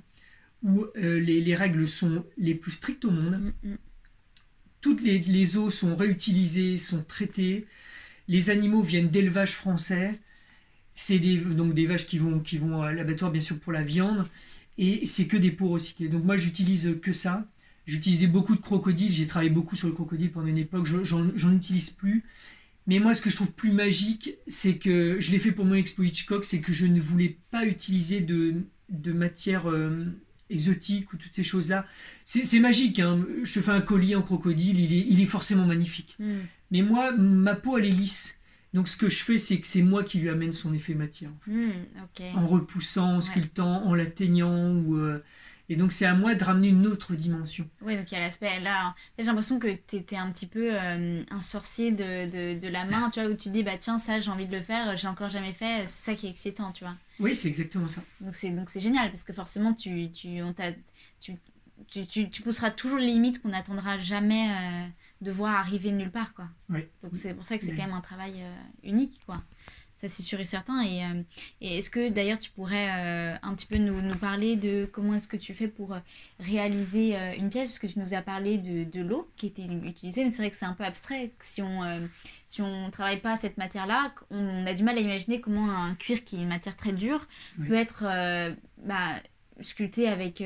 où 0.62 0.85
euh, 0.97 1.21
les, 1.21 1.41
les 1.41 1.55
règles 1.55 1.87
sont 1.87 2.25
les 2.37 2.55
plus 2.55 2.73
strictes 2.73 3.05
au 3.05 3.11
monde. 3.11 3.55
Mm, 3.62 3.71
mm. 3.71 3.77
Toutes 4.87 5.03
les, 5.03 5.57
eaux 5.57 5.68
sont 5.68 5.97
réutilisées, 5.97 6.78
sont 6.78 7.03
traitées. 7.03 7.66
Les 8.28 8.51
animaux 8.51 8.82
viennent 8.82 9.11
d'élevages 9.11 9.51
français. 9.51 10.20
C'est 10.95 11.18
des, 11.18 11.39
donc 11.39 11.74
des 11.74 11.87
vaches 11.87 12.07
qui 12.07 12.18
vont, 12.18 12.82
à 12.82 12.93
l'abattoir, 12.93 13.32
bien 13.32 13.41
sûr, 13.41 13.59
pour 13.59 13.72
la 13.72 13.82
viande. 13.82 14.28
Et 14.78 15.05
c'est 15.07 15.26
que 15.26 15.37
des 15.37 15.51
peaux 15.51 15.70
recyclées. 15.70 16.09
Donc 16.09 16.22
moi, 16.22 16.37
j'utilise 16.37 17.01
que 17.03 17.12
ça. 17.12 17.49
J'utilisais 17.84 18.28
beaucoup 18.28 18.55
de 18.55 18.61
crocodiles. 18.61 19.11
J'ai 19.11 19.26
travaillé 19.26 19.51
beaucoup 19.51 19.74
sur 19.74 19.89
le 19.89 19.95
crocodile 19.95 20.30
pendant 20.30 20.47
une 20.47 20.57
époque. 20.59 20.87
Je- 20.87 21.03
J'en 21.03 21.53
utilise 21.57 21.91
plus. 21.91 22.22
Mais 22.87 23.01
moi, 23.01 23.12
ce 23.14 23.22
que 23.22 23.28
je 23.30 23.34
trouve 23.34 23.55
plus 23.55 23.72
magique, 23.72 24.37
c'est 24.47 24.78
que 24.78 25.16
je 25.20 25.32
l'ai 25.32 25.41
fait 25.41 25.51
pour 25.51 25.64
mon 25.64 25.74
expo 25.74 26.05
Hitchcock, 26.05 26.45
c'est 26.45 26.61
que 26.61 26.72
je 26.72 26.87
ne 26.87 27.01
voulais 27.01 27.39
pas 27.51 27.66
utiliser 27.66 28.20
de, 28.20 28.55
de 28.91 29.12
matière 29.12 29.68
euh, 29.68 30.05
exotique 30.51 31.12
ou 31.12 31.16
toutes 31.16 31.32
ces 31.32 31.44
choses-là. 31.44 31.86
C'est 32.24 32.44
c'est 32.44 32.61
magique. 32.61 32.99
Hein. 33.01 33.24
Je 33.44 33.53
te 33.53 33.61
fais 33.61 33.72
un 33.72 33.80
collier 33.80 34.14
en 34.14 34.22
crocodile, 34.22 34.78
il 34.78 34.92
est, 34.92 35.07
il 35.09 35.20
est 35.20 35.26
forcément 35.26 35.66
magnifique. 35.66 36.16
Mm. 36.18 36.38
Mais 36.70 36.82
moi, 36.82 37.12
ma 37.12 37.55
peau, 37.55 37.78
elle 37.78 37.86
est 37.86 37.90
lisse. 37.90 38.38
Donc 38.74 38.88
ce 38.88 38.97
que 38.97 39.09
je 39.09 39.22
fais, 39.22 39.38
c'est 39.38 39.59
que 39.59 39.66
c'est 39.66 39.82
moi 39.82 40.05
qui 40.05 40.18
lui 40.18 40.28
amène 40.28 40.53
son 40.53 40.74
effet 40.74 40.94
matière. 40.94 41.30
Mm. 41.47 41.70
En 42.34 42.47
repoussant, 42.47 43.16
en 43.16 43.20
sculptant, 43.20 43.84
en 43.84 43.94
l'atteignant. 43.94 44.72
Ou, 44.72 44.97
euh, 44.97 45.22
Et 45.69 45.77
donc 45.77 45.91
c'est 45.93 46.07
à 46.07 46.14
moi 46.14 46.35
de 46.35 46.45
ramener 46.45 46.69
une 46.69 46.87
autre 46.87 47.14
dimension. 47.17 47.69
Ouais, 47.83 47.97
donc 47.97 48.11
il 48.12 48.14
y 48.14 48.19
a 48.19 48.21
l'aspect 48.21 48.61
là. 48.61 48.95
J'ai 49.19 49.25
l'impression 49.25 49.59
que 49.59 49.67
tu 49.87 49.97
étais 49.97 50.17
un 50.17 50.31
petit 50.31 50.47
peu 50.47 50.71
euh, 50.73 51.23
un 51.31 51.41
sorcier 51.41 51.91
de, 51.91 52.31
de, 52.55 52.59
de 52.61 52.69
la 52.69 52.85
main, 52.85 53.11
tu 53.11 53.21
vois, 53.21 53.29
où 53.31 53.35
tu 53.35 53.49
dis, 53.49 53.62
bah 53.64 53.77
tiens, 53.77 53.99
ça 53.99 54.21
j'ai 54.21 54.31
envie 54.31 54.47
de 54.47 54.57
le 54.57 54.62
faire, 54.62 54.97
j'ai 54.97 55.09
encore 55.09 55.29
jamais 55.29 55.53
fait, 55.53 55.83
c'est 55.89 56.12
ça 56.12 56.14
qui 56.14 56.27
est 56.27 56.31
excitant, 56.31 56.71
tu 56.73 56.85
vois. 56.85 56.95
Oui, 57.19 57.35
c'est 57.35 57.49
exactement 57.49 57.89
ça. 57.89 58.03
Donc 58.21 58.35
c'est 58.35 58.51
donc 58.51 58.71
c'est 58.71 58.81
génial 58.81 59.09
parce 59.11 59.25
que 59.25 59.33
forcément 59.33 59.75
tu 59.75 60.11
tu 60.12 60.41
on 60.43 60.55
tu, 61.21 61.35
tu, 61.91 62.07
tu, 62.07 62.31
tu 62.31 62.43
pousseras 62.43 62.71
toujours 62.71 62.99
les 62.99 63.07
limites 63.07 63.43
qu'on 63.43 63.49
n'attendra 63.51 63.99
jamais 63.99 64.49
euh, 64.51 64.87
de 65.21 65.31
voir 65.31 65.57
arriver 65.57 65.93
nulle 65.93 66.11
part 66.11 66.33
quoi. 66.33 66.49
Oui. 66.71 66.81
Donc 67.03 67.17
c'est 67.17 67.35
pour 67.35 67.45
ça 67.45 67.59
que 67.59 67.64
c'est 67.64 67.73
Mais- 67.73 67.79
quand 67.79 67.87
même 67.87 67.95
un 67.97 68.01
travail 68.01 68.35
euh, 68.39 68.55
unique 68.85 69.21
quoi. 69.27 69.43
Ça 69.97 70.09
c'est 70.09 70.22
sûr 70.22 70.38
et 70.40 70.44
certain. 70.44 70.82
Et, 70.82 71.03
euh, 71.05 71.22
et 71.62 71.78
est-ce 71.78 71.88
que 71.88 72.11
d'ailleurs 72.11 72.38
tu 72.38 72.51
pourrais 72.51 72.88
euh, 72.90 73.34
un 73.42 73.55
petit 73.55 73.64
peu 73.66 73.76
nous, 73.78 74.01
nous 74.03 74.14
parler 74.16 74.55
de 74.57 74.86
comment 74.92 75.14
est-ce 75.14 75.26
que 75.26 75.38
tu 75.38 75.55
fais 75.55 75.68
pour 75.68 75.94
euh, 75.94 75.99
réaliser 76.38 77.16
euh, 77.16 77.32
une 77.38 77.49
pièce? 77.49 77.68
Parce 77.68 77.78
que 77.78 77.86
tu 77.86 77.99
nous 77.99 78.12
as 78.12 78.20
parlé 78.22 78.59
de, 78.59 78.84
de 78.84 79.01
l'eau 79.01 79.28
qui 79.36 79.47
était 79.47 79.64
utilisée 79.64 80.24
mais 80.24 80.30
c'est 80.30 80.42
vrai 80.42 80.51
que 80.51 80.57
c'est 80.57 80.66
un 80.66 80.74
peu 80.74 80.84
abstrait. 80.84 81.32
Si 81.40 81.62
on 81.62 81.80
si 82.47 82.61
on 82.62 82.90
travaille 82.90 83.20
pas 83.20 83.36
cette 83.36 83.57
matière 83.57 83.86
là 83.86 84.12
on 84.30 84.66
a 84.66 84.74
du 84.74 84.82
mal 84.84 84.99
à 84.99 85.01
imaginer 85.01 85.40
comment 85.40 85.70
un 85.70 85.94
cuir 85.94 86.22
qui 86.24 86.36
est 86.36 86.42
une 86.42 86.49
matière 86.49 86.76
très 86.76 86.92
dure 86.92 87.26
Oui. 87.59 87.68
peut 87.68 87.74
être 87.74 88.05
bah, 88.84 89.14
sculpté 89.62 90.09
avec, 90.09 90.42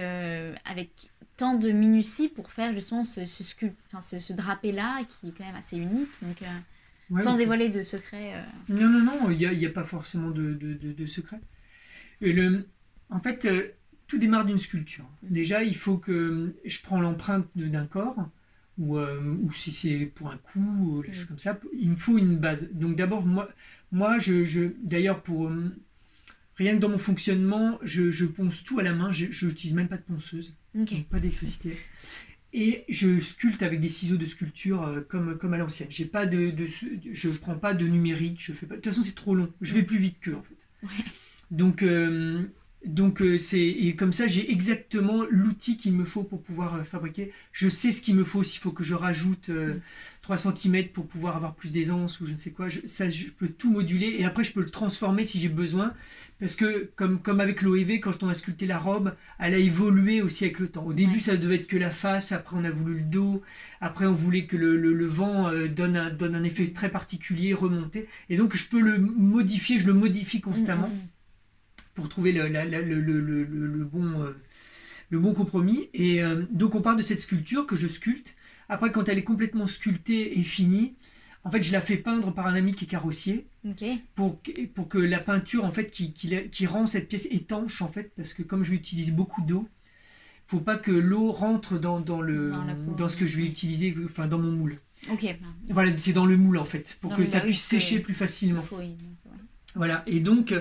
avec 0.65 0.91
tant 1.37 1.55
de 1.55 1.71
minutie 1.73 2.29
pour 2.29 2.51
faire 2.53 2.73
justement 2.73 3.03
ce, 3.03 3.25
ce, 3.25 3.43
sculpt- 3.43 3.75
enfin, 3.87 4.01
ce, 4.01 4.19
ce 4.19 4.33
drapé-là 4.33 5.01
qui 5.09 5.29
est 5.29 5.33
quand 5.37 5.45
même 5.45 5.57
assez 5.57 5.77
unique, 5.77 6.11
donc, 6.23 6.37
Ouais, 7.11 7.23
sans 7.23 7.37
dévoiler 7.37 7.69
de 7.69 7.83
secrets. 7.83 8.35
euh. 8.35 8.43
Non, 8.69 8.89
non, 8.89 9.01
non, 9.05 9.31
il 9.31 9.37
n'y 9.39 9.47
a, 9.47 9.53
y 9.53 9.67
a 9.67 9.71
pas 9.71 9.85
forcément 9.85 10.31
de, 10.31 10.55
de, 10.55 10.75
de- 10.75 10.93
de 10.93 11.07
secret. 11.07 11.41
Et 12.21 12.33
le, 12.33 12.67
en 13.09 13.21
fait, 13.21 13.45
euh, 13.47 13.69
tout 14.07 14.19
démarre 14.19 14.45
d'une 14.47 14.59
sculpture. 14.59 15.09
Déjà, 15.23 15.63
il 15.65 15.77
faut 15.77 15.97
que 15.99 16.55
je 16.65 16.81
prends 16.83 17.01
l'empreinte 17.01 17.47
d'un 17.57 17.87
corps, 17.87 18.29
ou, 18.79 18.97
euh, 18.99 19.21
ou 19.43 19.53
si 19.53 19.73
c'est 19.73 20.07
pour 20.15 20.31
un 20.31 20.37
coup, 20.39 20.61
ou 20.61 21.03
des 21.03 21.13
choses 21.13 21.25
comme 21.27 21.39
ça, 21.39 21.59
il 21.79 21.91
me 21.91 21.97
faut 21.97 22.17
une 22.19 22.37
base. 22.37 22.71
Donc 22.73 22.97
d'abord, 22.97 23.27
moi, 23.27 23.49
moi 23.93 24.19
je, 24.19 24.45
je- 24.45 24.71
d'ailleurs, 24.83 25.23
pour 25.23 25.51
rien 26.57 26.75
que 26.77 26.81
dans 26.81 26.89
mon 26.89 26.99
fonctionnement, 26.99 27.79
je, 27.83 28.11
je 28.11 28.25
ponce 28.27 28.63
tout 28.65 28.79
à 28.79 28.83
la 28.83 28.93
main, 28.93 29.11
je 29.13 29.47
n'utilise 29.47 29.75
même 29.75 29.89
pas 29.89 29.97
de 29.97 30.03
ponceuse. 30.03 30.55
Ok. 30.79 30.93
Donc, 30.93 31.07
pas 31.09 31.19
d'électricité. 31.21 31.77
Et 32.53 32.85
je 32.89 33.19
sculpte 33.21 33.63
avec 33.63 33.81
des 33.81 33.89
ciseaux 33.89 34.17
de 34.17 34.25
sculpture 34.25 34.83
euh, 34.83 35.01
comme, 35.01 35.39
comme 35.39 35.55
à 35.55 35.59
l'ancienne. 35.59 35.89
J'ai 35.91 36.05
pas 36.05 36.27
de, 36.27 36.51
de, 36.51 36.67
je 37.13 37.29
prends 37.29 37.55
pas 37.55 37.75
de 37.75 37.87
numérique. 37.87 38.39
Je 38.41 38.53
fais 38.53 38.67
pas. 38.67 38.75
De 38.75 38.81
toute 38.81 38.93
façon, 38.93 39.03
c'est 39.03 39.15
trop 39.15 39.35
long. 39.35 39.53
Je 39.61 39.75
vais 39.75 39.83
plus 39.83 39.99
vite 39.99 40.19
qu'eux 40.21 40.35
en 40.35 40.43
fait. 40.43 40.69
Ouais. 40.83 41.05
Donc, 41.51 41.83
euh, 41.83 42.45
donc 42.85 43.21
euh, 43.21 43.37
c'est 43.37 43.61
et 43.61 43.95
comme 43.95 44.13
ça, 44.13 44.27
j'ai 44.27 44.51
exactement 44.51 45.25
l'outil 45.31 45.77
qu'il 45.77 45.93
me 45.93 46.05
faut 46.05 46.23
pour 46.25 46.43
pouvoir 46.43 46.85
fabriquer. 46.87 47.33
Je 47.53 47.69
sais 47.69 47.93
ce 47.93 48.01
qu'il 48.01 48.15
me 48.15 48.25
faut. 48.25 48.43
S'il 48.43 48.61
faut 48.61 48.71
que 48.73 48.85
je 48.85 48.95
rajoute 48.95 49.51
euh, 49.51 49.75
3 50.23 50.39
cm 50.39 50.89
pour 50.89 51.07
pouvoir 51.07 51.37
avoir 51.37 51.55
plus 51.55 51.73
d'aisance 51.73 52.21
ou 52.21 52.27
je 52.27 52.33
ne 52.33 52.39
sais 52.39 52.53
quoi, 52.53 52.69
je, 52.69 52.81
ça, 52.87 53.11
je 53.11 53.29
peux 53.29 53.49
tout 53.49 53.71
moduler 53.71 54.17
et 54.19 54.25
après 54.25 54.45
je 54.45 54.53
peux 54.53 54.61
le 54.61 54.71
transformer 54.71 55.25
si 55.25 55.39
j'ai 55.41 55.49
besoin. 55.49 55.93
Parce 56.41 56.57
que 56.57 56.91
comme, 56.97 57.21
comme 57.21 57.39
avec 57.41 57.61
l'OEV, 57.63 58.01
quand 58.01 58.23
on 58.23 58.29
a 58.29 58.35
sculpté 58.35 58.67
la 58.67 58.79
robe, 58.79 59.15
elle 59.39 59.53
a 59.55 59.59
évolué 59.59 60.23
aussi 60.23 60.45
avec 60.45 60.59
le 60.59 60.69
temps. 60.69 60.85
Au 60.87 60.95
début, 60.95 61.15
Ouais. 61.15 61.21
ça 61.21 61.37
devait 61.37 61.57
être 61.57 61.67
que 61.67 61.77
la 61.77 61.91
face, 61.91 62.33
après 62.33 62.57
on 62.59 62.65
a 62.65 62.71
voulu 62.71 62.95
le 62.95 63.03
dos, 63.05 63.43
après 63.83 64.07
on 64.07 64.15
voulait 64.15 64.47
que 64.47 64.57
le, 64.57 64.77
le- 64.79 64.95
le 64.95 65.07
vent 65.07 65.49
euh, 65.49 65.69
donne, 65.69 65.97
un, 65.97 66.09
donne 66.11 66.35
un 66.35 66.43
effet 66.45 66.67
très 66.69 66.89
particulier, 66.89 67.53
remonté. 67.55 68.09
Et 68.31 68.37
donc 68.39 68.57
je 68.57 68.67
peux 68.67 68.81
le 68.81 68.99
modifier, 68.99 69.79
je 69.79 69.87
le 69.87 69.93
modifie 69.95 70.41
constamment 70.41 70.89
Mm, 70.89 70.93
mm, 70.95 71.09
pour 71.95 72.09
trouver 72.09 72.33
la- 72.33 72.49
la- 72.49 72.65
le 72.65 73.85
bon, 73.85 74.23
euh, 74.23 74.31
le 75.11 75.19
bon 75.19 75.35
compromis. 75.35 75.91
Et 75.93 76.23
euh, 76.23 76.43
donc 76.51 76.75
on 76.75 76.81
part 76.81 76.97
de 76.97 77.03
cette 77.03 77.21
sculpture 77.21 77.67
que 77.67 77.77
je 77.77 77.87
sculpte. 77.87 78.35
Après, 78.71 78.91
quand 78.93 79.09
elle 79.09 79.19
est 79.19 79.25
complètement 79.25 79.67
sculptée 79.67 80.39
et 80.39 80.43
finie, 80.43 80.95
en 81.45 81.51
fait, 81.51 81.63
je 81.63 81.73
la 81.73 81.81
fais 81.81 81.97
peindre 81.97 82.33
par 82.35 82.47
un 82.47 82.55
ami 82.55 82.75
qui 82.75 82.85
est 82.85 82.89
carrossier 82.89 83.47
pour, 84.15 84.43
que- 84.43 84.67
pour 84.67 84.89
que 84.89 84.99
la 84.99 85.21
peinture, 85.21 85.65
en 85.65 85.71
fait, 85.71 85.91
qui, 85.91 86.13
qui, 86.13 86.29
la- 86.29 86.43
qui 86.43 86.67
rend 86.67 86.87
cette 86.87 87.09
pièce 87.09 87.27
étanche, 87.31 87.81
en 87.83 87.89
fait, 87.89 88.13
parce 88.17 88.35
que 88.35 88.43
comme 88.43 88.63
je 88.65 88.71
vais 88.71 88.77
utiliser 88.77 89.13
beaucoup 89.13 89.43
d'eau, 89.43 89.69
faut 90.47 90.61
pas 90.61 90.77
que 90.77 90.91
l'eau 90.91 91.31
rentre 91.33 91.79
dans, 91.79 92.01
dans, 92.01 92.21
le, 92.21 92.51
Dans 92.51 92.65
la 92.65 92.75
peau, 92.75 92.93
dans 92.95 93.09
ce 93.09 93.17
que 93.17 93.27
je 93.27 93.37
vais 93.39 93.47
utiliser, 93.47 93.95
enfin 94.05 94.27
dans 94.27 94.39
mon 94.39 94.51
moule. 94.53 94.77
Ok. 95.11 95.25
Voilà, 95.69 95.97
c'est 95.97 96.13
dans 96.13 96.27
le 96.27 96.37
moule 96.37 96.59
en 96.59 96.65
fait, 96.65 96.99
pour 97.01 97.13
Dans 97.13 97.17
que 97.17 97.25
ça 97.27 97.41
puisse 97.41 97.63
sécher 97.63 98.01
plus 98.01 98.15
facilement. 98.15 98.61
Donc, 98.61 98.73
ouais. 98.81 99.39
Voilà, 99.77 100.03
et 100.09 100.19
donc 100.21 100.53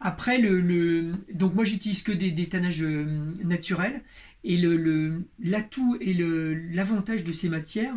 après 0.00 0.38
le, 0.38 0.60
le- 0.60 1.14
donc 1.32 1.54
moi 1.54 1.64
j'utilise 1.64 2.02
que 2.02 2.12
des, 2.12 2.30
des 2.30 2.46
tannages 2.46 2.82
euh, 2.82 3.06
naturels 3.42 4.02
et 4.44 4.58
le 4.58 4.76
le- 4.76 5.24
l'atout 5.40 5.96
et 6.00 6.12
le 6.12 6.54
l'avantage 6.54 7.24
de 7.24 7.32
ces 7.32 7.48
matières, 7.48 7.94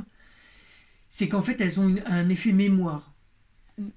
c'est 1.11 1.27
qu'en 1.27 1.43
fait 1.43 1.61
elles 1.61 1.79
ont 1.79 1.87
une- 1.89 2.01
un 2.07 2.27
effet 2.29 2.53
mémoire. 2.53 3.11
Mm. 3.77 3.87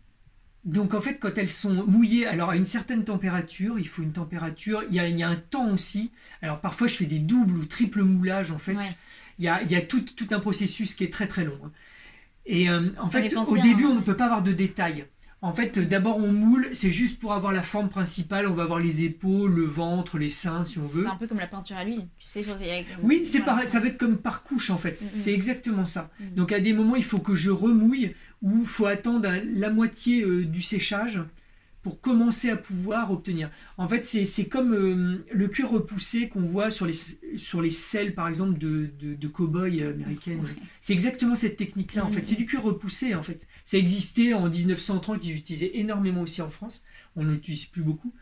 Donc 0.64 0.92
en 0.94 1.00
fait 1.00 1.18
quand 1.20 1.38
elles 1.38 1.50
sont 1.50 1.84
mouillées, 1.86 2.26
alors 2.26 2.50
à 2.50 2.56
une 2.56 2.64
certaine 2.66 3.04
température, 3.04 3.78
il 3.78 3.88
faut 3.88 4.02
une 4.02 4.12
température, 4.12 4.82
il 4.90 4.94
y 4.94 5.00
a, 5.00 5.08
il 5.08 5.18
y 5.18 5.22
a 5.22 5.28
un 5.28 5.36
temps 5.36 5.70
aussi. 5.70 6.10
Alors 6.42 6.60
parfois 6.60 6.86
je 6.88 6.96
fais 6.96 7.06
des 7.06 7.20
doubles 7.20 7.56
ou 7.56 7.64
triples 7.64 8.02
moulages 8.02 8.50
en 8.50 8.58
fait. 8.58 8.74
Ouais. 8.76 8.96
Il 9.38 9.44
y 9.44 9.48
a, 9.48 9.62
il 9.62 9.70
y 9.70 9.76
a 9.76 9.80
tout, 9.80 10.00
tout 10.02 10.28
un 10.32 10.40
processus 10.40 10.94
qui 10.94 11.04
est 11.04 11.12
très 11.12 11.26
très 11.26 11.44
long. 11.44 11.58
hein. 11.64 11.70
Et 12.46 12.68
euh, 12.68 12.90
en 12.98 13.06
Ça 13.06 13.22
fait, 13.22 13.34
au 13.34 13.56
début, 13.58 13.84
un- 13.84 13.88
on 13.90 13.94
ne 13.94 14.00
peut 14.00 14.16
pas 14.16 14.26
avoir 14.26 14.42
de 14.42 14.52
détails. 14.52 15.06
En 15.44 15.52
fait, 15.52 15.76
euh, 15.76 15.84
d'abord, 15.84 16.16
on 16.16 16.32
moule, 16.32 16.68
c'est 16.72 16.90
juste 16.90 17.20
pour 17.20 17.34
avoir 17.34 17.52
la 17.52 17.60
forme 17.60 17.90
principale. 17.90 18.46
On 18.48 18.54
va 18.54 18.62
avoir 18.62 18.78
les 18.78 19.04
épaules, 19.04 19.52
le 19.54 19.64
ventre, 19.64 20.16
les 20.16 20.30
seins, 20.30 20.64
si 20.64 20.78
on 20.78 20.86
veut. 20.86 21.02
C'est 21.02 21.08
un 21.08 21.16
peu 21.16 21.26
comme 21.26 21.38
la 21.38 21.46
peinture 21.46 21.76
à 21.76 21.84
l'huile, 21.84 22.06
tu 22.18 22.26
sais. 22.26 22.42
faut- 22.42 22.56
il 22.58 22.66
y 22.66 22.70
a- 22.70 22.82
Oui, 23.02 23.22
c'est 23.26 23.38
voilà. 23.38 23.52
pareil, 23.52 23.68
ça 23.68 23.78
va 23.78 23.88
être 23.88 23.98
comme 23.98 24.16
par 24.16 24.42
couche 24.42 24.70
en 24.70 24.78
fait. 24.78 25.02
Mhm. 25.02 25.08
C'est 25.16 25.34
exactement 25.34 25.84
ça. 25.84 26.10
Mhm. 26.18 26.34
Donc 26.36 26.52
à 26.52 26.60
des 26.60 26.72
moments, 26.72 26.96
il 26.96 27.04
faut 27.04 27.18
que 27.18 27.34
je 27.34 27.50
remouille 27.50 28.14
ou 28.40 28.60
il 28.60 28.66
faut 28.66 28.86
attendre 28.86 29.28
la 29.54 29.68
moitié 29.70 30.22
euh, 30.22 30.46
du 30.46 30.62
séchage 30.62 31.20
pour 31.82 32.00
commencer 32.00 32.48
à 32.48 32.56
pouvoir 32.56 33.10
obtenir. 33.12 33.50
En 33.76 33.86
fait, 33.86 34.06
c'est 34.06 34.48
comme 34.48 34.72
euh, 34.72 35.18
le 35.30 35.48
cuir 35.48 35.68
repoussé 35.68 36.30
qu'on 36.30 36.40
voit 36.40 36.70
sur 36.70 36.86
les, 36.86 36.94
sur 37.36 37.60
les 37.60 37.70
selles, 37.70 38.14
par 38.14 38.26
exemple, 38.28 38.56
de, 38.58 38.88
de, 38.98 39.12
de 39.14 39.28
cow-boys 39.28 39.82
américaines. 39.90 40.40
Ouais. 40.40 40.56
C'est 40.80 40.94
exactement 40.94 41.34
cette 41.34 41.58
technique-là, 41.58 42.06
en 42.06 42.10
fait. 42.10 42.26
C'est 42.26 42.36
du 42.36 42.46
cuir 42.46 42.62
repoussé, 42.62 43.14
en 43.14 43.22
fait. 43.22 43.46
Ça 43.64 43.78
existait 43.78 44.34
en 44.34 44.48
1930, 44.48 45.24
ils 45.26 45.36
utilisaient 45.36 45.72
énormément 45.74 46.22
aussi 46.22 46.42
en 46.42 46.50
France. 46.50 46.84
On 47.16 47.24
ne 47.24 47.32
l'utilise 47.32 47.64
plus 47.66 47.82
beaucoup. 47.82 48.12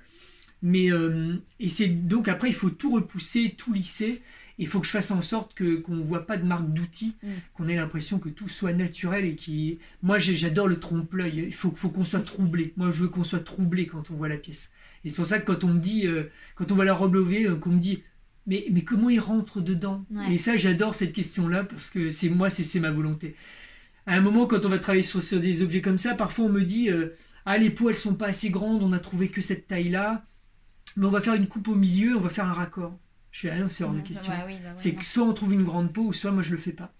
Mais, 0.62 0.92
euh, 0.92 1.34
et 1.58 1.68
c'est 1.68 1.88
donc 1.88 2.28
après, 2.28 2.48
il 2.48 2.54
faut 2.54 2.70
tout 2.70 2.92
repousser, 2.92 3.54
tout 3.56 3.72
lisser. 3.72 4.22
Il 4.58 4.68
faut 4.68 4.78
que 4.80 4.86
je 4.86 4.92
fasse 4.92 5.10
en 5.10 5.20
sorte 5.22 5.54
que 5.54 5.76
qu'on 5.76 5.96
ne 5.96 6.02
voit 6.04 6.26
pas 6.26 6.36
de 6.36 6.44
marque 6.44 6.72
d'outils, 6.72 7.16
Mm. 7.22 7.28
qu'on 7.54 7.68
ait 7.68 7.74
l'impression 7.74 8.20
que 8.20 8.28
tout 8.28 8.48
soit 8.48 8.72
naturel 8.72 9.24
et 9.24 9.34
qui. 9.34 9.78
Moi, 10.02 10.18
j'adore 10.18 10.68
le 10.68 10.78
trompe-l'œil. 10.78 11.44
Il 11.48 11.54
faut, 11.54 11.72
faut 11.74 11.88
qu'on 11.88 12.04
soit 12.04 12.20
troublé. 12.20 12.72
Moi, 12.76 12.92
je 12.92 13.00
veux 13.02 13.08
qu'on 13.08 13.24
soit 13.24 13.40
troublé 13.40 13.86
quand 13.88 14.10
on 14.12 14.14
voit 14.14 14.28
la 14.28 14.36
pièce. 14.36 14.70
Et 15.04 15.10
c'est 15.10 15.16
pour 15.16 15.26
ça 15.26 15.40
que 15.40 15.46
quand 15.50 15.64
on 15.64 15.74
me 15.74 15.80
dit, 15.80 16.06
euh, 16.06 16.30
quand 16.54 16.70
on 16.70 16.76
voit 16.76 16.84
la 16.84 16.94
robe 16.94 17.14
levée, 17.14 17.46
euh, 17.46 17.56
qu'on 17.56 17.70
me 17.70 17.80
dit, 17.80 18.04
mais, 18.46 18.66
mais 18.70 18.82
comment 18.82 19.10
il 19.10 19.18
rentre 19.18 19.60
dedans? 19.60 20.04
Ouais. 20.12 20.34
Et 20.34 20.38
ça, 20.38 20.56
j'adore 20.56 20.94
cette 20.94 21.12
question-là 21.12 21.64
parce 21.64 21.90
que 21.90 22.10
c'est 22.10 22.28
moi, 22.28 22.50
c'est 22.50 22.62
c'est 22.64 22.78
ma 22.80 22.90
volonté. 22.92 23.34
À 24.06 24.14
un 24.16 24.20
moment, 24.20 24.46
quand 24.46 24.64
on 24.64 24.68
va 24.68 24.78
travailler 24.78 25.02
sur, 25.04 25.22
sur 25.22 25.40
des 25.40 25.62
objets 25.62 25.80
comme 25.82 25.98
ça, 25.98 26.14
parfois 26.14 26.46
on 26.46 26.48
me 26.48 26.62
dit, 26.62 26.90
euh, 26.90 27.14
ah 27.46 27.58
les 27.58 27.70
peaux, 27.70 27.88
elles 27.90 27.96
sont 27.96 28.14
pas 28.16 28.26
assez 28.28 28.50
grandes, 28.50 28.82
on 28.82 28.92
a 28.92 28.98
trouvé 28.98 29.28
que 29.28 29.40
cette 29.40 29.66
taille-là, 29.68 30.24
mais 30.96 31.06
on 31.06 31.10
va 31.10 31.20
faire 31.20 31.34
une 31.34 31.46
coupe 31.48 31.68
au 31.68 31.74
milieu, 31.76 32.16
on 32.16 32.20
va 32.20 32.28
faire 32.28 32.46
un 32.46 32.52
raccord. 32.52 32.98
Je 33.30 33.40
fais, 33.40 33.50
ah 33.50 33.58
non, 33.58 33.68
c'est 33.68 33.84
hors 33.84 33.92
de 33.94 34.00
question. 34.00 34.32
oui, 34.46 34.58
bah 34.62 34.72
C'est 34.76 34.94
que 34.94 35.04
soit 35.04 35.24
on 35.24 35.32
trouve 35.32 35.54
une 35.54 35.64
grande 35.64 35.92
peau, 35.92 36.12
soit 36.12 36.32
moi 36.32 36.42
je 36.42 36.50
le 36.52 36.58
fais 36.58 36.72
pas. 36.72 36.92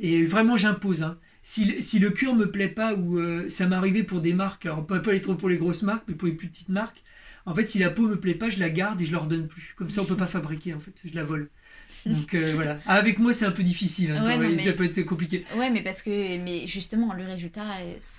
Et 0.00 0.24
vraiment, 0.24 0.56
j'impose. 0.56 1.02
hein. 1.02 1.18
si, 1.42 1.64
le- 1.64 1.80
si 1.80 1.98
le 1.98 2.10
cuir 2.10 2.34
me 2.34 2.50
plaît 2.50 2.68
pas 2.68 2.94
ou 2.94 3.18
euh, 3.18 3.48
ça 3.48 3.66
m'est 3.66 3.76
arrivé 3.76 4.04
pour 4.04 4.20
des 4.20 4.32
marques, 4.32 4.64
alors 4.66 4.86
pas, 4.86 5.00
pas 5.00 5.12
les 5.12 5.20
trop 5.20 5.34
pour 5.34 5.48
les 5.48 5.58
grosses 5.58 5.82
marques, 5.82 6.04
mais 6.08 6.14
pour 6.14 6.28
les 6.28 6.34
plus 6.34 6.48
petites 6.48 6.68
marques, 6.68 7.02
en 7.46 7.54
fait, 7.54 7.66
si 7.66 7.78
la 7.78 7.90
peau 7.90 8.06
me 8.08 8.18
plaît 8.20 8.34
pas, 8.34 8.48
je 8.50 8.60
la 8.60 8.70
garde 8.70 9.00
et 9.02 9.06
je 9.06 9.12
leur 9.12 9.26
donne 9.26 9.48
plus. 9.48 9.74
Comme 9.76 9.90
ça, 9.90 10.02
on 10.02 10.04
peut 10.04 10.16
pas 10.16 10.26
fabriquer, 10.26 10.72
en 10.74 10.80
fait, 10.80 10.92
je 11.04 11.14
la 11.14 11.24
vole. 11.24 11.50
Donc 12.06 12.34
euh, 12.34 12.52
voilà. 12.54 12.78
Ah, 12.86 12.94
avec 12.94 13.18
moi, 13.18 13.32
c'est 13.32 13.44
un 13.46 13.50
peu 13.50 13.62
difficile. 13.62 14.12
hein, 14.12 14.24
Ouais, 14.24 14.34
toi, 14.34 14.44
non, 14.44 14.50
et 14.50 14.56
mais- 14.56 14.62
Ça 14.62 14.72
peut 14.72 14.84
être 14.84 15.02
compliqué. 15.02 15.44
Ouais, 15.56 15.70
mais 15.70 15.82
parce 15.82 16.02
que, 16.02 16.38
mais 16.38 16.66
justement, 16.66 17.12
le 17.14 17.24
résultat. 17.26 17.64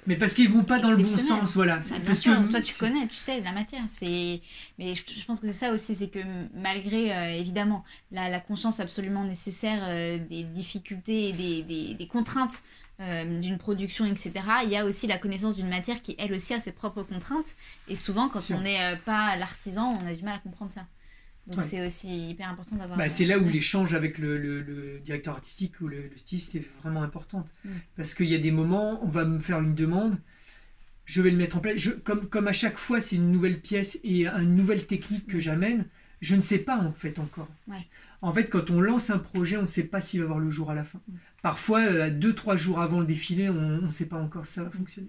Mais 0.08 0.16
parce 0.18 0.34
qu'ils 0.34 0.50
vont 0.50 0.64
pas 0.64 0.80
dans 0.80 0.90
le 0.92 0.98
bon 0.98 1.10
sens, 1.18 1.54
voilà. 1.56 1.78
Bien 1.78 2.00
parce 2.06 2.20
sûr, 2.20 2.36
que 2.46 2.52
toi 2.52 2.62
tu 2.62 2.74
connais, 2.76 3.08
tu 3.08 3.16
sais 3.16 3.42
la 3.42 3.52
matière. 3.52 3.84
C'est, 3.88 4.42
mais 4.78 4.96
je, 4.96 5.02
je 5.20 5.26
pense 5.26 5.40
que 5.40 5.48
c'est 5.48 5.54
ça 5.54 5.74
aussi, 5.74 5.96
c'est 5.96 6.10
que 6.10 6.20
malgré 6.54 7.14
euh, 7.14 7.32
évidemment 7.40 7.84
la, 8.12 8.30
la 8.30 8.40
conscience 8.40 8.80
absolument 8.80 9.24
nécessaire 9.24 9.80
euh, 9.88 10.18
des 10.30 10.44
difficultés 10.44 11.30
et 11.30 11.34
des, 11.34 11.62
des, 11.64 11.94
des 11.94 12.08
contraintes 12.08 12.62
euh, 13.02 13.40
d'une 13.40 13.58
production, 13.58 14.06
etc. 14.06 14.34
Il 14.66 14.70
y 14.72 14.76
a 14.76 14.86
aussi 14.86 15.08
la 15.08 15.18
connaissance 15.18 15.56
d'une 15.56 15.70
matière 15.70 16.02
qui 16.02 16.16
elle 16.20 16.34
aussi 16.34 16.54
a 16.54 16.60
ses 16.60 16.72
propres 16.74 17.04
contraintes. 17.04 17.56
Et 17.88 17.96
souvent, 17.96 18.28
quand 18.28 18.42
on 18.52 18.60
n'est 18.62 18.82
euh, 18.82 18.96
pas 19.06 19.36
l'artisan, 19.38 19.98
on 20.04 20.08
a 20.08 20.14
du 20.14 20.24
mal 20.24 20.36
à 20.36 20.40
comprendre 20.40 20.72
ça. 20.72 20.86
Donc 21.50 21.58
Ouais. 21.58 21.64
c'est 21.64 21.86
aussi 21.86 22.30
hyper 22.30 22.48
important 22.50 22.76
d'avoir. 22.76 22.98
Bah, 22.98 23.10
c'est 23.10 23.26
là 23.26 23.40
où 23.40 23.48
l'échange 23.50 23.94
avec 23.96 24.20
le, 24.20 24.38
le- 24.38 24.62
le 24.62 25.00
directeur 25.00 25.34
artistique 25.34 25.82
ou 25.82 25.88
le, 25.88 25.98
le 26.04 26.18
styliste 26.18 26.54
est 26.56 26.64
vraiment 26.82 27.02
importante. 27.02 27.48
Mm. 27.66 27.70
Parce 27.98 28.14
qu'il 28.14 28.28
y 28.28 28.36
a 28.36 28.40
des 28.40 28.52
moments, 28.52 29.04
on 29.04 29.08
va 29.08 29.26
me 29.26 29.40
faire 29.40 29.60
une 29.60 29.74
demande, 29.74 30.18
je 31.06 31.22
vais 31.24 31.32
le 31.32 31.38
mettre 31.38 31.58
en 31.58 31.60
place. 31.60 31.78
Je- 31.78 31.92
comme, 31.92 32.28
comme 32.30 32.48
à 32.48 32.52
chaque 32.54 32.78
fois, 32.78 33.02
c'est 33.02 33.16
une 33.16 33.32
nouvelle 33.32 33.60
pièce 33.60 34.00
et 34.04 34.28
une 34.28 34.56
nouvelle 34.56 34.86
technique 34.86 35.26
que 35.28 35.40
j'amène, 35.40 35.86
je 36.22 36.36
ne 36.36 36.42
sais 36.42 36.60
pas 36.60 36.78
en 36.78 36.92
fait 36.94 37.18
encore. 37.20 37.50
Ouais. 37.68 37.76
En 38.22 38.32
fait, 38.34 38.46
quand 38.50 38.70
on 38.70 38.80
lance 38.82 39.10
un 39.10 39.18
projet, 39.18 39.58
on 39.58 39.62
ne 39.62 39.66
sait 39.66 39.86
pas 39.88 40.02
s'il 40.02 40.20
va 40.20 40.28
voir 40.28 40.40
le 40.40 40.50
jour 40.50 40.70
à 40.70 40.76
la 40.76 40.84
fin. 40.84 41.00
Mm. 41.08 41.14
Parfois, 41.42 41.80
euh, 41.82 42.04
à 42.06 42.10
deux, 42.12 42.36
trois 42.36 42.58
jours 42.58 42.80
avant 42.80 43.00
le 43.00 43.06
défilé, 43.08 43.50
on 43.50 43.82
ne 43.82 43.90
sait 43.90 44.06
pas 44.08 44.18
encore 44.18 44.46
si 44.46 44.54
ça 44.54 44.64
va 44.66 44.70
fonctionner. 44.70 45.08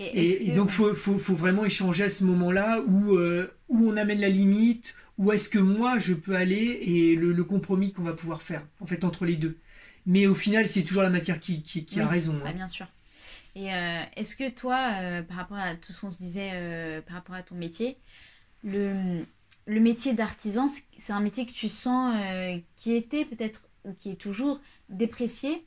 Et, 0.00 0.22
est-ce 0.22 0.40
Et, 0.40 0.46
et 0.46 0.50
que- 0.50 0.56
donc, 0.56 0.70
il 0.70 0.74
faut, 0.74 0.94
faut, 0.94 1.18
faut 1.20 1.34
vraiment 1.36 1.64
échanger 1.64 2.02
à 2.04 2.08
ce 2.08 2.24
moment-là 2.24 2.80
où, 2.88 3.14
euh, 3.14 3.52
où 3.68 3.88
on 3.88 3.96
amène 3.96 4.20
la 4.20 4.28
limite, 4.30 4.94
où 5.18 5.32
est-ce 5.32 5.48
que 5.48 5.58
moi 5.58 5.98
je 5.98 6.14
peux 6.14 6.34
aller 6.36 6.78
et 6.82 7.14
le, 7.16 7.32
le 7.32 7.44
compromis 7.44 7.92
qu'on 7.92 8.02
va 8.02 8.12
pouvoir 8.14 8.42
faire, 8.42 8.66
en 8.80 8.86
fait, 8.86 9.04
entre 9.04 9.24
les 9.24 9.36
deux. 9.36 9.58
Mais 10.06 10.26
au 10.26 10.34
final, 10.34 10.66
c'est 10.68 10.82
toujours 10.82 11.02
la 11.02 11.10
matière 11.10 11.40
qui, 11.40 11.62
qui, 11.62 11.84
qui 11.86 12.00
a 12.00 12.06
raison. 12.06 12.38
hein. 12.44 12.52
bien 12.52 12.68
sûr. 12.68 12.86
Et 13.54 13.72
euh, 13.72 14.02
est-ce 14.16 14.34
que 14.36 14.50
toi, 14.50 14.90
euh, 15.00 15.22
par 15.22 15.36
rapport 15.38 15.56
à 15.56 15.74
tout 15.76 15.92
ce 15.92 16.00
qu'on 16.00 16.10
se 16.10 16.18
disait 16.18 16.50
euh, 16.54 17.00
par 17.02 17.14
rapport 17.16 17.36
à 17.36 17.42
ton 17.42 17.54
métier, 17.54 17.96
le, 18.64 19.24
le 19.66 19.80
métier 19.80 20.12
d'artisan, 20.12 20.66
c'est- 20.68 21.12
un 21.12 21.20
métier 21.20 21.46
que 21.46 21.52
tu 21.52 21.68
sens 21.68 22.14
qui 22.76 22.94
était 22.94 23.24
peut-être 23.24 23.68
ou 23.84 23.92
qui 23.92 24.10
est 24.10 24.16
toujours 24.16 24.60
déprécié 24.88 25.64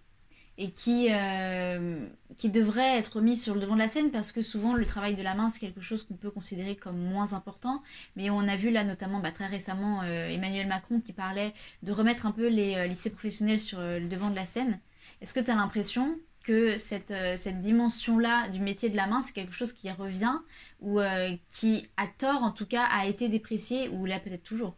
et 0.58 0.72
qui, 0.72 1.10
euh, 1.12 2.00
qui 2.36 2.50
devrait 2.50 2.98
être 2.98 3.22
mis 3.22 3.38
sur 3.38 3.54
le 3.54 3.62
devant 3.62 3.76
de 3.76 3.80
la 3.80 3.88
scène 3.88 4.12
parce 4.12 4.32
que 4.32 4.42
souvent 4.42 4.74
le 4.74 4.86
travail 4.86 5.16
de 5.16 5.22
la 5.22 5.36
main 5.36 5.50
c'est 5.50 5.60
quelque 5.60 5.82
chose 5.82 6.04
qu'on 6.04 6.16
peut 6.16 6.32
considérer 6.32 6.76
comme 6.76 6.98
moins 6.98 7.34
important 7.34 7.84
mais 8.16 8.30
on 8.30 8.40
a 8.40 8.56
vu 8.56 8.72
là 8.72 8.84
notamment 8.84 9.20
bah, 9.20 9.32
très 9.32 9.46
récemment 9.46 10.02
euh, 10.02 10.28
Emmanuel 10.28 10.68
Macron 10.68 11.00
qui 11.00 11.14
parlait 11.14 11.54
de 11.84 11.92
remettre 11.92 12.26
un 12.26 12.32
peu 12.32 12.48
les 12.48 12.76
euh, 12.76 12.88
lycées 12.88 13.10
professionnels 13.12 13.60
sur 13.60 13.80
le 13.80 14.08
devant 14.08 14.30
de 14.30 14.36
la 14.36 14.46
scène 14.46 14.80
est-ce 15.22 15.34
que 15.34 15.40
tu 15.40 15.52
as 15.52 15.56
l'impression 15.56 16.18
que 16.48 16.78
cette, 16.78 17.14
cette 17.36 17.60
dimension-là 17.60 18.48
du 18.48 18.62
métier 18.62 18.90
de 18.90 18.96
la 18.96 19.06
main, 19.06 19.22
c'est 19.22 19.34
quelque 19.34 19.54
chose 19.54 19.74
qui 19.74 19.92
revient 19.92 20.40
ou 20.80 21.02
euh, 21.02 21.36
qui, 21.50 21.90
à 21.98 22.08
tort 22.08 22.42
en 22.42 22.52
tout 22.52 22.66
cas, 22.66 22.84
a 22.84 23.06
été 23.06 23.28
déprécié 23.28 23.90
ou 23.90 24.06
là 24.06 24.20
peut-être 24.22 24.44
toujours? 24.44 24.78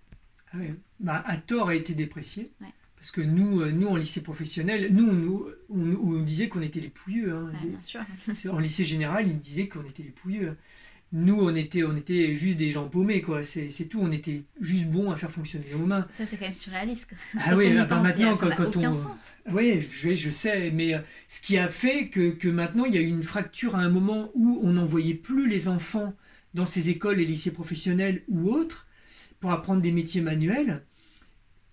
Ah 0.52 0.58
ouais. 0.58 0.74
Bah, 1.00 1.24
à 1.28 1.38
tort 1.38 1.70
a 1.70 1.76
été 1.76 1.94
déprécié. 1.94 2.52
Ouais. 2.60 2.74
Parce 3.00 3.12
que 3.12 3.22
nous, 3.22 3.62
euh, 3.62 3.72
nous, 3.72 3.88
en 3.88 3.96
lycée 3.96 4.22
professionnel, 4.22 4.90
nous, 4.92 5.08
on, 5.08 5.14
nous- 5.14 5.46
on, 5.70 6.16
on 6.18 6.22
disait 6.22 6.50
qu'on 6.50 6.62
était 6.62 6.82
les 6.82 6.90
pouilleux. 6.90 7.32
hein. 7.34 7.52
Ouais, 7.64 7.70
Bien 7.70 7.82
sûr. 8.36 8.54
En 8.54 8.60
lycée 8.60 8.84
général, 8.84 9.28
ils 9.28 9.40
disaient 9.40 9.68
qu'on 9.70 9.86
était 9.86 10.04
les 10.04 10.10
pouilleux. 10.12 10.58
Nous, 11.12 11.34
on 11.42 11.56
était, 11.56 11.84
on 11.84 11.96
était 11.98 12.36
juste 12.36 12.58
des 12.58 12.70
gens 12.72 12.88
paumés, 12.88 13.22
quoi. 13.22 13.42
C'est 13.44 13.70
tout. 13.90 14.00
On 14.00 14.12
était 14.12 14.44
juste 14.62 14.88
bons 14.92 15.10
à 15.12 15.16
faire 15.18 15.32
fonctionner 15.32 15.66
nos 15.72 15.86
mains. 15.86 16.06
Ça, 16.12 16.26
c'est 16.26 16.38
quand 16.38 16.46
même 16.46 16.54
surréaliste. 16.54 17.08
quoi. 17.10 17.18
Ah 17.40 17.52
Quand 17.52 17.58
oui, 17.58 17.66
on 17.70 17.74
y 17.74 17.78
ah 17.78 17.86
bah 17.86 18.02
maintenant, 18.02 18.36
ça 18.36 18.42
quand, 18.42 18.50
n'a 18.50 18.56
quand 18.58 18.76
aucun 18.78 18.90
on. 18.90 18.94
sens. 18.94 19.38
Oui, 19.52 19.88
je, 19.92 20.14
je 20.14 20.30
sais, 20.30 20.70
mais 20.70 20.94
euh, 20.94 21.00
ce 21.28 21.42
qui 21.42 21.58
a 21.58 21.68
fait 21.70 22.10
que, 22.10 22.30
que 22.32 22.48
maintenant 22.48 22.86
il 22.86 22.94
y 22.94 22.98
a 22.98 23.02
eu 23.02 23.08
une 23.08 23.24
fracture 23.24 23.76
à 23.76 23.80
un 23.80 23.90
moment 23.90 24.30
où 24.36 24.60
on 24.62 24.74
n'envoyait 24.74 25.16
plus 25.16 25.48
les 25.48 25.68
enfants 25.68 26.14
dans 26.54 26.66
ces 26.68 26.90
écoles 26.92 27.20
et 27.22 27.26
lycées 27.26 27.52
professionnels 27.52 28.22
ou 28.28 28.50
autres 28.52 28.86
pour 29.40 29.52
apprendre 29.52 29.82
des 29.82 29.92
métiers 29.92 30.22
manuels. 30.22 30.84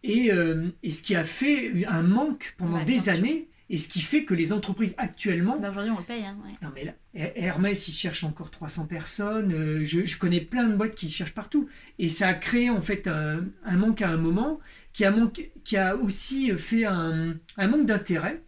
Et, 0.08 0.32
euh, 0.32 0.68
et 0.82 0.90
ce 0.92 1.02
qui 1.02 1.14
a 1.16 1.24
fait 1.24 1.84
un 1.86 2.02
manque 2.02 2.54
pendant 2.58 2.82
des 2.84 3.08
années, 3.08 3.48
et 3.68 3.78
ce 3.78 3.88
qui 3.88 4.00
fait 4.00 4.24
que 4.24 4.32
les 4.34 4.52
entreprises 4.52 4.94
actuellement 4.96 5.58
Bah, 5.58 5.70
Aujourd'hui, 5.70 5.90
on 5.90 5.98
le 5.98 6.04
paye. 6.04 6.24
Hein, 6.24 6.38
ouais. 6.44 6.52
non 6.62 6.68
mais 6.72 6.84
là, 6.84 6.92
Her- 7.14 7.32
Hermès, 7.34 7.88
il 7.88 7.92
cherche 7.94 8.22
encore 8.22 8.50
300 8.52 8.86
personnes. 8.86 9.52
euh, 9.52 9.84
je, 9.84 10.04
je 10.04 10.18
connais 10.18 10.40
plein 10.40 10.68
de 10.68 10.76
boîtes 10.76 10.94
qui 10.94 11.10
cherchent 11.10 11.34
partout. 11.34 11.68
Et 11.98 12.08
ça 12.08 12.28
a 12.28 12.34
créé 12.34 12.70
en 12.70 12.80
fait 12.80 13.08
un, 13.08 13.44
un 13.64 13.76
manque 13.76 14.02
à 14.02 14.08
un 14.10 14.16
moment 14.18 14.60
qui 14.92 15.04
a, 15.04 15.10
manqué- 15.10 15.50
qui 15.64 15.76
a 15.76 15.96
aussi 15.96 16.52
fait 16.52 16.84
un, 16.84 17.34
un 17.56 17.66
manque 17.68 17.86
d'intérêt. 17.86 18.40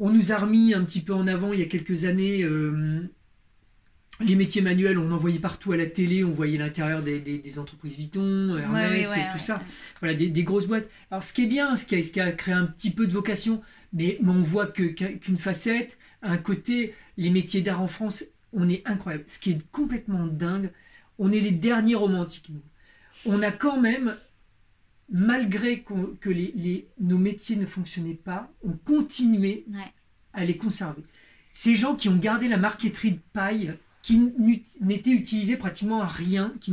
On 0.00 0.10
nous 0.10 0.32
a 0.32 0.36
remis 0.38 0.74
un 0.74 0.82
petit 0.82 1.00
peu 1.02 1.14
en 1.14 1.28
avant 1.28 1.52
il 1.52 1.60
y 1.60 1.62
a 1.62 1.66
quelques 1.66 2.04
années 2.04 2.42
euh, 2.42 3.08
les 4.20 4.36
métiers 4.36 4.62
manuels. 4.62 4.98
On 4.98 5.10
en 5.12 5.16
voyait 5.16 5.38
partout 5.38 5.72
à 5.72 5.76
la 5.76 5.86
télé. 5.86 6.24
On 6.24 6.30
voyait 6.30 6.58
l'intérieur 6.58 7.02
des, 7.02 7.20
des- 7.20 7.38
des 7.38 7.58
entreprises 7.58 7.96
Vuitton, 7.96 8.56
Hermès, 8.56 9.08
Ouais, 9.08 9.26
tout 9.28 9.34
ouais, 9.34 9.38
ça 9.38 9.62
voilà, 10.00 10.14
des, 10.14 10.28
des 10.30 10.44
grosses 10.44 10.66
boîtes. 10.66 10.88
Alors, 11.10 11.22
ce 11.22 11.32
qui 11.32 11.42
est 11.42 11.46
bien, 11.46 11.74
ce 11.76 11.84
qui 11.86 11.96
a, 11.96 12.02
ce 12.02 12.10
qui 12.12 12.20
a 12.20 12.30
créé 12.32 12.54
un 12.54 12.66
petit 12.66 12.90
peu 12.90 13.06
de 13.06 13.12
vocation, 13.12 13.62
mais, 13.92 14.18
mais 14.22 14.30
on 14.30 14.42
voit 14.42 14.66
que- 14.66 14.82
qu'une 14.84 15.38
facette, 15.38 15.98
un 16.22 16.36
côté, 16.38 16.94
les 17.16 17.30
métiers 17.30 17.60
d'art 17.62 17.82
en 17.82 17.88
France, 17.88 18.24
on 18.52 18.68
est 18.68 18.82
incroyable. 18.86 19.24
Ce 19.26 19.38
qui 19.38 19.50
est 19.52 19.70
complètement 19.72 20.26
dingue, 20.26 20.70
on 21.18 21.32
est 21.32 21.40
les 21.40 21.50
derniers 21.52 21.94
romantiques, 21.96 22.50
nous. 22.50 22.62
On 23.26 23.42
a 23.42 23.50
quand 23.50 23.80
même, 23.80 24.14
malgré 25.10 25.80
qu'on- 25.80 26.14
que 26.20 26.30
les, 26.30 26.52
les- 26.56 26.88
nos 27.00 27.18
métiers 27.18 27.56
ne 27.56 27.66
fonctionnaient 27.66 28.14
pas, 28.14 28.50
on 28.64 28.72
continuait 28.72 29.64
à 30.32 30.44
les 30.44 30.56
conserver. 30.56 31.02
Ces 31.52 31.76
gens 31.76 31.94
qui 31.94 32.08
ont 32.08 32.16
gardé 32.16 32.48
la 32.48 32.56
marqueterie 32.56 33.12
de 33.12 33.20
paille, 33.32 33.74
qui 34.04 34.20
n'était 34.82 35.12
utilisée 35.12 35.56
pratiquement 35.56 36.02
à 36.02 36.06
rien, 36.06 36.52
qui 36.60 36.72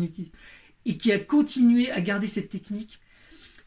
et 0.85 0.97
qui 0.97 1.13
a 1.13 1.19
continué 1.19 1.89
à 1.89 2.01
garder 2.01 2.27
cette 2.27 2.49
technique. 2.49 2.99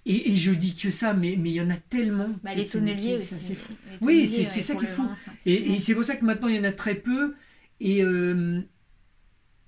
Et, 0.04 0.32
et 0.32 0.36
je 0.36 0.50
dis 0.52 0.74
que 0.74 0.90
ça, 0.90 1.14
mais 1.14 1.36
mais 1.40 1.48
il 1.48 1.54
y 1.54 1.60
en 1.62 1.70
a 1.70 1.76
tellement. 1.78 2.28
Bah, 2.42 2.54
les 2.54 2.66
tonneliers 2.66 3.16
aussi. 3.16 3.34
c'est 3.36 3.54
fou. 3.54 3.72
Oui, 4.02 4.26
c'est- 4.28 4.40
ouais, 4.40 4.44
ça 4.62 4.74
qu'il 4.74 4.86
faut. 4.86 5.04
vin, 5.04 5.14
Et, 5.46 5.78
c'est 5.80 5.94
pour 5.94 6.04
ça 6.04 6.16
que 6.16 6.26
maintenant 6.26 6.48
il 6.48 6.56
y 6.56 6.58
en 6.58 6.64
a 6.64 6.72
très 6.72 6.94
peu. 6.94 7.34
Et, 7.80 8.04
euh, 8.04 8.60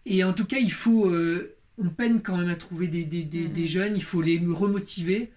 et 0.05 0.25
en 0.25 0.35
tout 0.35 0.45
cas, 0.45 0.59
il 0.59 0.73
faut. 0.73 1.07
euh, 1.09 1.57
on 1.79 1.89
peine 1.89 2.21
quand 2.21 2.37
même 2.37 2.51
à 2.51 2.57
trouver 2.57 2.89
des, 2.89 3.05
des- 3.05 3.23
des- 3.25 3.49
Mhm. 3.49 3.53
des 3.55 3.67
jeunes. 3.67 3.97
Il 3.97 4.03
faut 4.05 4.21
les 4.21 4.39
remotiver 4.39 5.31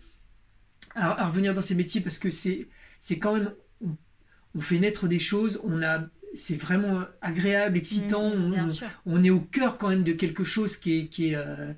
à, 0.96 1.22
à 1.24 1.30
revenir 1.30 1.54
dans 1.54 1.62
ces 1.62 1.76
métiers 1.76 2.02
parce 2.02 2.20
que 2.20 2.30
c'est 2.30 2.68
quand 3.20 3.36
même. 3.38 3.54
On 4.54 4.60
fait 4.60 4.80
naître 4.80 5.08
des 5.08 5.20
choses. 5.20 5.62
On 5.64 5.82
a. 5.82 6.10
C'est 6.34 6.56
vraiment 6.56 7.04
agréable, 7.22 7.78
excitant. 7.78 8.30
Mhm, 8.36 8.54
on- 9.06 9.24
est 9.24 9.30
au 9.30 9.40
cœur 9.40 9.78
quand 9.78 9.90
même 9.90 10.04
de 10.04 10.14
quelque 10.14 10.44
chose 10.44 10.78
qui 10.78 11.00
est, 11.00 11.06
qui 11.08 11.30
est, 11.30 11.36
euh, 11.36 11.74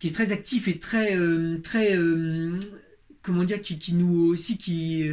qui 0.00 0.08
est 0.08 0.12
très 0.14 0.32
actif 0.32 0.66
et 0.68 0.78
très, 0.78 1.16
euh, 1.16 1.58
très 1.62 1.96
euh, 1.96 2.58
comment 3.22 3.44
dire, 3.44 3.60
qui, 3.62 3.78
qui 3.78 3.92
nous 3.94 4.26
aussi, 4.26 4.58
qui, 4.58 5.08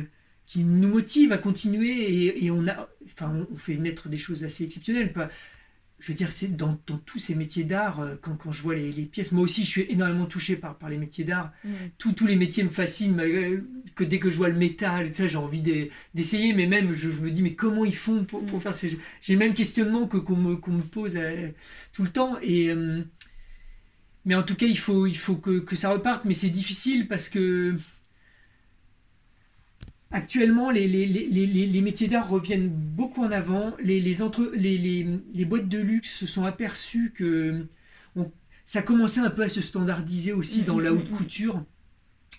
qui 0.45 0.63
nous 0.63 0.87
motive 0.89 1.31
à 1.33 1.37
continuer 1.37 1.89
et, 1.91 2.45
et 2.45 2.51
on 2.51 2.67
a, 2.67 2.89
enfin, 3.05 3.31
on, 3.49 3.53
on 3.53 3.57
fait 3.57 3.75
naître 3.77 4.09
des 4.09 4.17
choses 4.17 4.43
assez 4.43 4.63
exceptionnelles. 4.63 5.13
Pas, 5.13 5.29
je 5.99 6.09
veux 6.09 6.13
dire, 6.13 6.31
c'est 6.31 6.55
dans, 6.55 6.79
dans 6.85 6.99
tous 6.99 7.17
ces 7.19 7.33
métiers 7.35 7.63
d'art, 7.63 8.01
euh, 8.01 8.15
quand, 8.21 8.35
quand 8.35 8.51
je 8.51 8.61
vois 8.61 8.75
les, 8.75 8.91
les 8.91 9.05
pièces, 9.05 9.31
moi 9.31 9.43
aussi, 9.43 9.63
je 9.65 9.69
suis 9.69 9.85
énormément 9.89 10.27
touché 10.27 10.55
par, 10.55 10.77
par 10.77 10.89
les 10.89 10.97
métiers 10.97 11.23
d'art. 11.23 11.51
Mhm. 11.63 11.73
Tous- 11.97 12.13
tous 12.13 12.27
les 12.27 12.35
métiers 12.35 12.63
me 12.63 12.69
fascinent, 12.69 13.15
malgré 13.15 13.59
que 13.95 14.03
dès 14.03 14.19
que 14.19 14.29
je 14.29 14.37
vois 14.37 14.49
le 14.49 14.55
métal, 14.57 15.11
sais, 15.13 15.27
j'ai 15.27 15.37
envie 15.37 15.61
d'e- 15.61 15.89
d'essayer, 16.13 16.53
mais 16.53 16.67
même 16.67 16.93
je, 16.93 17.11
je 17.11 17.21
me 17.21 17.31
dis, 17.31 17.41
mais 17.41 17.53
comment 17.55 17.83
ils 17.83 17.95
font 17.95 18.25
pour, 18.25 18.45
pour 18.45 18.59
Mm. 18.59 18.61
faire 18.61 18.73
ces... 18.75 18.97
J'ai 19.21 19.33
le 19.33 19.39
même 19.39 19.55
questionnement 19.55 20.07
que 20.07 20.17
qu'on 20.17 20.35
me, 20.35 20.55
pose 20.81 21.15
euh, 21.17 21.49
tout 21.93 22.03
le 22.03 22.09
temps. 22.09 22.37
Et, 22.43 22.69
euh, 22.69 23.01
mais 24.25 24.35
en 24.35 24.43
tout 24.43 24.55
cas, 24.55 24.65
il 24.65 24.77
faut, 24.77 25.07
il 25.07 25.17
faut 25.17 25.35
que, 25.35 25.59
que 25.59 25.75
ça 25.75 25.89
reparte, 25.91 26.25
mais 26.25 26.33
c'est 26.33 26.49
difficile 26.49 27.07
parce 27.07 27.29
que 27.29 27.75
actuellement, 30.11 30.69
les, 30.71 30.87
les, 30.87 31.05
les, 31.05 31.27
les, 31.47 31.81
métiers 31.81 32.07
d'art 32.07 32.29
reviennent 32.29 32.69
beaucoup 32.69 33.23
en 33.23 33.31
avant. 33.31 33.73
Les, 33.81 33.99
les, 33.99 34.21
entre, 34.21 34.51
les, 34.55 34.77
les, 34.77 35.07
les 35.33 35.45
boîtes 35.45 35.67
de 35.69 35.79
luxe 35.79 36.11
se 36.15 36.25
sont 36.27 36.45
aperçues 36.45 37.13
que 37.15 37.65
on- 38.15 38.31
ça 38.65 38.81
commençait 38.81 39.21
un 39.21 39.29
peu 39.29 39.43
à 39.43 39.49
se 39.49 39.61
standardiser 39.61 40.33
aussi 40.33 40.61
dans 40.63 40.79
la 40.79 40.93
haute 40.93 41.09
couture. 41.17 41.63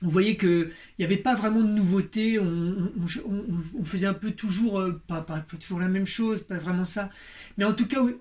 On 0.03 0.09
voyait 0.09 0.37
qu'il 0.37 0.71
n'y 0.99 1.05
avait 1.05 1.17
pas 1.17 1.35
vraiment 1.35 1.61
de 1.63 1.69
nouveauté, 1.69 2.39
on, 2.39 2.93
on- 3.79 3.85
faisait 3.85 4.07
un 4.07 4.15
peu 4.15 4.31
toujours, 4.31 4.79
euh, 4.81 5.03
pas, 5.09 5.21
pas- 5.23 5.41
pas 5.41 5.57
toujours 5.57 5.81
la 5.81 5.89
même 5.89 6.07
chose, 6.07 6.43
pas 6.43 6.59
vraiment 6.59 6.85
ça. 6.85 7.11
Mais 7.57 7.65
en 7.65 7.73
tout 7.73 7.87
cas, 7.87 7.99
il 8.07 8.15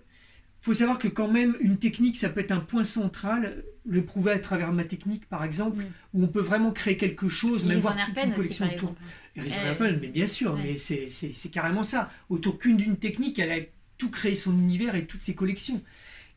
faut 0.62 0.74
savoir 0.74 0.98
que 1.00 1.08
quand 1.08 1.28
même, 1.28 1.56
une 1.60 1.78
technique, 1.78 2.18
ça 2.18 2.30
peut 2.30 2.40
être 2.42 2.52
un 2.52 2.60
point 2.60 2.84
central, 2.84 3.64
le 3.86 4.04
prouver 4.04 4.32
à 4.32 4.40
travers 4.40 4.74
ma 4.74 4.84
technique, 4.86 5.28
par 5.30 5.44
exemple, 5.44 5.84
où 6.14 6.24
on 6.24 6.28
peut 6.28 6.42
vraiment 6.42 6.72
créer 6.72 6.98
quelque 6.98 7.30
chose, 7.30 7.66
même 7.66 7.80
voir 7.80 7.94
toute 8.06 8.16
une 8.26 8.30
aussi, 8.32 8.38
collection 8.38 8.66
par 8.66 8.74
exemple. 8.74 9.02
Herpen, 9.46 10.00
mais 10.02 10.08
bien 10.08 10.28
sûr, 10.28 10.54
Ouais. 10.56 10.62
mais 10.64 10.78
c'est- 10.78 11.50
carrément 11.52 11.84
ça. 11.84 12.12
Autour 12.30 12.58
qu'une 12.60 12.78
d'une 12.78 12.98
technique, 12.98 13.40
elle 13.40 13.52
a 13.52 13.60
tout 13.98 14.10
créé 14.10 14.36
son 14.36 14.58
univers 14.58 14.96
et 14.96 15.06
toutes 15.06 15.22
ses 15.22 15.36
collections. 15.36 15.82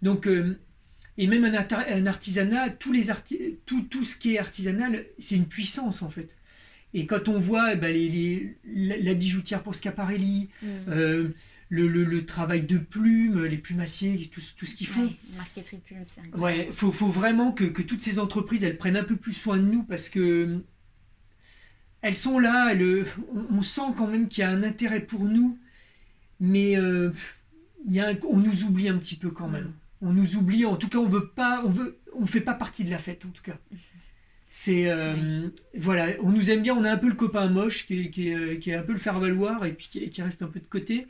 Donc, 0.03 0.27
euh, 0.27 0.59
et 1.19 1.27
même 1.27 1.45
un, 1.45 2.07
artisanat, 2.07 2.71
tous 2.71 2.93
les 2.93 3.11
arti- 3.11 3.57
tout, 3.67 3.83
tout 3.83 4.05
ce 4.05 4.17
qui 4.17 4.35
est 4.35 4.39
artisanal, 4.39 5.05
c'est 5.19 5.35
une 5.37 5.47
puissance 5.47 6.03
en 6.03 6.09
fait. 6.11 6.35
Et 6.95 7.07
quand 7.07 7.29
on 7.29 7.39
voit 7.39 7.75
eh 7.75 7.77
ben, 7.77 7.93
les, 7.93 8.09
les- 8.09 8.57
la, 8.65 8.97
la 8.97 9.15
bijoutière 9.15 9.63
pour 9.63 9.75
Schiaparelli, 9.75 10.49
Mm. 10.63 10.67
euh, 10.89 11.29
le, 11.69 11.87
le- 11.87 12.05
le 12.05 12.25
travail 12.27 12.63
de 12.63 12.79
plumes, 12.79 13.45
les 13.45 13.59
plumassiers, 13.59 14.29
tout, 14.33 14.41
ce- 14.41 14.55
tout 14.55 14.67
ce 14.67 14.75
qu'ils 14.75 14.89
font, 14.89 15.05
Ouais, 15.05 15.17
marqueterie 15.37 15.77
de 15.77 15.83
plumes, 15.83 15.99
c'est 16.05 16.21
incroyable. 16.23 16.69
Ouais, 16.69 16.73
faut, 16.73 16.91
faut 16.91 17.07
vraiment 17.09 17.53
que, 17.53 17.65
que 17.65 17.83
toutes 17.83 18.01
ces 18.01 18.19
entreprises, 18.19 18.65
elles 18.65 18.77
prennent 18.79 18.97
un 18.97 19.05
peu 19.05 19.17
plus 19.17 19.35
soin 19.35 19.59
de 19.59 19.63
nous 19.63 19.85
parce 19.85 20.09
que 20.09 20.59
elles 22.03 22.15
sont 22.15 22.39
là, 22.39 22.71
elles- 22.73 23.05
on, 23.35 23.59
on 23.59 23.63
sent 23.63 23.93
quand 23.97 24.07
même 24.07 24.29
qu'il 24.29 24.43
y 24.43 24.45
a 24.45 24.51
un 24.51 24.63
intérêt 24.63 25.01
pour 25.01 25.25
nous, 25.25 25.59
mais 26.41 26.77
euh, 26.77 27.11
il 27.89 27.95
y 27.95 28.01
a 28.01 28.09
un- 28.09 28.17
on 28.29 28.39
nous 28.39 28.65
oublie 28.65 28.89
un 28.89 28.97
petit 28.99 29.17
peu 29.17 29.31
quand 29.31 29.49
même. 29.49 29.65
Mm. 29.65 29.73
On 30.09 30.13
nous 30.13 30.37
oublie, 30.37 30.65
en 30.65 30.77
tout 30.77 30.89
cas, 30.89 30.99
on 30.99 31.07
veut 31.09 31.29
pas, 31.29 31.63
on 31.65 31.71
veut, 31.71 31.99
on 32.19 32.27
fait 32.27 32.41
pas 32.41 32.55
partie 32.55 32.85
de 32.85 32.91
la 32.91 32.99
fête 32.99 33.25
en 33.27 33.31
tout 33.31 33.43
cas. 33.43 33.59
C'est 34.53 34.91
euh, 34.91 35.15
voilà, 35.77 36.09
on 36.23 36.31
nous 36.33 36.51
aime 36.51 36.63
bien, 36.63 36.75
on 36.75 36.83
a 36.85 36.91
un 36.91 36.97
peu 36.97 37.09
le 37.09 37.15
copain 37.15 37.49
moche 37.49 37.87
qui 37.87 38.01
est, 38.01 38.11
qui 38.11 38.31
est, 38.31 38.35
euh, 38.35 38.57
qui 38.57 38.71
est 38.71 38.75
un 38.75 38.83
peu 38.83 38.93
le 38.93 38.99
faire 38.99 39.19
valoir 39.21 39.65
et 39.65 39.73
puis 39.73 39.89
qui, 39.91 40.11
qui 40.11 40.23
reste 40.23 40.43
un 40.43 40.49
peu 40.49 40.59
de 40.59 40.67
côté. 40.67 41.07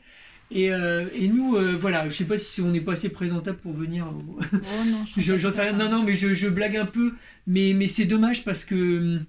Et, 0.51 0.71
euh, 0.73 1.07
et 1.15 1.27
nous, 1.29 1.55
euh, 1.55 1.75
voilà, 1.75 2.07
je 2.09 2.13
sais 2.13 2.25
pas 2.25 2.37
si 2.37 2.61
on 2.61 2.69
n'est 2.69 2.81
pas 2.81 2.91
assez 2.91 3.09
présentable 3.09 3.57
pour 3.57 3.71
venir. 3.73 4.05
au- 4.07 4.37
Oh 4.53 4.85
non, 4.87 5.05
je 5.17 5.21
J'en 5.37 5.49
sais 5.49 5.61
rien. 5.61 5.71
Non, 5.73 5.89
non, 5.89 6.03
mais 6.03 6.15
je, 6.17 6.33
je 6.35 6.49
blague 6.49 6.75
un 6.75 6.85
peu. 6.85 7.13
Mais, 7.47 7.73
mais 7.73 7.87
c'est 7.87 8.03
dommage 8.05 8.43
parce 8.43 8.65
que. 8.65 9.19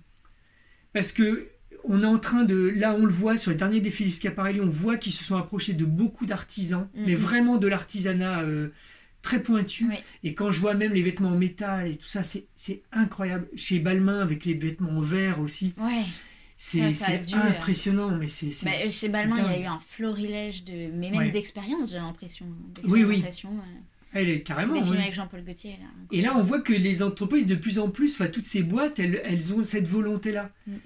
Parce 0.93 1.13
que. 1.13 1.49
On 1.85 2.03
est 2.03 2.07
en 2.07 2.19
train 2.19 2.45
de. 2.45 2.57
Là, 2.77 2.95
on 2.99 3.05
le 3.05 3.13
voit 3.13 3.37
sur 3.37 3.51
les 3.51 3.57
derniers 3.57 3.81
défilés 3.81 4.11
Schiaparelli, 4.11 4.61
on 4.61 4.69
voit 4.69 4.97
qu'ils 4.97 5.13
se 5.13 5.25
sont 5.25 5.37
approchés 5.37 5.73
de 5.75 5.85
beaucoup 5.85 6.27
d'artisans, 6.27 6.89
Mhm. 6.95 7.05
mais 7.07 7.15
vraiment 7.15 7.57
de 7.57 7.67
l'artisanat 7.67 8.41
euh, 8.43 8.69
très 9.23 9.43
pointu. 9.43 9.87
Oui. 9.89 9.97
Et 10.25 10.35
quand 10.35 10.51
je 10.51 10.61
vois 10.61 10.75
même 10.75 10.93
les 10.93 11.03
vêtements 11.03 11.31
en 11.31 11.39
métal 11.39 11.89
et 11.89 11.97
tout 11.97 12.07
ça, 12.09 12.23
c'est 12.23 12.83
incroyable. 12.93 13.49
Chez 13.57 13.79
Balmain, 13.79 14.21
avec 14.21 14.45
les 14.45 14.55
vêtements 14.55 14.91
en 14.91 15.01
verre 15.01 15.41
aussi, 15.41 15.75
Ouais. 15.79 16.03
c'est 16.57 16.83
euh, 16.83 17.37
impressionnant. 17.51 18.11
Mais 18.17 18.29
c'est. 18.29 18.53
Bah, 18.65 18.71
chez 18.89 19.09
Balmain, 19.09 19.37
il 19.39 19.53
y 19.53 19.55
a 19.57 19.61
eu 19.61 19.67
un 19.67 19.81
florilège 19.81 20.65
de, 20.65 20.73
mais 20.93 21.11
même 21.11 21.17
Ouais. 21.19 21.31
d'expérience, 21.31 21.91
j'ai 21.91 21.99
l'impression. 21.99 22.47
Oui, 22.85 23.05
oui. 23.05 23.25
euh, 23.45 23.49
Elle 24.15 24.29
est 24.29 24.43
carrément. 24.43 24.75
Films 24.83 24.97
avec 24.99 25.15
Jean-Paul 25.15 25.43
Gaultier. 25.45 25.73
Là. 25.81 25.87
Et 26.11 26.21
là, 26.21 26.35
on 26.37 26.43
voit 26.43 26.61
que 26.61 26.73
les 26.75 27.03
entreprises, 27.03 27.47
de 27.47 27.55
plus 27.55 27.79
en 27.79 27.89
plus, 27.89 28.21
toutes 28.33 28.45
ces 28.47 28.63
boîtes, 28.63 28.99
elles, 28.99 29.21
elles 29.25 29.55
ont 29.55 29.63
cette 29.65 29.89
volonté-là. 29.89 30.51
Mm, 30.67 30.73
mm. 30.75 30.79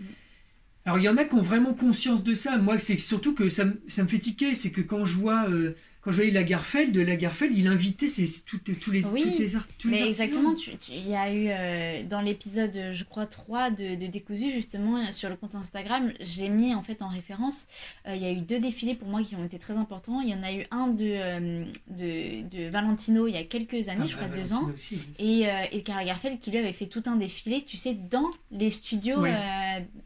Alors 0.87 0.99
il 0.99 1.03
y 1.05 1.09
en 1.09 1.17
a 1.19 1.25
qui 1.25 1.35
ont 1.35 1.43
vraiment 1.43 1.75
conscience 1.75 2.23
de 2.25 2.33
ça. 2.35 2.57
Moi, 2.59 2.79
c'est 2.79 2.99
surtout 2.99 3.35
que 3.35 3.49
ça, 3.51 3.65
me- 3.67 3.81
fait 4.09 4.19
tiquer, 4.19 4.55
c'est 4.55 4.71
que 4.71 4.81
quand 4.81 5.05
je 5.05 5.17
vois, 5.17 5.49
euh, 5.51 5.75
quand 6.07 6.13
je 6.13 6.19
voyais 6.19 6.31
Lagerfeld, 6.31 6.93
de 6.93 7.01
Lagerfeld, 7.01 7.53
il 7.59 7.67
invitait 7.67 8.07
ses, 8.07 8.27
toutes, 8.47 8.79
tous 8.79 8.93
les, 8.93 9.05
Oui, 9.07 9.25
toutes 9.25 9.39
les 9.41 9.57
art- 9.57 9.67
tous 9.77 9.89
Mais 9.89 10.07
exactement, 10.07 10.55
il 10.89 11.09
y 11.09 11.17
a 11.17 11.35
eu 11.35 11.49
euh, 11.49 12.03
dans 12.05 12.21
l'épisode, 12.21 12.93
je 12.93 13.03
crois, 13.03 13.27
3 13.27 13.71
de, 13.71 13.97
de 13.97 14.07
Décousu, 14.07 14.53
justement, 14.53 14.99
euh, 14.99 15.11
sur 15.11 15.29
le 15.29 15.35
compte 15.35 15.57
Instagram, 15.57 16.13
j'ai 16.21 16.49
mis 16.49 16.77
en 16.77 16.83
fait 16.83 17.03
en 17.03 17.09
référence, 17.09 17.67
euh, 18.07 18.15
il 18.15 18.23
y 18.23 18.27
a 18.27 18.31
eu 18.31 18.41
deux 18.43 18.61
défilés 18.61 18.95
pour 18.95 19.09
moi 19.09 19.21
qui 19.25 19.35
ont 19.35 19.45
été 19.45 19.59
très 19.59 19.75
importants. 19.75 20.21
Il 20.21 20.29
y 20.31 20.35
en 20.35 20.45
a 20.45 20.53
eu 20.53 20.65
un 20.71 20.87
de, 20.87 21.07
euh, 21.09 21.65
de, 21.91 22.49
de 22.57 22.69
Valentino 22.71 23.27
il 23.27 23.35
y 23.35 23.39
a 23.39 23.43
quelques 23.43 23.89
années, 23.89 24.03
Ah, 24.05 24.07
je 24.07 24.15
crois 24.15 24.29
bah, 24.29 24.37
deux 24.37 24.43
Valentino 24.43 24.71
ans. 24.71 24.73
aussi, 24.73 24.99
oui. 25.19 25.45
Et, 25.73 25.77
et 25.77 25.83
Karl 25.83 25.99
Lagerfeld 25.99 26.39
qui 26.39 26.53
lui 26.53 26.59
avait 26.59 26.73
fait 26.73 26.87
tout 26.87 27.03
un 27.07 27.17
défilé, 27.17 27.65
tu 27.67 27.77
sais, 27.77 27.95
dans 27.95 28.31
les 28.53 28.71
studios 28.71 29.23
Ouais. 29.23 29.35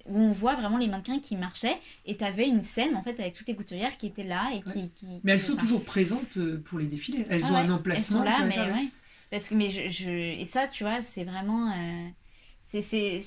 où 0.07 0.19
on 0.19 0.33
voit 0.33 0.55
vraiment 0.55 0.79
les 0.79 0.89
mannequins 0.89 1.19
qui 1.19 1.37
marchaient. 1.37 1.77
Et 2.07 2.17
tu 2.17 2.25
avais 2.25 2.49
une 2.49 2.63
scène 2.63 2.97
en 2.97 3.03
fait 3.03 3.21
avec 3.21 3.35
toutes 3.35 3.49
les 3.49 3.55
couturières 3.55 3.97
qui 3.99 4.07
étaient 4.07 4.25
là 4.25 4.51
et 4.55 4.63
qui. 4.63 4.89
qui- 4.89 5.21
Mais 5.25 5.33
elles 5.33 5.41
sont 5.41 5.57
toujours 5.57 5.85
présentes 5.91 6.37
euh, 6.39 6.63
pour 6.65 6.79
les 6.79 6.87
défilés. 6.87 7.27
Elles 7.31 7.43
Ah 7.45 7.51
ont 7.51 7.55
ouais, 7.55 7.61
un 7.61 7.71
emplacement. 7.71 8.25
Elles 8.25 8.33
sont 8.35 8.41
là, 8.41 8.45
mais 8.47 8.73
ouais. 8.73 8.89
Parce 9.31 9.49
que, 9.49 9.55
mais 9.55 9.71
je, 9.71 9.89
je- 9.89 10.11
Et 10.41 10.45
ça, 10.45 10.67
tu 10.69 10.85
vois, 10.85 11.03
c'est 11.03 11.25
vraiment. 11.25 11.71
euh, 11.71 12.09
c'est- 12.63 13.19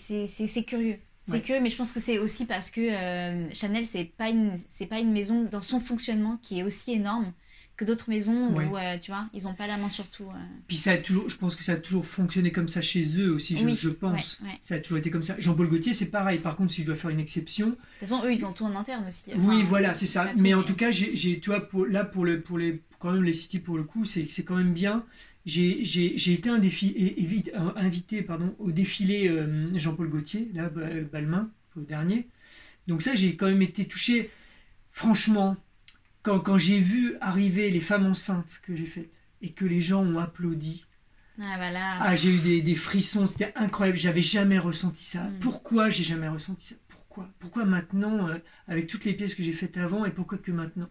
curieux. 0.66 0.97
C'est 1.24 1.32
Ouais. 1.34 1.41
curieux, 1.41 1.61
mais 1.61 1.70
je 1.70 1.78
pense 1.78 1.93
que 1.93 1.99
c'est 2.01 2.20
aussi 2.20 2.45
parce 2.45 2.70
que 2.72 2.82
euh, 2.82 3.53
Chanel, 3.53 3.86
c'est 3.86 4.05
pas, 4.05 4.30
une, 4.30 4.55
c'est 4.55 4.88
pas 4.88 4.99
une 4.99 5.11
maison 5.14 5.43
dans 5.43 5.61
son 5.61 5.80
fonctionnement 5.80 6.38
qui 6.41 6.59
est 6.59 6.64
aussi 6.64 6.91
énorme 6.93 7.32
que 7.76 7.86
d'autres 7.86 8.09
maisons 8.09 8.53
Ouais. 8.55 8.65
où, 8.65 8.78
euh, 8.78 8.97
tu 8.99 9.09
vois, 9.11 9.28
ils 9.34 9.47
ont 9.47 9.55
pas 9.55 9.65
la 9.67 9.78
main 9.78 9.89
sur 9.89 10.07
tout. 10.07 10.26
euh. 10.26 10.39
Puis 10.67 10.78
ça 10.78 10.91
a 10.91 10.97
toujours, 10.97 11.28
je 11.30 11.38
pense 11.38 11.55
que 11.55 11.63
ça 11.63 11.71
a 11.74 11.76
toujours 11.78 12.05
fonctionné 12.05 12.51
comme 12.51 12.67
ça 12.67 12.82
chez 12.82 13.03
eux 13.19 13.32
aussi, 13.34 13.57
je, 13.57 13.65
Oui, 13.65 13.76
je 13.76 13.89
pense. 13.89 14.39
ouais, 14.43 14.49
ouais. 14.49 14.57
Ça 14.61 14.76
a 14.76 14.80
toujours 14.80 14.99
été 14.99 15.09
comme 15.09 15.24
ça. 15.24 15.36
Jean-Paul 15.39 15.67
Gaultier, 15.69 15.93
c'est 15.93 16.11
pareil. 16.11 16.38
Par 16.39 16.55
contre, 16.55 16.71
si 16.71 16.82
je 16.82 16.86
dois 16.88 16.95
faire 16.95 17.09
une 17.09 17.19
exception, 17.19 17.69
De 17.69 17.74
toute 17.74 17.82
façon, 18.01 18.21
eux, 18.26 18.32
ils 18.32 18.45
ont 18.45 18.53
tout 18.53 18.65
en 18.65 18.76
interne 18.76 19.07
aussi. 19.07 19.32
oui, 19.38 19.63
voilà, 19.63 19.93
c'est 19.95 20.05
ça. 20.07 20.26
tout, 20.28 20.41
mais 20.41 20.53
en 20.53 20.61
tout 20.63 20.76
cas, 20.76 20.91
j'ai, 20.91 21.13
tu 21.39 21.49
vois, 21.49 21.61
pour, 21.67 21.86
là, 21.88 22.03
pour, 22.05 22.26
le, 22.26 22.41
pour 22.41 22.57
les, 22.59 22.82
quand 22.99 23.11
même 23.11 23.24
les 23.24 23.34
cités, 23.34 23.59
pour 23.59 23.78
le 23.78 23.84
coup, 23.84 24.05
c'est, 24.05 24.30
c'est 24.30 24.43
quand 24.43 24.55
même 24.55 24.74
bien. 24.74 25.03
J'ai, 25.45 25.84
j'ai, 25.84 26.17
j'ai 26.17 26.34
été 26.34 26.49
un 26.49 26.59
défi, 26.59 26.95
un- 27.55 27.74
invité 27.76 28.21
pardon, 28.21 28.55
au 28.59 28.71
défilé 28.71 29.28
euh, 29.28 29.67
Jean-Paul 29.78 30.07
Gaultier, 30.09 30.49
là, 30.53 30.69
Ba- 30.69 30.88
Balmain, 31.11 31.49
au 31.76 31.82
dernier. 31.82 32.28
Donc 32.88 33.01
ça, 33.01 33.15
j'ai 33.15 33.36
quand 33.36 33.47
même 33.47 33.61
été 33.61 33.86
touché. 33.86 34.30
Franchement, 34.91 35.57
quand, 36.24 36.39
quand 36.39 36.57
j'ai 36.57 36.80
vu 36.80 37.15
arriver 37.21 37.69
les 37.71 37.82
femmes 37.82 38.05
enceintes 38.07 38.61
que 38.63 38.76
j'ai 38.76 38.86
faites 38.86 39.21
et 39.41 39.51
que 39.51 39.65
les 39.65 39.82
gens 39.82 40.03
ont 40.03 40.19
applaudi, 40.19 40.86
Ah, 41.39 41.57
voilà. 41.57 41.99
ah, 41.99 42.15
j'ai 42.15 42.30
eu 42.36 42.39
des, 42.39 42.61
des 42.61 42.76
frissons, 42.76 43.28
c'était 43.28 43.51
incroyable, 43.55 43.97
j'avais 43.97 44.21
jamais 44.21 44.59
ressenti 44.59 45.03
ça. 45.03 45.24
Mm. 45.24 45.39
Pourquoi 45.39 45.89
j'ai 45.89 46.03
jamais 46.03 46.28
ressenti 46.28 46.65
ça? 46.67 46.76
Pourquoi? 46.88 47.30
Pourquoi 47.39 47.65
maintenant, 47.65 48.28
euh, 48.30 48.38
avec 48.67 48.88
toutes 48.88 49.05
les 49.05 49.13
pièces 49.13 49.36
que 49.36 49.43
j'ai 49.43 49.53
faites 49.53 49.78
avant, 49.78 50.05
et 50.05 50.11
pourquoi 50.11 50.38
que 50.38 50.51
maintenant? 50.51 50.89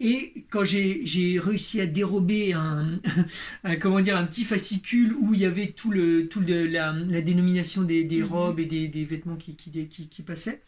Et 0.00 0.46
quand 0.50 0.64
j'ai 0.64 1.40
réussi 1.40 1.80
à 1.80 1.86
dérober 1.86 2.52
un, 2.54 3.00
un- 3.64 3.76
comment 3.76 4.00
dire, 4.00 4.16
un 4.16 4.26
petit 4.26 4.44
fascicule 4.44 5.14
où 5.14 5.34
il 5.34 5.40
y 5.40 5.46
avait 5.46 5.68
tout 5.68 5.90
le, 5.90 6.28
tout 6.28 6.40
le, 6.40 6.66
la, 6.66 6.92
la 6.92 7.22
dénomination 7.22 7.82
des, 7.82 8.04
des 8.04 8.22
Mhm. 8.22 8.24
robes 8.24 8.60
et 8.60 8.66
des, 8.66 8.88
des 8.88 9.04
vêtements 9.04 9.36
qui, 9.36 9.56
qui, 9.56 9.70
qui, 9.88 10.08
qui 10.08 10.22
passaient, 10.22 10.62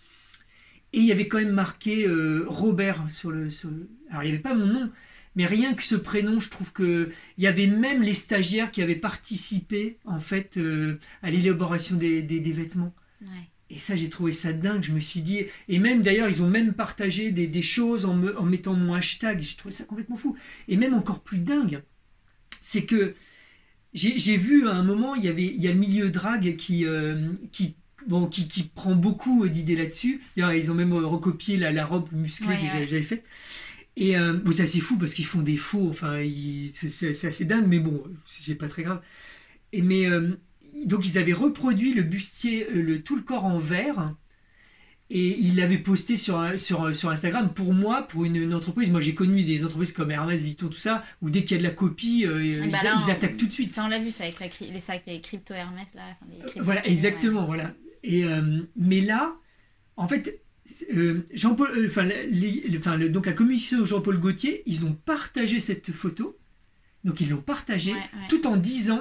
et 0.92 0.98
il 0.98 1.04
y 1.04 1.12
avait 1.12 1.28
quand 1.28 1.38
même 1.38 1.52
marqué 1.52 2.06
euh, 2.06 2.44
Robert 2.48 3.10
sur 3.10 3.30
le, 3.30 3.50
sur 3.50 3.70
le- 3.70 3.88
Alors 4.10 4.22
il 4.22 4.26
n'y 4.26 4.32
avait 4.32 4.42
pas 4.42 4.54
mon 4.54 4.66
nom, 4.66 4.90
mais 5.36 5.46
rien 5.46 5.74
que 5.74 5.82
ce 5.84 5.94
prénom, 5.94 6.40
je 6.40 6.50
trouve 6.50 6.72
que 6.72 7.10
il 7.38 7.44
y 7.44 7.46
avait 7.46 7.68
même 7.68 8.02
les 8.02 8.14
stagiaires 8.14 8.70
qui 8.72 8.82
avaient 8.82 8.96
participé 8.96 9.98
en 10.04 10.18
fait 10.20 10.56
euh, 10.56 10.98
à 11.22 11.30
l'élaboration 11.30 11.96
des, 11.96 12.22
des, 12.22 12.40
des 12.40 12.52
vêtements. 12.52 12.94
Ouais. 13.22 13.28
Et 13.72 13.78
ça, 13.78 13.94
j'ai 13.94 14.08
trouvé 14.08 14.32
ça 14.32 14.52
dingue. 14.52 14.82
Je 14.82 14.90
me 14.90 14.98
suis 14.98 15.22
dit, 15.22 15.44
et 15.68 15.78
même 15.78 16.02
d'ailleurs, 16.02 16.28
ils 16.28 16.42
ont 16.42 16.48
même 16.50 16.72
partagé 16.72 17.30
des, 17.30 17.46
des 17.46 17.62
choses 17.62 18.04
en, 18.04 18.14
me- 18.14 18.36
en 18.36 18.44
mettant 18.44 18.74
mon 18.74 18.94
hashtag. 18.94 19.40
J'ai 19.40 19.54
trouvé 19.56 19.72
ça 19.72 19.84
complètement 19.84 20.16
fou. 20.16 20.36
Et 20.66 20.76
même 20.76 20.92
encore 20.94 21.20
plus 21.20 21.38
dingue, 21.38 21.82
c'est 22.62 22.84
que 22.84 23.14
j'ai 23.94 24.18
j'ai 24.18 24.36
vu 24.36 24.66
à 24.68 24.72
un 24.74 24.82
moment, 24.82 25.14
il 25.14 25.24
y 25.24 25.28
avait, 25.28 25.44
il 25.46 25.60
y 25.62 25.68
a 25.68 25.72
le 25.72 25.78
milieu 25.78 26.10
drague 26.10 26.56
qui, 26.56 26.84
euh, 26.84 27.32
qui, 27.52 27.76
bon, 28.06 28.26
qui, 28.26 28.48
qui 28.48 28.62
prend 28.64 28.94
beaucoup 28.94 29.48
d'idées 29.48 29.76
là-dessus. 29.76 30.20
D'ailleurs, 30.36 30.52
ils 30.54 30.70
ont 30.70 30.74
même 30.74 30.92
euh, 30.92 31.06
recopié 31.06 31.56
la, 31.56 31.72
la 31.72 31.84
robe 31.86 32.08
musclée 32.12 32.48
Ouais, 32.48 32.56
que 32.56 32.78
ouais. 32.80 32.86
j'avais- 32.88 33.02
faite. 33.02 33.24
Et 33.96 34.16
euh, 34.16 34.34
bon, 34.34 34.52
c'est 34.52 34.62
assez 34.62 34.80
fou 34.80 34.96
parce 34.98 35.14
qu'ils 35.14 35.26
font 35.26 35.42
des 35.42 35.56
faux. 35.56 35.88
Enfin, 35.90 36.20
ils- 36.20 36.70
c'est- 36.72 37.24
assez 37.26 37.44
dingue, 37.44 37.66
mais 37.66 37.80
bon, 37.80 38.02
c'est 38.26 38.54
pas 38.54 38.68
très 38.68 38.82
grave. 38.84 39.00
Et 39.72 39.82
mais 39.82 40.06
euh, 40.06 40.30
donc 40.86 41.06
ils 41.06 41.18
avaient 41.18 41.32
reproduit 41.32 41.92
le 41.94 42.02
bustier, 42.02 42.66
euh, 42.70 42.82
le, 42.82 43.02
tout 43.02 43.16
le 43.16 43.22
corps 43.22 43.44
en 43.44 43.58
verre. 43.58 44.14
Et 45.12 45.36
ils 45.40 45.56
l'avaient 45.56 45.76
posté 45.78 46.16
sur, 46.16 46.40
sur, 46.56 46.94
sur 46.94 47.10
Instagram 47.10 47.52
pour 47.52 47.74
moi, 47.74 48.02
pour 48.02 48.24
une, 48.24 48.36
une 48.36 48.54
entreprise. 48.54 48.90
Moi, 48.90 49.00
j'ai 49.00 49.12
connu 49.12 49.42
des 49.42 49.64
entreprises 49.64 49.90
comme 49.90 50.12
Hermès, 50.12 50.40
Vuitton, 50.40 50.68
tout 50.68 50.74
ça, 50.78 51.04
où 51.20 51.30
dès 51.30 51.42
qu'il 51.42 51.50
y 51.50 51.54
a 51.54 51.58
de 51.58 51.64
la 51.66 51.74
copie, 51.74 52.24
euh, 52.26 52.44
ils, 52.46 52.70
bah 52.70 52.78
là, 52.84 52.94
ils 52.96 53.10
on- 53.10 53.12
attaquent 53.12 53.36
tout 53.36 53.46
de 53.48 53.52
suite. 53.52 53.66
Ça, 53.66 53.84
on 53.84 53.88
l'a 53.88 53.98
vu, 53.98 54.12
ça 54.12 54.22
avec 54.22 54.38
la, 54.38 54.46
les 54.68 54.78
sacs, 54.78 55.02
les 55.08 55.20
crypto 55.20 55.52
Hermès, 55.52 55.88
là. 55.96 56.02
enfin, 56.12 56.30
les 56.32 56.38
crypto 56.44 56.62
Voilà, 56.62 56.86
exactement, 56.86 57.44
voilà. 57.44 57.74
Et, 58.02 58.24
euh, 58.24 58.60
mais 58.76 59.00
là, 59.00 59.36
en 59.96 60.06
fait, 60.08 60.40
euh, 60.94 61.26
Jean-Paul, 61.32 61.68
euh, 61.76 61.88
enfin, 61.88 62.98
donc 63.08 63.26
la 63.26 63.32
commission 63.32 63.84
Jean-Paul 63.84 64.18
Gaultier, 64.18 64.62
ils 64.66 64.86
ont 64.86 64.92
partagé 64.92 65.60
cette 65.60 65.92
photo. 65.92 66.36
Donc 67.04 67.20
ils 67.20 67.30
l'ont 67.30 67.40
partagée, 67.40 67.92
Ouais, 67.92 67.98
ouais. 67.98 68.28
tout 68.28 68.46
en 68.46 68.56
disant 68.56 69.00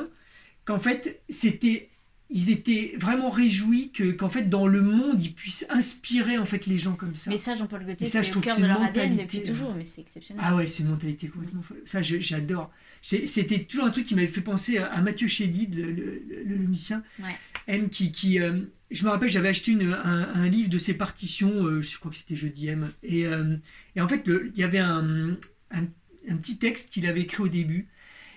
qu'en 0.66 0.80
fait, 0.80 1.22
c'était, 1.30 1.90
ils 2.30 2.50
étaient 2.50 2.94
vraiment 2.98 3.30
réjouis 3.30 3.92
que, 3.92 4.12
qu'en 4.12 4.30
fait, 4.30 4.44
dans 4.50 4.68
le 4.68 4.82
monde, 4.82 5.22
ils 5.22 5.34
puissent 5.34 5.66
inspirer 5.70 6.38
en 6.38 6.46
fait 6.46 6.66
les 6.66 6.78
gens 6.78 6.94
comme 6.96 7.16
ça. 7.16 7.30
Mais 7.30 7.38
ça, 7.38 7.56
Jean-Paul 7.56 7.86
Gaultier, 7.86 8.08
Et 8.08 8.10
ça, 8.10 8.22
je 8.22 8.30
c'est 8.32 8.38
au 8.38 8.40
cœur 8.40 8.58
de 8.60 8.66
leur 8.66 8.82
ADN 8.82 9.18
depuis 9.18 9.40
hein. 9.40 9.44
toujours, 9.46 9.74
mais 9.76 9.84
c'est 9.84 10.00
exceptionnel. 10.02 10.42
Ah 10.46 10.56
ouais, 10.56 10.66
c'est 10.66 10.84
une 10.84 10.90
mentalité 10.90 11.28
complètement 11.28 11.62
folle. 11.62 11.82
Ça, 11.86 12.02
j'adore. 12.02 12.72
C'était 13.02 13.64
toujours 13.64 13.86
un 13.86 13.92
truc 13.92 14.06
qui 14.06 14.16
m'avait 14.16 14.28
fait 14.28 14.42
penser 14.42 14.78
à, 14.78 14.88
à 14.88 15.02
Mathieu 15.02 15.28
Chédid, 15.28 15.76
le, 15.76 15.92
le, 15.92 16.22
le- 16.30 16.44
le 16.46 16.56
musicien, 16.56 17.02
Ouais. 17.20 17.36
M, 17.70 17.90
qui... 17.90 18.40
euh, 18.40 18.62
je 18.90 19.06
me 19.06 19.10
rappelle, 19.10 19.30
j'avais 19.30 19.50
acheté 19.50 19.78
un, 19.82 20.50
livre 20.50 20.70
de 20.70 20.80
ses 20.80 20.96
partitions, 20.96 21.66
euh, 21.66 21.82
je 21.82 21.98
crois 22.00 22.10
que 22.10 22.18
c'était 22.18 22.36
Jeudi 22.36 22.68
M, 22.68 22.92
et, 23.04 23.28
euh, 23.28 23.56
et 23.96 24.02
en 24.02 24.08
fait, 24.08 24.24
il 24.26 24.60
y 24.60 24.64
avait 24.64 24.80
un, 24.80 25.38
un, 25.72 25.84
un 26.28 26.36
petit 26.38 26.58
texte 26.58 26.92
qu'il 26.92 27.06
avait 27.06 27.22
écrit 27.22 27.44
au 27.44 27.48
début, 27.48 27.88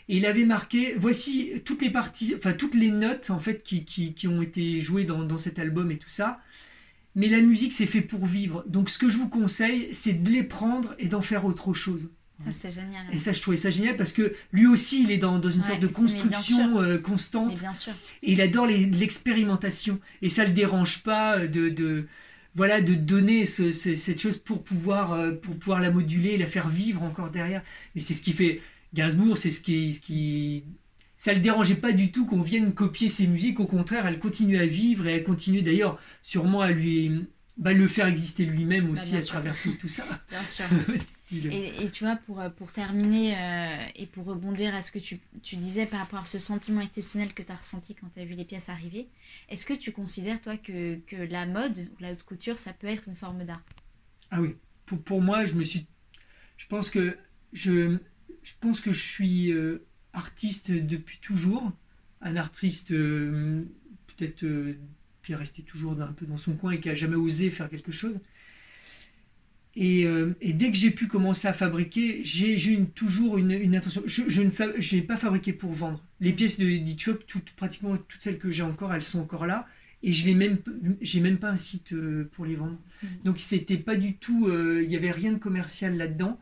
Et 0.09 0.18
il 0.18 0.26
avait 0.26 0.45
marqué, 0.45 0.95
voici 0.99 1.62
toutes 1.64 1.80
les 1.83 1.91
parties, 1.91 2.35
enfin 2.37 2.53
toutes 2.53 2.74
les 2.74 2.91
notes 2.91 3.30
en 3.30 3.39
fait 3.39 3.62
qui, 3.62 3.85
qui, 3.85 4.14
qui 4.14 4.28
ont 4.28 4.43
été 4.43 4.80
jouées 4.83 5.05
dans, 5.05 5.24
dans, 5.24 5.39
cet 5.39 5.59
album 5.59 5.91
et 5.91 5.99
tout 5.99 6.11
ça. 6.11 6.41
Mais 7.14 7.28
la 7.28 7.41
musique, 7.41 7.72
c'est 7.72 7.87
fait 7.87 8.01
pour 8.03 8.26
vivre. 8.26 8.64
Donc 8.66 8.91
ce 8.91 8.99
que 8.99 9.09
je 9.09 9.18
vous 9.18 9.28
conseille, 9.28 9.89
c'est 9.93 10.22
de 10.22 10.30
les 10.30 10.43
prendre 10.45 10.95
et 10.99 11.09
d'en 11.09 11.22
faire 11.22 11.45
autre 11.45 11.72
chose. 11.74 12.11
Ça, 12.45 12.53
c'est 12.53 12.72
génial. 12.72 13.07
Et 13.12 13.18
ça, 13.18 13.32
je 13.32 13.40
trouvais 13.40 13.57
ça 13.57 13.70
génial 13.70 13.97
parce 13.97 14.12
que 14.12 14.34
lui 14.53 14.66
aussi, 14.66 15.05
il 15.05 15.11
est 15.11 15.18
dans, 15.18 15.38
dans 15.38 15.51
une 15.51 15.64
sorte 15.64 15.80
de 15.80 15.86
construction 15.86 16.80
euh, 16.80 16.99
constante. 16.99 17.59
bien 17.61 17.74
sûr. 17.74 17.93
Et 18.22 18.32
il 18.32 18.40
adore 18.40 18.66
l'expérimentation. 18.66 20.01
Et 20.22 20.28
ça 20.28 20.45
le 20.45 20.53
dérange 20.53 21.03
pas 21.03 21.47
de, 21.47 21.68
de 21.68 22.07
voilà, 22.55 22.80
de 22.80 22.95
donner 22.95 23.47
ce, 23.47 23.72
cette 23.72 24.20
chose 24.20 24.38
pour 24.38 24.62
pouvoir, 24.62 25.12
euh, 25.12 25.32
pour 25.32 25.57
pouvoir 25.59 25.80
la 25.80 25.90
moduler 25.90 26.36
la 26.36 26.47
faire 26.47 26.68
vivre 26.68 27.03
encore 27.03 27.30
derrière. 27.30 27.62
Mais 27.95 28.01
c'est 28.01 28.14
ce 28.14 28.22
qui 28.22 28.32
fait 28.32 28.61
Gainsbourg, 28.95 29.38
c'est 29.38 29.51
ce 29.51 29.61
qui, 29.61 29.95
ce 29.95 30.01
qui. 30.01 30.64
Ça 31.16 31.32
le 31.32 31.40
dérangeait 31.40 31.76
pas 31.76 31.93
du 31.93 32.11
tout 32.11 32.26
qu'on 32.26 32.43
vienne 32.43 32.72
copier 32.72 33.09
ses 33.09 33.26
musiques. 33.26 33.61
Au 33.61 33.66
contraire, 33.66 34.07
elle 34.07 34.18
continue 34.18 34.59
à 34.59 34.66
vivre 34.66 35.07
et 35.07 35.12
elle 35.12 35.24
continue 35.24 35.62
d'ailleurs 35.62 35.99
sûrement 36.22 36.61
à 36.62 36.72
lui 36.72 37.12
bah, 37.57 37.72
le 37.72 37.86
faire 37.86 38.07
exister 38.07 38.45
lui-même 38.45 38.86
bah, 38.86 38.93
aussi 38.93 39.16
à 39.16 39.22
travers 39.22 39.55
tout, 39.78 39.88
ça. 39.88 40.05
Bien 40.30 40.45
sûr. 40.45 40.64
et, 41.33 41.91
tu 41.91 42.05
vois, 42.05 42.16
pour, 42.16 42.43
pour 42.57 42.72
terminer 42.72 43.37
euh, 43.37 43.85
et 43.97 44.07
pour 44.07 44.24
rebondir 44.24 44.74
à 44.74 44.83
ce 44.83 44.91
que 44.91 44.99
tu, 44.99 45.20
tu, 45.43 45.57
disais 45.57 45.87
par 45.87 46.01
rapport 46.01 46.20
à 46.20 46.24
ce 46.24 46.39
sentiment 46.39 46.80
exceptionnel 46.80 47.33
que 47.33 47.43
tu 47.43 47.53
as 47.53 47.57
ressenti 47.57 47.95
quand 47.95 48.09
tu 48.12 48.20
as 48.20 48.24
vu 48.24 48.35
les 48.35 48.45
pièces 48.45 48.68
arriver, 48.68 49.09
est-ce 49.49 49.66
que 49.66 49.74
tu 49.74 49.93
considères, 49.93 50.41
toi, 50.41 50.57
que, 50.57 50.97
que 51.07 51.16
la 51.16 51.47
mode 51.47 51.78
ou 51.78 52.03
la 52.03 52.12
haute 52.12 52.22
couture, 52.22 52.59
ça 52.59 52.72
peut 52.72 52.87
être 52.87 53.09
une 53.09 53.14
forme 53.14 53.45
d'art? 53.45 53.62
Ah 54.30 54.41
oui. 54.41 54.57
Pour, 54.87 55.03
pour 55.03 55.22
moi, 55.22 55.47
je 55.47 55.55
me 55.55 55.64
suis. 55.64 55.87
Je 56.57 56.66
pense 56.66 56.91
que 56.91 57.16
je, 57.53 57.99
je 58.43 58.53
pense 58.61 58.80
que 58.80 58.93
je 58.93 59.03
suis 59.03 59.53
euh, 59.53 59.85
artiste 60.12 60.70
depuis 60.70 61.18
toujours. 61.18 61.72
Un 62.20 62.37
artiste 62.37 62.93
euh, 62.93 63.64
peut-être 64.07 64.45
qui 65.22 65.33
est 65.33 65.37
resté 65.37 65.62
toujours 65.62 66.01
un 66.01 66.12
peu 66.12 66.26
dans 66.26 66.37
son 66.37 66.57
coin 66.57 66.72
et 66.72 66.80
qui 66.80 66.91
a 66.91 66.95
jamais 66.95 67.16
osé 67.16 67.51
faire 67.51 67.68
quelque 67.68 67.93
chose. 67.93 68.20
Et, 69.74 70.04
euh, 70.04 70.34
et 70.40 70.52
dès 70.52 70.70
que 70.70 70.76
j'ai 70.76 70.90
pu 70.90 71.06
commencer 71.06 71.48
à 71.48 71.52
fabriquer, 71.52 72.20
j'ai 72.22 72.72
une, 72.72 72.88
toujours 72.88 73.38
une, 73.38 73.52
une, 73.52 73.74
intention. 73.74 74.02
Je, 74.04 74.24
je 74.28 74.42
ne 74.42 74.96
n'ai 74.96 75.02
pas 75.02 75.16
fabriqué 75.16 75.52
pour 75.52 75.72
vendre. 75.72 76.04
Les 76.20 76.32
pièces 76.32 76.60
de 76.60 76.66
Ditchok, 76.66 77.26
toutes, 77.26 77.52
pratiquement 77.52 77.96
toutes 77.96 78.20
celles 78.20 78.38
que 78.38 78.50
j'ai 78.50 78.62
encore, 78.62 78.92
elles 78.92 79.02
sont 79.02 79.20
encore 79.20 79.46
là. 79.46 79.66
Et 80.02 80.12
je 80.12 80.26
n'ai 80.26 80.34
même, 80.34 80.58
même 81.20 81.38
pas 81.38 81.50
un 81.50 81.56
site 81.56 81.92
euh, 81.92 82.28
pour 82.32 82.44
les 82.44 82.56
vendre. 82.56 82.76
Mmh. 83.02 83.06
Donc 83.24 83.38
c'était 83.38 83.78
pas 83.78 83.96
du 83.96 84.16
tout, 84.16 84.48
euh, 84.48 84.80
il 84.82 84.86
y 84.86 84.90
n'y 84.90 84.96
avait 84.96 85.12
rien 85.12 85.32
de 85.32 85.38
commercial 85.38 85.96
là-dedans. 85.96 86.38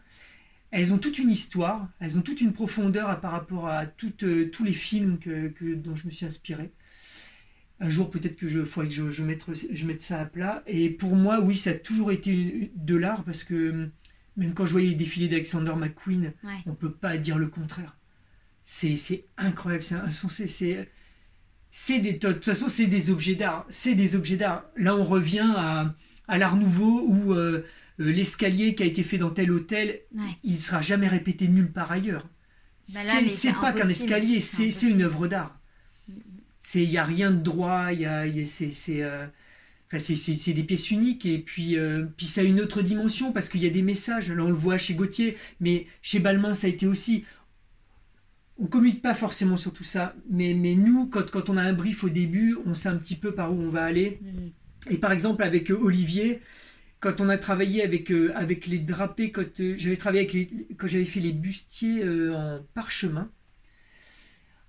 Elles 0.72 0.92
ont 0.92 0.98
toute 0.98 1.18
une 1.18 1.30
histoire, 1.30 1.88
elles 2.00 2.16
ont 2.16 2.22
toute 2.22 2.40
une 2.40 2.52
profondeur 2.52 3.20
par 3.20 3.32
rapport 3.32 3.68
à 3.68 3.86
toutes, 3.86 4.24
tous 4.50 4.64
les 4.64 4.72
films 4.72 5.18
que, 5.18 5.48
que, 5.48 5.74
dont 5.74 5.94
je 5.96 6.06
me 6.06 6.12
suis 6.12 6.24
inspiré 6.24 6.70
un 7.80 7.88
jour 7.88 8.10
peut-être 8.10 8.36
que 8.36 8.48
je 8.48 8.64
faudrait 8.64 8.88
que 8.88 8.94
je, 8.94 9.10
je, 9.10 9.22
mette, 9.22 9.44
je 9.72 9.86
mette 9.86 10.02
ça 10.02 10.20
à 10.20 10.26
plat. 10.26 10.62
Et 10.66 10.90
pour 10.90 11.16
moi, 11.16 11.40
oui, 11.40 11.56
ça 11.56 11.70
a 11.70 11.74
toujours 11.74 12.12
été 12.12 12.70
de 12.76 12.94
l'art 12.94 13.24
parce 13.24 13.42
que 13.42 13.90
même 14.36 14.54
quand 14.54 14.66
je 14.66 14.72
voyais 14.72 14.90
les 14.90 14.94
défilés 14.94 15.28
d'Alexander 15.28 15.74
McQueen, 15.76 16.32
on 16.66 16.74
peut 16.74 16.92
pas 16.92 17.16
dire 17.16 17.38
le 17.38 17.48
contraire. 17.48 17.96
C'est 18.62 19.24
incroyable, 19.38 19.82
c'est 19.82 19.94
insensé. 19.94 20.46
C'est 21.70 22.00
des 22.00 22.12
de 22.12 22.32
toute 22.32 22.44
façon 22.44 22.68
c'est 22.68 22.86
des 22.86 23.10
objets 23.10 23.34
d'art. 23.34 23.66
C'est 23.70 23.94
des 23.94 24.14
objets 24.14 24.36
d'art. 24.36 24.66
Là, 24.76 24.94
on 24.94 25.04
revient 25.04 25.50
à, 25.56 25.94
à 26.28 26.38
l'art 26.38 26.56
nouveau 26.56 27.06
où 27.06 27.32
euh, 27.32 27.64
euh, 28.00 28.12
l'escalier 28.12 28.74
qui 28.74 28.82
a 28.82 28.86
été 28.86 29.02
fait 29.02 29.18
dans 29.18 29.30
tel 29.30 29.50
hôtel, 29.50 30.00
il 30.44 30.60
sera 30.60 30.82
jamais 30.82 31.08
répété 31.08 31.48
nulle 31.48 31.72
part 31.72 31.90
ailleurs. 31.90 32.28
Bah 32.92 33.00
c'est 33.28 33.52
pas 33.52 33.72
qu'un 33.72 33.88
escalier, 33.88 34.40
c'est 34.40 34.90
une 34.90 35.02
œuvre 35.02 35.28
d'art 35.28 35.59
c'est 36.60 36.82
il 36.82 36.90
y 36.90 36.98
a 36.98 37.04
rien 37.04 37.30
de 37.30 37.42
droit 37.42 37.92
il 37.92 38.02
y 38.02 38.06
a, 38.06 38.24
c'est 38.44 38.72
c'est 38.72 39.02
euh, 39.02 39.26
c'est 39.98 40.52
des 40.52 40.62
pièces 40.62 40.90
uniques 40.90 41.26
et 41.26 41.38
puis, 41.38 41.76
euh, 41.76 42.06
puis 42.16 42.26
ça 42.26 42.42
a 42.42 42.44
une 42.44 42.60
autre 42.60 42.82
dimension 42.82 43.32
parce 43.32 43.48
qu'il 43.48 43.62
y 43.62 43.66
a 43.66 43.70
des 43.70 43.82
messages. 43.82 44.30
Là, 44.30 44.44
on 44.44 44.48
le 44.48 44.54
voit 44.54 44.78
chez 44.78 44.94
Gauthier, 44.94 45.36
mais 45.58 45.86
chez 46.00 46.20
Balmain, 46.20 46.54
ça 46.54 46.68
a 46.68 46.70
été 46.70 46.86
aussi. 46.86 47.24
On 48.58 48.64
ne 48.64 48.68
communique 48.68 49.02
pas 49.02 49.14
forcément 49.14 49.56
sur 49.56 49.72
tout 49.72 49.84
ça, 49.84 50.14
mais, 50.28 50.54
mais 50.54 50.74
nous, 50.76 51.06
quand, 51.06 51.28
quand 51.30 51.48
on 51.48 51.56
a 51.56 51.62
un 51.62 51.72
brief 51.72 52.04
au 52.04 52.08
début, 52.08 52.56
on 52.66 52.74
sait 52.74 52.90
un 52.90 52.98
petit 52.98 53.16
peu 53.16 53.32
par 53.32 53.52
où 53.52 53.60
on 53.60 53.68
va 53.68 53.82
aller. 53.82 54.20
Mm. 54.22 54.92
Et 54.92 54.98
par 54.98 55.12
exemple, 55.12 55.42
avec 55.42 55.70
euh, 55.70 55.78
Olivier, 55.80 56.40
quand 57.00 57.20
on 57.20 57.28
a 57.28 57.38
travaillé 57.38 57.82
avec, 57.82 58.12
avec 58.34 58.66
les 58.66 58.78
drapés, 58.78 59.32
quand 59.32 59.46
j'avais 59.76 59.96
travaillé 59.96 60.20
avec 60.20 60.32
les, 60.34 60.50
quand 60.76 60.86
j'avais 60.86 61.06
fait 61.06 61.20
les 61.20 61.32
bustiers 61.32 62.06
en 62.06 62.60
parchemin, 62.74 63.30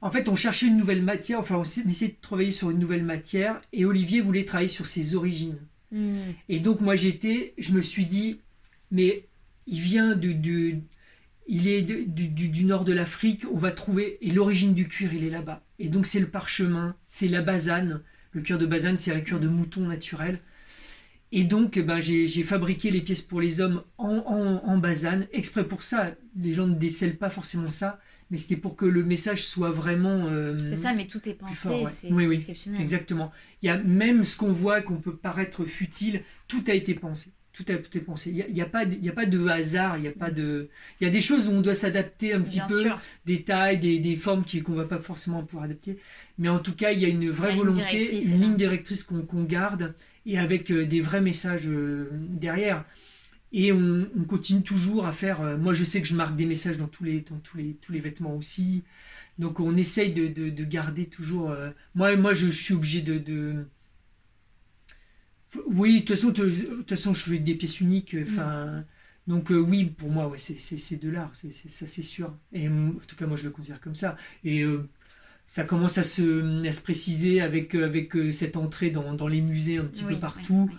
en 0.02 0.10
fait, 0.10 0.28
on 0.28 0.36
cherchait 0.36 0.68
une 0.68 0.78
nouvelle 0.78 1.04
matière, 1.04 1.40
enfin, 1.40 1.56
on 1.56 1.64
essayait 1.64 2.12
de 2.12 2.18
travailler 2.22 2.52
sur 2.52 2.72
une 2.72 2.80
nouvelle 2.80 3.04
matière, 3.04 3.62
et 3.72 3.86
Olivier 3.86 4.20
voulait 4.20 4.46
travailler 4.46 4.68
sur 4.68 4.88
ses 4.88 5.16
origines. 5.16 5.60
Hmm. 5.92 6.32
Et 6.50 6.60
donc, 6.60 6.82
moi, 6.82 6.96
j'étais, 6.96 7.54
je 7.60 7.72
me 7.72 7.84
suis 7.84 8.06
dit, 8.06 8.40
mais 8.90 9.28
il 9.68 9.80
vient 9.80 10.16
de, 10.16 10.36
il 11.48 11.68
est 11.68 11.82
du, 11.82 12.66
nord 12.66 12.84
de 12.84 12.94
l'Afrique, 12.94 13.46
on 13.54 13.58
va 13.58 13.72
trouver, 13.72 14.18
et 14.22 14.32
l'origine 14.32 14.74
du 14.74 14.88
cuir, 14.88 15.14
il 15.14 15.24
est 15.24 15.30
là-bas. 15.30 15.64
Et 15.78 15.88
donc, 15.88 16.08
c'est 16.08 16.20
le 16.20 16.28
parchemin, 16.28 16.96
c'est 17.06 17.28
la 17.28 17.44
basane. 17.44 18.02
Le 18.32 18.42
cuir 18.42 18.58
de 18.58 18.66
basane, 18.66 18.98
c'est 18.98 19.14
un 19.14 19.22
cuir 19.22 19.40
de 19.40 19.48
mouton 19.48 19.82
naturel. 19.82 20.40
Et 21.32 21.44
donc, 21.44 21.78
ben, 21.78 22.00
j'ai 22.02 22.44
fabriqué 22.44 22.90
les 22.90 23.02
pièces 23.02 23.22
pour 23.22 23.40
les 23.40 23.62
hommes 23.62 23.84
en, 24.00 24.16
en 24.64 24.78
basane, 24.80 25.28
exprès 25.32 25.68
pour 25.68 25.84
ça. 25.84 26.12
Les 26.38 26.54
gens 26.54 26.68
ne 26.68 26.76
décèlent 26.76 27.18
pas 27.18 27.30
forcément 27.30 27.70
ça 27.70 28.00
mais 28.32 28.38
c'était 28.38 28.56
pour 28.56 28.78
que 28.78 28.86
le 28.86 29.04
message 29.04 29.44
soit 29.46 29.72
vraiment. 29.72 30.28
Euh, 30.30 30.58
c'est 30.66 30.78
ça, 30.78 30.94
mais 30.94 31.06
tout 31.06 31.28
est 31.28 31.34
pensé, 31.34 31.84
c'est 31.88 32.12
oui, 32.12 32.26
oui, 32.28 32.38
exceptionnel. 32.38 32.82
Exactement. 32.82 33.32
Il 33.62 33.68
y 33.68 33.70
a 33.70 33.78
même 33.78 34.24
ce 34.24 34.38
qu'on 34.38 34.52
voit, 34.52 34.82
qu'on 34.82 34.96
peut 34.96 35.16
paraître 35.16 35.66
futile, 35.66 36.24
tout 36.48 36.64
a 36.68 36.74
été 36.74 36.96
pensé. 36.96 37.32
Tout 37.52 37.66
a 37.68 37.74
été 37.74 38.00
pensé. 38.00 38.30
Il 38.30 38.38
n'y 38.38 38.42
a, 38.42 38.48
il 38.48 38.56
y 38.56 38.62
a, 38.62 38.66
pas, 38.66 38.86
il 38.86 39.04
y 39.04 39.10
a 39.10 39.12
pas 39.12 39.26
de 39.26 39.46
hasard, 39.48 39.98
il 39.98 40.06
y 40.06 40.08
a 40.08 40.14
pas 40.14 40.32
de. 40.32 40.70
Il 41.00 41.04
y 41.04 41.08
a 41.08 41.10
des 41.10 41.20
choses 41.20 41.50
où 41.50 41.52
on 41.52 41.60
doit 41.60 41.76
s'adapter 41.76 42.34
un 42.34 42.40
petit 42.40 42.62
peu, 42.66 42.86
des 43.26 43.44
tailles, 43.44 43.78
des, 43.78 44.00
des 44.00 44.16
formes 44.16 44.46
qu'on 44.64 44.72
ne 44.72 44.78
va 44.78 44.86
pas 44.86 45.02
forcément 45.02 45.44
pouvoir 45.44 45.66
adapter. 45.66 46.00
Mais 46.38 46.48
en 46.48 46.60
tout 46.60 46.74
cas, 46.74 46.92
il 46.92 47.00
y 47.00 47.06
a 47.06 47.10
une 47.10 47.30
vraie 47.30 47.54
volonté, 47.54 48.18
une 48.26 48.42
ligne 48.42 48.56
directrice 48.56 49.04
qu'on 49.04 49.44
garde 49.44 49.94
et 50.26 50.40
avec 50.40 50.72
euh, 50.72 50.86
des 50.86 51.02
vrais 51.02 51.22
messages 51.22 51.68
euh, 51.68 52.10
derrière. 52.14 52.86
Et 53.54 53.74
on, 53.74 54.08
continue 54.28 54.64
toujours 54.64 55.06
à 55.06 55.12
faire. 55.12 55.42
Euh, 55.42 55.58
moi, 55.58 55.74
je 55.74 55.84
sais 55.84 56.02
que 56.02 56.08
je 56.08 56.16
marque 56.16 56.36
des 56.36 56.46
messages 56.46 56.78
dans 56.78 56.88
tous 56.88 57.04
les, 57.04 57.22
dans 57.22 57.40
tous 57.40 57.58
les, 57.58 57.74
tous 57.76 57.92
les 57.92 58.00
vêtements 58.00 58.36
aussi. 58.36 58.84
Donc, 59.40 59.60
on 59.60 59.76
essaye 59.76 60.14
de, 60.14 60.28
de, 60.28 60.64
garder 60.64 61.08
toujours. 61.08 61.52
Euh, 61.52 61.72
moi, 61.96 62.16
moi 62.16 62.34
je, 62.34 62.48
suis 62.48 62.74
obligé 62.74 63.02
de. 63.02 63.18
de... 63.18 63.66
Oui, 65.68 65.96
de 65.96 66.00
toute 66.00 66.16
façon, 66.16 66.30
de, 66.30 66.50
toute 66.50 66.90
façon, 66.90 67.14
je 67.14 67.24
fais 67.24 67.40
des 67.40 67.56
pièces 67.56 67.82
uniques. 67.82 68.14
Euh, 68.14 68.24
enfin. 68.24 68.86
Donc 69.28 69.52
oui, 69.52 69.86
pour 69.86 70.10
moi, 70.10 70.28
ouais, 70.28 70.40
c'est 70.40 71.00
de 71.00 71.10
l'art, 71.10 71.32
ça 71.36 71.48
c'est 71.88 72.02
sûr. 72.02 72.36
Et 72.52 72.68
en 72.68 72.94
tout 73.08 73.16
cas, 73.16 73.28
moi 73.28 73.38
je 73.38 73.44
le 73.44 73.52
considère 73.52 73.80
comme 73.80 73.94
ça. 73.94 74.18
Et 74.44 74.66
ça 75.46 75.64
commence 75.64 76.00
à 76.00 76.04
se, 76.04 76.68
à 76.68 76.72
se 76.72 76.82
préciser 76.82 77.40
avec, 77.40 77.76
avec 77.76 78.14
cette 78.32 78.58
entrée 78.58 78.90
dans, 78.90 79.14
dans 79.14 79.28
les 79.28 79.42
musées 79.42 79.78
un 79.78 79.86
petit 79.86 80.04
peu 80.04 80.20
partout. 80.20 80.72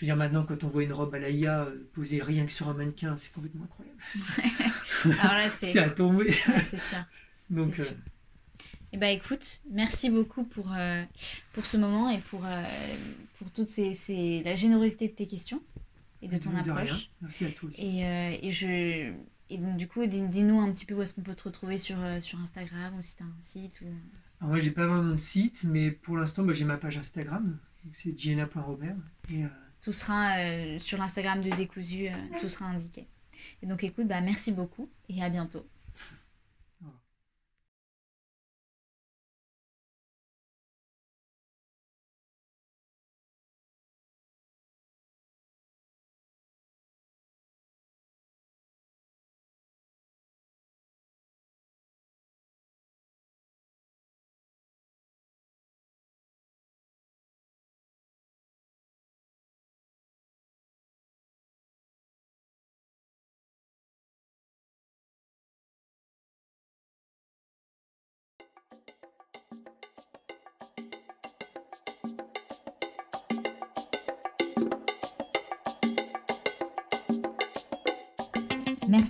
Je 0.00 0.06
veux 0.06 0.12
dire, 0.12 0.16
maintenant, 0.16 0.44
quand 0.46 0.64
on 0.64 0.66
voit 0.66 0.82
une 0.82 0.94
robe 0.94 1.14
à 1.14 1.18
l'AIA 1.18 1.64
euh, 1.64 1.86
posée 1.92 2.22
rien 2.22 2.46
que 2.46 2.52
sur 2.52 2.70
un 2.70 2.72
mannequin, 2.72 3.18
c'est 3.18 3.34
complètement 3.34 3.64
incroyable. 3.64 3.98
c'est 5.50 5.78
à 5.78 5.90
tomber. 5.90 6.32
c'est 6.64 6.80
sûr. 6.80 7.04
Donc, 7.50 7.74
sûr. 7.74 7.84
Euh, 7.84 8.70
eh 8.92 8.96
ben, 8.96 9.08
écoute, 9.08 9.60
merci 9.70 10.08
beaucoup 10.08 10.44
pour, 10.44 10.72
euh, 10.74 11.02
pour 11.52 11.66
ce 11.66 11.76
moment 11.76 12.08
et 12.08 12.16
pour, 12.16 12.46
pour 13.36 13.50
toute 13.50 13.68
ces, 13.68 14.42
la 14.42 14.54
générosité 14.54 15.06
de 15.08 15.12
tes 15.12 15.26
questions 15.26 15.60
et 16.22 16.28
de 16.28 16.38
ton 16.38 16.56
approche. 16.56 17.10
Merci 17.20 17.44
à 17.44 17.50
tous. 17.50 17.78
Et, 17.78 18.00
et, 18.42 18.50
je, 18.50 19.12
et 19.50 19.58
donc, 19.58 19.76
du 19.76 19.86
coup, 19.86 20.06
dis-nous 20.06 20.60
un 20.60 20.72
petit 20.72 20.86
peu 20.86 20.94
où 20.94 21.02
est-ce 21.02 21.12
qu'on 21.12 21.20
peut 21.20 21.34
te 21.34 21.44
retrouver 21.44 21.76
sur, 21.76 21.98
sur 22.22 22.40
Instagram 22.40 22.94
ou 22.98 23.02
si 23.02 23.16
tu 23.16 23.22
as 23.22 23.26
un 23.26 23.36
site. 23.38 23.82
Ou... 23.82 23.84
Alors, 24.40 24.52
moi, 24.52 24.58
j'ai 24.60 24.70
pas 24.70 24.86
vraiment 24.86 25.12
de 25.12 25.18
site, 25.18 25.64
mais 25.64 25.90
pour 25.90 26.16
l'instant, 26.16 26.42
bah, 26.42 26.54
j'ai 26.54 26.64
ma 26.64 26.78
page 26.78 26.96
Instagram. 26.96 27.58
C'est 27.92 28.18
giena.robert. 28.18 28.96
Et. 29.30 29.44
Tout 29.80 29.92
sera 29.92 30.38
euh, 30.38 30.78
sur 30.78 30.98
l'Instagram 30.98 31.40
de 31.40 31.50
Décousu, 31.50 32.08
euh, 32.08 32.12
tout 32.40 32.48
sera 32.48 32.66
indiqué. 32.66 33.06
Et 33.62 33.66
donc 33.66 33.82
écoute, 33.84 34.06
bah, 34.06 34.20
merci 34.20 34.52
beaucoup 34.52 34.90
et 35.08 35.22
à 35.22 35.28
bientôt. 35.30 35.66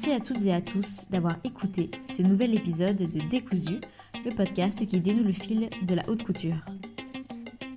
Merci 0.02 0.18
à 0.18 0.24
toutes 0.24 0.46
et 0.46 0.54
à 0.54 0.62
tous 0.62 1.04
d'avoir 1.10 1.36
écouté 1.44 1.90
ce 2.04 2.22
nouvel 2.22 2.54
épisode 2.54 2.96
de 2.96 3.20
Décousu, 3.28 3.80
le 4.24 4.30
podcast 4.30 4.86
qui 4.86 4.98
dénoue 4.98 5.24
le 5.24 5.32
fil 5.32 5.68
de 5.82 5.94
la 5.94 6.08
haute 6.08 6.22
couture. 6.22 6.56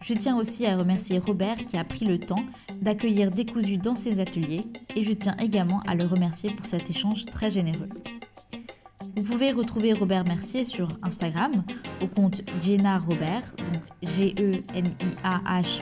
Je 0.02 0.14
tiens 0.14 0.38
aussi 0.38 0.66
à 0.66 0.78
remercier 0.78 1.20
Robert 1.20 1.58
qui 1.58 1.76
a 1.76 1.84
pris 1.84 2.06
le 2.06 2.18
temps 2.18 2.45
d'accueillir 2.82 3.30
Décousu 3.30 3.76
dans 3.76 3.95
ses 3.95 4.22
ateliers 4.22 4.64
et 4.95 5.04
je 5.04 5.12
tiens 5.12 5.36
également 5.41 5.82
à 5.82 5.95
le 5.95 6.06
remercier 6.06 6.50
pour 6.50 6.66
cet 6.66 6.90
échange 6.90 7.26
très 7.26 7.52
généreux. 7.52 7.90
Vous 9.18 9.24
pouvez 9.24 9.52
retrouver 9.52 9.91
Robert 9.91 10.24
Mercier 10.24 10.64
sur 10.64 10.88
Instagram 11.02 11.52
au 12.02 12.08
compte 12.08 12.41
Jenna 12.62 13.00
donc 13.00 13.84
G-E-N-I-A-H. 14.02 15.82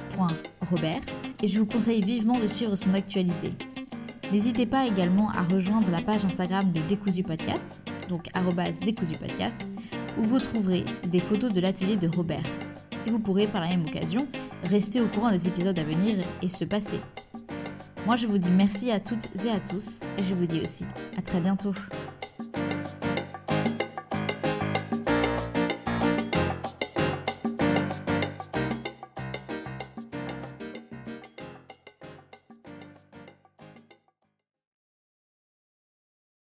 Et 1.44 1.48
je 1.48 1.60
vous 1.60 1.68
conseille 1.68 2.02
vivement 2.02 2.40
de 2.40 2.48
suivre 2.48 2.76
son 2.76 2.96
actualité. 2.96 3.52
N'hésitez 4.32 4.66
pas 4.66 4.88
également 4.88 5.30
à 5.32 5.44
rejoindre 5.44 5.92
la 5.92 6.02
page 6.02 6.24
Instagram 6.24 6.72
de 6.72 6.80
Décousu 6.88 7.22
Podcast, 7.22 7.82
donc 8.08 8.30
Décousu 8.82 9.18
Podcast, 9.18 9.68
où 10.18 10.24
vous 10.24 10.40
trouverez 10.40 10.86
des 11.04 11.20
photos 11.20 11.52
de 11.52 11.60
l'atelier 11.60 11.98
de 11.98 12.08
Robert. 12.08 12.44
Et 13.06 13.10
vous 13.10 13.20
pourrez 13.20 13.48
par 13.48 13.60
la 13.60 13.68
même 13.68 13.86
occasion 13.86 14.26
rester 14.64 15.02
au 15.02 15.10
courant 15.10 15.32
des 15.32 15.48
épisodes 15.50 15.78
à 15.78 15.84
venir 15.84 16.26
et 16.42 16.48
se 16.48 16.64
passer. 16.64 17.02
Moi 18.06 18.16
je 18.16 18.26
vous 18.26 18.38
dis 18.38 18.52
merci 18.52 18.90
à 18.90 19.02
toutes 19.02 19.28
et 19.46 19.50
à 19.50 19.60
tous 19.60 20.02
et 20.18 20.24
je 20.24 20.34
vous 20.34 20.46
dis 20.46 20.62
aussi 20.62 20.86
à 21.18 21.22
très 21.22 21.42
bientôt. 21.42 21.74